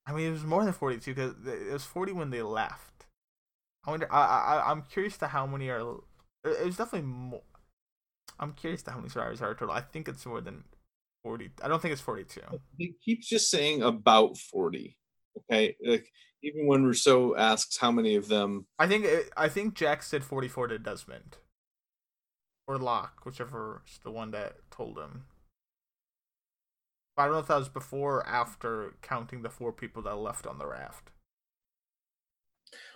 I 0.05 0.13
mean, 0.13 0.27
it 0.27 0.31
was 0.31 0.43
more 0.43 0.63
than 0.63 0.73
42 0.73 1.13
because 1.13 1.35
it 1.45 1.71
was 1.71 1.83
40 1.83 2.13
when 2.13 2.29
they 2.31 2.41
left. 2.41 3.05
I 3.85 3.91
wonder. 3.91 4.11
I 4.11 4.19
I 4.57 4.71
I'm 4.71 4.83
curious 4.83 5.17
to 5.19 5.27
how 5.27 5.45
many 5.45 5.69
are. 5.69 5.99
It 6.43 6.65
was 6.65 6.77
definitely 6.77 7.07
more. 7.07 7.41
I'm 8.39 8.53
curious 8.53 8.83
to 8.83 8.91
how 8.91 8.97
many 8.97 9.09
survivors 9.09 9.41
are 9.41 9.53
total. 9.53 9.75
I 9.75 9.81
think 9.81 10.07
it's 10.07 10.25
more 10.25 10.41
than 10.41 10.63
40. 11.23 11.51
I 11.61 11.67
don't 11.67 11.81
think 11.81 11.91
it's 11.91 12.01
42. 12.01 12.41
He 12.77 12.93
keeps 13.03 13.27
just 13.27 13.49
saying 13.51 13.81
about 13.81 14.37
40. 14.37 14.97
Okay, 15.51 15.75
like 15.85 16.07
even 16.41 16.67
when 16.67 16.83
Rousseau 16.85 17.35
asks 17.35 17.77
how 17.77 17.91
many 17.91 18.15
of 18.15 18.27
them, 18.27 18.65
I 18.77 18.87
think 18.87 19.05
I 19.37 19.49
think 19.49 19.73
Jack 19.75 20.03
said 20.03 20.23
44 20.23 20.67
to 20.67 20.79
Desmond. 20.79 21.37
Or 22.67 22.77
Locke, 22.77 23.25
whichever 23.25 23.81
is 23.87 23.99
the 24.03 24.11
one 24.11 24.31
that 24.31 24.57
told 24.69 24.97
him. 24.97 25.25
But 27.15 27.23
I 27.23 27.25
don't 27.25 27.33
know 27.33 27.39
if 27.39 27.47
that 27.47 27.57
was 27.57 27.69
before 27.69 28.17
or 28.17 28.27
after 28.27 28.93
counting 29.01 29.41
the 29.41 29.49
four 29.49 29.73
people 29.73 30.01
that 30.03 30.15
left 30.15 30.45
on 30.47 30.57
the 30.57 30.67
raft. 30.67 31.11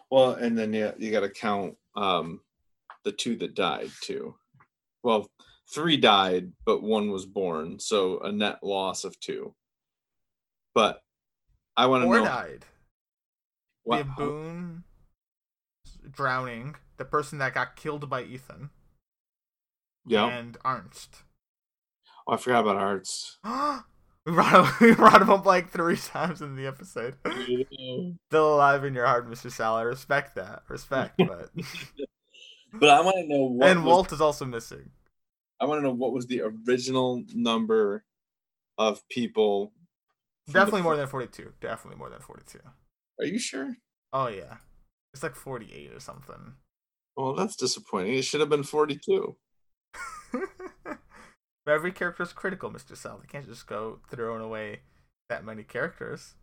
well, 0.10 0.32
and 0.34 0.57
then 0.57 0.74
yeah, 0.74 0.91
you 0.98 1.11
got 1.11 1.22
to 1.22 1.30
count 1.30 1.76
um 1.95 2.40
the 3.03 3.11
two 3.11 3.36
that 3.38 3.56
died 3.56 3.91
too. 4.02 4.36
Well, 5.03 5.30
three 5.73 5.97
died, 5.97 6.53
but 6.65 6.81
one 6.81 7.11
was 7.11 7.25
born, 7.25 7.80
so 7.80 8.19
a 8.19 8.31
net 8.31 8.59
loss 8.63 9.03
of 9.03 9.19
two. 9.19 9.53
But 10.73 11.01
I 11.75 11.85
want 11.88 12.03
to 12.03 12.05
Four 12.05 12.19
know 12.19 12.25
died. 12.25 12.65
what, 13.84 13.97
We 13.97 14.03
have 14.03 14.17
Boone 14.17 14.84
drowning, 16.09 16.75
the 16.97 17.05
person 17.05 17.38
that 17.39 17.53
got 17.53 17.75
killed 17.75 18.09
by 18.09 18.23
Ethan, 18.23 18.69
yeah. 20.05 20.25
and 20.27 20.57
Ernst. 20.65 21.23
Oh, 22.27 22.34
I 22.34 22.38
forgot 22.38 22.61
about 22.61 22.77
Arzt. 22.77 23.38
we 24.25 24.31
brought 24.34 24.65
him, 24.65 24.73
we 24.88 24.95
brought 24.95 25.21
him 25.21 25.30
up 25.30 25.45
like 25.45 25.69
three 25.69 25.97
times 25.97 26.41
in 26.41 26.55
the 26.55 26.67
episode. 26.67 27.15
Still 28.30 28.55
alive 28.55 28.84
in 28.84 28.93
your 28.93 29.05
heart, 29.05 29.30
Mr. 29.30 29.51
Sal. 29.51 29.75
I 29.75 29.81
respect 29.81 30.35
that. 30.35 30.63
Respect, 30.69 31.15
but 31.17 31.49
But 32.73 32.89
I 32.89 33.01
want 33.01 33.15
to 33.17 33.27
know 33.27 33.45
what 33.45 33.69
and 33.69 33.83
was- 33.83 33.91
Walt 33.91 34.11
is 34.13 34.21
also 34.21 34.45
missing. 34.45 34.89
I 35.59 35.65
want 35.65 35.79
to 35.79 35.83
know 35.83 35.93
what 35.93 36.11
was 36.11 36.25
the 36.27 36.41
original 36.41 37.23
number 37.33 38.03
of 38.77 39.07
people. 39.09 39.71
from 40.45 40.53
the 40.53 40.59
Definitely 40.59 40.81
more 40.81 40.95
than 40.97 41.07
forty-two. 41.07 41.53
Definitely 41.61 41.99
more 41.99 42.09
than 42.09 42.19
forty-two. 42.19 42.59
Are 43.19 43.25
you 43.25 43.39
sure? 43.39 43.77
Oh 44.11 44.27
yeah, 44.27 44.57
it's 45.13 45.23
like 45.23 45.35
forty-eight 45.35 45.93
or 45.93 45.99
something. 45.99 46.55
Well, 47.15 47.35
that's 47.35 47.55
disappointing. 47.55 48.15
It 48.15 48.23
should 48.25 48.39
have 48.41 48.49
been 48.49 48.63
forty-two. 48.63 49.37
Every 51.67 51.91
character 51.93 52.23
is 52.23 52.33
critical, 52.33 52.69
Mr. 52.71 52.97
Sal. 52.97 53.19
They 53.19 53.27
can't 53.27 53.47
just 53.47 53.67
go 53.67 53.99
throwing 54.09 54.41
away 54.41 54.81
that 55.29 55.45
many 55.45 55.63
characters. 55.63 56.33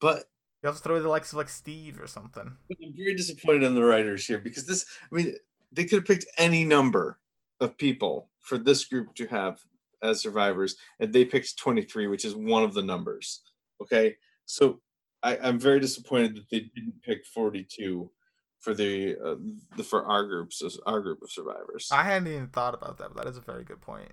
But 0.00 0.24
You 0.62 0.66
have 0.66 0.76
to 0.76 0.82
throw 0.82 0.94
away 0.94 1.02
the 1.02 1.08
likes 1.08 1.32
of 1.32 1.38
like 1.38 1.48
Steve 1.48 2.00
or 2.00 2.06
something. 2.06 2.56
I'm 2.70 2.94
very 2.96 3.14
disappointed 3.14 3.62
in 3.62 3.74
the 3.74 3.84
writers 3.84 4.26
here 4.26 4.38
because 4.38 4.66
this. 4.66 4.86
I 5.10 5.14
mean, 5.14 5.34
they 5.70 5.84
could 5.84 6.00
have 6.00 6.06
picked 6.06 6.26
any 6.36 6.64
number 6.64 7.18
of 7.60 7.78
people 7.78 8.30
for 8.40 8.58
this 8.58 8.84
group 8.84 9.14
to 9.16 9.26
have 9.28 9.60
as 10.02 10.20
survivors, 10.20 10.76
and 10.98 11.12
they 11.12 11.24
picked 11.24 11.58
twenty-three, 11.58 12.08
which 12.08 12.24
is 12.24 12.34
one 12.34 12.64
of 12.64 12.74
the 12.74 12.82
numbers. 12.82 13.42
Okay, 13.80 14.16
so 14.46 14.80
I, 15.22 15.38
I'm 15.38 15.60
very 15.60 15.78
disappointed 15.78 16.34
that 16.36 16.50
they 16.50 16.60
didn't 16.74 17.02
pick 17.02 17.24
forty-two 17.24 18.10
for 18.58 18.74
the 18.74 19.16
uh, 19.24 19.36
the 19.76 19.84
for 19.84 20.04
our 20.06 20.24
groups 20.24 20.62
our 20.86 21.00
group 21.00 21.22
of 21.22 21.30
survivors. 21.30 21.88
I 21.92 22.02
hadn't 22.02 22.28
even 22.28 22.48
thought 22.48 22.74
about 22.74 22.98
that, 22.98 23.14
but 23.14 23.24
that 23.24 23.30
is 23.30 23.36
a 23.36 23.42
very 23.42 23.62
good 23.62 23.80
point. 23.80 24.10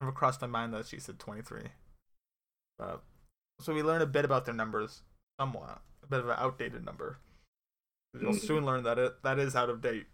Never 0.00 0.12
crossed 0.12 0.42
my 0.42 0.46
mind 0.46 0.74
that 0.74 0.86
she 0.86 0.98
said 0.98 1.18
23. 1.18 1.62
But, 2.78 3.02
so 3.60 3.74
we 3.74 3.82
learn 3.82 4.02
a 4.02 4.06
bit 4.06 4.24
about 4.24 4.44
their 4.44 4.54
numbers, 4.54 5.02
somewhat. 5.40 5.80
A 6.02 6.06
bit 6.06 6.20
of 6.20 6.28
an 6.28 6.36
outdated 6.38 6.84
number. 6.84 7.18
You'll 8.12 8.32
Mhm. 8.32 8.40
soon 8.40 8.66
learn 8.66 8.84
that 8.84 8.98
it 8.98 9.22
that 9.22 9.38
is 9.38 9.56
out 9.56 9.70
of 9.70 9.80
date. 9.80 10.06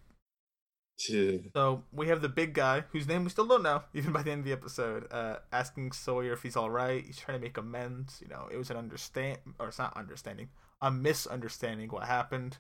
So 1.54 1.84
we 1.92 2.08
have 2.08 2.20
the 2.20 2.28
big 2.28 2.52
guy, 2.52 2.82
whose 2.92 3.08
name 3.08 3.24
we 3.24 3.30
still 3.30 3.46
don't 3.46 3.62
know, 3.62 3.82
even 3.94 4.12
by 4.12 4.22
the 4.22 4.30
end 4.30 4.40
of 4.40 4.44
the 4.44 4.52
episode, 4.52 5.10
uh, 5.12 5.38
asking 5.52 5.92
Sawyer 5.92 6.32
if 6.34 6.42
he's 6.42 6.56
all 6.56 6.70
right. 6.70 7.04
He's 7.04 7.18
trying 7.18 7.38
to 7.38 7.42
make 7.44 7.56
amends. 7.56 8.20
You 8.22 8.28
know, 8.28 8.48
it 8.52 8.56
was 8.56 8.70
an 8.70 8.76
understand, 8.76 9.38
or 9.58 9.68
it's 9.68 9.78
not 9.78 9.96
understanding, 9.96 10.50
a 10.80 10.90
misunderstanding 10.90 11.88
what 11.90 12.04
happened. 12.06 12.58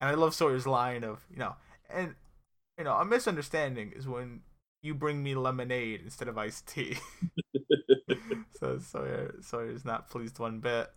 And 0.00 0.10
I 0.10 0.14
love 0.14 0.34
Sawyer's 0.34 0.66
line 0.66 1.04
of, 1.04 1.24
you 1.30 1.38
know, 1.38 1.56
and 1.88 2.14
you 2.76 2.84
know, 2.84 2.94
a 2.96 3.04
misunderstanding 3.04 3.92
is 3.92 4.06
when 4.06 4.42
you 4.82 4.94
bring 4.94 5.22
me 5.22 5.34
lemonade 5.34 6.02
instead 6.02 6.28
of 6.28 6.36
iced 6.36 6.66
tea. 6.66 6.98
so 8.58 8.78
Sawyer 8.78 9.34
Sawyer's 9.42 9.84
not 9.84 10.10
pleased 10.10 10.38
one 10.38 10.60
bit. 10.60 10.90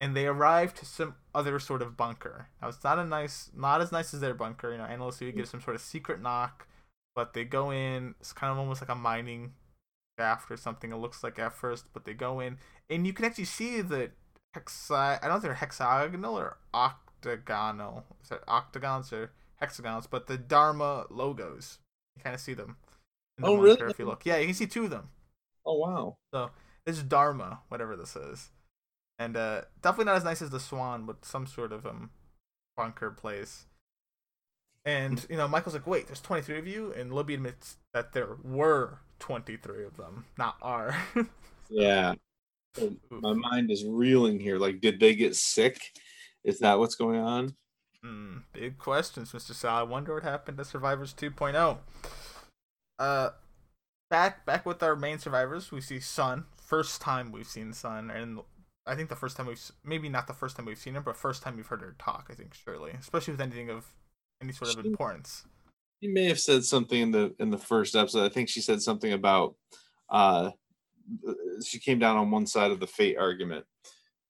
And 0.00 0.14
they 0.14 0.26
arrive 0.26 0.74
to 0.74 0.84
some 0.84 1.14
other 1.34 1.58
sort 1.58 1.80
of 1.80 1.96
bunker. 1.96 2.48
Now 2.60 2.68
it's 2.68 2.84
not 2.84 2.98
a 2.98 3.04
nice, 3.04 3.50
not 3.56 3.80
as 3.80 3.92
nice 3.92 4.12
as 4.12 4.20
their 4.20 4.34
bunker. 4.34 4.70
You 4.72 4.78
know, 4.78 4.84
Ana 4.84 5.06
Lucia 5.06 5.32
gives 5.32 5.50
some 5.50 5.60
sort 5.62 5.74
of 5.74 5.80
secret 5.82 6.20
knock, 6.20 6.66
but 7.14 7.32
they 7.32 7.44
go 7.44 7.70
in. 7.70 8.14
It's 8.20 8.32
kind 8.34 8.52
of 8.52 8.58
almost 8.58 8.82
like 8.82 8.90
a 8.90 8.94
mining 8.94 9.54
shaft 10.18 10.50
or 10.50 10.56
something. 10.58 10.92
It 10.92 10.96
looks 10.96 11.22
like 11.24 11.38
at 11.38 11.54
first, 11.54 11.86
but 11.94 12.04
they 12.04 12.12
go 12.14 12.40
in, 12.40 12.58
and 12.90 13.06
you 13.06 13.14
can 13.14 13.24
actually 13.24 13.44
see 13.44 13.80
the 13.80 14.10
hexi. 14.54 14.90
I 14.92 15.18
don't 15.22 15.30
know 15.30 15.36
if 15.36 15.42
they're 15.42 15.54
hexagonal 15.54 16.38
or 16.38 16.58
octagonal. 16.74 18.04
Is 18.22 18.30
it 18.32 18.42
octagons 18.46 19.12
or 19.12 19.32
hexagons? 19.60 20.06
But 20.06 20.26
the 20.26 20.36
Dharma 20.36 21.06
logos, 21.10 21.78
you 22.16 22.22
kind 22.22 22.34
of 22.34 22.40
see 22.40 22.54
them. 22.54 22.76
In 23.38 23.44
the 23.44 23.50
Oh, 23.50 23.56
bunker 23.56 23.86
really? 23.86 23.90
If 23.90 23.98
you 23.98 24.04
look, 24.04 24.26
yeah, 24.26 24.36
you 24.38 24.46
can 24.46 24.54
see 24.54 24.66
two 24.66 24.84
of 24.84 24.90
them. 24.90 25.08
Oh 25.64 25.78
wow. 25.78 26.16
So 26.32 26.50
this 26.86 26.96
is 26.96 27.02
Dharma, 27.02 27.60
whatever 27.68 27.96
this 27.96 28.16
is, 28.16 28.50
and 29.18 29.36
uh, 29.36 29.62
definitely 29.82 30.06
not 30.06 30.16
as 30.16 30.24
nice 30.24 30.40
as 30.40 30.50
the 30.50 30.60
Swan, 30.60 31.04
but 31.04 31.24
some 31.24 31.46
sort 31.46 31.72
of 31.72 31.84
um 31.84 32.10
bunker 32.76 33.10
place. 33.10 33.66
And 34.84 35.26
you 35.28 35.36
know, 35.36 35.48
Michael's 35.48 35.74
like, 35.74 35.86
"Wait, 35.86 36.06
there's 36.06 36.20
23 36.20 36.58
of 36.58 36.66
you," 36.66 36.92
and 36.92 37.12
Libby 37.12 37.34
admits 37.34 37.76
that 37.92 38.12
there 38.12 38.36
were 38.44 39.00
23 39.18 39.84
of 39.84 39.96
them, 39.96 40.26
not 40.38 40.56
are. 40.62 40.96
Yeah. 41.68 42.14
My 43.10 43.32
mind 43.32 43.70
is 43.70 43.84
reeling 43.84 44.38
here. 44.38 44.58
Like, 44.58 44.80
did 44.80 45.00
they 45.00 45.14
get 45.14 45.34
sick? 45.34 45.80
Is 46.44 46.58
that 46.60 46.78
what's 46.78 46.94
going 46.94 47.20
on? 47.20 47.56
Hmm, 48.04 48.38
big 48.52 48.78
questions, 48.78 49.32
Mr. 49.32 49.52
Sal. 49.52 49.76
I 49.76 49.82
wonder 49.82 50.14
what 50.14 50.22
happened 50.22 50.58
to 50.58 50.64
Survivors 50.64 51.14
2.0. 51.14 51.78
Uh, 52.98 53.30
back 54.10 54.46
back 54.46 54.64
with 54.64 54.82
our 54.82 54.94
main 54.94 55.18
survivors, 55.18 55.72
we 55.72 55.80
see 55.80 56.00
Sun. 56.00 56.44
First 56.66 57.00
time 57.00 57.30
we've 57.30 57.46
seen 57.46 57.72
Sun, 57.72 58.10
and 58.10 58.40
I 58.86 58.96
think 58.96 59.08
the 59.08 59.14
first 59.14 59.36
time 59.36 59.46
we've 59.46 59.60
maybe 59.84 60.08
not 60.08 60.26
the 60.26 60.32
first 60.34 60.56
time 60.56 60.66
we've 60.66 60.76
seen 60.76 60.94
her, 60.94 61.00
but 61.00 61.16
first 61.16 61.42
time 61.42 61.56
we've 61.56 61.66
heard 61.66 61.80
her 61.80 61.94
talk. 61.96 62.26
I 62.28 62.34
think 62.34 62.54
surely, 62.54 62.90
especially 62.98 63.34
with 63.34 63.40
anything 63.40 63.70
of 63.70 63.86
any 64.42 64.52
sort 64.52 64.76
of 64.76 64.84
importance. 64.84 65.44
She 66.02 66.08
may 66.08 66.24
have 66.24 66.40
said 66.40 66.64
something 66.64 67.00
in 67.00 67.10
the 67.12 67.34
in 67.38 67.50
the 67.50 67.58
first 67.58 67.94
episode. 67.94 68.24
I 68.24 68.34
think 68.34 68.48
she 68.48 68.60
said 68.60 68.82
something 68.82 69.12
about 69.12 69.54
uh 70.10 70.50
she 71.64 71.78
came 71.78 72.00
down 72.00 72.16
on 72.16 72.32
one 72.32 72.46
side 72.46 72.72
of 72.72 72.80
the 72.80 72.86
fate 72.88 73.16
argument. 73.16 73.64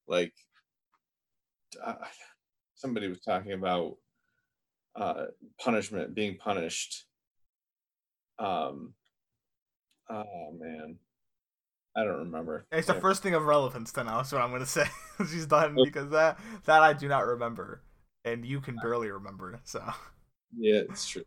Like 0.06 0.34
uh, 1.82 1.94
somebody 2.74 3.08
was 3.08 3.20
talking 3.20 3.52
about 3.52 3.96
uh 4.94 5.24
punishment 5.58 6.14
being 6.14 6.36
punished. 6.36 7.06
Um 8.38 8.92
oh 10.10 10.52
man. 10.58 10.98
I 11.96 12.04
don't 12.04 12.18
remember. 12.18 12.66
It's 12.70 12.86
the 12.86 12.94
Yeah. 12.94 13.00
first 13.00 13.22
thing 13.22 13.34
of 13.34 13.44
relevance 13.46 13.92
to 13.92 14.04
now. 14.04 14.18
That's 14.18 14.32
what 14.32 14.42
I'm 14.42 14.50
gonna 14.50 14.66
say. 14.78 14.86
She's 15.18 15.46
done 15.46 15.80
because 15.80 16.10
that 16.10 16.38
that 16.64 16.82
I 16.82 16.92
do 16.92 17.08
not 17.08 17.26
remember, 17.26 17.82
and 18.24 18.44
you 18.44 18.60
can 18.60 18.78
barely 18.78 19.10
remember. 19.10 19.60
So. 19.64 19.82
Yeah, 20.56 20.82
it's 20.88 21.06
true. 21.08 21.24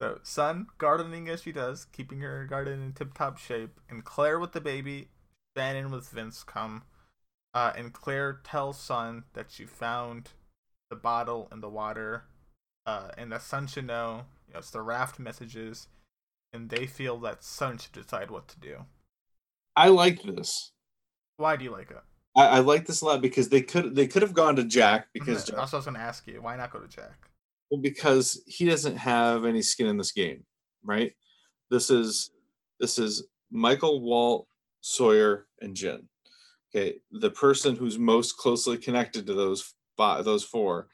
So, 0.00 0.20
Sun 0.22 0.68
gardening 0.78 1.28
as 1.28 1.42
she 1.42 1.52
does, 1.52 1.84
keeping 1.84 2.20
her 2.20 2.46
garden 2.46 2.82
in 2.82 2.92
tip 2.92 3.14
top 3.14 3.38
shape, 3.38 3.80
and 3.88 4.04
Claire 4.04 4.38
with 4.38 4.52
the 4.52 4.60
baby, 4.60 5.08
Shannon 5.56 5.90
with 5.90 6.08
Vince 6.10 6.42
come. 6.44 6.84
Uh, 7.54 7.72
and 7.76 7.92
Claire 7.92 8.34
tells 8.44 8.80
Sun 8.80 9.24
that 9.34 9.50
she 9.50 9.66
found 9.66 10.32
the 10.90 10.96
bottle 10.96 11.48
in 11.52 11.60
the 11.60 11.68
water, 11.70 12.24
uh, 12.86 13.10
and 13.18 13.32
that 13.32 13.42
Sun 13.42 13.68
should 13.68 13.86
know. 13.86 14.26
You 14.48 14.54
know, 14.54 14.60
it's 14.60 14.70
the 14.70 14.82
raft 14.82 15.18
messages, 15.18 15.88
and 16.52 16.70
they 16.70 16.86
feel 16.86 17.18
that 17.20 17.44
Sun 17.44 17.78
should 17.78 17.92
decide 17.92 18.30
what 18.30 18.48
to 18.48 18.60
do. 18.60 18.86
I 19.78 19.88
like 19.90 20.20
this. 20.24 20.72
Why 21.36 21.54
do 21.54 21.62
you 21.62 21.70
like 21.70 21.92
it? 21.92 21.98
I, 22.36 22.46
I 22.46 22.58
like 22.58 22.84
this 22.84 23.00
a 23.00 23.04
lot 23.04 23.22
because 23.22 23.48
they 23.48 23.62
could 23.62 23.94
they 23.94 24.08
could 24.08 24.22
have 24.22 24.34
gone 24.34 24.56
to 24.56 24.64
Jack 24.64 25.06
because 25.14 25.44
mm-hmm. 25.44 25.56
That's 25.56 25.72
what 25.72 25.76
I 25.76 25.78
was 25.78 25.84
going 25.84 25.94
to 25.94 26.00
ask 26.00 26.26
you. 26.26 26.42
Why 26.42 26.56
not 26.56 26.72
go 26.72 26.80
to 26.80 26.88
Jack? 26.88 27.30
Well, 27.70 27.80
because 27.80 28.42
he 28.46 28.66
doesn't 28.66 28.96
have 28.96 29.44
any 29.44 29.62
skin 29.62 29.86
in 29.86 29.96
this 29.96 30.10
game, 30.10 30.42
right? 30.82 31.12
This 31.70 31.90
is 31.90 32.32
this 32.80 32.98
is 32.98 33.28
Michael, 33.52 34.02
Walt, 34.02 34.48
Sawyer, 34.80 35.46
and 35.60 35.76
Jin. 35.76 36.08
Okay, 36.74 36.96
the 37.12 37.30
person 37.30 37.76
who's 37.76 38.00
most 38.00 38.36
closely 38.36 38.78
connected 38.78 39.28
to 39.28 39.34
those 39.34 39.74
five, 39.96 40.24
those 40.24 40.42
four 40.42 40.88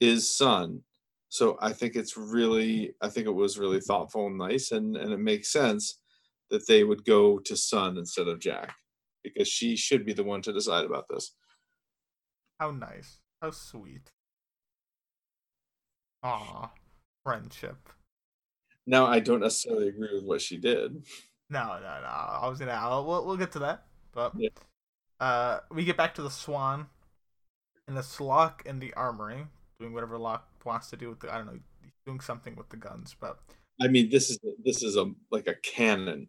is 0.00 0.34
Sun. 0.34 0.80
So 1.28 1.58
I 1.60 1.72
think 1.74 1.94
it's 1.94 2.16
really, 2.16 2.94
I 3.02 3.08
think 3.10 3.26
it 3.26 3.34
was 3.34 3.58
really 3.58 3.80
thoughtful 3.80 4.28
and 4.28 4.38
nice, 4.38 4.72
and 4.72 4.96
and 4.96 5.12
it 5.12 5.20
makes 5.20 5.52
sense 5.52 5.99
that 6.50 6.66
they 6.66 6.84
would 6.84 7.04
go 7.04 7.38
to 7.38 7.56
Sun 7.56 7.96
instead 7.98 8.28
of 8.28 8.40
Jack 8.40 8.74
because 9.22 9.48
she 9.48 9.76
should 9.76 10.04
be 10.04 10.12
the 10.12 10.24
one 10.24 10.42
to 10.42 10.52
decide 10.52 10.84
about 10.84 11.06
this. 11.08 11.34
How 12.58 12.70
nice. 12.70 13.20
How 13.40 13.50
sweet. 13.52 14.10
Aw, 16.22 16.70
friendship. 17.24 17.88
Now 18.86 19.06
I 19.06 19.20
don't 19.20 19.40
necessarily 19.40 19.88
agree 19.88 20.12
with 20.12 20.24
what 20.24 20.40
she 20.40 20.56
did. 20.58 21.04
No, 21.48 21.64
no, 21.66 21.80
no. 21.80 22.06
I 22.08 22.46
was 22.48 22.58
gonna. 22.58 22.72
I'll, 22.72 23.04
we'll 23.06 23.24
we'll 23.26 23.36
get 23.36 23.52
to 23.52 23.58
that. 23.60 23.84
But 24.12 24.32
Yeah. 24.36 24.48
uh, 25.18 25.60
we 25.70 25.84
get 25.84 25.96
back 25.96 26.14
to 26.16 26.22
the 26.22 26.30
Swan, 26.30 26.86
and 27.88 27.96
the 27.96 28.02
Slock 28.02 28.66
in 28.66 28.78
the 28.78 28.92
armory 28.94 29.46
doing 29.78 29.92
whatever 29.92 30.18
Locke 30.18 30.46
wants 30.64 30.90
to 30.90 30.96
do 30.96 31.08
with 31.08 31.20
the. 31.20 31.32
I 31.32 31.38
don't 31.38 31.46
know. 31.46 31.58
Doing 32.06 32.20
something 32.20 32.56
with 32.56 32.70
the 32.70 32.76
guns, 32.78 33.14
but 33.20 33.38
I 33.80 33.88
mean, 33.88 34.08
this 34.10 34.30
is 34.30 34.38
this 34.64 34.82
is 34.82 34.96
a 34.96 35.12
like 35.30 35.46
a 35.46 35.54
cannon. 35.54 36.28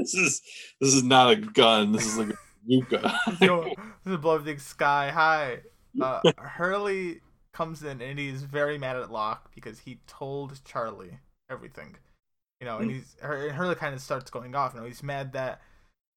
This 0.00 0.14
is 0.14 0.42
this 0.80 0.94
is 0.94 1.02
not 1.02 1.30
a 1.32 1.36
gun. 1.36 1.92
This 1.92 2.06
is 2.06 2.18
like 2.18 2.30
a 2.30 2.38
bazooka. 2.66 3.18
Yo, 3.40 3.64
this 3.64 3.74
is 4.06 4.12
above 4.14 4.44
the 4.44 4.56
sky 4.58 5.10
high. 5.10 5.58
Uh, 6.00 6.20
Hurley 6.38 7.20
comes 7.52 7.82
in 7.82 8.00
and 8.00 8.18
he's 8.18 8.42
very 8.44 8.78
mad 8.78 8.96
at 8.96 9.10
Locke 9.10 9.50
because 9.54 9.80
he 9.80 9.98
told 10.06 10.60
Charlie 10.64 11.18
everything. 11.50 11.96
You 12.60 12.66
know, 12.66 12.78
and 12.78 12.90
Mm. 12.90 12.94
he's 12.94 13.16
and 13.22 13.52
Hurley 13.52 13.74
kind 13.74 13.94
of 13.94 14.00
starts 14.00 14.30
going 14.30 14.54
off. 14.54 14.74
You 14.74 14.80
know, 14.80 14.86
he's 14.86 15.02
mad 15.02 15.32
that 15.32 15.60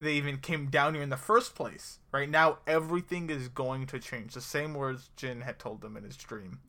they 0.01 0.13
even 0.13 0.37
came 0.37 0.67
down 0.71 0.95
here 0.95 1.03
in 1.03 1.09
the 1.09 1.17
first 1.17 1.53
place. 1.55 1.99
Right 2.11 2.29
now, 2.29 2.57
everything 2.65 3.29
is 3.29 3.47
going 3.47 3.85
to 3.87 3.99
change. 3.99 4.33
The 4.33 4.41
same 4.41 4.73
words 4.73 5.09
Jin 5.15 5.41
had 5.41 5.59
told 5.59 5.81
them 5.81 5.95
in 5.95 6.03
his 6.03 6.17
dream. 6.17 6.59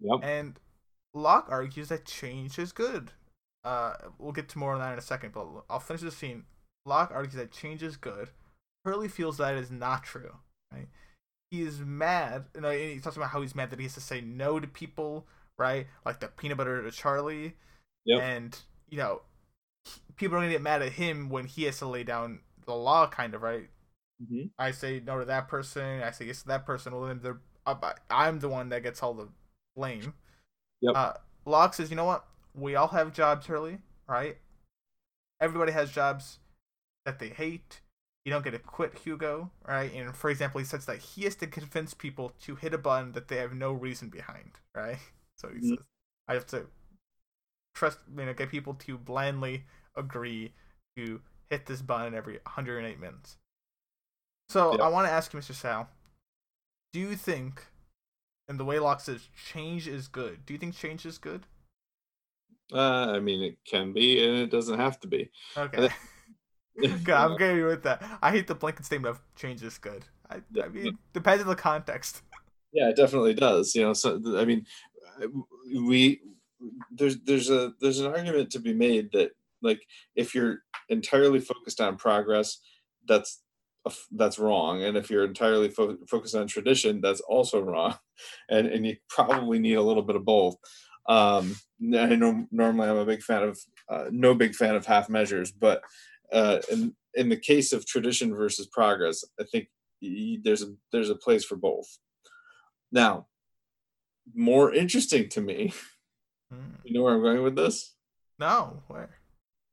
yep. 0.00 0.18
And 0.22 0.58
Locke 1.14 1.46
argues 1.48 1.88
that 1.90 2.04
change 2.04 2.58
is 2.58 2.72
good. 2.72 3.12
Uh, 3.64 3.94
we'll 4.18 4.32
get 4.32 4.48
to 4.50 4.58
more 4.58 4.72
on 4.74 4.80
that 4.80 4.92
in 4.92 4.98
a 4.98 5.02
second, 5.02 5.32
but 5.32 5.46
I'll 5.70 5.78
finish 5.80 6.02
the 6.02 6.10
scene. 6.10 6.44
Locke 6.84 7.10
argues 7.14 7.34
that 7.34 7.52
change 7.52 7.82
is 7.82 7.96
good. 7.96 8.30
Hurley 8.84 9.08
feels 9.08 9.38
that 9.38 9.54
is 9.54 9.70
not 9.70 10.02
true. 10.02 10.34
Right? 10.72 10.88
He 11.50 11.62
is 11.62 11.78
mad. 11.80 12.46
And 12.54 12.64
he 12.66 12.98
talks 12.98 13.16
about 13.16 13.30
how 13.30 13.40
he's 13.42 13.54
mad 13.54 13.70
that 13.70 13.78
he 13.78 13.84
has 13.84 13.94
to 13.94 14.00
say 14.00 14.20
no 14.20 14.58
to 14.58 14.66
people, 14.66 15.26
right? 15.58 15.86
Like 16.04 16.18
the 16.20 16.28
peanut 16.28 16.56
butter 16.58 16.82
to 16.82 16.90
Charlie, 16.90 17.54
Yep. 18.04 18.20
and 18.22 18.58
you 18.88 18.98
know, 18.98 19.22
people 20.16 20.36
are 20.36 20.40
gonna 20.40 20.50
get 20.50 20.62
mad 20.62 20.82
at 20.82 20.92
him 20.92 21.28
when 21.28 21.46
he 21.46 21.64
has 21.64 21.78
to 21.78 21.86
lay 21.86 22.02
down 22.02 22.40
the 22.66 22.74
law, 22.74 23.06
kind 23.06 23.34
of, 23.34 23.42
right? 23.42 23.68
Mhm. 24.22 24.50
I 24.58 24.72
say 24.72 25.00
no 25.00 25.18
to 25.20 25.24
that 25.26 25.46
person. 25.48 26.02
I 26.02 26.10
say 26.10 26.26
yes 26.26 26.42
to 26.42 26.48
that 26.48 26.66
person. 26.66 26.92
Well, 26.94 27.06
then 27.06 27.20
they're, 27.22 27.40
I'm 28.10 28.40
the 28.40 28.48
one 28.48 28.70
that 28.70 28.82
gets 28.82 29.02
all 29.02 29.14
the 29.14 29.28
blame. 29.76 30.14
Yep. 30.80 30.94
Uh, 30.96 31.12
Locke 31.44 31.74
says, 31.74 31.90
you 31.90 31.96
know 31.96 32.04
what? 32.04 32.24
We 32.54 32.74
all 32.76 32.88
have 32.88 33.12
jobs, 33.12 33.46
Hurley, 33.46 33.78
right? 34.06 34.38
Everybody 35.40 35.72
has 35.72 35.90
jobs 35.90 36.38
that 37.04 37.18
they 37.18 37.28
hate. 37.28 37.80
You 38.24 38.32
don't 38.32 38.44
get 38.44 38.52
to 38.52 38.58
quit 38.58 38.98
Hugo, 39.00 39.50
right? 39.66 39.92
And 39.92 40.14
for 40.14 40.30
example, 40.30 40.60
he 40.60 40.64
says 40.64 40.86
that 40.86 40.98
he 40.98 41.24
has 41.24 41.34
to 41.36 41.46
convince 41.46 41.94
people 41.94 42.32
to 42.42 42.54
hit 42.56 42.74
a 42.74 42.78
button 42.78 43.12
that 43.12 43.28
they 43.28 43.36
have 43.36 43.52
no 43.54 43.72
reason 43.72 44.08
behind, 44.08 44.52
right? 44.74 44.98
So 45.38 45.48
he 45.48 45.60
Mhm. 45.60 45.76
says, 45.76 45.86
I 46.28 46.34
have 46.34 46.46
to 46.48 46.68
trust, 47.74 47.98
you 48.16 48.24
know, 48.24 48.34
get 48.34 48.50
people 48.50 48.74
to 48.74 48.96
blindly 48.96 49.64
agree 49.96 50.52
to 50.96 51.20
hit 51.50 51.66
this 51.66 51.82
button 51.82 52.14
every 52.14 52.34
108 52.44 53.00
minutes. 53.00 53.38
So 54.48 54.72
Yep. 54.72 54.80
I 54.80 54.88
want 54.88 55.06
to 55.08 55.12
ask 55.12 55.32
you, 55.32 55.40
Mr. 55.40 55.54
Sal, 55.54 55.88
do 56.92 57.00
you 57.00 57.16
think, 57.16 57.66
and 58.48 58.60
the 58.60 58.64
way 58.64 58.78
Locke 58.78 59.00
says, 59.00 59.28
change 59.34 59.88
is 59.88 60.08
good? 60.08 60.44
Do 60.46 60.52
you 60.52 60.58
think 60.58 60.76
change 60.76 61.04
is 61.06 61.18
good? 61.18 61.46
Uh, 62.72 63.12
I 63.12 63.20
mean, 63.20 63.42
it 63.42 63.58
can 63.68 63.92
be, 63.92 64.24
and 64.24 64.38
it 64.38 64.50
doesn't 64.50 64.78
have 64.78 64.98
to 65.00 65.08
be. 65.08 65.30
Okay. 65.56 65.90
Good, 66.80 67.10
I'm 67.10 67.36
going 67.36 67.64
with 67.64 67.82
that. 67.82 68.02
I 68.22 68.30
hate 68.30 68.46
the 68.46 68.54
blanket 68.54 68.86
statement 68.86 69.14
of 69.14 69.22
change 69.36 69.62
is 69.62 69.76
good. 69.76 70.04
I, 70.30 70.40
I 70.62 70.68
mean, 70.68 70.96
depends 71.12 71.42
on 71.42 71.48
the 71.48 71.56
context. 71.56 72.22
Yeah, 72.74 72.88
it 72.88 72.96
definitely 72.96 73.34
does. 73.34 73.74
You 73.74 73.82
know, 73.82 73.92
so 73.92 74.18
I 74.38 74.46
mean, 74.46 74.64
we 75.74 76.22
there's 76.90 77.20
there's 77.20 77.50
a 77.50 77.74
there's 77.82 78.00
an 78.00 78.06
argument 78.06 78.48
to 78.52 78.60
be 78.60 78.72
made 78.72 79.10
that 79.12 79.32
like 79.60 79.82
if 80.16 80.34
you're 80.34 80.60
entirely 80.88 81.38
focused 81.38 81.82
on 81.82 81.98
progress, 81.98 82.60
that's 83.06 83.42
that's 84.12 84.38
wrong, 84.38 84.82
and 84.84 84.96
if 84.96 85.10
you're 85.10 85.26
entirely 85.26 85.68
fo- 85.68 85.98
focused 86.08 86.34
on 86.34 86.46
tradition, 86.46 87.02
that's 87.02 87.20
also 87.20 87.60
wrong, 87.60 87.94
and 88.48 88.66
and 88.68 88.86
you 88.86 88.96
probably 89.06 89.58
need 89.58 89.74
a 89.74 89.82
little 89.82 90.02
bit 90.02 90.16
of 90.16 90.24
both. 90.24 90.56
Um, 91.10 91.56
I 91.82 92.14
know 92.14 92.46
normally 92.50 92.88
I'm 92.88 92.96
a 92.96 93.04
big 93.06 93.22
fan 93.22 93.42
of 93.42 93.58
uh, 93.88 94.04
no 94.10 94.34
big 94.34 94.54
fan 94.54 94.74
of 94.74 94.86
half 94.86 95.08
measures, 95.08 95.50
but 95.52 95.82
uh, 96.32 96.58
in 96.70 96.94
in 97.14 97.28
the 97.28 97.36
case 97.36 97.72
of 97.72 97.86
tradition 97.86 98.34
versus 98.34 98.66
progress, 98.66 99.24
I 99.40 99.44
think 99.50 99.68
y- 100.00 100.38
there's 100.42 100.62
a 100.62 100.74
there's 100.92 101.10
a 101.10 101.16
place 101.16 101.44
for 101.44 101.56
both. 101.56 101.98
Now, 102.92 103.26
more 104.34 104.72
interesting 104.72 105.28
to 105.30 105.40
me, 105.40 105.72
Hmm. 106.52 106.74
you 106.84 106.94
know 106.94 107.02
where 107.02 107.14
I'm 107.14 107.22
going 107.22 107.42
with 107.42 107.56
this? 107.56 107.94
No, 108.38 108.82
where? 108.88 109.10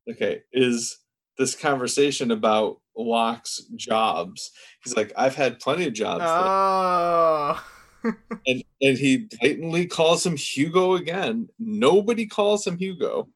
Okay, 0.10 0.42
is 0.52 0.98
this 1.38 1.56
conversation 1.56 2.32
about 2.32 2.82
Locke's 2.98 3.64
jobs. 3.78 4.52
He's 4.84 4.96
like, 4.96 5.14
I've 5.16 5.36
had 5.36 5.60
plenty 5.60 5.88
of 5.88 5.94
jobs. 5.94 6.26
Oh. 6.28 7.64
and 8.48 8.64
and 8.82 8.98
he 8.98 9.28
blatantly 9.40 9.86
calls 9.86 10.26
him 10.26 10.36
Hugo 10.38 10.96
again. 10.96 11.50
Nobody 11.60 12.26
calls 12.26 12.66
him 12.66 12.78
Hugo. 12.78 13.30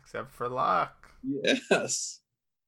Except 0.00 0.30
for 0.30 0.48
Locke. 0.48 1.10
Yes. 1.22 2.20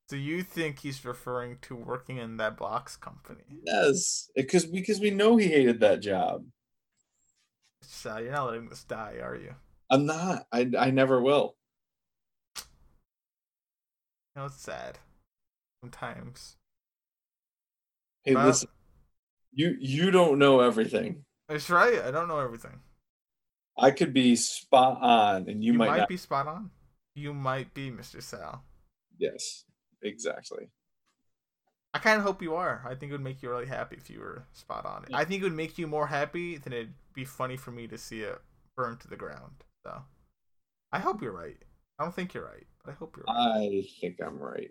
Do 0.09 0.17
you 0.19 0.43
think 0.43 0.81
he's 0.81 1.05
referring 1.05 1.59
to 1.63 1.75
working 1.75 2.19
in 2.19 2.37
that 2.37 2.57
box 2.59 2.95
company? 2.97 3.45
Yes, 3.67 4.31
because 4.37 4.67
because 4.67 5.01
we 5.01 5.11
know 5.11 5.37
he 5.37 5.49
hated 5.49 5.81
that 5.81 6.01
job. 6.01 6.45
So 7.81 8.19
you're 8.19 8.33
not 8.33 8.47
letting 8.47 8.69
this 8.69 8.85
die, 8.85 9.17
are 9.23 9.35
you? 9.35 9.55
I'm 9.91 10.05
not. 10.07 10.47
I 10.53 10.71
I 10.79 10.91
never 10.91 11.21
will. 11.23 11.57
You 12.59 12.63
know, 14.43 14.45
it's 14.47 14.61
sad. 14.61 14.99
Sometimes. 15.83 16.57
Hey, 18.25 18.35
Well- 18.35 18.47
listen. 18.47 18.69
You 19.53 19.77
you 19.81 20.11
don't 20.11 20.39
know 20.39 20.61
everything. 20.61 21.25
That's 21.49 21.69
right. 21.71 22.01
I 22.03 22.11
don't 22.11 22.29
know 22.29 22.39
everything. 22.41 22.81
I 23.79 23.91
could 23.91 24.15
be 24.15 24.37
spot 24.37 24.99
on, 25.01 25.49
and 25.49 25.63
you, 25.63 25.73
You, 25.73 25.79
might, 25.79 25.89
might, 25.89 25.97
not. 25.99 26.09
be 26.09 26.17
spot 26.17 26.47
on. 26.47 26.71
You 27.15 27.35
might 27.35 27.75
be 27.75 27.91
Mr. 27.91 28.23
Sal. 28.23 28.65
Yes, 29.19 29.65
exactly. 30.03 30.69
I 31.93 31.99
kind 31.99 32.19
of 32.19 32.25
hope 32.25 32.43
you 32.43 32.55
are. 32.55 32.85
I 32.89 32.95
think 32.95 33.11
it 33.11 33.15
would 33.15 33.21
make 33.23 33.43
you 33.43 33.51
really 33.51 33.67
happy 33.67 33.97
if 33.97 34.11
you 34.11 34.21
were 34.21 34.45
spot 34.53 34.85
on. 34.85 35.05
I 35.13 35.25
think 35.25 35.43
it 35.43 35.45
would 35.45 35.53
make 35.55 35.79
you 35.79 35.87
more 35.87 36.07
happy 36.09 36.57
than 36.57 36.73
it'd 36.73 36.95
be 37.15 37.25
funny 37.25 37.57
for 37.57 37.71
me 37.71 37.87
to 37.89 37.99
see 37.99 38.23
it 38.23 38.39
burn 38.77 38.97
to 38.99 39.09
the 39.09 39.17
ground. 39.17 39.53
So, 39.85 40.03
I 40.93 40.99
hope 40.99 41.23
you're 41.23 41.33
right. 41.33 41.57
I 41.99 42.05
don't 42.05 42.15
think 42.15 42.35
you're 42.35 42.45
right, 42.45 42.67
but 42.85 42.93
I 42.93 42.95
hope 42.95 43.17
you're 43.17 43.27
right. 43.29 43.59
I 43.59 43.85
think 44.01 44.17
I'm 44.25 44.39
right. 44.39 44.71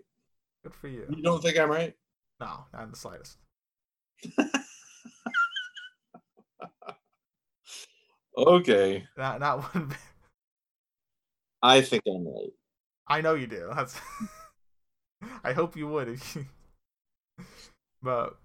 Good 0.62 0.74
for 0.74 0.88
you. 0.88 1.06
You 1.08 1.22
don't 1.22 1.42
think 1.42 1.58
I'm 1.58 1.70
right? 1.70 1.94
No, 2.40 2.64
not 2.72 2.82
in 2.84 2.90
the 2.90 2.96
slightest. 2.96 3.38
Okay, 8.36 9.04
Not 9.16 9.40
not 9.40 9.74
one. 9.74 9.94
I 11.62 11.80
think 11.80 12.02
I'm 12.06 12.26
right. 12.26 12.50
I 13.06 13.20
know 13.20 13.34
you 13.34 13.46
do. 13.46 13.70
That's. 13.74 14.00
I 15.44 15.52
hope 15.52 15.76
you 15.76 15.88
would. 15.88 16.08
You... 16.08 16.46
But, 18.02 18.36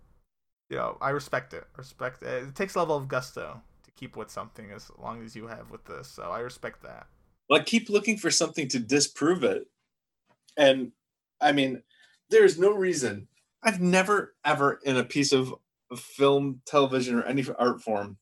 you 0.70 0.78
know, 0.78 0.98
I 1.02 1.10
respect 1.10 1.53
it. 1.53 1.66
Respect 1.76 2.24
it. 2.24 2.44
It 2.44 2.56
takes 2.56 2.76
a 2.76 2.80
level 2.80 2.95
of 2.95 3.10
gusto 3.10 3.61
to 3.84 3.91
keep 3.91 4.16
with 4.16 4.32
something 4.32 4.72
as 4.72 4.90
long 4.98 5.22
as 5.22 5.36
you 5.36 5.48
have 5.48 5.70
with 5.70 5.84
this. 5.84 6.07
So 6.07 6.24
I 6.32 6.40
respect 6.40 6.82
that. 6.84 7.07
Well, 7.49 7.60
I 7.60 7.64
keep 7.64 7.90
looking 7.90 8.18
for 8.18 8.32
something 8.32 8.70
to 8.70 8.80
disprove 8.80 9.44
it, 9.44 9.68
and 10.56 10.94
I 11.41 11.52
mean, 11.52 11.84
there's 12.30 12.57
no 12.57 12.72
reason. 12.72 13.28
I've 13.61 13.82
never 13.82 14.36
ever 14.45 14.80
in 14.86 14.95
a 14.95 15.03
piece 15.03 15.34
of 15.34 15.53
film, 15.94 16.61
television, 16.66 17.16
or 17.16 17.24
any 17.24 17.44
art 17.57 17.82
form 17.82 18.18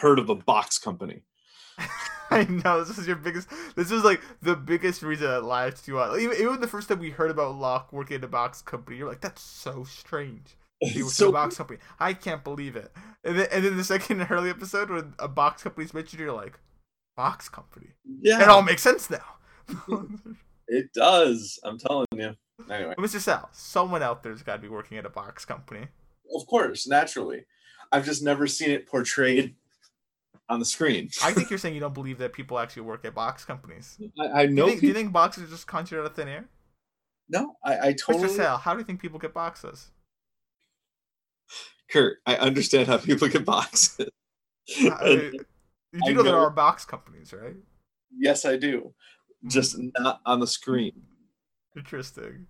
heard 0.00 0.18
of 0.18 0.28
a 0.28 0.34
box 0.34 0.78
company. 0.78 1.22
I 2.30 2.44
know 2.44 2.82
this 2.82 2.98
is 2.98 3.06
your 3.06 3.16
biggest. 3.16 3.48
This 3.76 3.90
is 3.90 4.04
like 4.04 4.20
the 4.40 4.56
biggest 4.56 5.02
reason 5.02 5.26
that 5.28 5.44
laughed 5.44 5.86
you 5.86 6.00
out. 6.00 6.18
Even, 6.18 6.36
even 6.38 6.60
the 6.60 6.66
first 6.66 6.88
time 6.88 6.98
we 6.98 7.10
heard 7.10 7.30
about 7.30 7.56
Locke 7.56 7.92
working 7.92 8.16
at 8.16 8.24
a 8.24 8.28
box 8.28 8.62
company, 8.62 8.96
you're 8.96 9.08
like, 9.08 9.20
"That's 9.20 9.42
so 9.42 9.84
strange." 9.84 10.56
He 10.80 11.00
at 11.00 11.06
so 11.06 11.28
a 11.28 11.32
box 11.32 11.56
company. 11.56 11.78
I 12.00 12.12
can't 12.12 12.42
believe 12.42 12.74
it. 12.74 12.90
And 13.22 13.38
then, 13.38 13.46
and 13.52 13.64
then 13.64 13.76
the 13.76 13.84
second 13.94 14.26
early 14.30 14.50
episode 14.50 14.90
when 14.90 15.14
a 15.18 15.28
box 15.28 15.62
company's 15.62 15.94
mentioned, 15.94 16.20
you're 16.20 16.32
like, 16.32 16.58
"Box 17.16 17.48
company." 17.48 17.88
yeah, 18.20 18.42
It 18.42 18.48
all 18.48 18.62
makes 18.62 18.82
sense 18.82 19.10
now. 19.10 19.36
it 20.68 20.92
does. 20.94 21.60
I'm 21.64 21.78
telling 21.78 22.06
you. 22.14 22.34
Anyway, 22.70 22.94
Mr. 22.98 23.20
Sal, 23.20 23.48
someone 23.52 24.02
out 24.02 24.22
there's 24.22 24.42
got 24.42 24.56
to 24.56 24.62
be 24.62 24.68
working 24.68 24.98
at 24.98 25.06
a 25.06 25.10
box 25.10 25.44
company. 25.44 25.88
of 26.34 26.46
course, 26.46 26.86
naturally, 26.86 27.44
I've 27.90 28.04
just 28.04 28.22
never 28.22 28.46
seen 28.46 28.70
it 28.70 28.86
portrayed 28.86 29.54
on 30.48 30.58
the 30.58 30.64
screen. 30.64 31.08
I 31.22 31.32
think 31.32 31.50
you're 31.50 31.58
saying 31.60 31.74
you 31.74 31.80
don't 31.80 31.94
believe 31.94 32.18
that 32.18 32.32
people 32.32 32.58
actually 32.58 32.82
work 32.82 33.04
at 33.04 33.14
box 33.14 33.44
companies. 33.44 33.98
I, 34.20 34.42
I 34.42 34.46
Do 34.46 34.52
know. 34.54 34.64
you, 34.64 34.70
think, 34.70 34.80
do 34.80 34.86
you 34.88 34.94
think 34.94 35.12
boxes 35.12 35.44
are 35.44 35.46
just 35.48 35.66
conjured 35.66 36.00
out 36.00 36.06
of 36.06 36.14
thin 36.14 36.28
air? 36.28 36.44
no, 37.28 37.54
I, 37.64 37.88
I 37.88 37.92
totally. 37.94 38.28
Mr. 38.28 38.36
Sal, 38.36 38.58
how 38.58 38.72
do 38.74 38.78
you 38.80 38.84
think 38.84 39.00
people 39.00 39.18
get 39.18 39.32
boxes? 39.32 39.90
Kurt, 41.90 42.18
I 42.26 42.36
understand 42.36 42.88
how 42.88 42.98
people 42.98 43.28
get 43.28 43.44
boxes. 43.44 44.08
I- 44.80 44.88
uh, 44.88 45.06
you 45.92 46.00
do 46.06 46.14
know 46.14 46.22
there 46.22 46.36
are 46.36 46.50
box 46.50 46.84
companies, 46.84 47.32
right? 47.32 47.56
yes, 48.16 48.44
I 48.44 48.56
do. 48.56 48.92
Hmm. 49.42 49.48
Just 49.48 49.76
not 49.98 50.20
on 50.26 50.40
the 50.40 50.46
screen. 50.46 51.02
Interesting. 51.76 52.46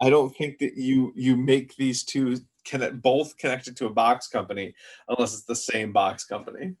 I 0.00 0.10
don't 0.10 0.34
think 0.36 0.58
that 0.58 0.76
you 0.76 1.12
you 1.16 1.36
make 1.36 1.76
these 1.76 2.02
two 2.04 2.38
connect 2.66 3.00
both 3.00 3.36
connected 3.38 3.76
to 3.78 3.86
a 3.86 3.90
box 3.90 4.28
company 4.28 4.74
unless 5.08 5.34
it's 5.34 5.44
the 5.44 5.54
same 5.54 5.92
box 5.92 6.24
company. 6.24 6.74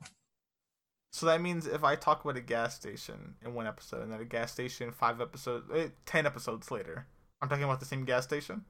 So 1.12 1.24
that 1.26 1.40
means 1.40 1.66
if 1.66 1.82
I 1.82 1.96
talk 1.96 2.24
about 2.24 2.36
a 2.36 2.42
gas 2.42 2.74
station 2.74 3.36
in 3.42 3.54
one 3.54 3.66
episode 3.66 4.02
and 4.02 4.12
then 4.12 4.20
a 4.20 4.24
gas 4.24 4.52
station 4.52 4.92
five 4.92 5.20
episodes, 5.20 5.64
eh, 5.74 5.88
ten 6.04 6.26
episodes 6.26 6.70
later, 6.70 7.06
I'm 7.40 7.48
talking 7.48 7.64
about 7.64 7.80
the 7.80 7.86
same 7.86 8.04
gas 8.04 8.24
station. 8.24 8.64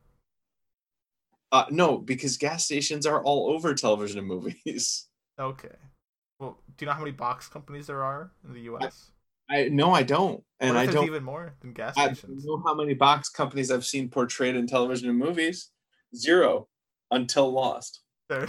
Uh, 1.50 1.64
no, 1.70 1.98
because 1.98 2.36
gas 2.36 2.64
stations 2.64 3.06
are 3.06 3.22
all 3.22 3.50
over 3.52 3.74
television 3.74 4.18
and 4.18 4.28
movies. 4.28 5.08
Okay. 5.38 5.76
Well, 6.38 6.58
do 6.76 6.84
you 6.84 6.86
know 6.86 6.94
how 6.94 7.00
many 7.00 7.12
box 7.12 7.46
companies 7.46 7.86
there 7.88 8.02
are 8.02 8.30
in 8.46 8.54
the 8.54 8.60
U.S.? 8.62 9.10
I 9.50 9.68
no, 9.68 9.92
I 9.92 10.02
don't, 10.02 10.42
and 10.60 10.78
I 10.78 10.86
don't. 10.86 11.06
even 11.06 11.22
more 11.22 11.54
than 11.60 11.72
gas 11.72 11.94
I 11.96 12.12
stations. 12.12 12.44
know 12.46 12.62
how 12.64 12.74
many 12.74 12.94
box 12.94 13.28
companies 13.28 13.70
I've 13.70 13.84
seen 13.84 14.08
portrayed 14.08 14.56
in 14.56 14.66
television 14.66 15.10
and 15.10 15.18
movies. 15.18 15.72
Zero 16.14 16.68
until 17.10 17.50
Lost. 17.52 18.00
I 18.30 18.48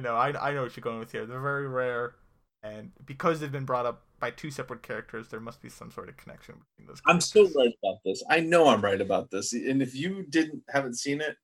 know, 0.00 0.14
I, 0.14 0.50
I 0.50 0.52
know 0.52 0.62
what 0.62 0.76
you're 0.76 0.82
going 0.82 0.98
with 0.98 1.12
here. 1.12 1.26
They're 1.26 1.40
very 1.40 1.68
rare, 1.68 2.14
and 2.62 2.90
because 3.04 3.40
they've 3.40 3.52
been 3.52 3.64
brought 3.64 3.86
up 3.86 4.02
by 4.18 4.30
two 4.30 4.50
separate 4.50 4.82
characters, 4.82 5.28
there 5.28 5.40
must 5.40 5.62
be 5.62 5.68
some 5.68 5.90
sort 5.90 6.08
of 6.08 6.16
connection 6.16 6.56
between 6.76 6.88
those. 6.88 7.00
I'm 7.06 7.20
still 7.20 7.44
characters. 7.44 7.56
right 7.56 7.74
about 7.82 7.98
this. 8.04 8.22
I 8.28 8.40
know 8.40 8.68
I'm 8.68 8.82
right 8.82 9.00
about 9.00 9.30
this, 9.30 9.52
and 9.52 9.80
if 9.80 9.94
you 9.94 10.24
didn't 10.28 10.62
haven't 10.70 10.98
seen 10.98 11.20
it, 11.20 11.36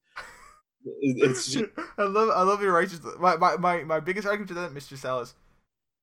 it- 0.84 1.30
it's 1.30 1.52
just 1.52 1.70
I 1.98 2.02
love 2.04 2.30
I 2.30 2.42
love 2.42 2.60
your 2.62 2.72
righteous. 2.72 3.00
My, 3.18 3.36
my 3.36 3.56
my 3.56 3.84
my 3.84 4.00
biggest 4.00 4.26
argument 4.26 4.48
to 4.48 4.54
that, 4.54 4.74
Mr. 4.74 4.96
Salas, 4.98 5.34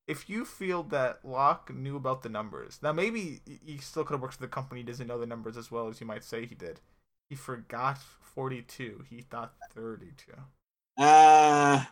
if 0.08 0.30
you 0.30 0.46
feel 0.46 0.82
that 0.84 1.18
Locke 1.22 1.72
knew 1.74 1.96
about 1.96 2.22
the 2.22 2.30
numbers, 2.30 2.78
now 2.82 2.92
maybe 2.92 3.42
he- 3.44 3.60
he 3.72 3.78
still 3.78 4.04
could 4.04 4.14
have 4.14 4.22
worked 4.22 4.34
for 4.34 4.40
the 4.40 4.48
company. 4.48 4.80
He 4.80 4.86
doesn't 4.86 5.06
know 5.06 5.18
the 5.20 5.26
numbers 5.26 5.58
as 5.58 5.70
well 5.70 5.88
as 5.88 6.00
you 6.00 6.06
might 6.06 6.24
say 6.24 6.46
he 6.46 6.54
did. 6.54 6.80
He 7.28 7.36
forgot 7.36 7.98
forty 8.34 8.62
two. 8.62 9.04
He 9.08 9.22
thought 9.22 9.54
thirty 9.74 10.12
two. 10.16 11.02
uh 11.02 11.84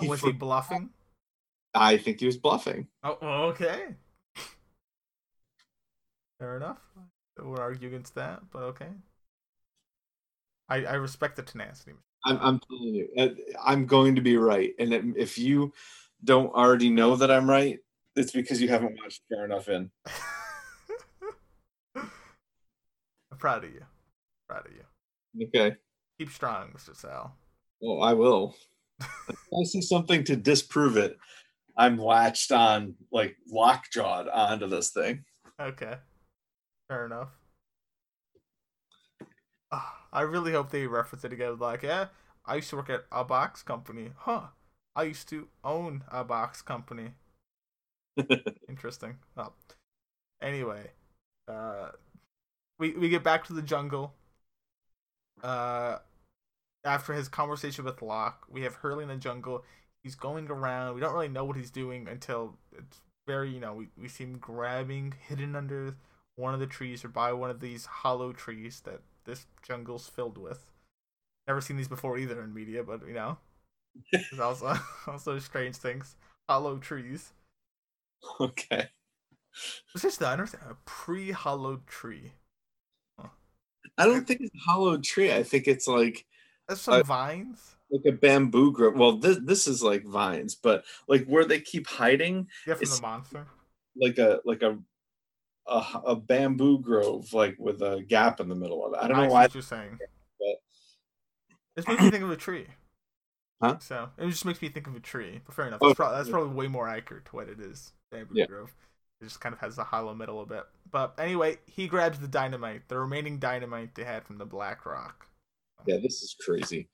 He 0.00 0.08
was 0.08 0.20
for- 0.20 0.26
he 0.26 0.32
bluffing? 0.32 0.90
I 1.74 1.96
think 1.96 2.20
he 2.20 2.26
was 2.26 2.36
bluffing. 2.36 2.88
Oh, 3.02 3.16
okay. 3.50 3.94
Fair 6.38 6.56
enough. 6.56 6.80
I 7.38 7.42
would 7.46 7.60
argue 7.60 7.88
against 7.88 8.14
that, 8.16 8.42
but 8.50 8.62
okay. 8.64 8.88
I 10.68 10.84
I 10.84 10.94
respect 10.94 11.36
the 11.36 11.42
tenacity. 11.42 11.92
I'm, 12.24 12.38
I'm 12.40 12.60
telling 12.60 12.94
you, 12.94 13.08
uh, 13.18 13.28
I'm 13.64 13.86
going 13.86 14.14
to 14.14 14.20
be 14.20 14.36
right. 14.36 14.72
And 14.78 15.16
if 15.16 15.38
you 15.38 15.72
don't 16.22 16.52
already 16.54 16.88
know 16.88 17.16
that 17.16 17.30
I'm 17.30 17.50
right, 17.50 17.78
it's 18.14 18.30
because 18.32 18.62
you 18.62 18.68
haven't 18.68 18.96
watched 19.02 19.22
Fair 19.28 19.44
enough 19.44 19.68
in. 19.68 19.90
I'm 21.96 23.38
proud 23.38 23.64
of 23.64 23.72
you. 23.72 23.84
Proud 24.48 24.66
of 24.66 24.72
you. 24.72 24.84
Okay. 25.40 25.76
Keep 26.18 26.30
strong, 26.30 26.72
Mr. 26.76 26.96
Sal. 26.96 27.34
Well, 27.80 28.02
I 28.02 28.12
will. 28.12 28.54
If 29.00 29.08
I 29.60 29.64
see 29.64 29.82
something 29.82 30.24
to 30.24 30.36
disprove 30.36 30.96
it, 30.96 31.16
I'm 31.76 31.98
latched 31.98 32.52
on, 32.52 32.94
like 33.10 33.36
lockjawed 33.52 34.28
onto 34.32 34.66
this 34.66 34.90
thing. 34.90 35.24
Okay. 35.60 35.96
Fair 36.88 37.06
enough. 37.06 37.30
Ah, 39.70 40.06
I 40.12 40.22
really 40.22 40.52
hope 40.52 40.70
they 40.70 40.86
reference 40.86 41.24
it 41.24 41.32
again. 41.32 41.58
Like, 41.58 41.82
yeah, 41.82 42.08
I 42.44 42.56
used 42.56 42.70
to 42.70 42.76
work 42.76 42.90
at 42.90 43.04
a 43.10 43.24
box 43.24 43.62
company. 43.62 44.10
Huh. 44.16 44.48
I 44.94 45.04
used 45.04 45.28
to 45.30 45.48
own 45.64 46.04
a 46.10 46.22
box 46.22 46.60
company. 46.60 47.12
Interesting. 48.68 49.16
Well, 49.34 49.54
anyway, 50.42 50.90
uh, 51.48 51.92
we 52.78 52.92
we 52.92 53.08
get 53.08 53.24
back 53.24 53.46
to 53.46 53.54
the 53.54 53.62
jungle. 53.62 54.14
Uh, 55.42 55.98
after 56.84 57.12
his 57.12 57.28
conversation 57.28 57.84
with 57.84 58.02
Locke, 58.02 58.46
we 58.50 58.62
have 58.62 58.76
Hurley 58.76 59.02
in 59.04 59.08
the 59.08 59.16
jungle. 59.16 59.64
He's 60.02 60.14
going 60.14 60.48
around. 60.50 60.94
We 60.94 61.00
don't 61.00 61.14
really 61.14 61.28
know 61.28 61.44
what 61.44 61.56
he's 61.56 61.70
doing 61.70 62.08
until 62.08 62.56
it's 62.76 63.00
very, 63.26 63.50
you 63.50 63.60
know, 63.60 63.74
we, 63.74 63.88
we 63.96 64.08
see 64.08 64.24
him 64.24 64.38
grabbing, 64.38 65.14
hidden 65.28 65.54
under 65.56 65.96
one 66.36 66.54
of 66.54 66.60
the 66.60 66.66
trees 66.66 67.04
or 67.04 67.08
by 67.08 67.32
one 67.32 67.50
of 67.50 67.60
these 67.60 67.86
hollow 67.86 68.32
trees 68.32 68.80
that 68.84 69.00
this 69.24 69.46
jungle's 69.66 70.08
filled 70.08 70.38
with. 70.38 70.66
Never 71.48 71.60
seen 71.60 71.76
these 71.76 71.88
before 71.88 72.18
either 72.18 72.42
in 72.42 72.54
media, 72.54 72.84
but 72.84 73.06
you 73.06 73.14
know, 73.14 73.38
there's 74.12 74.40
also 74.40 74.74
also 75.06 75.38
strange 75.40 75.76
things. 75.76 76.16
Hollow 76.48 76.78
trees. 76.78 77.32
Okay. 78.40 78.88
What's 79.92 80.02
this? 80.02 80.20
I 80.22 80.32
understand 80.32 80.64
a 80.70 80.74
pre-hollowed 80.84 81.86
tree. 81.86 82.32
I 83.98 84.04
don't 84.06 84.26
think 84.26 84.40
it's 84.40 84.54
a 84.54 84.70
hollowed 84.70 85.04
tree. 85.04 85.32
I 85.32 85.42
think 85.42 85.66
it's 85.68 85.86
like 85.86 86.26
That's 86.68 86.80
some 86.80 86.94
Uh, 86.94 87.02
vines. 87.02 87.76
like 87.90 88.02
a 88.06 88.16
bamboo 88.16 88.72
grove. 88.72 88.94
Well, 88.96 89.12
this 89.18 89.38
this 89.42 89.66
is 89.68 89.82
like 89.82 90.04
vines, 90.04 90.54
but 90.54 90.84
like 91.08 91.26
where 91.26 91.44
they 91.44 91.60
keep 91.60 91.86
hiding, 91.86 92.48
Yeah, 92.66 92.74
from 92.74 92.88
the 92.88 92.98
monster. 93.02 93.46
like 93.96 94.18
a 94.18 94.40
like 94.44 94.62
a 94.62 94.78
a, 95.66 95.84
a 96.06 96.16
bamboo 96.16 96.78
grove 96.80 97.32
like 97.32 97.56
with 97.58 97.82
a 97.82 98.02
gap 98.02 98.40
in 98.40 98.48
the 98.48 98.54
middle 98.54 98.84
of 98.86 98.94
it. 98.94 98.98
I 99.02 99.08
don't 99.08 99.16
know 99.16 99.22
I 99.24 99.26
see 99.28 99.32
why. 99.32 99.42
what 99.42 99.54
you're 99.54 99.62
saying. 99.62 99.98
but- 100.38 100.62
This 101.76 101.86
makes 101.88 102.02
me 102.02 102.10
think 102.10 102.24
of 102.24 102.30
a 102.30 102.36
tree. 102.36 102.66
Huh? 103.62 103.78
So 103.78 104.10
it 104.18 104.28
just 104.28 104.44
makes 104.44 104.60
me 104.60 104.68
think 104.68 104.86
of 104.88 104.96
a 104.96 105.00
tree. 105.00 105.40
But 105.46 105.54
fair 105.54 105.66
enough. 105.68 105.78
Oh, 105.82 105.88
That's, 105.88 105.96
prob- 105.96 106.12
that's 106.14 106.28
yeah. 106.28 106.32
probably 106.32 106.54
way 106.54 106.66
more 106.66 106.88
accurate 106.88 107.24
to 107.26 107.36
what 107.36 107.48
it 107.48 107.60
is. 107.60 107.92
Bamboo 108.10 108.34
Yeah. 108.34 108.46
Grove. 108.46 108.74
It 109.22 109.26
just 109.26 109.40
kind 109.40 109.52
of 109.54 109.60
has 109.60 109.76
the 109.76 109.84
hollow 109.84 110.14
middle 110.14 110.42
a 110.42 110.46
bit. 110.46 110.64
But 110.90 111.14
anyway, 111.16 111.58
he 111.66 111.86
grabs 111.86 112.18
the 112.18 112.26
dynamite, 112.26 112.88
the 112.88 112.98
remaining 112.98 113.38
dynamite 113.38 113.94
they 113.94 114.02
had 114.02 114.24
from 114.24 114.36
the 114.38 114.44
Black 114.44 114.84
Rock. 114.84 115.26
Yeah, 115.86 115.98
this 116.02 116.22
is 116.22 116.34
crazy. 116.44 116.88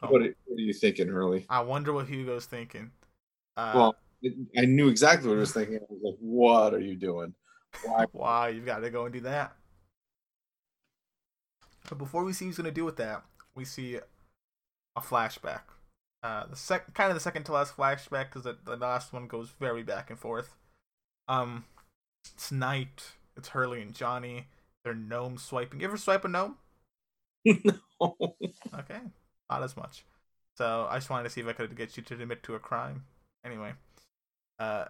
So 0.00 0.06
What, 0.06 0.22
are- 0.22 0.34
what 0.46 0.56
are 0.56 0.60
you 0.62 0.72
thinking, 0.72 1.08
Hurley? 1.08 1.44
I 1.50 1.60
wonder 1.60 1.92
what 1.92 2.06
Hugo's 2.08 2.46
thinking. 2.46 2.92
Uh, 3.58 3.72
Well, 3.74 3.96
I 4.56 4.64
knew 4.64 4.88
exactly 4.88 5.28
what 5.28 5.36
I 5.36 5.40
was 5.40 5.52
thinking. 5.52 5.76
I 5.76 5.86
was 5.88 6.00
like, 6.02 6.18
"What 6.20 6.74
are 6.74 6.80
you 6.80 6.96
doing? 6.96 7.34
Why?" 7.84 8.04
Wow, 8.12 8.46
you've 8.46 8.66
got 8.66 8.78
to 8.78 8.90
go 8.90 9.04
and 9.04 9.12
do 9.12 9.20
that. 9.20 9.54
But 11.88 11.98
before 11.98 12.24
we 12.24 12.32
see 12.32 12.46
who's 12.46 12.56
gonna 12.56 12.70
do 12.70 12.84
with 12.84 12.96
that, 12.96 13.24
we 13.54 13.64
see 13.64 13.96
a 13.96 15.00
flashback. 15.00 15.62
Uh, 16.22 16.46
the 16.46 16.56
sec, 16.56 16.92
kind 16.94 17.10
of 17.10 17.16
the 17.16 17.20
second 17.20 17.44
to 17.44 17.52
last 17.52 17.76
flashback 17.76 18.28
because 18.28 18.44
the, 18.44 18.58
the 18.64 18.76
last 18.76 19.12
one 19.12 19.26
goes 19.26 19.50
very 19.58 19.82
back 19.82 20.10
and 20.10 20.18
forth. 20.18 20.54
Um, 21.30 21.64
it's 22.34 22.50
night. 22.50 23.12
It's 23.36 23.50
Hurley 23.50 23.80
and 23.80 23.94
Johnny. 23.94 24.48
They're 24.82 24.94
gnome 24.94 25.38
swiping. 25.38 25.80
You 25.80 25.86
ever 25.86 25.96
swipe 25.96 26.24
a 26.24 26.28
gnome? 26.28 26.56
no. 27.46 28.16
Okay, 28.74 28.98
not 29.48 29.62
as 29.62 29.76
much. 29.76 30.04
So 30.58 30.88
I 30.90 30.96
just 30.96 31.08
wanted 31.08 31.24
to 31.24 31.30
see 31.30 31.40
if 31.40 31.46
I 31.46 31.52
could 31.52 31.76
get 31.76 31.96
you 31.96 32.02
to 32.02 32.14
admit 32.14 32.42
to 32.42 32.56
a 32.56 32.58
crime. 32.58 33.04
Anyway, 33.44 33.72
uh, 34.58 34.86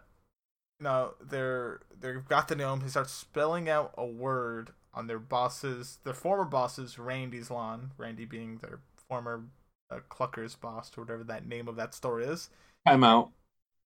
no, 0.81 1.12
they're 1.21 1.81
they've 2.01 2.27
got 2.27 2.49
the 2.49 2.57
gnome. 2.57 2.81
He 2.81 2.89
starts 2.89 3.12
spelling 3.12 3.69
out 3.69 3.93
a 3.99 4.07
word 4.07 4.71
on 4.95 5.09
their 5.09 5.19
bosses, 5.19 5.99
their 6.05 6.15
former 6.15 6.47
bosses, 6.47 6.99
Randy's 6.99 7.51
lawn. 7.51 7.91
Randy 7.99 8.25
being 8.25 8.59
their 8.59 8.81
former 9.11 9.45
uh, 9.91 9.99
Clucker's 10.09 10.57
boss, 10.57 10.91
or 10.97 11.03
whatever 11.03 11.25
that 11.25 11.47
name 11.47 11.69
of 11.69 11.77
that 11.77 11.95
store 11.95 12.19
is. 12.19 12.49
Time 12.87 13.05
out. 13.05 13.31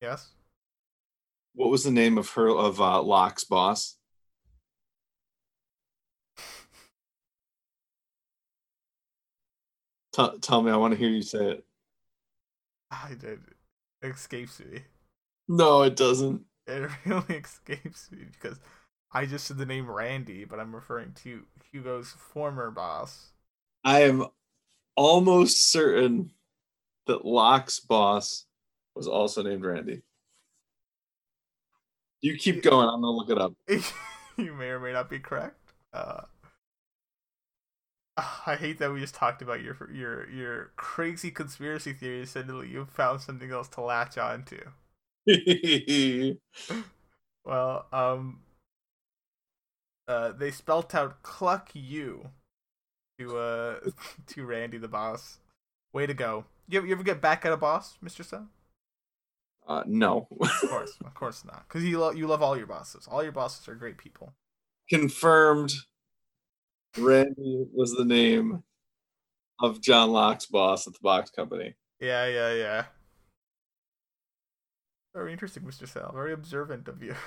Yes. 0.00 0.28
What 1.54 1.70
was 1.70 1.84
the 1.84 1.90
name 1.90 2.18
of 2.18 2.30
her 2.30 2.48
of 2.48 2.80
uh, 2.80 3.02
Locke's 3.02 3.44
boss? 3.44 3.96
T- 10.14 10.38
tell 10.40 10.62
me, 10.62 10.70
I 10.70 10.76
want 10.76 10.92
to 10.92 10.98
hear 10.98 11.08
you 11.08 11.22
say 11.22 11.50
it. 11.52 11.64
I 12.90 13.14
did. 13.14 13.40
It 14.02 14.08
escapes 14.08 14.60
me. 14.60 14.82
No, 15.48 15.82
it 15.82 15.96
doesn't. 15.96 16.42
It 16.66 16.90
really 17.04 17.36
escapes 17.36 18.10
me 18.12 18.26
because 18.32 18.58
I 19.12 19.26
just 19.26 19.46
said 19.46 19.58
the 19.58 19.66
name 19.66 19.90
Randy, 19.90 20.44
but 20.44 20.60
I'm 20.60 20.74
referring 20.74 21.12
to 21.22 21.44
Hugo's 21.70 22.10
former 22.10 22.70
boss. 22.70 23.32
I 23.84 24.02
am 24.02 24.26
almost 24.96 25.70
certain 25.70 26.30
that 27.06 27.24
Locke's 27.24 27.80
boss 27.80 28.46
was 28.94 29.06
also 29.06 29.42
named 29.42 29.64
Randy. 29.64 30.02
You 32.24 32.38
keep 32.38 32.62
going. 32.62 32.88
I'm 32.88 33.02
gonna 33.02 33.10
look 33.10 33.28
it 33.28 33.36
up. 33.36 33.52
you 34.38 34.54
may 34.54 34.68
or 34.68 34.80
may 34.80 34.94
not 34.94 35.10
be 35.10 35.18
correct. 35.18 35.58
Uh, 35.92 36.22
I 38.46 38.56
hate 38.56 38.78
that 38.78 38.92
we 38.92 39.00
just 39.00 39.14
talked 39.14 39.42
about 39.42 39.62
your 39.62 39.76
your 39.92 40.30
your 40.30 40.70
crazy 40.76 41.30
conspiracy 41.30 41.92
theories. 41.92 42.30
Suddenly, 42.30 42.68
you 42.70 42.86
found 42.86 43.20
something 43.20 43.50
else 43.50 43.68
to 43.68 43.82
latch 43.82 44.16
on 44.16 44.44
to. 44.44 44.58
Well, 47.44 47.86
um, 47.92 48.40
uh, 50.08 50.32
they 50.32 50.50
spelt 50.50 50.94
out 50.94 51.22
"cluck 51.22 51.70
you" 51.74 52.30
to 53.18 53.38
uh 53.38 53.80
to 54.28 54.46
Randy 54.46 54.78
the 54.78 54.88
boss. 54.88 55.38
Way 55.92 56.06
to 56.06 56.14
go! 56.14 56.46
You 56.68 56.78
ever, 56.78 56.86
you 56.86 56.94
ever 56.94 57.04
get 57.04 57.20
back 57.20 57.44
at 57.44 57.52
a 57.52 57.56
boss, 57.56 57.98
Mister 58.02 58.22
Sun? 58.22 58.48
Uh, 59.66 59.82
no. 59.86 60.28
Of 60.40 60.68
course, 60.68 60.96
of 61.04 61.14
course 61.14 61.44
not. 61.44 61.66
Because 61.68 61.84
you 61.84 61.98
love 61.98 62.16
you 62.16 62.26
love 62.26 62.42
all 62.42 62.56
your 62.56 62.66
bosses. 62.66 63.06
All 63.10 63.22
your 63.22 63.32
bosses 63.32 63.66
are 63.68 63.74
great 63.74 63.98
people. 63.98 64.34
Confirmed. 64.90 65.72
Randy 66.96 67.66
was 67.72 67.92
the 67.92 68.04
name 68.04 68.62
of 69.60 69.80
John 69.80 70.12
Locke's 70.12 70.46
boss 70.46 70.86
at 70.86 70.92
the 70.92 71.00
box 71.02 71.30
company. 71.30 71.74
Yeah, 72.00 72.26
yeah, 72.26 72.52
yeah. 72.52 72.84
Very 75.14 75.32
interesting, 75.32 75.62
Mr. 75.62 75.88
Sal. 75.88 76.12
Very 76.12 76.32
observant 76.32 76.88
of 76.88 77.02
you. 77.02 77.14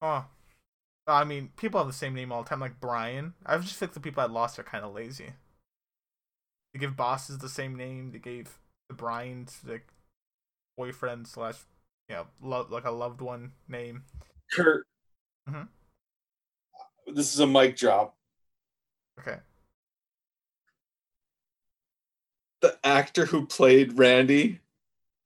Oh. 0.00 0.24
I 1.08 1.24
mean, 1.24 1.50
people 1.56 1.80
have 1.80 1.88
the 1.88 1.92
same 1.92 2.14
name 2.14 2.30
all 2.30 2.42
the 2.42 2.48
time, 2.48 2.60
like 2.60 2.80
Brian. 2.80 3.34
I 3.44 3.58
just 3.58 3.76
think 3.76 3.94
the 3.94 4.00
people 4.00 4.22
I 4.22 4.26
Lost 4.26 4.58
are 4.58 4.62
kind 4.62 4.84
of 4.84 4.94
lazy. 4.94 5.30
They 6.72 6.78
give 6.78 6.96
bosses 6.96 7.38
the 7.38 7.48
same 7.48 7.74
name. 7.76 8.12
They 8.12 8.18
gave 8.18 8.58
the 8.88 8.94
Brian's 8.94 9.60
like 9.64 9.88
boyfriend 10.76 11.26
slash, 11.26 11.56
you 12.08 12.16
know, 12.16 12.26
love 12.42 12.70
like 12.70 12.84
a 12.84 12.90
loved 12.90 13.20
one 13.20 13.52
name. 13.68 14.04
Kurt. 14.52 14.86
Mhm. 15.48 15.68
This 17.06 17.32
is 17.32 17.40
a 17.40 17.46
mic 17.46 17.76
drop. 17.76 18.16
Okay. 19.18 19.38
The 22.60 22.78
actor 22.84 23.24
who 23.24 23.46
played 23.46 23.98
Randy 23.98 24.60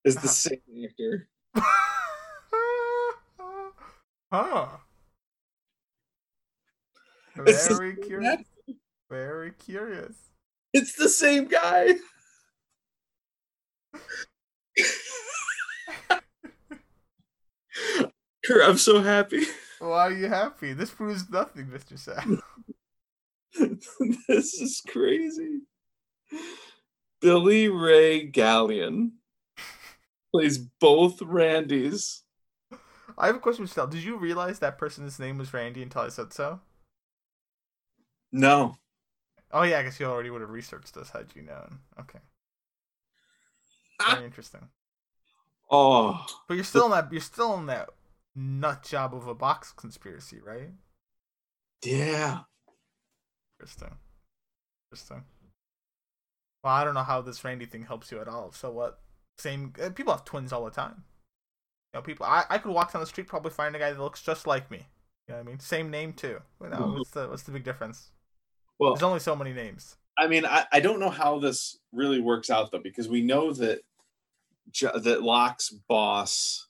is 0.05 0.14
the 0.16 0.20
Uh-huh. 0.20 0.28
same 0.28 0.85
actor. 0.85 1.28
huh. 4.32 4.69
Very 7.36 7.97
curious. 7.97 8.43
Very 9.10 9.52
curious. 9.52 10.32
It's 10.73 10.94
the 10.94 11.09
same 11.09 11.47
guy. 11.47 11.94
Kurt, 18.44 18.69
I'm 18.69 18.78
so 18.78 19.01
happy. 19.01 19.44
Why 19.78 20.07
are 20.07 20.12
you 20.12 20.28
happy? 20.28 20.73
This 20.73 20.90
proves 20.90 21.28
nothing, 21.31 21.66
Mr. 21.66 21.99
Sam. 21.99 22.43
this 24.28 24.55
is 24.55 24.82
crazy. 24.86 25.61
Billy 27.20 27.69
Ray 27.69 28.31
Gallion 28.31 29.12
plays 30.32 30.59
both 30.59 31.20
Randys. 31.20 32.23
I 33.19 33.27
have 33.27 33.36
a 33.36 33.40
question, 33.40 33.66
Mr. 33.66 33.74
Sal. 33.74 33.86
Did 33.86 34.03
you 34.03 34.16
realize 34.16 34.59
that 34.61 34.78
person's 34.78 35.19
name 35.19 35.39
was 35.39 35.53
Randy 35.53 35.82
until 35.82 36.03
I 36.03 36.09
said 36.09 36.32
so? 36.32 36.61
No. 38.32 38.77
Oh 39.53 39.62
yeah, 39.62 39.79
I 39.79 39.83
guess 39.83 40.01
you 40.01 40.07
already 40.07 40.31
would 40.31 40.41
have 40.41 40.51
researched 40.51 40.95
this 40.95 41.11
had 41.11 41.27
you 41.35 41.43
known. 41.43 41.81
Okay. 42.01 42.19
Ah. 44.01 44.15
Very 44.15 44.27
interesting. 44.27 44.69
Oh, 45.70 46.27
But 46.49 46.55
you're 46.55 46.65
still 46.65 46.87
in 46.87 46.91
that 46.93 47.12
you're 47.12 47.20
still 47.20 47.55
in 47.55 47.66
that 47.66 47.91
nut 48.35 48.83
job 48.83 49.15
of 49.15 49.27
a 49.27 49.35
box 49.35 49.73
conspiracy, 49.73 50.41
right? 50.41 50.70
yeah. 51.85 52.41
Interesting. 53.59 53.97
Interesting. 54.91 55.24
Well, 56.62 56.73
I 56.74 56.85
don't 56.85 56.95
know 56.95 57.03
how 57.03 57.20
this 57.23 57.45
Randy 57.45 57.66
thing 57.66 57.85
helps 57.85 58.11
you 58.12 58.20
at 58.20 58.29
all. 58.29 58.53
So 58.53 58.70
what? 58.70 59.01
Same. 59.39 59.73
uh, 59.83 59.91
People 59.91 60.12
have 60.12 60.24
twins 60.24 60.53
all 60.53 60.65
the 60.65 60.70
time. 60.70 61.05
You 61.93 61.99
know, 61.99 62.03
people. 62.03 62.27
I, 62.27 62.45
I 62.49 62.59
could 62.59 62.73
walk 62.73 62.93
down 62.93 63.01
the 63.01 63.07
street 63.07 63.27
probably 63.29 63.51
find 63.51 63.74
a 63.74 63.79
guy 63.79 63.93
that 63.93 64.01
looks 64.01 64.23
just 64.23 64.47
like 64.47 64.70
me. 64.70 64.89
You 65.29 65.35
know 65.35 65.41
what 65.41 65.47
I 65.47 65.51
mean? 65.51 65.61
Same 65.61 65.91
name 65.91 66.12
too. 66.12 66.41
You 66.62 66.69
know, 66.69 66.77
Mhm. 66.77 66.99
what's 66.99 67.11
the 67.11 67.29
what's 67.29 67.43
the 67.45 67.53
big 67.53 67.65
difference? 67.65 68.11
Well, 68.83 68.95
There's 68.95 69.05
only 69.05 69.21
so 69.21 69.37
many 69.37 69.53
names. 69.53 69.97
I 70.19 70.27
mean, 70.27 70.45
I, 70.45 70.67
I 70.73 70.81
don't 70.81 70.99
know 70.99 71.09
how 71.09 71.39
this 71.39 71.79
really 71.93 72.21
works 72.21 72.51
out 72.51 72.73
though, 72.73 72.81
because 72.81 73.09
we 73.09 73.23
know 73.23 73.53
that 73.53 73.81
that 74.81 75.23
Locke's 75.23 75.71
boss, 75.71 76.67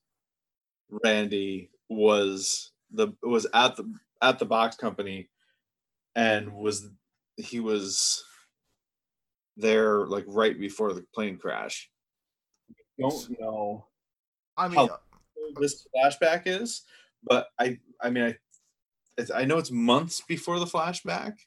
Randy, 0.90 1.70
was 1.88 2.70
the 2.90 3.14
was 3.22 3.46
at 3.54 3.76
the 3.76 3.90
at 4.20 4.38
the 4.38 4.44
box 4.44 4.76
company, 4.76 5.30
and 6.14 6.52
was 6.52 6.86
he 7.38 7.60
was 7.60 8.22
there 9.56 10.06
like 10.06 10.24
right 10.28 10.60
before 10.60 10.92
the 10.92 11.06
plane 11.14 11.38
crash. 11.38 11.90
I 12.70 13.08
Don't 13.08 13.40
know 13.40 13.86
I 14.58 14.68
mean, 14.68 14.76
How- 14.76 14.84
uh, 14.84 14.98
this 15.58 15.86
flashback 15.96 16.42
is, 16.44 16.82
but 17.24 17.48
I 17.58 17.78
I 18.02 18.10
mean 18.10 18.24
I 19.18 19.24
I 19.34 19.46
know 19.46 19.56
it's 19.56 19.70
months 19.70 20.20
before 20.20 20.58
the 20.58 20.66
flashback. 20.66 21.38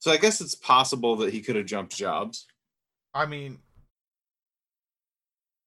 So 0.00 0.10
I 0.10 0.16
guess 0.16 0.40
it's 0.40 0.54
possible 0.54 1.16
that 1.16 1.32
he 1.32 1.40
could 1.42 1.56
have 1.56 1.66
jumped 1.66 1.94
jobs. 1.94 2.46
I 3.14 3.26
mean, 3.26 3.58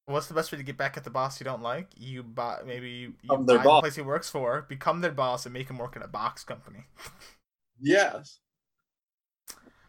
what's 0.05 0.27
the 0.27 0.33
best 0.33 0.51
way 0.51 0.57
to 0.57 0.63
get 0.63 0.77
back 0.77 0.97
at 0.97 1.03
the 1.03 1.09
boss 1.09 1.39
you 1.39 1.43
don't 1.43 1.61
like? 1.61 1.87
You 1.95 2.23
buy 2.23 2.59
maybe 2.65 2.89
you, 2.89 3.13
you 3.21 3.45
their 3.45 3.59
buy 3.59 3.63
boss. 3.63 3.77
the 3.77 3.81
place 3.81 3.95
he 3.95 4.01
works 4.01 4.29
for, 4.29 4.63
become 4.63 5.01
their 5.01 5.11
boss, 5.11 5.45
and 5.45 5.53
make 5.53 5.69
him 5.69 5.77
work 5.77 5.95
in 5.95 6.01
a 6.01 6.07
box 6.07 6.43
company. 6.43 6.85
Yes. 7.79 8.39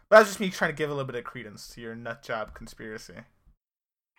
But 0.09 0.17
that's 0.17 0.29
just 0.29 0.39
me 0.39 0.49
trying 0.49 0.71
to 0.71 0.75
give 0.75 0.89
a 0.89 0.93
little 0.93 1.05
bit 1.05 1.15
of 1.15 1.23
credence 1.23 1.69
to 1.69 1.81
your 1.81 1.95
nut 1.95 2.23
job 2.23 2.53
conspiracy. 2.53 3.13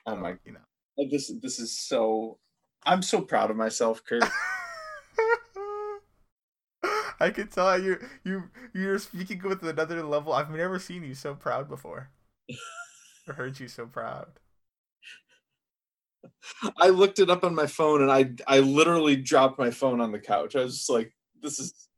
Oh 0.07 0.17
my 0.17 0.37
you 0.47 0.53
know. 0.53 1.09
this 1.11 1.31
this 1.43 1.59
is 1.59 1.79
so. 1.79 2.39
I'm 2.85 3.03
so 3.03 3.21
proud 3.21 3.51
of 3.51 3.57
myself, 3.57 4.03
Kurt. 4.05 4.25
I 7.21 7.31
can 7.31 7.49
tell 7.49 7.79
you 7.79 7.99
you 8.25 8.51
you're 8.73 8.99
speaking 8.99 9.43
with 9.43 9.63
another 9.63 10.03
level. 10.03 10.33
I've 10.33 10.51
never 10.51 10.79
seen 10.79 11.05
you 11.05 11.15
so 11.15 11.35
proud 11.35 11.69
before. 11.69 12.11
or 13.29 13.35
heard 13.35 13.61
you 13.61 13.69
so 13.69 13.87
proud. 13.87 14.41
I 16.79 16.89
looked 16.89 17.19
it 17.19 17.31
up 17.31 17.45
on 17.45 17.55
my 17.55 17.67
phone 17.67 18.03
and 18.03 18.11
I 18.11 18.31
I 18.47 18.61
literally 18.61 19.17
dropped 19.17 19.59
my 19.59 19.71
phone 19.71 20.01
on 20.01 20.13
the 20.13 20.19
couch. 20.19 20.57
I 20.57 20.63
was 20.63 20.77
just 20.77 20.91
like, 20.91 21.13
this 21.43 21.59
is 21.59 21.89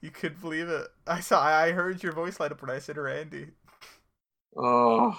You 0.00 0.10
couldn't 0.10 0.40
believe 0.40 0.68
it. 0.68 0.88
I 1.06 1.20
saw 1.20 1.42
I 1.42 1.72
heard 1.72 2.02
your 2.02 2.12
voice 2.12 2.40
light 2.40 2.52
up 2.52 2.60
when 2.62 2.70
I 2.70 2.78
said 2.78 2.96
Randy. 2.98 3.48
oh 4.56 5.18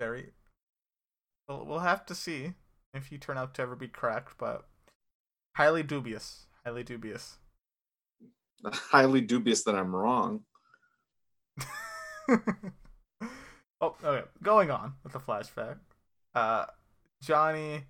Very 0.00 0.32
well, 1.48 1.64
we'll 1.66 1.80
have 1.80 2.06
to 2.06 2.14
see 2.14 2.54
if 2.94 3.12
you 3.12 3.18
turn 3.18 3.38
out 3.38 3.54
to 3.54 3.62
ever 3.62 3.76
be 3.76 3.88
correct, 3.88 4.34
but 4.38 4.66
highly 5.52 5.82
dubious. 5.82 6.46
Highly 6.64 6.84
dubious. 6.84 7.38
highly 8.64 9.20
dubious 9.20 9.64
that 9.64 9.74
I'm 9.74 9.94
wrong. 9.94 10.44
oh, 13.80 13.96
okay. 14.04 14.26
Going 14.42 14.70
on 14.70 14.94
with 15.02 15.12
the 15.12 15.20
flashback. 15.20 15.76
Uh, 16.34 16.66
Johnny. 17.22 17.84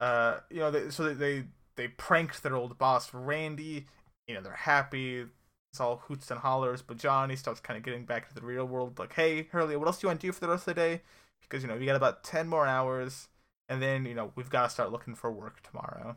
Uh, 0.00 0.38
you 0.50 0.60
know, 0.60 0.70
they, 0.70 0.90
so 0.90 1.04
they, 1.04 1.14
they 1.14 1.44
they 1.76 1.88
pranked 1.88 2.42
their 2.42 2.54
old 2.54 2.78
boss 2.78 3.12
Randy. 3.12 3.86
You 4.26 4.34
know, 4.34 4.40
they're 4.40 4.52
happy. 4.52 5.26
It's 5.70 5.80
all 5.80 6.02
hoots 6.06 6.30
and 6.30 6.40
hollers, 6.40 6.82
but 6.82 6.96
Johnny 6.98 7.36
starts 7.36 7.60
kind 7.60 7.76
of 7.76 7.84
getting 7.84 8.04
back 8.04 8.28
to 8.28 8.34
the 8.34 8.40
real 8.40 8.64
world. 8.64 8.98
Like, 8.98 9.12
hey, 9.12 9.48
Hurley, 9.52 9.76
what 9.76 9.86
else 9.86 9.98
do 9.98 10.06
you 10.06 10.08
want 10.08 10.20
to 10.20 10.26
do 10.26 10.32
for 10.32 10.40
the 10.40 10.48
rest 10.48 10.66
of 10.66 10.74
the 10.74 10.80
day? 10.80 11.02
Because 11.42 11.62
you 11.62 11.68
know, 11.68 11.76
we 11.76 11.86
got 11.86 11.96
about 11.96 12.24
ten 12.24 12.48
more 12.48 12.66
hours, 12.66 13.28
and 13.68 13.82
then 13.82 14.04
you 14.04 14.14
know 14.14 14.32
we've 14.36 14.50
got 14.50 14.64
to 14.64 14.70
start 14.70 14.92
looking 14.92 15.14
for 15.14 15.30
work 15.30 15.62
tomorrow. 15.62 16.16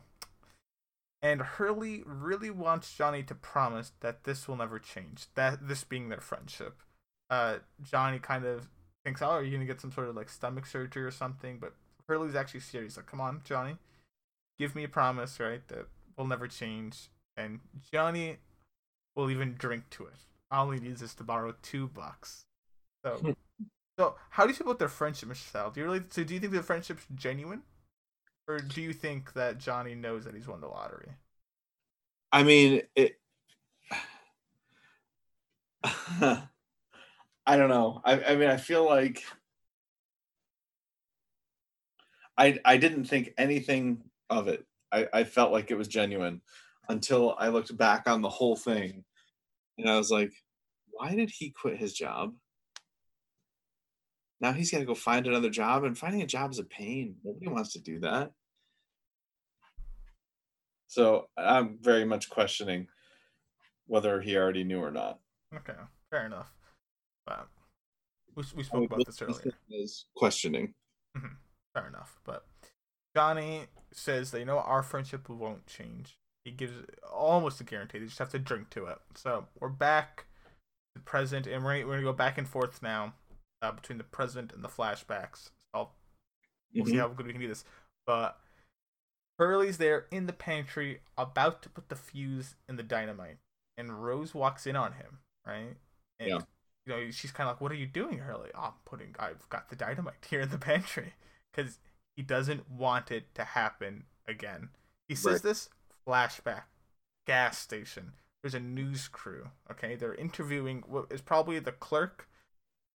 And 1.22 1.40
Hurley 1.40 2.02
really 2.04 2.50
wants 2.50 2.92
Johnny 2.94 3.22
to 3.24 3.34
promise 3.34 3.92
that 4.00 4.24
this 4.24 4.48
will 4.48 4.56
never 4.56 4.80
change. 4.80 5.26
That 5.34 5.68
this 5.68 5.84
being 5.84 6.08
their 6.08 6.20
friendship. 6.20 6.82
Uh, 7.30 7.58
Johnny 7.80 8.18
kind 8.18 8.44
of 8.44 8.68
thinks, 9.04 9.22
"Oh, 9.22 9.30
are 9.30 9.42
you 9.42 9.52
gonna 9.52 9.64
get 9.64 9.80
some 9.80 9.92
sort 9.92 10.08
of 10.08 10.16
like 10.16 10.28
stomach 10.28 10.66
surgery 10.66 11.04
or 11.04 11.12
something?" 11.12 11.58
But 11.58 11.74
Hurley's 12.08 12.34
actually 12.34 12.60
serious. 12.60 12.96
Like, 12.96 13.06
come 13.06 13.20
on, 13.20 13.42
Johnny, 13.44 13.78
give 14.58 14.74
me 14.74 14.84
a 14.84 14.88
promise, 14.88 15.38
right? 15.38 15.66
That 15.68 15.86
will 16.16 16.26
never 16.26 16.48
change. 16.48 17.08
And 17.36 17.60
Johnny 17.92 18.38
will 19.14 19.30
even 19.30 19.54
drink 19.54 19.90
to 19.90 20.06
it. 20.06 20.26
All 20.50 20.70
he 20.70 20.80
needs 20.80 21.02
is 21.02 21.14
to 21.14 21.24
borrow 21.24 21.54
two 21.62 21.86
bucks. 21.88 22.44
So, 23.04 23.36
so 23.98 24.16
how 24.30 24.44
do 24.44 24.50
you 24.50 24.54
feel 24.54 24.66
about 24.66 24.80
their 24.80 24.88
friendship, 24.88 25.28
Michelle? 25.28 25.70
Do 25.70 25.80
you 25.80 25.86
really? 25.86 26.02
So, 26.10 26.24
do 26.24 26.34
you 26.34 26.40
think 26.40 26.52
the 26.52 26.62
friendship's 26.62 27.06
genuine, 27.14 27.62
or 28.52 28.60
do 28.60 28.82
you 28.82 28.92
think 28.92 29.32
that 29.34 29.58
Johnny 29.58 29.94
knows 29.94 30.24
that 30.24 30.34
he's 30.34 30.46
won 30.46 30.60
the 30.60 30.68
lottery? 30.68 31.08
I 32.30 32.42
mean, 32.42 32.82
it. 32.94 33.18
I 35.84 37.56
don't 37.56 37.68
know. 37.68 38.00
I, 38.04 38.22
I 38.22 38.36
mean, 38.36 38.48
I 38.48 38.56
feel 38.56 38.84
like 38.84 39.22
I 42.38 42.58
I 42.64 42.76
didn't 42.76 43.04
think 43.04 43.32
anything 43.36 44.02
of 44.30 44.48
it. 44.48 44.64
I, 44.92 45.08
I 45.12 45.24
felt 45.24 45.52
like 45.52 45.70
it 45.70 45.78
was 45.78 45.88
genuine 45.88 46.40
until 46.88 47.34
I 47.38 47.48
looked 47.48 47.76
back 47.76 48.08
on 48.08 48.20
the 48.22 48.28
whole 48.28 48.56
thing 48.56 49.04
and 49.78 49.88
I 49.88 49.96
was 49.96 50.10
like, 50.10 50.32
why 50.90 51.14
did 51.14 51.30
he 51.30 51.50
quit 51.50 51.78
his 51.78 51.94
job? 51.94 52.34
Now 54.40 54.52
he's 54.52 54.70
got 54.70 54.78
to 54.80 54.84
go 54.84 54.94
find 54.94 55.26
another 55.26 55.50
job, 55.50 55.84
and 55.84 55.96
finding 55.96 56.22
a 56.22 56.26
job 56.26 56.50
is 56.50 56.58
a 56.58 56.64
pain. 56.64 57.14
Nobody 57.24 57.48
wants 57.48 57.72
to 57.74 57.80
do 57.80 58.00
that. 58.00 58.32
So 60.92 61.28
I'm 61.38 61.78
very 61.80 62.04
much 62.04 62.28
questioning 62.28 62.86
whether 63.86 64.20
he 64.20 64.36
already 64.36 64.62
knew 64.62 64.78
or 64.78 64.90
not. 64.90 65.20
Okay, 65.56 65.72
fair 66.10 66.26
enough. 66.26 66.52
But 67.26 67.48
we, 68.36 68.44
we 68.54 68.62
spoke 68.62 68.84
about 68.84 69.06
this 69.06 69.22
earlier. 69.22 69.54
Is 69.70 70.04
questioning. 70.14 70.74
Mm-hmm. 71.16 71.34
Fair 71.72 71.86
enough. 71.88 72.20
But 72.26 72.44
Johnny 73.16 73.68
says 73.90 74.32
they 74.32 74.44
know 74.44 74.58
our 74.58 74.82
friendship 74.82 75.30
won't 75.30 75.66
change. 75.66 76.18
He 76.44 76.50
gives 76.50 76.74
almost 77.10 77.58
a 77.62 77.64
guarantee. 77.64 77.98
They 77.98 78.04
just 78.04 78.18
have 78.18 78.28
to 78.32 78.38
drink 78.38 78.68
to 78.70 78.84
it. 78.84 78.98
So 79.14 79.46
we're 79.60 79.70
back 79.70 80.26
to 80.94 80.96
the 80.96 81.00
present, 81.00 81.46
and 81.46 81.64
we're, 81.64 81.86
we're 81.86 81.94
gonna 81.94 82.02
go 82.02 82.12
back 82.12 82.36
and 82.36 82.46
forth 82.46 82.82
now 82.82 83.14
uh, 83.62 83.72
between 83.72 83.96
the 83.96 84.04
present 84.04 84.52
and 84.52 84.62
the 84.62 84.68
flashbacks. 84.68 85.48
So 85.74 85.88
we'll 86.74 86.84
mm-hmm. 86.84 86.90
see 86.90 86.98
how 86.98 87.08
good 87.08 87.24
we 87.24 87.32
can 87.32 87.40
do 87.40 87.48
this. 87.48 87.64
But 88.06 88.36
Hurley's 89.38 89.78
there 89.78 90.06
in 90.10 90.26
the 90.26 90.32
pantry, 90.32 91.00
about 91.16 91.62
to 91.62 91.68
put 91.68 91.88
the 91.88 91.96
fuse 91.96 92.56
in 92.68 92.76
the 92.76 92.82
dynamite, 92.82 93.38
and 93.76 94.04
Rose 94.04 94.34
walks 94.34 94.66
in 94.66 94.76
on 94.76 94.92
him. 94.92 95.18
Right? 95.46 95.76
And, 96.20 96.28
yeah. 96.28 96.38
You 96.86 96.92
know, 96.92 97.10
she's 97.10 97.30
kind 97.30 97.48
of 97.48 97.54
like, 97.54 97.60
"What 97.60 97.72
are 97.72 97.76
you 97.76 97.86
doing, 97.86 98.18
Hurley?" 98.18 98.50
Oh, 98.54 98.60
I'm 98.60 98.72
putting. 98.84 99.14
I've 99.18 99.48
got 99.48 99.70
the 99.70 99.76
dynamite 99.76 100.14
here 100.28 100.40
in 100.40 100.50
the 100.50 100.58
pantry 100.58 101.14
because 101.52 101.78
he 102.16 102.22
doesn't 102.22 102.70
want 102.70 103.10
it 103.10 103.34
to 103.36 103.44
happen 103.44 104.04
again. 104.26 104.70
He 105.08 105.14
says 105.14 105.34
right. 105.34 105.42
this 105.42 105.68
flashback 106.06 106.64
gas 107.26 107.58
station. 107.58 108.12
There's 108.42 108.54
a 108.54 108.60
news 108.60 109.06
crew. 109.06 109.48
Okay, 109.70 109.94
they're 109.94 110.14
interviewing 110.14 110.82
what 110.86 111.06
is 111.10 111.20
probably 111.20 111.58
the 111.60 111.72
clerk 111.72 112.28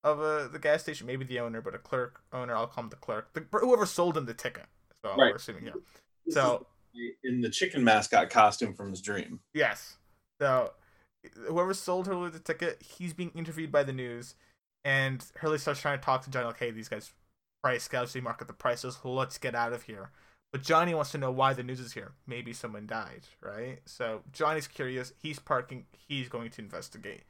of 0.03 0.19
a, 0.19 0.49
the 0.51 0.59
gas 0.59 0.83
station, 0.83 1.07
maybe 1.07 1.25
the 1.25 1.39
owner, 1.39 1.61
but 1.61 1.75
a 1.75 1.79
clerk 1.79 2.21
owner. 2.33 2.55
I'll 2.55 2.67
call 2.67 2.85
him 2.85 2.89
the 2.89 2.97
clerk. 2.97 3.33
The, 3.33 3.45
whoever 3.51 3.85
sold 3.85 4.17
him 4.17 4.25
the 4.25 4.33
ticket. 4.33 4.65
So 5.01 5.09
right. 5.09 5.17
we're 5.17 5.35
assuming 5.35 5.63
here. 5.63 5.73
So 6.29 6.67
in 7.23 7.41
the 7.41 7.49
chicken 7.49 7.83
mascot 7.83 8.29
costume 8.29 8.73
from 8.73 8.89
his 8.89 9.01
dream. 9.01 9.39
Yes. 9.53 9.97
So 10.39 10.71
whoever 11.47 11.73
sold 11.73 12.07
Hurley 12.07 12.29
the 12.29 12.39
ticket, 12.39 12.81
he's 12.81 13.13
being 13.13 13.31
interviewed 13.35 13.71
by 13.71 13.83
the 13.83 13.93
news, 13.93 14.35
and 14.83 15.23
Hurley 15.37 15.57
starts 15.57 15.81
trying 15.81 15.99
to 15.99 16.05
talk 16.05 16.23
to 16.23 16.29
Johnny 16.29 16.45
like, 16.45 16.59
"Hey, 16.59 16.71
these 16.71 16.89
guys 16.89 17.13
price 17.63 17.87
gouging 17.87 18.23
market 18.23 18.47
the 18.47 18.53
prices. 18.53 18.99
Let's 19.03 19.37
get 19.37 19.55
out 19.55 19.73
of 19.73 19.83
here." 19.83 20.11
But 20.51 20.63
Johnny 20.63 20.93
wants 20.93 21.11
to 21.11 21.17
know 21.17 21.31
why 21.31 21.53
the 21.53 21.63
news 21.63 21.79
is 21.79 21.93
here. 21.93 22.13
Maybe 22.25 22.53
someone 22.53 22.87
died, 22.87 23.23
right? 23.41 23.81
So 23.85 24.23
Johnny's 24.31 24.67
curious. 24.67 25.13
He's 25.21 25.39
parking. 25.39 25.85
He's 25.91 26.29
going 26.29 26.51
to 26.51 26.61
investigate. 26.61 27.23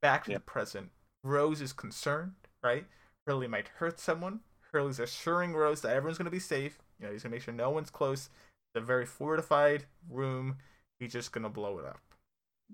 Back 0.00 0.24
to 0.24 0.30
yeah. 0.30 0.38
the 0.38 0.42
present. 0.42 0.90
Rose 1.22 1.60
is 1.60 1.72
concerned, 1.72 2.32
right? 2.62 2.86
Hurley 3.26 3.46
might 3.46 3.68
hurt 3.68 4.00
someone. 4.00 4.40
Hurley's 4.72 4.98
assuring 4.98 5.52
Rose 5.52 5.82
that 5.82 5.94
everyone's 5.94 6.18
going 6.18 6.24
to 6.24 6.30
be 6.30 6.40
safe. 6.40 6.78
You 7.02 7.08
know, 7.08 7.12
he's 7.12 7.22
to 7.22 7.28
make 7.28 7.42
sure 7.42 7.52
no 7.52 7.70
one's 7.70 7.90
close. 7.90 8.30
It's 8.74 8.82
a 8.82 8.86
very 8.86 9.04
fortified 9.04 9.84
room. 10.08 10.56
He's 10.98 11.12
just 11.12 11.32
going 11.32 11.42
to 11.42 11.50
blow 11.50 11.78
it 11.78 11.84
up. 11.84 12.00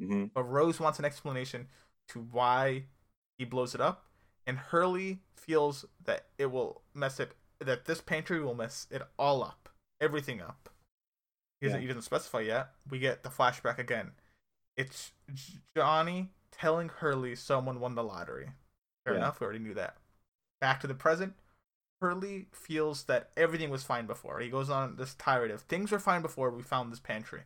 Mm-hmm. 0.00 0.26
But 0.34 0.44
Rose 0.44 0.78
wants 0.78 0.98
an 0.98 1.06
explanation 1.06 1.66
to 2.10 2.20
why 2.30 2.84
he 3.38 3.44
blows 3.44 3.74
it 3.74 3.80
up. 3.80 4.04
And 4.46 4.58
Hurley 4.58 5.18
feels 5.34 5.86
that 6.04 6.26
it 6.38 6.46
will 6.46 6.82
mess 6.94 7.18
it, 7.18 7.32
that 7.60 7.86
this 7.86 8.00
pantry 8.00 8.40
will 8.40 8.54
mess 8.54 8.86
it 8.90 9.02
all 9.18 9.42
up 9.42 9.68
everything 10.00 10.40
up. 10.40 10.68
He 11.60 11.66
doesn't, 11.66 11.80
yeah. 11.80 11.82
he 11.82 11.88
doesn't 11.88 12.02
specify 12.02 12.40
yet. 12.40 12.68
We 12.88 12.98
get 12.98 13.22
the 13.22 13.28
flashback 13.28 13.78
again. 13.78 14.12
It's 14.76 15.12
Johnny 15.76 16.28
telling 16.52 16.88
Hurley 16.88 17.34
someone 17.34 17.80
won 17.80 17.94
the 17.94 18.04
lottery. 18.04 18.50
Fair 19.04 19.14
yeah. 19.14 19.20
enough. 19.20 19.40
We 19.40 19.44
already 19.44 19.58
knew 19.58 19.74
that. 19.74 19.96
Back 20.60 20.80
to 20.80 20.86
the 20.86 20.94
present. 20.94 21.34
Hurley 22.00 22.46
feels 22.52 23.04
that 23.04 23.30
everything 23.36 23.70
was 23.70 23.82
fine 23.82 24.06
before. 24.06 24.40
He 24.40 24.48
goes 24.48 24.70
on 24.70 24.96
this 24.96 25.14
tirade 25.14 25.50
of 25.50 25.62
things 25.62 25.90
were 25.90 25.98
fine 25.98 26.22
before 26.22 26.50
we 26.50 26.62
found 26.62 26.92
this 26.92 27.00
pantry, 27.00 27.42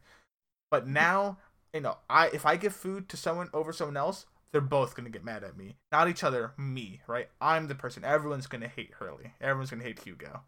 but 0.70 0.84
mm-hmm. 0.84 0.94
now 0.94 1.38
you 1.72 1.80
know 1.80 1.98
I 2.10 2.28
if 2.28 2.44
I 2.44 2.56
give 2.56 2.74
food 2.74 3.08
to 3.10 3.16
someone 3.16 3.48
over 3.54 3.72
someone 3.72 3.96
else, 3.96 4.26
they're 4.52 4.60
both 4.60 4.94
gonna 4.94 5.10
get 5.10 5.24
mad 5.24 5.44
at 5.44 5.56
me. 5.56 5.76
Not 5.90 6.08
each 6.08 6.24
other, 6.24 6.52
me. 6.58 7.00
Right? 7.06 7.28
I'm 7.40 7.68
the 7.68 7.74
person. 7.74 8.04
Everyone's 8.04 8.46
gonna 8.46 8.68
hate 8.68 8.92
Hurley. 8.98 9.32
Everyone's 9.40 9.70
gonna 9.70 9.84
hate 9.84 10.00
Hugo. 10.00 10.42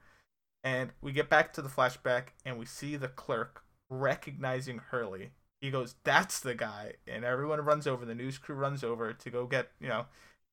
And 0.65 0.93
we 1.03 1.13
get 1.13 1.29
back 1.29 1.53
to 1.53 1.63
the 1.63 1.69
flashback 1.69 2.29
and 2.45 2.59
we 2.59 2.65
see 2.65 2.97
the 2.97 3.09
clerk 3.09 3.63
recognizing 3.91 4.79
Hurley. 4.79 5.33
He 5.61 5.71
goes, 5.71 5.95
That's 6.05 6.41
the 6.41 6.55
guy. 6.55 6.95
And 7.07 7.25
everyone 7.25 7.61
runs 7.61 7.87
over. 7.87 8.05
The 8.05 8.15
news 8.15 8.39
crew 8.39 8.57
runs 8.57 8.83
over 8.83 9.13
to 9.13 9.31
go 9.31 9.47
get, 9.47 9.71
you 9.81 9.89
know, 9.89 10.07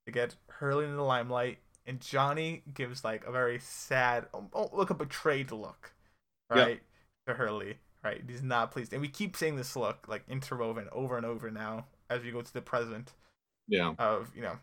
to 0.06 0.11
get 0.11 0.36
Hurley 0.48 0.86
in 0.86 0.95
the 0.95 1.03
limelight. 1.03 1.60
And 1.86 1.99
Johnny 1.99 2.64
gives 2.74 3.03
like 3.03 3.26
a 3.26 3.32
very 3.32 3.60
sad, 3.60 4.28
um, 4.34 4.49
oh, 4.53 4.70
look, 4.74 4.90
a 4.90 4.94
betrayed 4.94 5.52
look, 5.52 5.94
right? 6.49 6.82
To 7.28 7.34
Hurley, 7.34 7.78
right? 8.03 8.22
He's 8.28 8.44
not 8.44 8.72
pleased. 8.72 8.94
And 8.94 9.02
we 9.02 9.08
keep 9.08 9.36
seeing 9.36 9.56
this 9.56 9.76
look 9.76 10.08
like 10.08 10.24
interwoven 10.30 10.88
over 10.91 11.18
and 11.18 11.26
over 11.26 11.49
now 11.52 11.86
as 12.10 12.24
we 12.24 12.32
go 12.32 12.41
to 12.41 12.53
the 12.53 12.62
present. 12.62 13.14
Yeah. 13.68 13.94
Of, 13.98 14.32
you 14.36 14.41
know, 14.41 14.58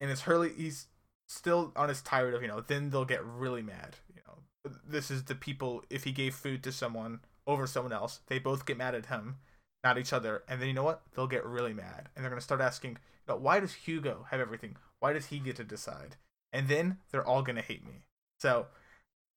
and 0.00 0.10
it's 0.10 0.22
Hurley, 0.22 0.52
he's 0.56 0.86
still 1.26 1.72
on 1.76 1.88
his 1.88 2.02
tired 2.02 2.34
of, 2.34 2.42
you 2.42 2.48
know, 2.48 2.60
then 2.60 2.90
they'll 2.90 3.04
get 3.04 3.24
really 3.24 3.62
mad 3.62 3.96
You 4.14 4.22
know, 4.26 4.72
this 4.86 5.10
is 5.10 5.24
the 5.24 5.34
people 5.34 5.82
if 5.90 6.04
he 6.04 6.12
gave 6.12 6.34
food 6.34 6.62
to 6.64 6.72
someone 6.72 7.20
over 7.46 7.66
someone 7.66 7.92
else 7.92 8.20
they 8.26 8.38
both 8.38 8.66
get 8.66 8.76
mad 8.76 8.94
at 8.94 9.06
him 9.06 9.36
not 9.84 9.98
each 9.98 10.12
other 10.12 10.42
and 10.48 10.60
then 10.60 10.68
you 10.68 10.74
know 10.74 10.82
what 10.82 11.02
they'll 11.14 11.26
get 11.26 11.44
really 11.44 11.72
mad 11.72 12.08
and 12.14 12.24
they're 12.24 12.30
going 12.30 12.40
to 12.40 12.44
start 12.44 12.60
asking 12.60 12.90
you 12.92 13.34
know, 13.34 13.36
why 13.36 13.60
does 13.60 13.72
hugo 13.72 14.26
have 14.30 14.40
everything 14.40 14.76
why 15.00 15.12
does 15.12 15.26
he 15.26 15.38
get 15.38 15.56
to 15.56 15.64
decide 15.64 16.16
and 16.52 16.68
then 16.68 16.98
they're 17.10 17.26
all 17.26 17.42
gonna 17.42 17.60
hate 17.62 17.84
me. 17.84 18.02
So, 18.38 18.66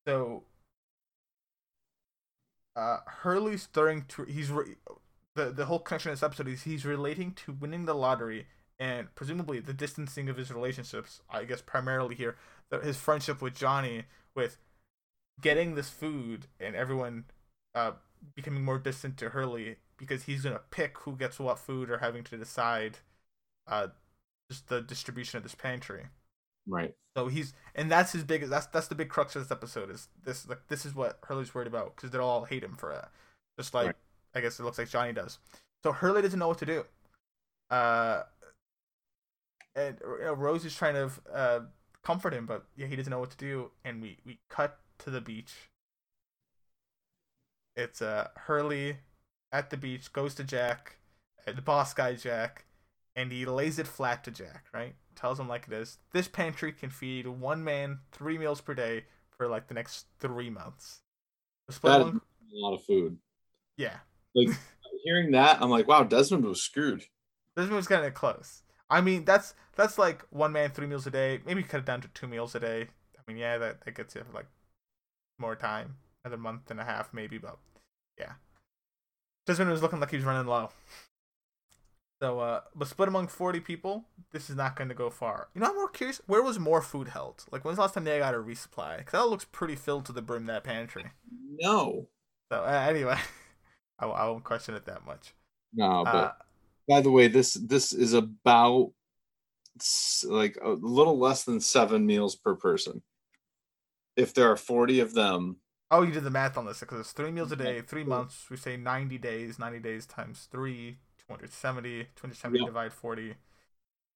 so, 0.07 0.44
uh, 2.76 2.98
Hurley's 3.07 3.64
starting 3.64 4.06
to 4.10 4.23
he's 4.23 4.49
re- 4.52 4.76
the 5.36 5.52
the 5.52 5.65
whole 5.65 5.80
connection 5.80 6.11
of 6.11 6.18
this 6.18 6.23
episode 6.23 6.48
is 6.48 6.64
he's 6.64 6.86
relating 6.86 7.34
to 7.34 7.52
winning 7.53 7.86
the 7.86 7.94
lottery 7.95 8.48
and 8.80 9.14
presumably 9.15 9.60
the 9.60 9.73
distancing 9.73 10.30
of 10.30 10.38
his 10.38 10.52
relationships. 10.52 11.22
I 11.30 11.44
guess 11.45 11.61
primarily 11.61 12.15
here, 12.15 12.38
his 12.84 12.98
friendship 12.98 13.41
with 13.41 13.56
Johnny 13.56 14.03
with 14.36 14.57
getting 15.41 15.76
this 15.76 15.90
food 15.90 16.48
and 16.60 16.76
everyone 16.76 17.26
uh 17.76 17.94
becoming 18.36 18.64
more 18.65 18.80
distant 18.80 19.18
to 19.18 19.30
Hurley 19.30 19.77
because 19.98 20.23
he's 20.23 20.44
gonna 20.44 20.61
pick 20.72 20.99
who 20.99 21.15
gets 21.15 21.40
what 21.40 21.60
food 21.60 21.90
or 21.90 21.99
having 21.99 22.23
to 22.26 22.38
decide 22.38 22.99
uh 23.68 23.88
just 24.49 24.67
the 24.67 24.81
distribution 24.81 25.38
of 25.38 25.43
this 25.43 25.55
pantry. 25.55 26.05
Right. 26.67 26.93
So 27.17 27.27
he's 27.27 27.53
and 27.76 27.91
that's 27.91 28.11
his 28.11 28.23
biggest 28.23 28.51
that's 28.51 28.67
that's 28.67 28.88
the 28.88 28.95
big 28.95 29.09
crux 29.09 29.35
of 29.35 29.43
this 29.43 29.51
episode 29.51 29.89
is 29.91 30.07
this 30.23 30.47
like 30.47 30.67
this 30.67 30.85
is 30.85 30.95
what 30.95 31.19
Hurley's 31.23 31.53
worried 31.53 31.67
about 31.67 31.95
because 31.95 32.11
they'll 32.11 32.21
all 32.23 32.45
hate 32.45 32.63
him 32.63 32.76
for 32.77 32.91
it, 32.91 33.05
just 33.59 33.73
like 33.73 33.88
Right. 33.88 33.95
I 34.35 34.41
guess 34.41 34.59
it 34.59 34.63
looks 34.63 34.77
like 34.77 34.89
Johnny 34.89 35.13
does. 35.13 35.39
So 35.84 35.91
Hurley 35.91 36.21
doesn't 36.21 36.39
know 36.39 36.47
what 36.47 36.59
to 36.59 36.65
do. 36.65 36.85
Uh, 37.69 38.23
and 39.76 39.97
you 40.01 40.26
know, 40.26 40.34
Rose 40.34 40.65
is 40.65 40.76
trying 40.76 40.95
to 40.95 41.11
uh 41.34 41.59
comfort 42.03 42.34
him, 42.34 42.45
but 42.45 42.65
yeah, 42.76 42.88
he 42.88 42.95
doesn't 42.95 43.11
know 43.11 43.19
what 43.19 43.31
to 43.31 43.38
do. 43.38 43.71
And 43.84 44.01
we 44.01 44.17
we 44.26 44.39
cut 44.49 44.80
to 44.99 45.09
the 45.09 45.21
beach. 45.21 45.69
It's 47.76 48.01
uh 48.01 48.30
Hurley 48.35 48.97
at 49.51 49.69
the 49.69 49.77
beach 49.77 50.13
goes 50.13 50.35
to 50.35 50.43
Jack, 50.43 50.97
uh, 51.47 51.51
the 51.53 51.61
boss 51.61 51.93
guy 51.93 52.13
Jack, 52.15 52.65
and 53.20 53.34
he 53.34 53.46
lays 53.46 53.80
it 53.80 53.88
flat 53.88 54.24
to 54.24 54.32
Jack. 54.32 54.66
Right, 54.74 54.96
tells 55.16 55.40
him 55.40 55.48
like 55.48 55.66
it 55.68 55.74
is. 55.74 55.98
This 56.14 56.28
pantry 56.28 56.72
can 56.72 56.90
feed 56.90 57.28
one 57.28 57.64
man 57.64 58.00
three 58.12 58.38
meals 58.38 58.62
per 58.62 58.74
day 58.74 59.06
for 59.30 59.48
like 59.48 59.68
the 59.68 59.74
next 59.74 60.06
three 60.20 60.50
months. 60.50 61.02
The 61.68 61.74
split 61.74 62.00
That 62.00 62.08
is 62.08 62.14
a 62.54 62.66
lot 62.66 62.74
of 62.74 62.84
food. 62.86 63.18
yeah, 63.78 63.98
Like 64.34 64.50
hearing 65.04 65.32
that, 65.32 65.62
I'm 65.62 65.70
like, 65.70 65.88
wow, 65.88 66.04
Desmond 66.04 66.46
was 66.46 66.64
screwed. 66.64 67.04
This 67.56 67.70
one's 67.70 67.88
getting 67.88 68.12
close. 68.14 68.64
I 68.90 69.02
mean, 69.02 69.26
that's 69.26 69.54
that's 69.76 69.98
like 69.98 70.26
one 70.30 70.54
man 70.54 70.72
three 70.72 70.88
meals 70.88 71.06
a 71.06 71.12
day. 71.12 71.41
Maybe 71.46 71.64
cut 71.64 71.82
it 71.82 71.86
down 71.86 72.02
to 72.02 72.08
two 72.10 72.28
meals 72.28 72.56
a 72.56 72.60
day. 72.60 72.88
I 73.18 73.22
mean, 73.28 73.38
yeah, 73.38 73.58
that, 73.58 73.82
that 73.82 73.96
gets 73.96 74.16
you 74.16 74.24
like 74.34 74.48
more 75.38 75.56
time, 75.56 75.98
another 76.24 76.41
month 76.41 76.72
and 76.72 76.80
a 76.80 76.86
half 76.86 77.14
maybe, 77.14 77.38
but 77.38 77.58
yeah. 78.18 78.34
Desmond 79.46 79.72
was 79.72 79.82
looking 79.82 80.00
like 80.00 80.12
he 80.12 80.18
was 80.18 80.26
running 80.26 80.48
low. 80.48 80.70
So, 82.22 82.40
uh, 82.40 82.62
but 82.76 82.88
split 82.88 83.08
among 83.08 83.28
forty 83.28 83.60
people, 83.62 84.06
this 84.32 84.50
is 84.50 84.56
not 84.56 84.76
going 84.76 84.90
to 84.90 84.96
go 84.96 85.10
far. 85.10 85.48
You 85.54 85.62
know, 85.62 85.68
I'm 85.70 85.76
more 85.76 85.90
curious. 85.90 86.22
Where 86.28 86.44
was 86.44 86.60
more 86.60 86.82
food 86.82 87.10
held? 87.10 87.46
Like, 87.52 87.64
when's 87.64 87.78
the 87.78 87.82
last 87.84 87.94
time 87.94 88.04
they 88.04 88.20
got 88.20 88.36
a 88.36 88.38
resupply? 88.38 88.98
Because 88.98 89.14
that 89.14 89.30
looks 89.30 89.46
pretty 89.46 89.76
filled 89.76 90.06
to 90.06 90.12
the 90.12 90.22
brim 90.22 90.46
that 90.48 90.64
pantry. 90.66 91.06
No. 91.62 92.10
So, 92.52 92.64
uh, 92.64 92.86
anyway, 92.90 93.18
I, 94.00 94.06
I 94.06 94.26
won't 94.28 94.44
question 94.44 94.76
it 94.76 94.86
that 94.86 95.06
much. 95.06 95.34
No, 95.74 96.04
but 96.12 96.16
Uh, 96.16 96.32
by 96.88 97.02
the 97.02 97.12
way, 97.12 97.28
this 97.28 97.54
this 97.54 97.94
is 97.94 98.14
about 98.14 98.91
like 100.26 100.58
a 100.62 100.70
little 100.70 101.18
less 101.18 101.44
than 101.44 101.62
seven 101.62 102.06
meals 102.06 102.36
per 102.36 102.56
person. 102.56 103.02
If 104.16 104.34
there 104.34 104.52
are 104.52 104.58
40 104.58 105.00
of 105.00 105.14
them, 105.14 105.58
Oh, 105.91 106.04
you 106.04 106.12
did 106.12 106.24
the 106.24 106.30
math 106.30 106.58
on 106.58 106.66
this 106.66 106.80
because 106.82 107.00
it's 107.00 107.12
three 107.12 107.32
meals 107.32 107.52
a 107.52 107.56
day, 107.56 107.82
three 107.82 108.04
months. 108.04 108.50
We 108.50 108.58
say 108.58 108.78
90 108.78 109.18
days, 109.18 109.58
90 109.58 109.80
days 109.80 110.06
times 110.06 110.48
three, 110.52 111.00
270, 111.30 112.07
270 112.15 112.60
Yeah. 112.60 112.65
divide 112.65 112.93
40. 112.93 113.35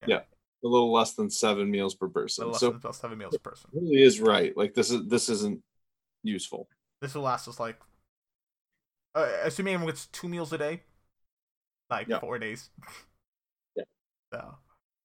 yeah 0.06 0.22
a 0.64 0.68
little 0.68 0.94
less 0.94 1.14
than 1.14 1.30
seven 1.30 1.70
meals 1.70 1.94
per 1.94 2.08
So 2.08 2.20
person. 2.44 2.54
less 2.54 2.62
So 2.64 2.92
seven 2.92 3.18
meals 3.18 3.38
per 3.38 3.52
person. 3.52 3.70
really 3.74 4.02
is 4.02 4.20
right. 4.22 4.56
Like 4.56 4.74
this 4.74 4.92
is 4.92 5.08
this 5.08 5.30
isn't 5.30 5.62
useful. 6.24 6.68
This 7.02 7.16
will 7.16 7.24
last 7.24 7.48
us 7.48 7.60
like, 7.60 7.80
uh, 9.16 9.28
assuming 9.44 9.74
everyone 9.76 9.94
gets 9.94 10.08
two 10.08 10.28
meals 10.28 10.52
a 10.54 10.58
day, 10.58 10.82
like 11.90 12.10
Yeah. 12.10 12.20
four 12.20 12.40
days. 12.40 12.70
Yeah. 13.76 13.84
So, 14.34 14.56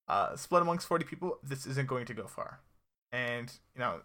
uh, 0.08 0.36
split 0.36 0.62
amongst 0.62 0.86
40 0.86 1.04
people, 1.04 1.38
this 1.42 1.66
isn't 1.66 1.88
going 1.88 2.06
to 2.06 2.14
go 2.14 2.26
far. 2.26 2.60
And, 3.12 3.52
you 3.74 3.80
know, 3.80 4.00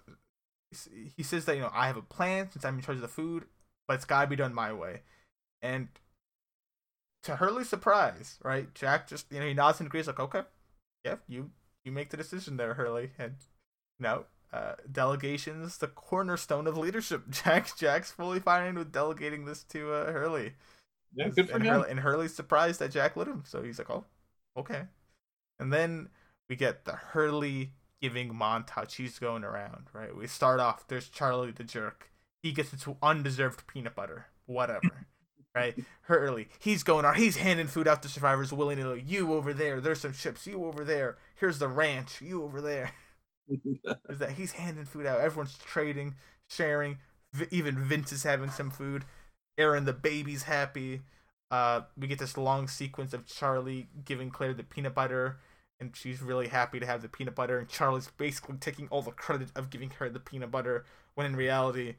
he 1.16 1.24
says 1.24 1.46
that, 1.46 1.56
you 1.56 1.62
know, 1.62 1.72
I 1.74 1.88
have 1.88 1.98
a 1.98 2.02
plan 2.02 2.50
since 2.52 2.66
I'm 2.66 2.76
in 2.76 2.82
charge 2.82 2.98
of 2.98 3.02
the 3.02 3.08
food, 3.08 3.46
but 3.88 3.96
it's 3.96 4.06
got 4.06 4.22
to 4.22 4.28
be 4.28 4.36
done 4.36 4.54
my 4.54 4.74
way. 4.74 5.02
And 5.62 5.90
to 7.24 7.38
Hurley's 7.38 7.70
surprise, 7.70 8.38
right? 8.44 8.74
Jack 8.74 9.08
just, 9.08 9.32
you 9.32 9.40
know, 9.40 9.46
he 9.46 9.54
nods 9.54 9.80
and 9.80 9.88
agrees, 9.88 10.08
like, 10.08 10.20
okay, 10.20 10.42
yeah, 11.04 11.16
you 11.28 11.52
you 11.84 11.92
make 11.92 12.10
the 12.10 12.18
decision 12.18 12.58
there, 12.58 12.76
Hurley. 12.76 13.12
And, 13.18 13.36
you 14.00 14.04
know, 14.04 14.26
uh, 14.54 14.76
delegation's 14.90 15.78
the 15.78 15.88
cornerstone 15.88 16.68
of 16.68 16.78
leadership. 16.78 17.24
Jack 17.30 17.76
Jack's 17.76 18.12
fully 18.12 18.40
fine 18.40 18.76
with 18.76 18.92
delegating 18.92 19.46
this 19.46 19.64
to 19.66 19.92
uh, 19.92 20.12
Hurley. 20.12 20.54
Yeah, 21.16 21.30
good 21.30 21.50
for 21.50 21.56
and, 21.56 21.66
him. 21.66 21.74
Hurley, 21.74 21.92
and 21.92 22.00
Hurley's 22.00 22.34
surprised 22.34 22.80
that 22.80 22.92
Jack 22.92 23.16
let 23.16 23.28
him, 23.28 23.44
so 23.46 23.64
he's 23.64 23.80
like, 23.80 23.90
"Oh, 23.90 24.06
okay." 24.58 24.84
And 25.60 25.72
then 25.72 26.10
we 26.50 26.56
get 26.56 26.86
the 26.86 26.94
Hurley 26.94 27.72
giving 28.02 28.34
montage. 28.34 28.96
He's 28.96 29.20
going 29.20 29.44
around, 29.44 29.88
right? 29.94 30.16
We 30.16 30.28
start 30.28 30.60
off. 30.60 30.88
There's 30.88 31.10
Charlie 31.10 31.52
the 31.52 31.64
jerk. 31.64 32.12
He 32.42 32.52
gets 32.52 32.74
into 32.74 32.98
undeserved 33.02 33.66
peanut 33.68 33.96
butter, 33.96 34.28
whatever, 34.46 35.08
right? 35.56 35.76
Hurley, 36.04 36.48
he's 36.60 36.84
going 36.84 37.06
on. 37.06 37.16
He's 37.16 37.38
handing 37.38 37.68
food 37.68 37.88
out 37.88 38.02
to 38.04 38.10
survivors 38.10 38.52
willy 38.52 38.76
nilly. 38.76 39.04
You 39.06 39.34
over 39.34 39.54
there. 39.54 39.80
There's 39.80 40.02
some 40.02 40.14
chips. 40.14 40.48
You 40.48 40.66
over 40.66 40.84
there. 40.84 41.18
Here's 41.36 41.60
the 41.60 41.68
ranch. 41.68 42.22
You 42.22 42.44
over 42.44 42.62
there. 42.62 42.92
Is 44.10 44.20
that 44.20 44.32
he's 44.32 44.54
handing 44.54 44.86
food 44.86 45.06
out? 45.06 45.20
Everyone's 45.20 45.58
trading, 45.58 46.16
sharing. 46.48 46.98
V- 47.34 47.48
even 47.52 47.78
Vince 47.78 48.12
is 48.12 48.24
having 48.24 48.50
some 48.50 48.72
food. 48.72 49.04
Aaron 49.58 49.86
the 49.86 49.94
baby's 49.94 50.44
happy. 50.44 51.02
Uh, 51.52 51.82
we 51.98 52.08
get 52.08 52.20
this 52.20 52.38
long 52.38 52.68
sequence 52.68 53.14
of 53.14 53.28
Charlie 53.28 53.88
giving 54.06 54.30
Claire 54.32 54.54
the 54.54 54.64
peanut 54.64 54.96
butter, 54.96 55.38
and 55.80 55.96
she's 55.96 56.22
really 56.22 56.48
happy 56.48 56.80
to 56.80 56.86
have 56.86 57.02
the 57.02 57.10
peanut 57.10 57.36
butter. 57.36 57.60
And 57.60 57.68
Charlie's 57.68 58.10
basically 58.18 58.58
taking 58.58 58.88
all 58.88 59.02
the 59.02 59.12
credit 59.12 59.50
of 59.56 59.70
giving 59.70 59.92
her 59.92 60.10
the 60.10 60.20
peanut 60.20 60.52
butter, 60.52 60.86
when 61.16 61.28
in 61.28 61.36
reality, 61.36 61.96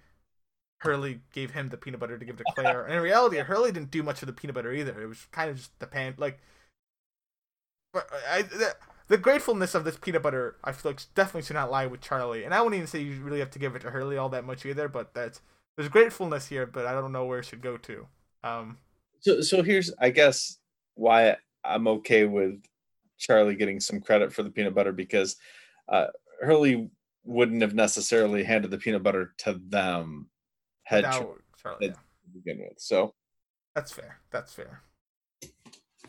Hurley 0.84 1.20
gave 1.32 1.52
him 1.52 1.70
the 1.70 1.76
peanut 1.76 2.00
butter 2.00 2.18
to 2.18 2.24
give 2.24 2.36
to 2.36 2.44
Claire. 2.54 2.84
and 2.84 2.94
in 2.94 3.00
reality, 3.00 3.38
Hurley 3.38 3.72
didn't 3.72 3.90
do 3.90 4.02
much 4.02 4.22
of 4.22 4.26
the 4.26 4.32
peanut 4.32 4.54
butter 4.54 4.72
either. 4.72 5.00
It 5.02 5.06
was 5.06 5.26
kind 5.32 5.50
of 5.50 5.56
just 5.56 5.78
the 5.78 5.86
pan 5.86 6.14
like. 6.18 6.38
But 7.92 8.08
I, 8.28 8.42
the, 8.42 8.76
the 9.08 9.18
gratefulness 9.18 9.74
of 9.74 9.84
this 9.84 9.96
peanut 9.96 10.22
butter, 10.22 10.56
I 10.62 10.72
feel 10.72 10.92
like 10.92 11.00
definitely 11.14 11.42
should 11.42 11.54
not 11.54 11.70
lie 11.70 11.86
with 11.86 12.00
Charlie. 12.00 12.44
And 12.44 12.52
I 12.52 12.60
wouldn't 12.60 12.76
even 12.76 12.86
say 12.86 13.00
you 13.00 13.22
really 13.22 13.38
have 13.38 13.50
to 13.52 13.58
give 13.58 13.74
it 13.74 13.82
to 13.82 13.90
Hurley 13.90 14.16
all 14.16 14.28
that 14.30 14.44
much 14.44 14.66
either. 14.66 14.88
But 14.88 15.14
that's 15.14 15.40
there's 15.76 15.88
gratefulness 15.88 16.48
here, 16.48 16.66
but 16.66 16.86
I 16.86 16.92
don't 16.92 17.12
know 17.12 17.24
where 17.24 17.38
it 17.38 17.46
should 17.46 17.62
go 17.62 17.76
to. 17.78 18.06
Um, 18.42 18.78
So 19.20 19.40
so 19.40 19.62
here's 19.62 19.92
I 19.98 20.10
guess 20.10 20.58
why 20.94 21.36
I'm 21.64 21.88
okay 21.88 22.26
with 22.26 22.62
Charlie 23.18 23.56
getting 23.56 23.80
some 23.80 24.00
credit 24.00 24.32
for 24.32 24.42
the 24.42 24.50
peanut 24.50 24.74
butter 24.74 24.92
because 24.92 25.36
uh, 25.88 26.06
Hurley 26.42 26.90
wouldn't 27.24 27.62
have 27.62 27.74
necessarily 27.74 28.44
handed 28.44 28.70
the 28.70 28.78
peanut 28.78 29.02
butter 29.02 29.34
to 29.38 29.58
them 29.68 30.28
Charlie 30.88 31.26
Charlie, 31.60 31.78
yeah. 31.80 31.92
to 31.92 31.98
begin 32.34 32.58
with. 32.60 32.78
So 32.78 33.14
that's 33.74 33.92
fair. 33.92 34.18
That's 34.30 34.52
fair. 34.52 34.82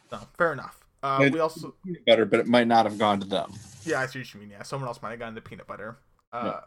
So 0.09 0.19
fair 0.37 0.53
enough. 0.53 0.79
Uh, 1.01 1.29
we 1.31 1.39
also 1.39 1.75
peanut 1.85 2.05
butter, 2.05 2.25
but 2.25 2.39
it 2.39 2.47
might 2.47 2.67
not 2.67 2.85
have 2.85 2.97
gone 2.97 3.19
to 3.19 3.27
them. 3.27 3.53
Yeah, 3.85 4.01
I 4.01 4.07
see 4.07 4.19
what 4.19 4.33
you 4.33 4.39
mean. 4.39 4.49
Yeah, 4.49 4.63
someone 4.63 4.87
else 4.87 5.01
might 5.01 5.11
have 5.11 5.19
gotten 5.19 5.35
the 5.35 5.41
peanut 5.41 5.67
butter. 5.67 5.97
Uh, 6.33 6.61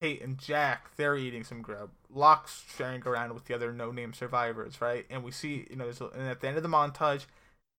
Kate 0.00 0.22
and 0.22 0.38
Jack, 0.38 0.94
they're 0.96 1.16
eating 1.16 1.42
some 1.42 1.62
grub. 1.62 1.90
Locke's 2.10 2.64
sharing 2.76 3.02
around 3.02 3.34
with 3.34 3.46
the 3.46 3.54
other 3.54 3.72
no-name 3.72 4.12
survivors, 4.12 4.80
right? 4.80 5.06
And 5.10 5.24
we 5.24 5.30
see, 5.32 5.66
you 5.70 5.76
know, 5.76 5.84
there's 5.84 6.00
a, 6.00 6.06
and 6.10 6.28
at 6.28 6.40
the 6.40 6.48
end 6.48 6.56
of 6.56 6.62
the 6.62 6.68
montage, 6.68 7.26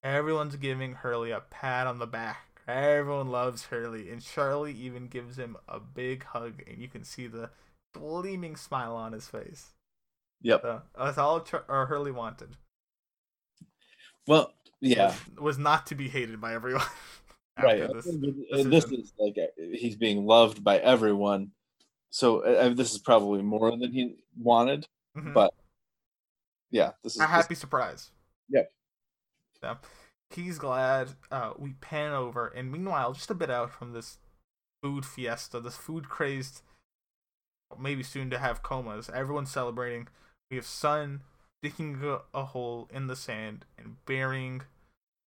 everyone's 0.04 0.56
giving 0.56 0.94
Hurley 0.94 1.32
a 1.32 1.40
pat 1.40 1.88
on 1.88 2.00
the 2.00 2.08
back. 2.08 2.62
Everyone 2.68 3.30
loves 3.30 3.66
Hurley, 3.66 4.10
and 4.10 4.22
Charlie 4.22 4.74
even 4.74 5.08
gives 5.08 5.38
him 5.38 5.56
a 5.70 5.80
big 5.80 6.26
hug, 6.26 6.64
and 6.68 6.82
you 6.82 6.90
can 6.90 7.04
see 7.04 7.28
the 7.28 7.50
gleaming 8.00 8.56
smile 8.56 8.96
on 8.96 9.14
his 9.14 9.28
face. 9.28 9.74
Yep. 10.42 10.62
So, 10.62 10.82
that's 10.98 11.18
all 11.18 11.42
Char- 11.42 11.66
Hurley 11.68 12.12
wanted. 12.12 12.56
Well, 14.28 14.54
yeah, 14.82 15.08
Was, 15.08 15.40
was 15.40 15.58
not 15.58 15.88
to 15.88 15.96
be 15.96 16.10
hated 16.10 16.40
by 16.40 16.54
everyone. 16.54 16.86
right. 17.62 17.92
this 17.94 18.06
this 18.66 18.86
is 18.86 19.14
like 19.18 19.36
he's 19.74 19.96
being 19.96 20.26
loved 20.26 20.64
by 20.64 20.78
everyone. 20.78 21.52
So 22.10 22.42
uh, 22.42 22.70
this 22.70 22.94
is 22.94 23.00
probably 23.00 23.42
more 23.42 23.72
than 23.72 23.92
he 23.92 24.16
wanted. 24.38 24.88
Mhm. 25.18 25.34
but 25.34 25.54
Yeah, 26.70 26.92
this 27.04 27.16
is 27.16 27.22
a 27.22 27.28
happy 27.28 27.56
surprise. 27.56 28.12
Yep. 28.50 28.72
Yeah. 29.64 29.76
he's 30.30 30.60
glad. 30.60 31.10
Uh, 31.32 31.54
we 31.58 31.74
pan 31.74 32.12
over, 32.12 32.48
and 32.48 32.72
meanwhile, 32.72 33.14
just 33.14 33.32
a 33.32 33.36
bit 33.36 33.50
out 33.50 33.72
from 33.72 33.94
this 33.94 34.20
food 34.84 35.06
fiesta, 35.06 35.60
this 35.60 35.76
food 35.76 36.08
crazed, 36.10 36.62
maybe 37.80 38.04
soon 38.04 38.30
to 38.30 38.38
have 38.40 38.64
comas. 38.64 39.10
Everyone's 39.10 39.52
celebrating. 39.52 40.08
We 40.50 40.58
have 40.58 40.66
Sun 40.66 41.22
digging 41.62 42.02
a, 42.04 42.20
a 42.34 42.46
hole 42.46 42.88
in 42.94 43.08
the 43.08 43.16
sand 43.16 43.66
and 43.78 43.98
burying 44.06 44.62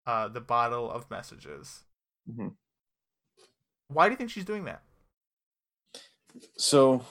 uh, 0.06 0.28
the 0.28 0.40
bottle 0.40 0.90
of 0.90 1.10
messages. 1.10 1.84
Mhm. 2.30 2.54
Why 3.88 4.06
do 4.08 4.12
you 4.12 4.16
think 4.16 4.30
she's 4.30 4.44
doing 4.44 4.64
that? 4.64 4.82
so 6.56 7.04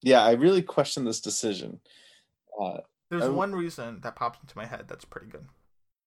yeah, 0.00 0.22
I 0.24 0.32
really 0.32 0.62
question 0.62 1.04
this 1.04 1.20
decision. 1.20 1.78
Uh, 2.60 2.78
There's 3.10 3.24
I- 3.24 3.28
one 3.28 3.54
reason 3.54 4.00
that 4.00 4.16
pops 4.16 4.38
into 4.42 4.56
my 4.56 4.64
head 4.66 4.86
that's 4.88 5.04
pretty 5.04 5.28
good. 5.28 5.46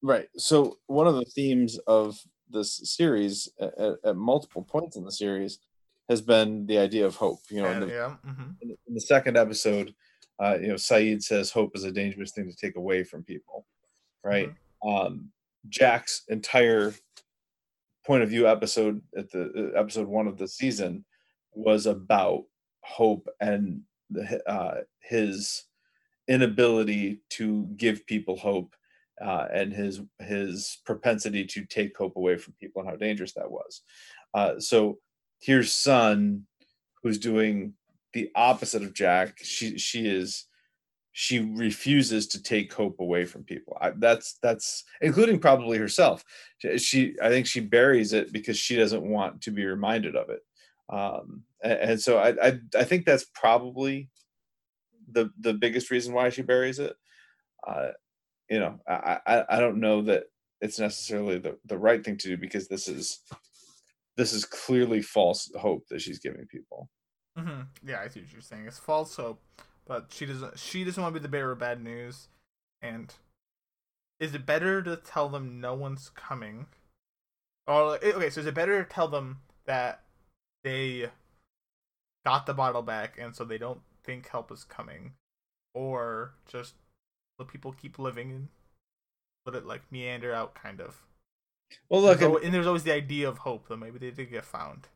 Right. 0.02 0.28
So 0.36 0.80
one 0.88 1.08
of 1.08 1.16
the 1.16 1.26
themes 1.26 1.78
of 1.88 2.20
this 2.50 2.82
series 2.84 3.48
at, 3.60 3.74
at 4.04 4.16
multiple 4.18 4.64
points 4.64 4.98
in 4.98 5.04
the 5.06 5.12
series 5.12 5.60
has 6.10 6.22
been 6.22 6.65
the 6.65 6.77
idea 6.77 7.06
of 7.06 7.15
hope. 7.15 7.40
You 7.49 7.61
know, 7.64 7.72
in 7.72 7.80
the, 7.82 7.88
yeah. 7.88 8.15
hmm 8.23 8.52
in 8.61 8.94
the- 8.94 9.02
second 9.02 9.38
episode, 9.38 9.94
uh, 10.41 10.57
you 10.60 10.68
know, 10.68 10.76
Sayid 10.76 11.23
says 11.23 11.52
hope 11.52 11.76
is 11.76 11.84
a 11.84 11.91
dangerous 11.91 12.32
thing 12.32 12.49
to 12.49 12.56
take 12.56 12.76
away 12.76 13.03
from 13.03 13.23
people. 13.23 13.65
Right. 14.23 14.53
Um, 14.86 15.32
Jack's 15.69 16.23
entire 16.30 16.94
point 18.06 18.23
of 18.23 18.30
view 18.30 18.48
episode 18.48 19.02
at 19.18 19.32
the 19.32 19.72
uh, 19.76 19.80
episode 19.80 20.07
one 20.07 20.27
of 20.27 20.38
the 20.38 20.48
season 20.48 21.06
was 21.53 21.86
about 21.86 22.44
hope 22.82 23.27
and 23.40 23.82
the, 24.10 24.41
uh, 24.49 24.82
his 24.99 25.64
inability 26.27 27.22
to 27.30 27.64
give 27.77 28.06
people 28.06 28.36
hope 28.38 28.76
uh, 29.23 29.48
and 29.53 29.72
his 29.72 30.02
his 30.19 30.80
propensity 30.86 31.45
to 31.45 31.65
take 31.65 31.98
hope 31.98 32.15
away 32.18 32.38
from 32.38 32.53
people 32.60 32.82
and 32.82 32.90
how 32.90 32.95
dangerous 32.95 33.34
that 33.34 33.49
was. 33.49 33.82
Uh, 34.34 34.60
so 34.60 34.98
here's 35.46 35.72
Sun, 35.72 36.46
who's 37.04 37.20
doing 37.20 37.74
the 38.14 38.32
opposite 38.36 38.82
of 38.82 38.94
Jack. 38.94 39.38
She 39.44 39.78
she 39.78 40.08
is 40.08 40.48
she 41.12 41.40
refuses 41.40 42.28
to 42.28 42.42
take 42.42 42.74
hope 42.74 43.00
away 43.00 43.26
from 43.26 43.44
people. 43.44 43.78
I, 43.80 43.92
that's 43.92 44.38
that's 44.42 44.84
including 45.02 45.40
probably 45.40 45.78
herself. 45.78 46.24
She, 46.58 46.78
she 46.78 47.16
I 47.22 47.30
think 47.30 47.46
she 47.46 47.60
buries 47.60 48.12
it 48.12 48.34
because 48.34 48.58
she 48.58 48.76
doesn't 48.76 49.04
want 49.04 49.42
to 49.44 49.52
be 49.52 49.66
reminded 49.66 50.16
of 50.16 50.30
it. 50.30 50.42
Um, 50.90 51.44
and, 51.64 51.80
and 51.92 52.02
so 52.02 52.18
I, 52.18 52.48
I 52.48 52.60
I 52.76 52.84
think 52.84 53.06
that's 53.06 53.26
probably 53.34 54.10
the 55.12 55.30
the 55.40 55.54
biggest 55.54 55.92
reason 55.92 56.14
why 56.14 56.30
she 56.30 56.42
buries 56.42 56.80
it. 56.80 56.96
Uh, 57.66 57.90
you 58.50 58.60
know, 58.60 58.80
I, 58.88 59.20
I 59.28 59.46
I 59.50 59.60
don't 59.60 59.80
know 59.80 60.02
that 60.04 60.24
it's 60.60 60.80
necessarily 60.80 61.38
the 61.38 61.58
the 61.66 61.78
right 61.78 62.04
thing 62.04 62.18
to 62.18 62.30
do 62.30 62.38
because 62.38 62.68
this 62.68 62.88
is 62.88 63.22
this 64.18 64.34
is 64.34 64.46
clearly 64.46 65.02
false 65.02 65.52
hope 65.60 65.88
that 65.90 66.02
she's 66.02 66.20
giving 66.20 66.46
people. 66.48 66.90
hmm 67.38 67.62
Yeah, 67.86 68.02
I 68.02 68.08
see 68.08 68.22
what 68.22 68.32
you're 68.32 68.42
saying. 68.42 68.66
It's 68.68 68.80
false 68.80 69.16
hope, 69.16 69.42
but 69.88 70.08
she 70.10 70.26
doesn't. 70.26 70.58
She 70.58 70.84
doesn't 70.84 71.02
want 71.02 71.14
to 71.14 71.20
be 71.20 71.24
the 71.24 71.30
bearer 71.30 71.52
of 71.52 71.60
bad 71.60 71.84
news. 71.84 72.30
And 72.82 73.14
is 74.20 74.34
it 74.34 74.46
better 74.46 74.82
to 74.82 74.96
tell 74.98 75.30
them 75.30 75.60
no 75.60 75.74
one's 75.74 76.10
coming, 76.10 76.68
or 77.68 77.96
eh, 78.04 78.14
okay? 78.14 78.30
So 78.30 78.42
is 78.42 78.48
it 78.48 78.54
better 78.56 78.84
to 78.84 78.90
tell 78.90 79.08
them 79.08 79.40
that 79.66 80.04
they 80.64 81.10
got 82.26 82.46
the 82.46 82.54
bottle 82.54 82.82
back, 82.82 83.18
and 83.20 83.36
so 83.36 83.44
they 83.44 83.58
don't 83.58 83.82
think 84.04 84.30
help 84.30 84.52
is 84.52 84.64
coming, 84.64 85.14
or 85.74 86.34
just 86.48 86.76
let 87.40 87.50
people 87.50 87.72
keep 87.74 88.00
living 88.00 88.32
and 88.32 88.48
let 89.46 89.56
it 89.56 89.66
like 89.66 89.92
meander 89.92 90.34
out, 90.34 90.56
kind 90.56 90.82
of. 90.82 91.04
Well, 91.89 92.02
look, 92.02 92.19
There's 92.19 92.31
al- 92.31 92.38
and 92.43 92.53
there's 92.53 92.68
always 92.68 92.84
the 92.84 92.93
idea 92.93 93.27
of 93.30 93.38
hope 93.39 93.68
that 93.68 93.77
maybe 93.77 93.99
they 93.99 94.11
did 94.11 94.30
get 94.31 94.45
found. 94.45 94.88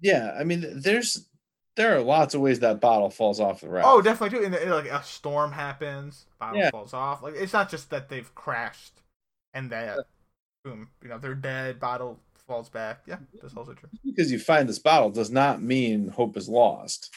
yeah, 0.00 0.34
I 0.38 0.44
mean, 0.44 0.64
there's 0.80 1.28
there 1.76 1.96
are 1.96 2.00
lots 2.02 2.34
of 2.34 2.40
ways 2.42 2.60
that 2.60 2.80
bottle 2.80 3.08
falls 3.10 3.40
off 3.40 3.62
the 3.62 3.68
raft. 3.68 3.86
Oh, 3.88 4.02
definitely 4.02 4.38
too. 4.38 4.44
And 4.44 4.54
uh, 4.54 4.74
like 4.74 4.90
a 4.90 5.02
storm 5.02 5.52
happens, 5.52 6.26
bottle 6.38 6.58
Yeah. 6.60 6.70
falls 6.70 6.92
off. 6.92 7.22
Like 7.22 7.34
it's 7.34 7.52
not 7.54 7.70
just 7.70 7.88
that 7.90 8.08
they've 8.10 8.34
crashed 8.34 9.00
and 9.54 9.70
that 9.70 9.98
boom, 10.64 10.88
you 11.02 11.08
know, 11.08 11.18
they're 11.18 11.34
dead. 11.34 11.80
Bottle 11.80 12.20
falls 12.46 12.68
back. 12.68 13.02
Yeah, 13.06 13.18
that's 13.40 13.56
also 13.56 13.72
true. 13.72 13.88
because 14.04 14.30
you 14.30 14.38
find 14.38 14.68
this 14.68 14.78
bottle 14.78 15.08
does 15.10 15.30
not 15.30 15.62
mean 15.62 16.08
hope 16.08 16.36
is 16.36 16.48
lost. 16.48 17.10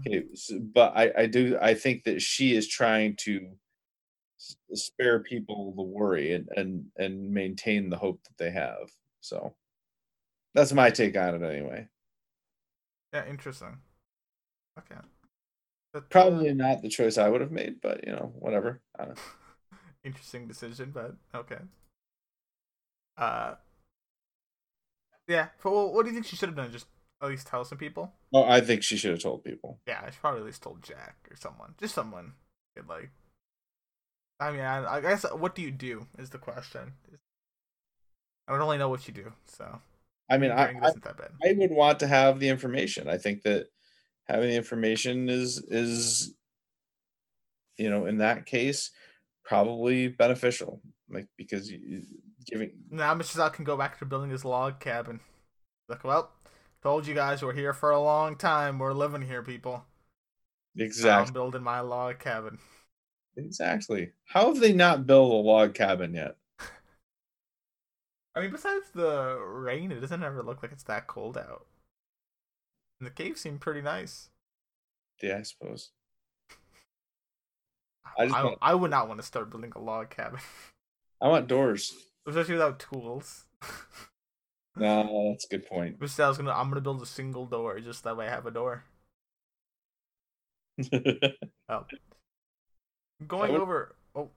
Okay, 0.00 0.24
so- 0.34 0.58
but 0.58 0.92
I, 0.96 1.12
I 1.18 1.26
do 1.26 1.56
I 1.62 1.74
think 1.74 2.02
that 2.04 2.20
she 2.20 2.56
is 2.56 2.66
trying 2.66 3.14
to 3.20 3.48
spare 4.74 5.20
people 5.20 5.72
the 5.76 5.82
worry 5.82 6.32
and 6.34 6.48
and 6.56 6.86
and 6.96 7.30
maintain 7.30 7.90
the 7.90 7.96
hope 7.96 8.22
that 8.24 8.36
they 8.38 8.50
have. 8.50 8.90
So 9.20 9.54
that's 10.54 10.72
my 10.72 10.90
take 10.90 11.16
on 11.16 11.42
it 11.42 11.46
anyway. 11.46 11.88
Yeah, 13.12 13.26
interesting. 13.28 13.78
Okay. 14.78 15.00
That- 15.92 15.98
uh, 15.98 16.06
Probably 16.10 16.52
not 16.52 16.82
the 16.82 16.88
choice 16.88 17.16
I 17.18 17.28
would 17.28 17.40
have 17.40 17.52
made, 17.52 17.80
but 17.80 18.04
you 18.06 18.12
know, 18.12 18.32
whatever. 18.38 18.80
I 18.98 19.04
don't 19.06 19.18
interesting 20.04 20.48
decision, 20.48 20.90
but 20.92 21.14
okay. 21.34 21.58
Uh. 23.16 23.54
Yeah. 25.28 25.48
But 25.62 25.72
well, 25.72 25.92
what 25.92 26.02
do 26.04 26.10
you 26.10 26.14
think 26.14 26.26
she 26.26 26.36
should 26.36 26.48
have 26.48 26.56
done? 26.56 26.72
Just 26.72 26.86
at 27.22 27.28
least 27.28 27.46
tell 27.46 27.64
some 27.64 27.78
people. 27.78 28.12
Oh, 28.32 28.42
I 28.44 28.60
think 28.60 28.82
she 28.82 28.96
should 28.96 29.12
have 29.12 29.22
told 29.22 29.44
people. 29.44 29.78
Yeah, 29.86 30.10
she 30.10 30.16
probably 30.20 30.40
at 30.40 30.46
least 30.46 30.62
told 30.62 30.82
Jack 30.82 31.16
or 31.30 31.36
someone. 31.36 31.74
Just 31.78 31.94
someone. 31.94 32.32
Could 32.76 32.88
like. 32.88 33.10
I 34.44 34.50
mean, 34.52 34.60
I, 34.60 34.96
I 34.96 35.00
guess 35.00 35.24
what 35.32 35.54
do 35.54 35.62
you 35.62 35.70
do 35.70 36.06
is 36.18 36.30
the 36.30 36.38
question. 36.38 36.92
I 38.46 38.52
don't 38.52 38.60
really 38.60 38.78
know 38.78 38.90
what 38.90 39.08
you 39.08 39.14
do, 39.14 39.32
so 39.46 39.80
I 40.30 40.36
mean, 40.36 40.50
I, 40.50 40.72
I 40.72 40.88
isn't 40.88 41.04
that 41.04 41.16
bad. 41.16 41.30
I 41.42 41.54
would 41.56 41.70
want 41.70 42.00
to 42.00 42.06
have 42.06 42.40
the 42.40 42.48
information. 42.48 43.08
I 43.08 43.16
think 43.16 43.42
that 43.42 43.68
having 44.28 44.50
the 44.50 44.56
information 44.56 45.30
is 45.30 45.58
is 45.68 46.34
you 47.78 47.88
know 47.88 48.06
in 48.06 48.18
that 48.18 48.44
case 48.46 48.90
probably 49.44 50.08
beneficial 50.08 50.80
like 51.10 51.26
because 51.36 51.70
you, 51.70 52.02
giving 52.46 52.72
Now 52.90 53.14
Mr. 53.14 53.34
Zell 53.34 53.50
can 53.50 53.64
go 53.64 53.76
back 53.76 53.98
to 53.98 54.04
building 54.04 54.30
his 54.30 54.44
log 54.44 54.80
cabin. 54.80 55.20
Like, 55.88 56.04
well, 56.04 56.32
told 56.82 57.06
you 57.06 57.14
guys 57.14 57.42
we're 57.42 57.54
here 57.54 57.72
for 57.72 57.90
a 57.90 58.00
long 58.00 58.36
time. 58.36 58.78
We're 58.78 58.92
living 58.92 59.22
here, 59.22 59.42
people. 59.42 59.84
Now 60.74 60.82
I'm 60.82 60.86
exactly 60.86 61.32
building 61.32 61.62
my 61.62 61.80
log 61.80 62.18
cabin. 62.18 62.58
Exactly 63.36 64.12
how 64.26 64.46
have 64.46 64.60
they 64.60 64.72
not 64.72 65.06
built 65.06 65.30
a 65.32 65.34
log 65.36 65.74
cabin 65.74 66.14
yet 66.14 66.36
I 68.36 68.40
mean, 68.40 68.50
besides 68.50 68.86
the 68.92 69.38
rain, 69.40 69.92
it 69.92 70.00
doesn't 70.00 70.24
ever 70.24 70.42
look 70.42 70.60
like 70.60 70.72
it's 70.72 70.82
that 70.82 71.06
cold 71.06 71.38
out. 71.38 71.66
And 72.98 73.06
the 73.06 73.12
cave 73.12 73.38
seemed 73.38 73.60
pretty 73.60 73.80
nice. 73.80 74.28
yeah 75.22 75.36
i 75.38 75.42
suppose 75.42 75.90
I, 78.18 78.22
I 78.22 78.26
just 78.26 78.36
I, 78.36 78.44
want- 78.44 78.58
I 78.60 78.74
would 78.74 78.90
not 78.90 79.06
want 79.06 79.20
to 79.20 79.26
start 79.26 79.50
building 79.50 79.72
a 79.76 79.78
log 79.80 80.10
cabin, 80.10 80.40
i 81.20 81.28
want 81.28 81.46
doors 81.46 81.94
especially 82.26 82.54
without 82.54 82.80
tools. 82.80 83.44
no 84.76 85.30
that's 85.30 85.44
a 85.44 85.48
good 85.48 85.66
point 85.66 86.00
Mr. 86.00 86.08
Zell's 86.08 86.36
gonna, 86.36 86.50
I'm 86.50 86.68
gonna 86.70 86.80
build 86.80 87.02
a 87.02 87.06
single 87.06 87.46
door 87.46 87.78
just 87.78 88.02
that 88.02 88.16
way 88.16 88.26
I 88.26 88.30
have 88.30 88.46
a 88.46 88.50
door. 88.50 88.82
Oh, 91.68 91.86
going 93.28 93.52
would- 93.52 93.60
over. 93.60 93.94
Oh, 94.14 94.30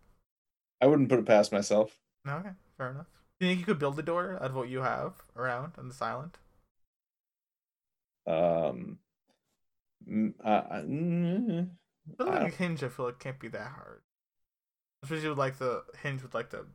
i 0.81 0.88
wouldn't 0.88 1.09
put 1.09 1.19
it 1.19 1.26
past 1.26 1.51
myself 1.51 1.99
no, 2.26 2.35
okay, 2.38 2.51
fair 2.77 2.91
enough. 2.91 3.07
Do 3.39 3.45
you 3.45 3.51
think 3.51 3.59
you 3.59 3.65
could 3.65 3.80
build 3.80 3.97
a 3.99 4.03
door 4.03 4.34
out 4.35 4.51
of 4.51 4.55
what 4.55 4.69
you 4.69 4.81
have 4.81 5.23
around 5.35 5.73
on 5.77 5.88
this 5.88 6.01
island? 6.01 6.38
um 8.27 8.99
uh, 10.43 10.81
Building 12.18 12.43
I 12.43 12.47
a 12.47 12.49
hinge, 12.49 12.84
I 12.84 12.89
feel 12.89 13.05
like 13.05 13.19
can't 13.19 13.39
be 13.39 13.47
that 13.49 13.72
hard. 13.72 14.01
Especially 15.03 15.30
with 15.30 15.38
like 15.38 15.57
the 15.57 15.84
hinge 16.01 16.22
with 16.23 16.34
like 16.34 16.49
the 16.49 16.65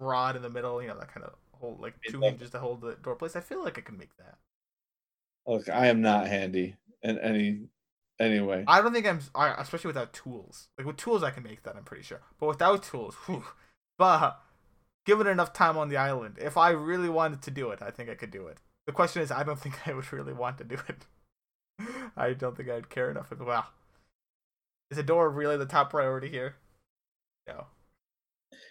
rod 0.00 0.36
in 0.36 0.42
the 0.42 0.50
middle, 0.50 0.80
you 0.82 0.88
know, 0.88 0.98
that 0.98 1.12
kind 1.12 1.24
of 1.26 1.34
hold 1.52 1.80
like 1.80 1.94
two 2.02 2.20
hinges 2.20 2.50
to 2.50 2.58
hold 2.58 2.80
the 2.80 2.94
door 2.96 3.16
place. 3.16 3.36
I 3.36 3.40
feel 3.40 3.62
like 3.64 3.78
I 3.78 3.82
can 3.82 3.98
make 3.98 4.16
that. 4.18 4.38
look 5.46 5.68
i 5.68 5.86
am 5.86 6.00
not 6.00 6.26
handy 6.26 6.76
in 7.02 7.18
any 7.18 7.68
anyway 8.20 8.64
I 8.66 8.80
don't 8.80 8.92
think 8.92 9.06
I'm, 9.06 9.20
especially 9.58 9.88
without 9.88 10.12
tools. 10.12 10.68
Like 10.76 10.86
with 10.86 10.96
tools, 10.96 11.22
I 11.22 11.30
can 11.30 11.42
make 11.42 11.62
that. 11.62 11.76
I'm 11.76 11.84
pretty 11.84 12.02
sure, 12.02 12.20
but 12.38 12.46
without 12.48 12.82
tools, 12.82 13.14
whew. 13.26 13.44
but 13.98 14.40
given 15.06 15.26
enough 15.26 15.52
time 15.52 15.76
on 15.78 15.88
the 15.88 15.96
island, 15.96 16.36
if 16.40 16.56
I 16.56 16.70
really 16.70 17.08
wanted 17.08 17.42
to 17.42 17.50
do 17.50 17.70
it, 17.70 17.80
I 17.82 17.90
think 17.90 18.08
I 18.10 18.14
could 18.14 18.30
do 18.30 18.46
it. 18.48 18.58
The 18.86 18.92
question 18.92 19.22
is, 19.22 19.30
I 19.30 19.42
don't 19.42 19.58
think 19.60 19.86
I 19.88 19.94
would 19.94 20.12
really 20.12 20.32
want 20.32 20.58
to 20.58 20.64
do 20.64 20.78
it. 20.88 21.06
I 22.16 22.32
don't 22.32 22.56
think 22.56 22.68
I'd 22.68 22.90
care 22.90 23.10
enough. 23.10 23.32
Wow, 23.38 23.66
is 24.90 24.98
a 24.98 25.02
door 25.02 25.30
really 25.30 25.56
the 25.56 25.66
top 25.66 25.90
priority 25.90 26.28
here? 26.30 26.56
No. 27.46 27.66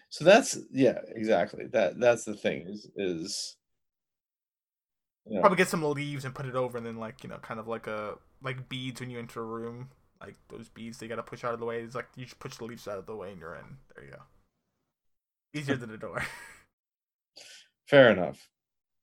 so 0.09 0.23
that's 0.23 0.57
yeah 0.71 0.99
exactly 1.15 1.65
that 1.73 1.99
that's 1.99 2.25
the 2.25 2.35
thing 2.35 2.65
is 2.67 2.89
is 2.95 3.56
know, 5.35 5.41
Probably 5.41 5.57
get 5.57 5.67
some 5.67 5.83
leaves 5.83 6.25
and 6.25 6.33
put 6.35 6.45
it 6.45 6.55
over, 6.55 6.77
and 6.77 6.85
then 6.85 6.97
like 6.97 7.23
you 7.23 7.29
know, 7.29 7.37
kind 7.37 7.59
of 7.59 7.67
like 7.67 7.87
a 7.87 8.15
like 8.41 8.69
beads 8.69 8.99
when 9.01 9.09
you 9.09 9.19
enter 9.19 9.41
a 9.41 9.45
room, 9.45 9.89
like 10.21 10.35
those 10.49 10.69
beads 10.69 10.97
they 10.99 11.07
gotta 11.07 11.23
push 11.23 11.43
out 11.43 11.53
of 11.53 11.59
the 11.59 11.65
way. 11.65 11.81
It's 11.81 11.95
like 11.95 12.07
you 12.15 12.25
just 12.25 12.39
push 12.39 12.55
the 12.57 12.65
leaves 12.65 12.87
out 12.87 12.97
of 12.99 13.05
the 13.05 13.15
way 13.15 13.31
and 13.31 13.39
you're 13.39 13.55
in. 13.55 13.77
There 13.95 14.05
you 14.05 14.11
go. 14.11 14.21
Easier 15.53 15.75
than 15.75 15.91
a 15.91 15.97
door. 15.97 16.23
fair 17.87 18.11
enough 18.11 18.49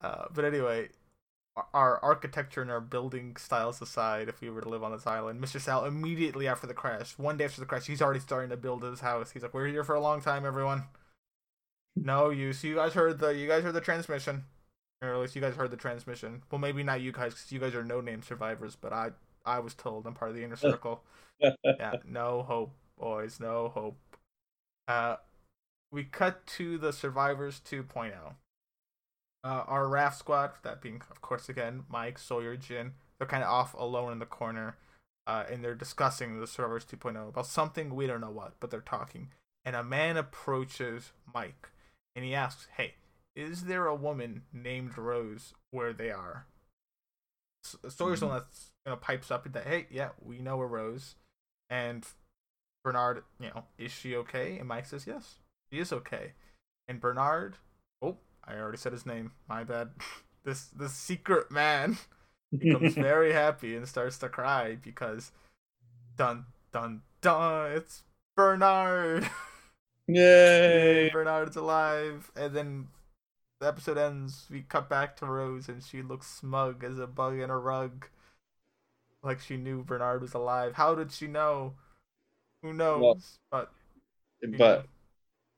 Uh, 0.00 0.26
but 0.34 0.44
anyway, 0.44 0.88
our- 1.56 1.68
our 1.74 1.98
architecture 2.04 2.60
and 2.62 2.70
our 2.70 2.80
building 2.80 3.36
styles 3.36 3.80
aside, 3.82 4.28
if 4.28 4.40
we 4.40 4.50
were 4.50 4.60
to 4.60 4.68
live 4.68 4.82
on 4.82 4.92
this 4.92 5.06
island, 5.06 5.40
Mr. 5.42 5.60
Sal 5.60 5.84
immediately 5.86 6.46
after 6.48 6.66
the 6.66 6.74
crash, 6.74 7.18
one 7.18 7.36
day 7.38 7.44
after 7.46 7.60
the 7.60 7.66
crash, 7.66 7.86
he's 7.86 8.02
already 8.02 8.20
starting 8.20 8.50
to 8.50 8.56
build 8.56 8.82
his 8.82 9.00
house. 9.00 9.30
He's 9.32 9.42
like, 9.42 9.54
"We're 9.54 9.68
here 9.68 9.84
for 9.84 9.94
a 9.94 10.00
long 10.00 10.20
time, 10.20 10.44
everyone." 10.46 10.84
No 11.96 12.30
use. 12.30 12.64
You 12.64 12.76
guys 12.76 12.94
heard 12.94 13.18
the 13.20 13.28
you 13.30 13.46
guys 13.48 13.62
heard 13.64 13.74
the 13.74 13.80
transmission. 13.80 14.44
Or 15.04 15.14
at 15.14 15.20
least 15.20 15.36
you 15.36 15.42
guys 15.42 15.54
heard 15.54 15.70
the 15.70 15.76
transmission. 15.76 16.42
Well, 16.50 16.58
maybe 16.58 16.82
not 16.82 17.00
you 17.00 17.12
guys, 17.12 17.34
because 17.34 17.52
you 17.52 17.60
guys 17.60 17.74
are 17.74 17.84
no 17.84 18.00
name 18.00 18.22
survivors. 18.22 18.76
But 18.80 18.92
I, 18.92 19.10
I 19.44 19.58
was 19.58 19.74
told 19.74 20.06
I'm 20.06 20.14
part 20.14 20.30
of 20.30 20.36
the 20.36 20.44
inner 20.44 20.56
circle. 20.70 21.02
yeah, 21.40 21.94
no 22.06 22.42
hope, 22.42 22.72
boys, 22.98 23.38
no 23.40 23.68
hope. 23.68 23.96
Uh, 24.86 25.16
we 25.90 26.04
cut 26.04 26.46
to 26.46 26.78
the 26.78 26.92
survivors 26.92 27.60
2.0. 27.64 28.12
Uh, 29.44 29.64
our 29.66 29.86
raft 29.88 30.18
squad, 30.18 30.52
that 30.62 30.80
being, 30.80 31.02
of 31.10 31.20
course, 31.20 31.48
again 31.48 31.84
Mike, 31.88 32.18
Sawyer, 32.18 32.56
Jin. 32.56 32.92
They're 33.18 33.28
kind 33.28 33.44
of 33.44 33.50
off 33.50 33.74
alone 33.74 34.12
in 34.12 34.18
the 34.18 34.26
corner, 34.26 34.76
uh, 35.26 35.44
and 35.50 35.62
they're 35.62 35.74
discussing 35.74 36.40
the 36.40 36.46
survivors 36.46 36.84
2.0 36.84 37.28
about 37.28 37.46
something 37.46 37.94
we 37.94 38.06
don't 38.06 38.20
know 38.20 38.30
what, 38.30 38.54
but 38.58 38.70
they're 38.70 38.80
talking. 38.80 39.28
And 39.64 39.76
a 39.76 39.84
man 39.84 40.16
approaches 40.16 41.12
Mike, 41.32 41.68
and 42.16 42.24
he 42.24 42.34
asks, 42.34 42.68
"Hey." 42.76 42.94
Is 43.36 43.64
there 43.64 43.86
a 43.86 43.94
woman 43.94 44.42
named 44.52 44.96
Rose 44.96 45.54
where 45.70 45.92
they 45.92 46.10
are? 46.10 46.46
Sawyer's 47.88 48.20
mm-hmm. 48.20 48.28
one 48.28 48.38
that's 48.38 48.70
you 48.84 48.92
know 48.92 48.96
pipes 48.96 49.30
up 49.30 49.50
that 49.50 49.66
hey 49.66 49.86
yeah 49.90 50.10
we 50.22 50.38
know 50.38 50.60
a 50.60 50.66
Rose, 50.66 51.16
and 51.70 52.06
Bernard 52.82 53.24
you 53.40 53.48
know 53.48 53.64
is 53.78 53.90
she 53.90 54.14
okay? 54.16 54.58
And 54.58 54.68
Mike 54.68 54.86
says 54.86 55.06
yes 55.06 55.36
she 55.72 55.78
is 55.78 55.92
okay, 55.92 56.32
and 56.88 57.00
Bernard 57.00 57.56
oh 58.02 58.16
I 58.44 58.54
already 58.54 58.78
said 58.78 58.92
his 58.92 59.06
name 59.06 59.32
my 59.48 59.64
bad 59.64 59.90
this 60.44 60.66
this 60.66 60.92
secret 60.92 61.50
man 61.50 61.96
becomes 62.56 62.94
very 62.94 63.32
happy 63.32 63.74
and 63.74 63.88
starts 63.88 64.18
to 64.18 64.28
cry 64.28 64.76
because 64.76 65.32
dun 66.16 66.44
dun 66.72 67.00
dun 67.22 67.72
it's 67.72 68.02
Bernard. 68.36 69.28
Yay! 70.06 71.08
Bernard's 71.10 71.56
alive, 71.56 72.30
and 72.36 72.54
then 72.54 72.88
the 73.60 73.68
episode 73.68 73.98
ends, 73.98 74.46
we 74.50 74.62
cut 74.62 74.88
back 74.88 75.16
to 75.16 75.26
Rose, 75.26 75.68
and 75.68 75.82
she 75.82 76.02
looks 76.02 76.26
smug 76.26 76.84
as 76.84 76.98
a 76.98 77.06
bug 77.06 77.38
in 77.38 77.50
a 77.50 77.58
rug. 77.58 78.06
Like 79.22 79.40
she 79.40 79.56
knew 79.56 79.82
Bernard 79.82 80.20
was 80.20 80.34
alive. 80.34 80.74
How 80.74 80.94
did 80.94 81.10
she 81.12 81.26
know? 81.26 81.74
Who 82.62 82.72
knows? 82.72 83.38
Well, 83.50 83.68
but 84.42 84.86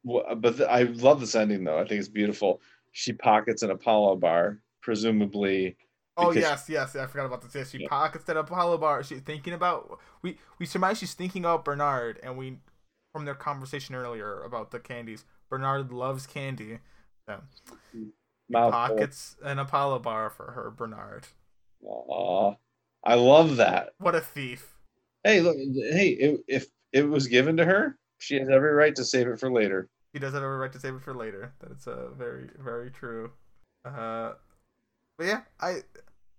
but 0.05 0.40
but 0.40 0.60
I 0.62 0.82
love 0.82 1.20
this 1.20 1.35
ending 1.35 1.64
though. 1.64 1.78
I 1.78 1.86
think 1.86 1.98
it's 1.98 2.09
beautiful. 2.09 2.60
She 2.93 3.12
pockets 3.12 3.62
an 3.62 3.70
Apollo 3.70 4.16
bar, 4.16 4.59
presumably. 4.82 5.77
Oh 6.16 6.32
yes, 6.32 6.68
yes. 6.68 6.97
I 6.97 7.06
forgot 7.06 7.27
about 7.27 7.43
this. 7.43 7.55
Yes, 7.55 7.70
she 7.70 7.78
yeah. 7.78 7.89
pockets 7.89 8.24
that 8.24 8.36
Apollo 8.36 8.78
bar. 8.78 9.02
She's 9.02 9.20
thinking 9.20 9.52
about 9.52 9.98
we 10.23 10.39
we 10.59 10.66
surmise 10.66 10.98
she's 10.98 11.14
thinking 11.14 11.44
about 11.44 11.64
Bernard, 11.64 12.20
and 12.23 12.39
we 12.39 12.59
from 13.12 13.24
their 13.24 13.35
conversation 13.35 13.94
earlier 13.94 14.43
about 14.43 14.70
the 14.70 14.78
candies. 14.78 15.24
Bernard 15.48 15.93
loves 15.93 16.27
candy, 16.27 16.78
yeah. 17.28 17.39
Pockets 18.53 19.36
an 19.44 19.59
Apollo 19.59 20.01
bar 20.01 20.31
for 20.31 20.53
her, 20.53 20.70
Bernard. 20.70 21.27
Aw, 21.85 22.55
I 23.05 23.15
love 23.15 23.57
that. 23.57 23.90
What 23.98 24.15
a 24.15 24.20
thief! 24.20 24.74
Hey, 25.24 25.40
look, 25.40 25.57
hey, 25.57 26.16
if, 26.19 26.40
if 26.47 26.66
it 26.93 27.09
was 27.09 27.27
given 27.27 27.57
to 27.57 27.65
her, 27.65 27.98
she 28.19 28.39
has 28.39 28.48
every 28.48 28.73
right 28.73 28.94
to 28.94 29.05
save 29.05 29.27
it 29.27 29.40
for 29.40 29.51
later. 29.51 29.89
He 30.12 30.19
does 30.19 30.32
have 30.35 30.43
every 30.43 30.57
right 30.57 30.73
to 30.73 30.81
save 30.81 30.94
it 30.94 31.03
for 31.03 31.15
later. 31.15 31.53
That's 31.61 31.86
uh, 31.86 32.11
very, 32.16 32.48
very 32.59 32.90
true. 32.90 33.32
Uh, 33.85 34.32
but 35.19 35.27
yeah, 35.27 35.40
I. 35.61 35.82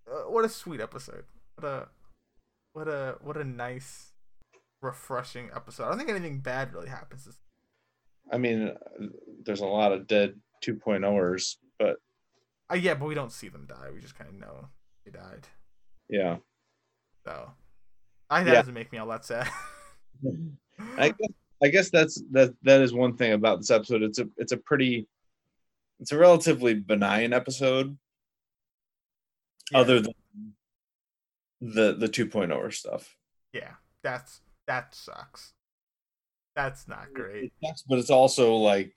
Uh, 0.09 0.29
what 0.29 0.45
a 0.45 0.49
sweet 0.49 0.79
episode. 0.79 1.25
What 1.55 1.67
a, 1.69 1.87
what 2.71 2.87
a, 2.87 3.15
what 3.21 3.35
a 3.35 3.43
nice, 3.43 4.13
refreshing 4.81 5.49
episode. 5.53 5.85
I 5.85 5.89
don't 5.89 5.97
think 5.97 6.09
anything 6.09 6.39
bad 6.39 6.73
really 6.73 6.87
happens. 6.87 7.27
I 8.31 8.37
mean, 8.37 8.73
there's 9.43 9.59
a 9.59 9.65
lot 9.65 9.91
of 9.91 10.07
dead 10.07 10.35
2.0ers, 10.65 11.55
but 11.79 11.97
uh, 12.71 12.75
yeah, 12.75 12.93
but 12.95 13.07
we 13.07 13.15
don't 13.15 13.31
see 13.31 13.49
them 13.49 13.65
die. 13.67 13.89
We 13.93 14.01
just 14.01 14.17
kind 14.17 14.29
of 14.29 14.35
know 14.35 14.67
they 15.05 15.11
died. 15.11 15.47
Yeah. 16.09 16.37
So, 17.25 17.51
I 18.29 18.43
that 18.43 18.49
yeah. 18.49 18.55
doesn't 18.55 18.73
make 18.73 18.91
me 18.91 18.97
all 18.97 19.07
that 19.07 19.25
sad. 19.25 19.49
I 20.97 21.09
guess, 21.09 21.29
I 21.63 21.67
guess 21.69 21.89
that's 21.89 22.21
that 22.31 22.53
that 22.63 22.81
is 22.81 22.93
one 22.93 23.15
thing 23.15 23.33
about 23.33 23.59
this 23.59 23.71
episode. 23.71 24.03
It's 24.03 24.19
a 24.19 24.27
it's 24.37 24.51
a 24.51 24.57
pretty 24.57 25.07
it's 25.99 26.11
a 26.11 26.17
relatively 26.17 26.73
benign 26.75 27.33
episode. 27.33 27.97
Yeah. 29.71 29.79
Other 29.79 29.99
than 30.01 30.13
the 31.61 31.93
the 31.93 32.07
2.0 32.07 32.73
stuff. 32.73 33.15
Yeah, 33.53 33.71
that's 34.03 34.41
that 34.67 34.93
sucks. 34.93 35.53
That's 36.55 36.87
not 36.87 37.13
great. 37.13 37.45
It 37.45 37.51
sucks, 37.63 37.83
but 37.83 37.99
it's 37.99 38.09
also 38.09 38.55
like 38.55 38.93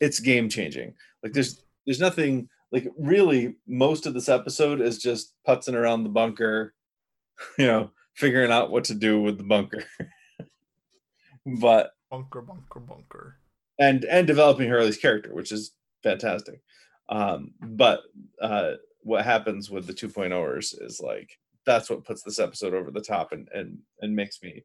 it's 0.00 0.20
game 0.20 0.48
changing. 0.48 0.94
Like 1.22 1.32
there's 1.32 1.62
there's 1.86 2.00
nothing 2.00 2.48
like 2.72 2.88
really 2.98 3.56
most 3.66 4.06
of 4.06 4.14
this 4.14 4.28
episode 4.28 4.80
is 4.80 4.98
just 4.98 5.34
putzing 5.46 5.74
around 5.74 6.02
the 6.02 6.10
bunker, 6.10 6.74
you 7.58 7.66
know, 7.66 7.90
figuring 8.14 8.50
out 8.50 8.70
what 8.70 8.84
to 8.84 8.94
do 8.94 9.20
with 9.20 9.38
the 9.38 9.44
bunker. 9.44 9.84
but 11.60 11.92
bunker, 12.10 12.42
bunker, 12.42 12.80
bunker. 12.80 13.36
And 13.78 14.04
and 14.04 14.26
developing 14.26 14.68
Hurley's 14.68 14.98
character, 14.98 15.34
which 15.34 15.52
is 15.52 15.72
fantastic. 16.02 16.60
Um, 17.08 17.52
but 17.60 18.02
uh, 18.42 18.72
what 19.02 19.24
happens 19.24 19.70
with 19.70 19.86
the 19.86 19.94
2.0ers 19.94 20.74
is 20.82 21.00
like 21.00 21.38
that's 21.64 21.88
what 21.88 22.04
puts 22.04 22.22
this 22.22 22.38
episode 22.38 22.74
over 22.74 22.90
the 22.90 23.00
top 23.00 23.32
and 23.32 23.48
and 23.54 23.78
and 24.00 24.14
makes 24.14 24.42
me 24.42 24.64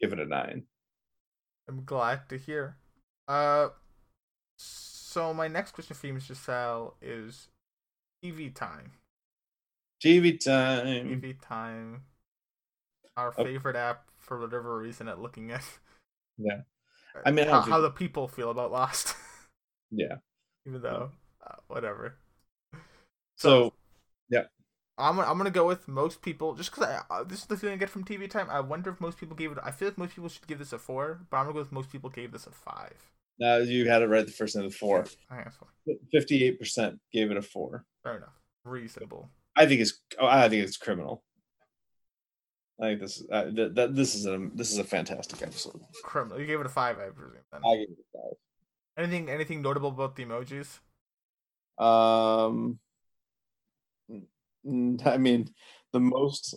give 0.00 0.12
it 0.12 0.20
a 0.20 0.26
nine. 0.26 0.64
I'm 1.68 1.84
glad 1.84 2.28
to 2.28 2.38
hear. 2.38 2.76
Uh, 3.28 3.68
so 4.56 5.34
my 5.34 5.48
next 5.48 5.72
question 5.72 5.94
for 5.94 6.06
you, 6.06 6.14
Mr. 6.14 6.36
Sal, 6.36 6.94
is 7.02 7.48
TV 8.24 8.54
time. 8.54 8.92
TV 10.02 10.42
time. 10.42 11.20
TV 11.20 11.36
time. 11.40 12.02
Our 13.16 13.34
oh. 13.36 13.44
favorite 13.44 13.76
app 13.76 14.04
for 14.16 14.40
whatever 14.40 14.78
reason 14.78 15.08
at 15.08 15.20
looking 15.20 15.50
at. 15.50 15.64
Yeah. 16.38 16.62
I 17.26 17.30
mean, 17.30 17.46
how, 17.46 17.60
how 17.60 17.80
the 17.80 17.90
people 17.90 18.26
feel 18.26 18.50
about 18.50 18.72
Lost. 18.72 19.14
yeah. 19.90 20.16
Even 20.66 20.80
though, 20.80 21.10
uh, 21.46 21.56
whatever. 21.68 22.16
So, 22.72 22.78
so, 23.38 23.72
yeah. 24.30 24.44
I'm 24.98 25.18
I'm 25.20 25.36
gonna 25.36 25.50
go 25.50 25.66
with 25.66 25.88
most 25.88 26.22
people 26.22 26.54
just 26.54 26.70
because 26.70 27.02
uh, 27.10 27.24
this 27.24 27.40
is 27.40 27.46
the 27.46 27.56
feeling 27.56 27.74
I 27.74 27.78
get 27.78 27.90
from 27.90 28.04
TV 28.04 28.30
time. 28.30 28.48
I 28.50 28.60
wonder 28.60 28.90
if 28.90 29.00
most 29.00 29.18
people 29.18 29.36
gave 29.36 29.52
it. 29.52 29.58
I 29.62 29.70
feel 29.70 29.88
like 29.88 29.98
most 29.98 30.14
people 30.14 30.28
should 30.28 30.46
give 30.46 30.58
this 30.58 30.72
a 30.72 30.78
four, 30.78 31.20
but 31.30 31.36
I'm 31.36 31.44
gonna 31.44 31.54
go 31.54 31.58
with 31.60 31.72
most 31.72 31.90
people 31.90 32.10
gave 32.10 32.32
this 32.32 32.46
a 32.46 32.50
five. 32.50 33.11
No, 33.38 33.58
you 33.58 33.88
had 33.88 34.02
it 34.02 34.08
right 34.08 34.26
the 34.26 34.32
first 34.32 34.54
time. 34.54 34.64
The 34.64 34.70
four. 34.70 35.06
Fifty-eight 36.12 36.58
percent 36.58 37.00
gave 37.12 37.30
it 37.30 37.36
a 37.36 37.42
four. 37.42 37.84
Fair 38.02 38.18
enough. 38.18 38.38
Reasonable. 38.64 39.30
I 39.56 39.66
think 39.66 39.80
it's. 39.80 40.00
Oh, 40.18 40.26
I 40.26 40.48
think 40.48 40.64
it's 40.64 40.76
criminal. 40.76 41.24
I 42.80 42.86
think 42.86 43.00
this 43.00 43.18
is 43.18 43.28
uh, 43.30 43.44
th- 43.44 43.74
th- 43.74 43.90
this 43.92 44.14
is 44.14 44.26
a 44.26 44.48
this 44.54 44.72
is 44.72 44.78
a 44.78 44.84
fantastic 44.84 45.42
episode. 45.42 45.80
Criminal. 46.04 46.40
You 46.40 46.46
gave 46.46 46.60
it 46.60 46.66
a 46.66 46.70
five, 46.70 46.98
I 46.98 47.10
presume. 47.10 47.38
Then. 47.52 47.60
I 47.64 47.76
gave 47.76 47.90
it 47.90 47.98
a 47.98 48.18
five. 48.18 48.36
Anything 48.96 49.28
anything 49.28 49.62
notable 49.62 49.88
about 49.88 50.16
the 50.16 50.24
emojis? 50.24 50.78
Um, 51.78 52.78
I 55.04 55.16
mean, 55.18 55.48
the 55.92 56.00
most 56.00 56.54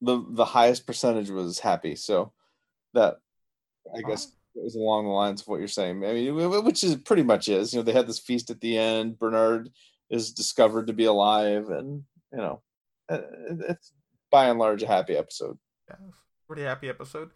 the 0.00 0.24
the 0.30 0.44
highest 0.44 0.86
percentage 0.86 1.30
was 1.30 1.58
happy, 1.60 1.96
so 1.96 2.32
that 2.94 3.18
I 3.94 4.00
guess 4.02 4.32
is 4.56 4.74
along 4.76 5.04
the 5.04 5.10
lines 5.10 5.40
of 5.40 5.48
what 5.48 5.58
you're 5.58 5.68
saying. 5.68 6.04
I 6.04 6.12
mean, 6.12 6.64
which 6.64 6.84
is 6.84 6.96
pretty 6.96 7.22
much 7.22 7.48
is. 7.48 7.72
You 7.72 7.78
know, 7.78 7.82
they 7.82 7.92
had 7.92 8.06
this 8.06 8.18
feast 8.18 8.50
at 8.50 8.60
the 8.60 8.78
end. 8.78 9.18
Bernard 9.18 9.70
is 10.10 10.32
discovered 10.32 10.86
to 10.86 10.92
be 10.92 11.04
alive, 11.04 11.68
and 11.70 12.04
you 12.32 12.38
know, 12.38 12.62
it's 13.08 13.92
by 14.30 14.46
and 14.46 14.58
large 14.58 14.82
a 14.82 14.86
happy 14.86 15.16
episode. 15.16 15.58
Yeah, 15.88 15.96
pretty 16.46 16.62
happy 16.62 16.88
episode. 16.88 17.30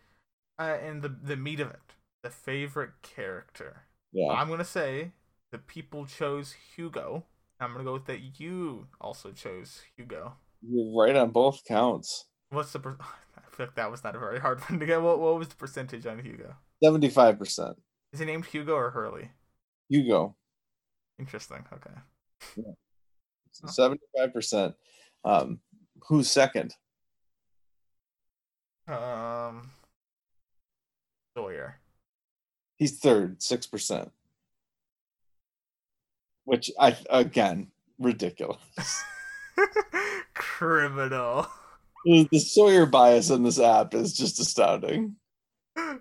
Uh, 0.59 0.77
and 0.83 1.03
the 1.03 1.09
the 1.09 1.37
meat 1.37 1.61
of 1.61 1.71
it, 1.71 1.95
the 2.23 2.31
favorite 2.31 3.03
character. 3.03 3.83
Yeah, 4.13 4.33
I'm 4.33 4.49
gonna 4.49 4.65
say 4.65 5.13
the 5.51 5.59
people 5.59 6.07
chose 6.07 6.55
Hugo. 6.77 7.25
I'm 7.61 7.73
gonna 7.73 7.85
go 7.85 7.95
with 7.95 8.07
that. 8.07 8.41
You 8.41 8.87
also 9.01 9.33
chose 9.33 9.83
Hugo. 9.97 10.35
You're 10.63 10.97
right 10.97 11.17
on 11.17 11.31
both 11.31 11.65
counts. 11.67 12.27
What's 12.51 12.73
the? 12.73 12.81
Per- 12.81 12.99
I 13.37 13.51
feel 13.51 13.67
like 13.67 13.75
that 13.77 13.91
was 13.91 14.05
not 14.05 14.17
a 14.17 14.19
very 14.19 14.41
hard 14.41 14.61
one 14.69 14.79
to 14.81 14.87
get. 14.87 15.03
What 15.03 15.19
What 15.21 15.39
was 15.39 15.49
the 15.49 15.57
percentage 15.57 16.07
on 16.07 16.21
Hugo? 16.21 16.57
Seventy-five 16.83 17.39
percent. 17.39 17.77
Is 18.13 18.21
he 18.21 18.27
named 18.27 18.47
Hugo 18.47 18.75
or 18.75 18.91
Hurley? 18.91 19.31
Hugo. 19.89 20.37
Interesting. 21.19 21.65
Okay. 21.73 22.71
Seventy-five 23.53 24.33
percent. 24.33 24.75
Um, 25.25 25.61
who's 26.09 26.31
second? 26.31 26.75
Um, 28.87 29.71
Sawyer. 31.37 31.81
He's 32.77 32.99
third, 32.99 33.43
six 33.43 33.67
percent. 33.67 34.11
Which 36.45 36.71
I 36.79 36.97
again 37.11 37.69
ridiculous. 37.99 38.59
Criminal. 40.35 41.47
The 42.05 42.39
Sawyer 42.39 42.87
bias 42.87 43.31
in 43.31 43.43
this 43.43 43.59
app 43.59 43.95
is 43.95 44.17
just 44.17 44.41
astounding. 44.41 45.17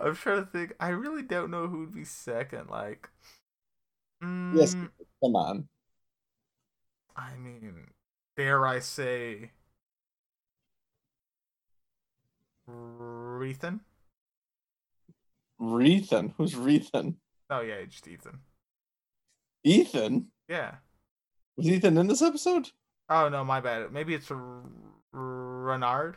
I'm 0.00 0.14
trying 0.14 0.44
to 0.44 0.50
think. 0.50 0.74
I 0.80 0.88
really 0.88 1.22
don't 1.22 1.50
know 1.50 1.66
who 1.66 1.80
would 1.80 1.94
be 1.94 2.04
second. 2.04 2.70
Like, 2.70 3.08
mm, 4.22 4.56
yes, 4.56 4.74
come 5.22 5.36
on. 5.36 5.68
I 7.16 7.36
mean, 7.36 7.88
dare 8.36 8.66
I 8.66 8.78
say, 8.78 9.50
Rethan? 12.68 13.80
Rethan. 15.60 16.32
Who's 16.36 16.54
Rethan? 16.54 17.16
Oh 17.50 17.60
yeah, 17.60 17.84
just 17.84 18.08
Ethan. 18.08 18.40
Ethan? 19.64 20.28
Yeah. 20.48 20.76
Was 21.56 21.68
Ethan 21.68 21.98
in 21.98 22.06
this 22.06 22.22
episode? 22.22 22.70
Oh 23.10 23.28
no, 23.28 23.44
my 23.44 23.60
bad. 23.60 23.92
Maybe 23.92 24.14
it's 24.14 24.30
R- 24.30 24.62
Renard. 25.12 26.16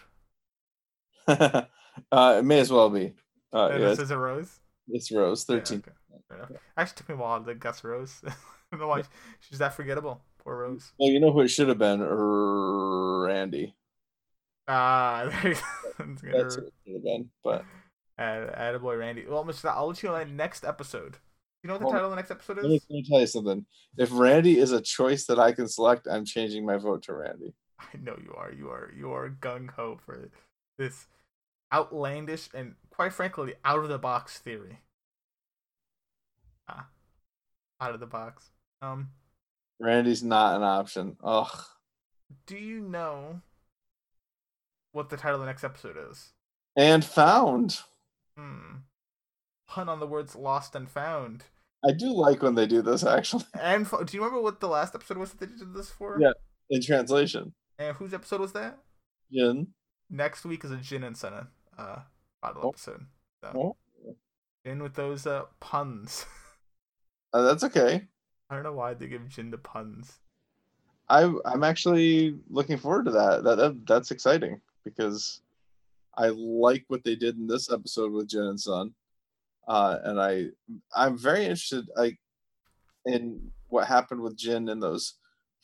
uh, 1.27 1.65
it 2.11 2.45
may 2.45 2.59
as 2.59 2.71
well 2.71 2.89
be. 2.89 3.13
Uh, 3.53 3.67
and 3.67 3.81
yeah, 3.81 3.89
this 3.89 3.99
is 3.99 4.11
a 4.11 4.17
Rose. 4.17 4.59
it's 4.87 5.11
Rose, 5.11 5.45
Yeah, 5.47 5.57
13. 5.57 5.83
okay. 6.31 6.55
Actually, 6.77 6.95
took 6.97 7.09
me 7.09 7.15
a 7.15 7.17
while 7.17 7.43
to 7.43 7.53
guess 7.55 7.83
Rose. 7.83 8.21
I 8.25 8.31
don't 8.71 8.79
know 8.81 8.87
why 8.87 9.03
she's 9.39 9.59
that 9.59 9.75
forgettable. 9.75 10.21
Poor 10.39 10.57
Rose. 10.57 10.91
Well, 10.97 11.09
you 11.09 11.19
know 11.19 11.31
who 11.31 11.41
it 11.41 11.49
should 11.49 11.69
have 11.69 11.77
been? 11.77 12.01
Randy. 12.01 13.75
Ah, 14.67 15.29
there 15.43 15.51
you. 15.51 15.57
That's 15.99 16.55
who 16.55 16.61
it 16.65 16.73
should 16.85 16.93
have 16.93 17.03
been. 17.03 17.29
But 17.43 17.65
Add, 18.17 18.49
attaboy 18.53 18.99
Randy. 18.99 19.25
Well, 19.27 19.43
Mr. 19.45 19.65
I'll 19.65 19.87
let 19.87 20.01
you 20.03 20.09
know 20.09 20.23
next 20.23 20.63
episode. 20.65 21.17
You 21.63 21.67
know 21.69 21.75
what 21.75 21.79
the 21.81 21.85
on. 21.87 21.91
title 21.93 22.05
of 22.07 22.11
the 22.11 22.15
next 22.17 22.31
episode 22.31 22.57
let 22.57 22.65
me, 22.65 22.75
is? 22.75 22.85
let 22.89 22.95
me 22.95 23.03
tell 23.09 23.19
you 23.21 23.27
something. 23.27 23.65
If 23.97 24.09
Randy 24.11 24.59
is 24.59 24.71
a 24.71 24.81
choice 24.81 25.25
that 25.27 25.39
I 25.39 25.53
can 25.53 25.67
select, 25.67 26.07
I'm 26.11 26.25
changing 26.25 26.65
my 26.65 26.77
vote 26.77 27.03
to 27.03 27.13
Randy. 27.13 27.53
I 27.79 27.97
know 28.01 28.17
you 28.21 28.33
are. 28.35 28.51
You 28.51 28.69
are. 28.69 28.91
You 28.95 29.11
are 29.13 29.29
gung 29.29 29.69
ho 29.71 29.99
for 30.05 30.29
this 30.77 31.07
outlandish 31.73 32.49
and, 32.53 32.75
quite 32.93 33.13
frankly, 33.13 33.53
out 33.65 33.79
of 33.79 33.89
the 33.89 33.97
box 33.97 34.37
theory. 34.39 34.79
Ah, 36.67 36.87
out 37.81 37.93
of 37.93 37.99
the 37.99 38.05
box. 38.05 38.51
Um, 38.81 39.09
Randy's 39.79 40.23
not 40.23 40.55
an 40.57 40.63
option. 40.63 41.17
Ugh. 41.23 41.65
do 42.45 42.55
you 42.57 42.79
know 42.81 43.41
what 44.91 45.09
the 45.09 45.17
title 45.17 45.35
of 45.35 45.41
the 45.41 45.45
next 45.47 45.63
episode 45.63 45.97
is? 46.11 46.31
And 46.75 47.03
found. 47.03 47.79
Hmm. 48.37 48.77
Pun 49.67 49.89
on 49.89 49.99
the 49.99 50.07
words 50.07 50.35
"lost 50.35 50.75
and 50.75 50.89
found." 50.89 51.45
I 51.85 51.91
do 51.91 52.13
like 52.13 52.41
when 52.41 52.55
they 52.55 52.65
do 52.65 52.81
this 52.81 53.03
actually 53.03 53.43
And 53.61 53.85
do 53.89 54.15
you 54.15 54.23
remember 54.23 54.41
what 54.41 54.61
the 54.61 54.69
last 54.69 54.95
episode 54.95 55.17
was 55.17 55.31
that 55.31 55.39
they 55.41 55.47
did 55.47 55.73
this 55.73 55.89
for? 55.89 56.17
Yeah. 56.19 56.31
in 56.69 56.81
translation. 56.81 57.53
And 57.77 57.97
whose 57.97 58.13
episode 58.13 58.39
was 58.39 58.53
that? 58.53 58.77
Jin. 59.31 59.67
Next 60.09 60.45
week 60.45 60.63
is 60.63 60.71
a 60.71 60.77
Jin 60.77 61.03
and 61.03 61.17
Senna 61.17 61.47
uh 61.77 61.99
bottle 62.43 62.61
Oh. 62.65 62.69
episode. 62.69 63.05
So 63.41 63.75
Oh, 64.07 64.15
in 64.65 64.81
with 64.83 64.93
those 64.95 65.25
uh 65.27 65.43
puns. 65.59 66.25
uh, 67.33 67.41
that's 67.43 67.63
okay. 67.63 68.07
I 68.49 68.55
don't 68.55 68.63
know 68.63 68.73
why 68.73 68.93
they 68.93 69.07
give 69.07 69.27
Jin 69.29 69.49
the 69.51 69.57
puns. 69.57 70.19
I 71.09 71.31
I'm 71.45 71.63
actually 71.63 72.35
looking 72.49 72.77
forward 72.77 73.05
to 73.05 73.11
that. 73.11 73.43
That, 73.43 73.55
that 73.57 73.85
that's 73.87 74.11
exciting 74.11 74.61
because 74.83 75.41
I 76.15 76.27
like 76.29 76.85
what 76.87 77.03
they 77.03 77.15
did 77.15 77.37
in 77.37 77.47
this 77.47 77.71
episode 77.71 78.11
with 78.11 78.29
Jin 78.29 78.43
and 78.43 78.59
Sun, 78.59 78.93
uh, 79.67 79.97
and 80.03 80.19
I 80.21 80.47
I'm 80.95 81.17
very 81.17 81.43
interested 81.43 81.89
like 81.95 82.19
in 83.05 83.51
what 83.69 83.87
happened 83.87 84.21
with 84.21 84.37
Jin 84.37 84.69
in 84.69 84.79
those 84.79 85.15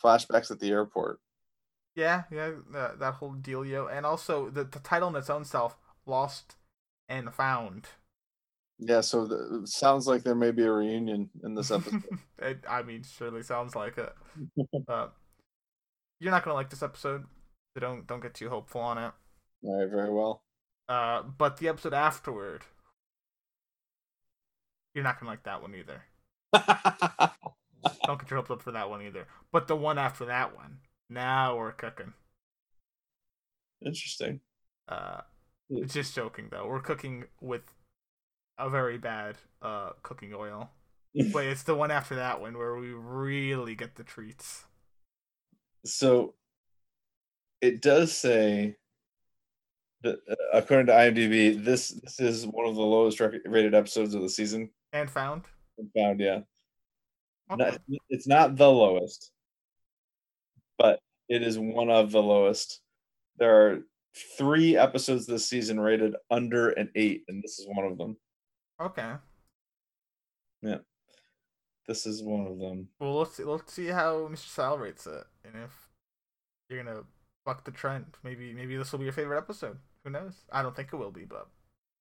flashbacks 0.04 0.50
at 0.52 0.60
the 0.60 0.72
airport. 0.72 1.20
Yeah, 1.96 2.24
yeah, 2.32 2.52
that, 2.72 3.00
that 3.00 3.14
whole 3.16 3.34
dealio, 3.36 3.92
and 3.92 4.06
also 4.06 4.50
the, 4.50 4.64
the 4.64 4.80
title 4.80 5.10
in 5.10 5.16
its 5.16 5.30
own 5.30 5.44
self, 5.46 5.78
"Lost 6.06 6.56
and 7.10 7.34
Found." 7.34 7.88
Yeah, 8.80 9.02
so 9.02 9.26
the, 9.28 9.62
it 9.64 9.68
sounds 9.68 10.08
like 10.08 10.24
there 10.24 10.36
may 10.36 10.52
be 10.52 10.64
a 10.64 10.72
reunion 10.72 11.30
in 11.44 11.54
this 11.54 11.70
episode. 11.70 12.04
it, 12.40 12.64
I 12.70 12.82
mean, 12.82 13.04
surely 13.04 13.44
sounds 13.44 13.76
like 13.76 13.98
it. 13.98 14.14
uh, 14.88 15.08
you're 16.22 16.32
not 16.32 16.46
gonna 16.46 16.54
like 16.54 16.70
this 16.70 16.84
episode, 16.84 17.26
so 17.74 17.80
don't 17.82 18.08
don't 18.08 18.22
get 18.22 18.34
too 18.34 18.50
hopeful 18.50 18.80
on 18.80 18.98
it. 18.98 19.12
All 19.64 19.80
right, 19.80 19.90
very 19.90 20.12
well. 20.12 20.44
Uh, 20.88 21.24
but 21.24 21.58
the 21.58 21.68
episode 21.68 21.94
afterward, 21.94 22.62
you're 24.94 25.04
not 25.04 25.20
gonna 25.20 25.30
like 25.30 25.44
that 25.44 25.62
one 25.62 25.76
either. 25.76 26.04
Don't 28.06 28.20
get 28.20 28.30
your 28.30 28.38
hopes 28.38 28.52
up 28.52 28.62
for 28.62 28.72
that 28.72 28.90
one 28.90 29.02
either. 29.02 29.28
But 29.52 29.68
the 29.68 29.76
one 29.76 29.98
after 29.98 30.26
that 30.26 30.56
one, 30.56 30.80
now 31.10 31.58
we're 31.58 31.72
cooking. 31.72 32.14
Interesting. 33.86 34.42
Uh, 34.88 35.22
Yeah. 35.70 35.86
just 35.86 36.16
joking 36.16 36.48
though. 36.50 36.68
We're 36.68 36.82
cooking 36.82 37.26
with 37.42 37.62
a 38.58 38.70
very 38.70 38.98
bad 38.98 39.36
uh 39.62 39.92
cooking 40.04 40.34
oil. 40.34 40.72
But 41.34 41.46
it's 41.46 41.64
the 41.64 41.76
one 41.76 41.90
after 41.90 42.16
that 42.16 42.40
one 42.40 42.56
where 42.58 42.76
we 42.76 42.92
really 42.92 43.74
get 43.74 43.96
the 43.96 44.04
treats. 44.04 44.66
So 45.84 46.36
it 47.62 47.82
does 47.82 48.16
say 48.16 48.76
that 50.04 50.20
uh, 50.30 50.36
according 50.54 50.88
to 50.88 50.94
IMDb, 50.94 51.64
this 51.64 51.90
this 51.90 52.20
is 52.20 52.48
one 52.48 52.68
of 52.68 52.76
the 52.76 52.82
lowest 52.82 53.20
rated 53.20 53.74
episodes 53.74 54.14
of 54.14 54.22
the 54.22 54.30
season. 54.30 54.70
And 54.94 55.10
found. 55.10 55.44
And 55.78 55.90
Found, 55.96 56.20
yeah. 56.20 56.42
Okay. 57.52 57.64
Not, 57.64 57.82
it's 58.10 58.28
not 58.28 58.56
the 58.56 58.70
lowest, 58.70 59.32
but 60.78 61.00
it 61.28 61.42
is 61.42 61.58
one 61.58 61.90
of 61.90 62.12
the 62.12 62.22
lowest. 62.22 62.82
There 63.38 63.68
are 63.68 63.80
three 64.38 64.76
episodes 64.78 65.26
this 65.26 65.48
season 65.48 65.80
rated 65.80 66.16
under 66.32 66.70
an 66.72 66.90
eight, 66.96 67.24
and 67.28 67.44
this 67.44 67.60
is 67.60 67.68
one 67.68 67.86
of 67.86 67.98
them. 67.98 68.18
Okay. 68.82 69.14
Yeah. 70.62 70.80
This 71.88 72.06
is 72.06 72.22
one 72.22 72.46
of 72.48 72.60
them. 72.60 72.88
Well, 73.00 73.16
let's 73.20 73.36
see, 73.36 73.44
let's 73.44 73.74
see 73.74 73.88
how 73.88 74.28
Mr. 74.28 74.48
Sal 74.48 74.78
rates 74.78 75.08
it, 75.08 75.24
and 75.44 75.56
if 75.64 75.90
you're 76.70 76.84
gonna 76.84 77.02
buck 77.46 77.66
the 77.66 77.72
trend, 77.72 78.06
maybe 78.24 78.54
maybe 78.54 78.78
this 78.78 78.92
will 78.92 79.00
be 79.00 79.06
your 79.06 79.14
favorite 79.14 79.38
episode. 79.40 79.78
Who 80.04 80.12
knows? 80.12 80.46
I 80.52 80.62
don't 80.62 80.76
think 80.76 80.90
it 80.94 80.98
will 80.98 81.12
be, 81.12 81.26
but 81.26 81.48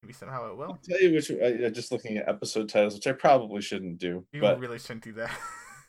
maybe 0.02 0.12
somehow 0.12 0.51
it 0.51 0.56
will. 0.56 0.72
I'll 0.72 0.80
tell 0.89 1.01
you 1.01 1.14
which. 1.14 1.30
I- 1.30 1.70
just 1.70 1.90
looking 1.90 2.18
at 2.18 2.28
episode 2.28 2.68
titles, 2.68 2.94
which 2.94 3.06
I 3.06 3.12
probably 3.12 3.62
shouldn't 3.62 3.98
do, 3.98 4.26
You 4.32 4.40
but 4.43 4.60
really 4.60 4.78
shouldn't 4.78 5.05
do 5.05 5.12
that. 5.14 5.30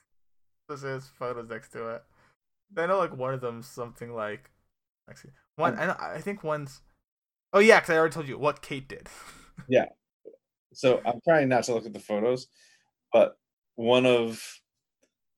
this 0.69 0.83
is 0.83 1.07
photos 1.19 1.49
next 1.49 1.69
to 1.73 1.89
it. 1.89 2.03
I 2.77 2.85
know 2.85 2.99
like 2.99 3.15
one 3.17 3.33
of 3.33 3.41
them 3.41 3.61
something 3.63 4.13
like, 4.13 4.49
actually, 5.09 5.33
one. 5.59 5.77
I 5.77 5.87
know, 5.87 5.95
I 5.99 6.21
think 6.21 6.43
one's. 6.43 6.81
Oh 7.53 7.59
yeah, 7.59 7.79
because 7.79 7.93
I 7.93 7.97
already 7.97 8.13
told 8.13 8.27
you 8.27 8.37
what 8.37 8.61
Kate 8.61 8.87
did. 8.87 9.07
Yeah. 9.67 9.85
So 10.73 11.01
I'm 11.05 11.19
trying 11.27 11.49
not 11.49 11.65
to 11.65 11.73
look 11.73 11.85
at 11.85 11.93
the 11.93 11.99
photos, 11.99 12.47
but 13.11 13.37
one 13.75 14.05
of 14.05 14.41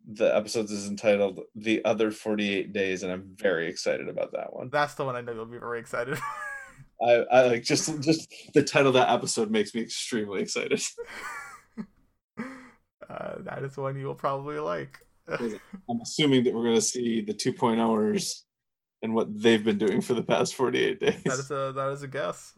the 0.07 0.33
episodes 0.35 0.71
is 0.71 0.87
entitled 0.87 1.41
"The 1.55 1.83
Other 1.83 2.11
48 2.11 2.71
Days," 2.71 3.03
and 3.03 3.11
I'm 3.11 3.35
very 3.35 3.67
excited 3.67 4.07
about 4.07 4.31
that 4.33 4.53
one. 4.53 4.69
That's 4.71 4.93
the 4.93 5.05
one 5.05 5.15
I 5.15 5.21
know 5.21 5.33
you'll 5.33 5.47
be 5.47 5.57
very 5.57 5.79
excited. 5.79 6.17
I, 7.01 7.11
I 7.31 7.41
like 7.47 7.63
just 7.63 8.01
just 8.01 8.31
the 8.53 8.63
title 8.63 8.89
of 8.89 8.93
that 8.93 9.09
episode 9.09 9.49
makes 9.49 9.73
me 9.73 9.81
extremely 9.81 10.41
excited. 10.41 10.81
uh, 13.09 13.35
that 13.39 13.63
is 13.63 13.75
one 13.75 13.97
you 13.97 14.05
will 14.05 14.15
probably 14.15 14.59
like. 14.59 14.99
I'm 15.27 16.01
assuming 16.01 16.43
that 16.43 16.53
we're 16.53 16.63
going 16.63 16.75
to 16.75 16.81
see 16.81 17.21
the 17.21 17.33
2.0ers 17.33 18.41
and 19.01 19.13
what 19.13 19.27
they've 19.41 19.63
been 19.63 19.77
doing 19.77 20.01
for 20.01 20.13
the 20.13 20.23
past 20.23 20.55
48 20.55 20.99
days. 20.99 21.23
that 21.23 21.39
is 21.39 21.51
a 21.51 21.73
that 21.75 21.89
is 21.91 22.03
a 22.03 22.07
guess. 22.07 22.53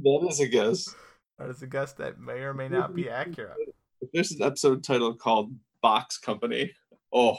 that 0.00 0.26
is 0.28 0.40
a 0.40 0.46
guess. 0.46 0.94
That 1.38 1.50
is 1.50 1.62
a 1.62 1.66
guess 1.66 1.92
that 1.94 2.18
may 2.18 2.40
or 2.40 2.54
may 2.54 2.68
not 2.68 2.94
be 2.94 3.10
accurate. 3.10 3.56
If 4.00 4.10
there's 4.12 4.32
an 4.32 4.42
episode 4.42 4.84
title 4.84 5.14
called 5.14 5.54
Box 5.82 6.18
Company, 6.18 6.72
oh, 7.12 7.36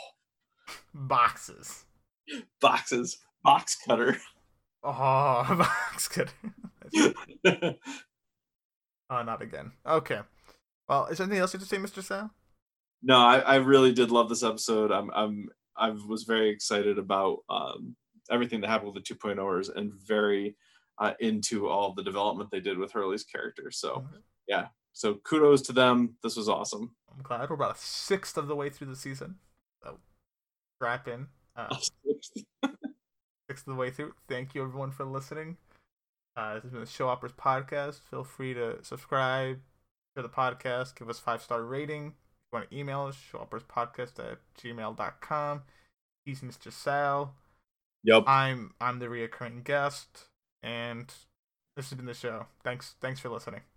Boxes. 0.94 1.86
boxes, 2.62 3.18
box 3.44 3.78
cutter. 3.88 4.18
Oh, 4.84 5.44
box 5.58 6.08
cutter. 6.08 6.32
oh, 9.10 9.24
not 9.24 9.42
again. 9.42 9.72
Okay. 9.86 10.20
Well, 10.88 11.08
is 11.08 11.18
there 11.18 11.26
anything 11.26 11.42
else 11.42 11.54
you 11.54 11.60
have 11.60 11.68
to 11.68 11.76
say, 11.76 11.82
Mr. 11.82 12.04
Sal? 12.04 12.32
no, 13.04 13.18
I, 13.18 13.40
I 13.40 13.56
really 13.56 13.94
did 13.94 14.12
love 14.12 14.30
this 14.30 14.44
episode. 14.44 14.92
I'm 14.92 15.10
I'm 15.14 15.50
I 15.76 15.92
was 15.92 16.24
very 16.24 16.50
excited 16.50 16.98
about 16.98 17.40
um, 17.50 17.96
everything 18.30 18.62
that 18.62 18.70
happened 18.70 18.94
with 18.94 19.04
the 19.04 19.16
2.0ers 19.16 19.76
and 19.76 19.94
very 19.94 20.56
uh, 21.00 21.14
into 21.20 21.68
all 21.68 21.94
the 21.94 22.04
development 22.04 22.50
they 22.52 22.60
did 22.60 22.78
with 22.78 22.92
Hurley's 22.92 23.24
character. 23.24 23.72
So 23.72 24.06
yeah, 24.48 24.68
so 24.94 25.16
kudos 25.16 25.62
to 25.64 25.74
them. 25.74 26.16
This 26.24 26.36
was 26.36 26.50
awesome. 26.50 26.92
I'm 27.16 27.22
glad 27.24 27.50
we're 27.50 27.56
about 27.56 27.76
a 27.76 27.80
sixth 27.80 28.38
of 28.38 28.48
the 28.48 28.56
way 28.56 28.70
through 28.70 28.88
the 28.88 28.96
season. 28.96 29.36
So, 29.84 29.98
strap 30.78 31.08
in. 31.08 31.28
Uh, 31.56 31.76
sixth 33.50 33.68
of 33.68 33.74
the 33.74 33.76
way 33.76 33.92
through. 33.92 34.14
Thank 34.28 34.56
you, 34.56 34.64
everyone, 34.64 34.92
for 34.92 35.06
listening. 35.06 35.58
Uh, 36.36 36.56
this 36.56 36.64
has 36.64 36.72
been 36.72 36.82
the 36.82 36.88
Show 36.88 37.10
Operas 37.10 37.34
podcast. 37.34 38.00
Feel 38.10 38.24
free 38.24 38.54
to 38.54 38.78
subscribe 38.84 39.60
to 40.16 40.24
the 40.24 40.30
podcast, 40.30 40.96
give 40.96 41.10
us 41.10 41.20
five 41.20 41.42
star 41.42 41.64
rating. 41.64 42.08
If 42.08 42.14
you 42.52 42.58
want 42.58 42.70
to 42.70 42.78
email 42.78 43.06
us, 43.06 43.16
showopperaspodcast 43.16 44.20
at 44.20 44.40
gmail.com. 44.60 45.62
He's 46.26 46.42
Mr. 46.42 46.72
Sal. 46.72 47.36
Yep. 48.08 48.26
I'm 48.28 48.74
I'm 48.82 49.00
the 49.00 49.08
reoccurring 49.08 49.64
guest, 49.64 50.28
and 50.64 51.08
this 51.76 51.90
has 51.90 51.98
been 51.98 52.06
the 52.08 52.14
show. 52.16 52.48
Thanks 52.64 52.96
thanks 53.02 53.20
for 53.20 53.30
listening. 53.30 53.62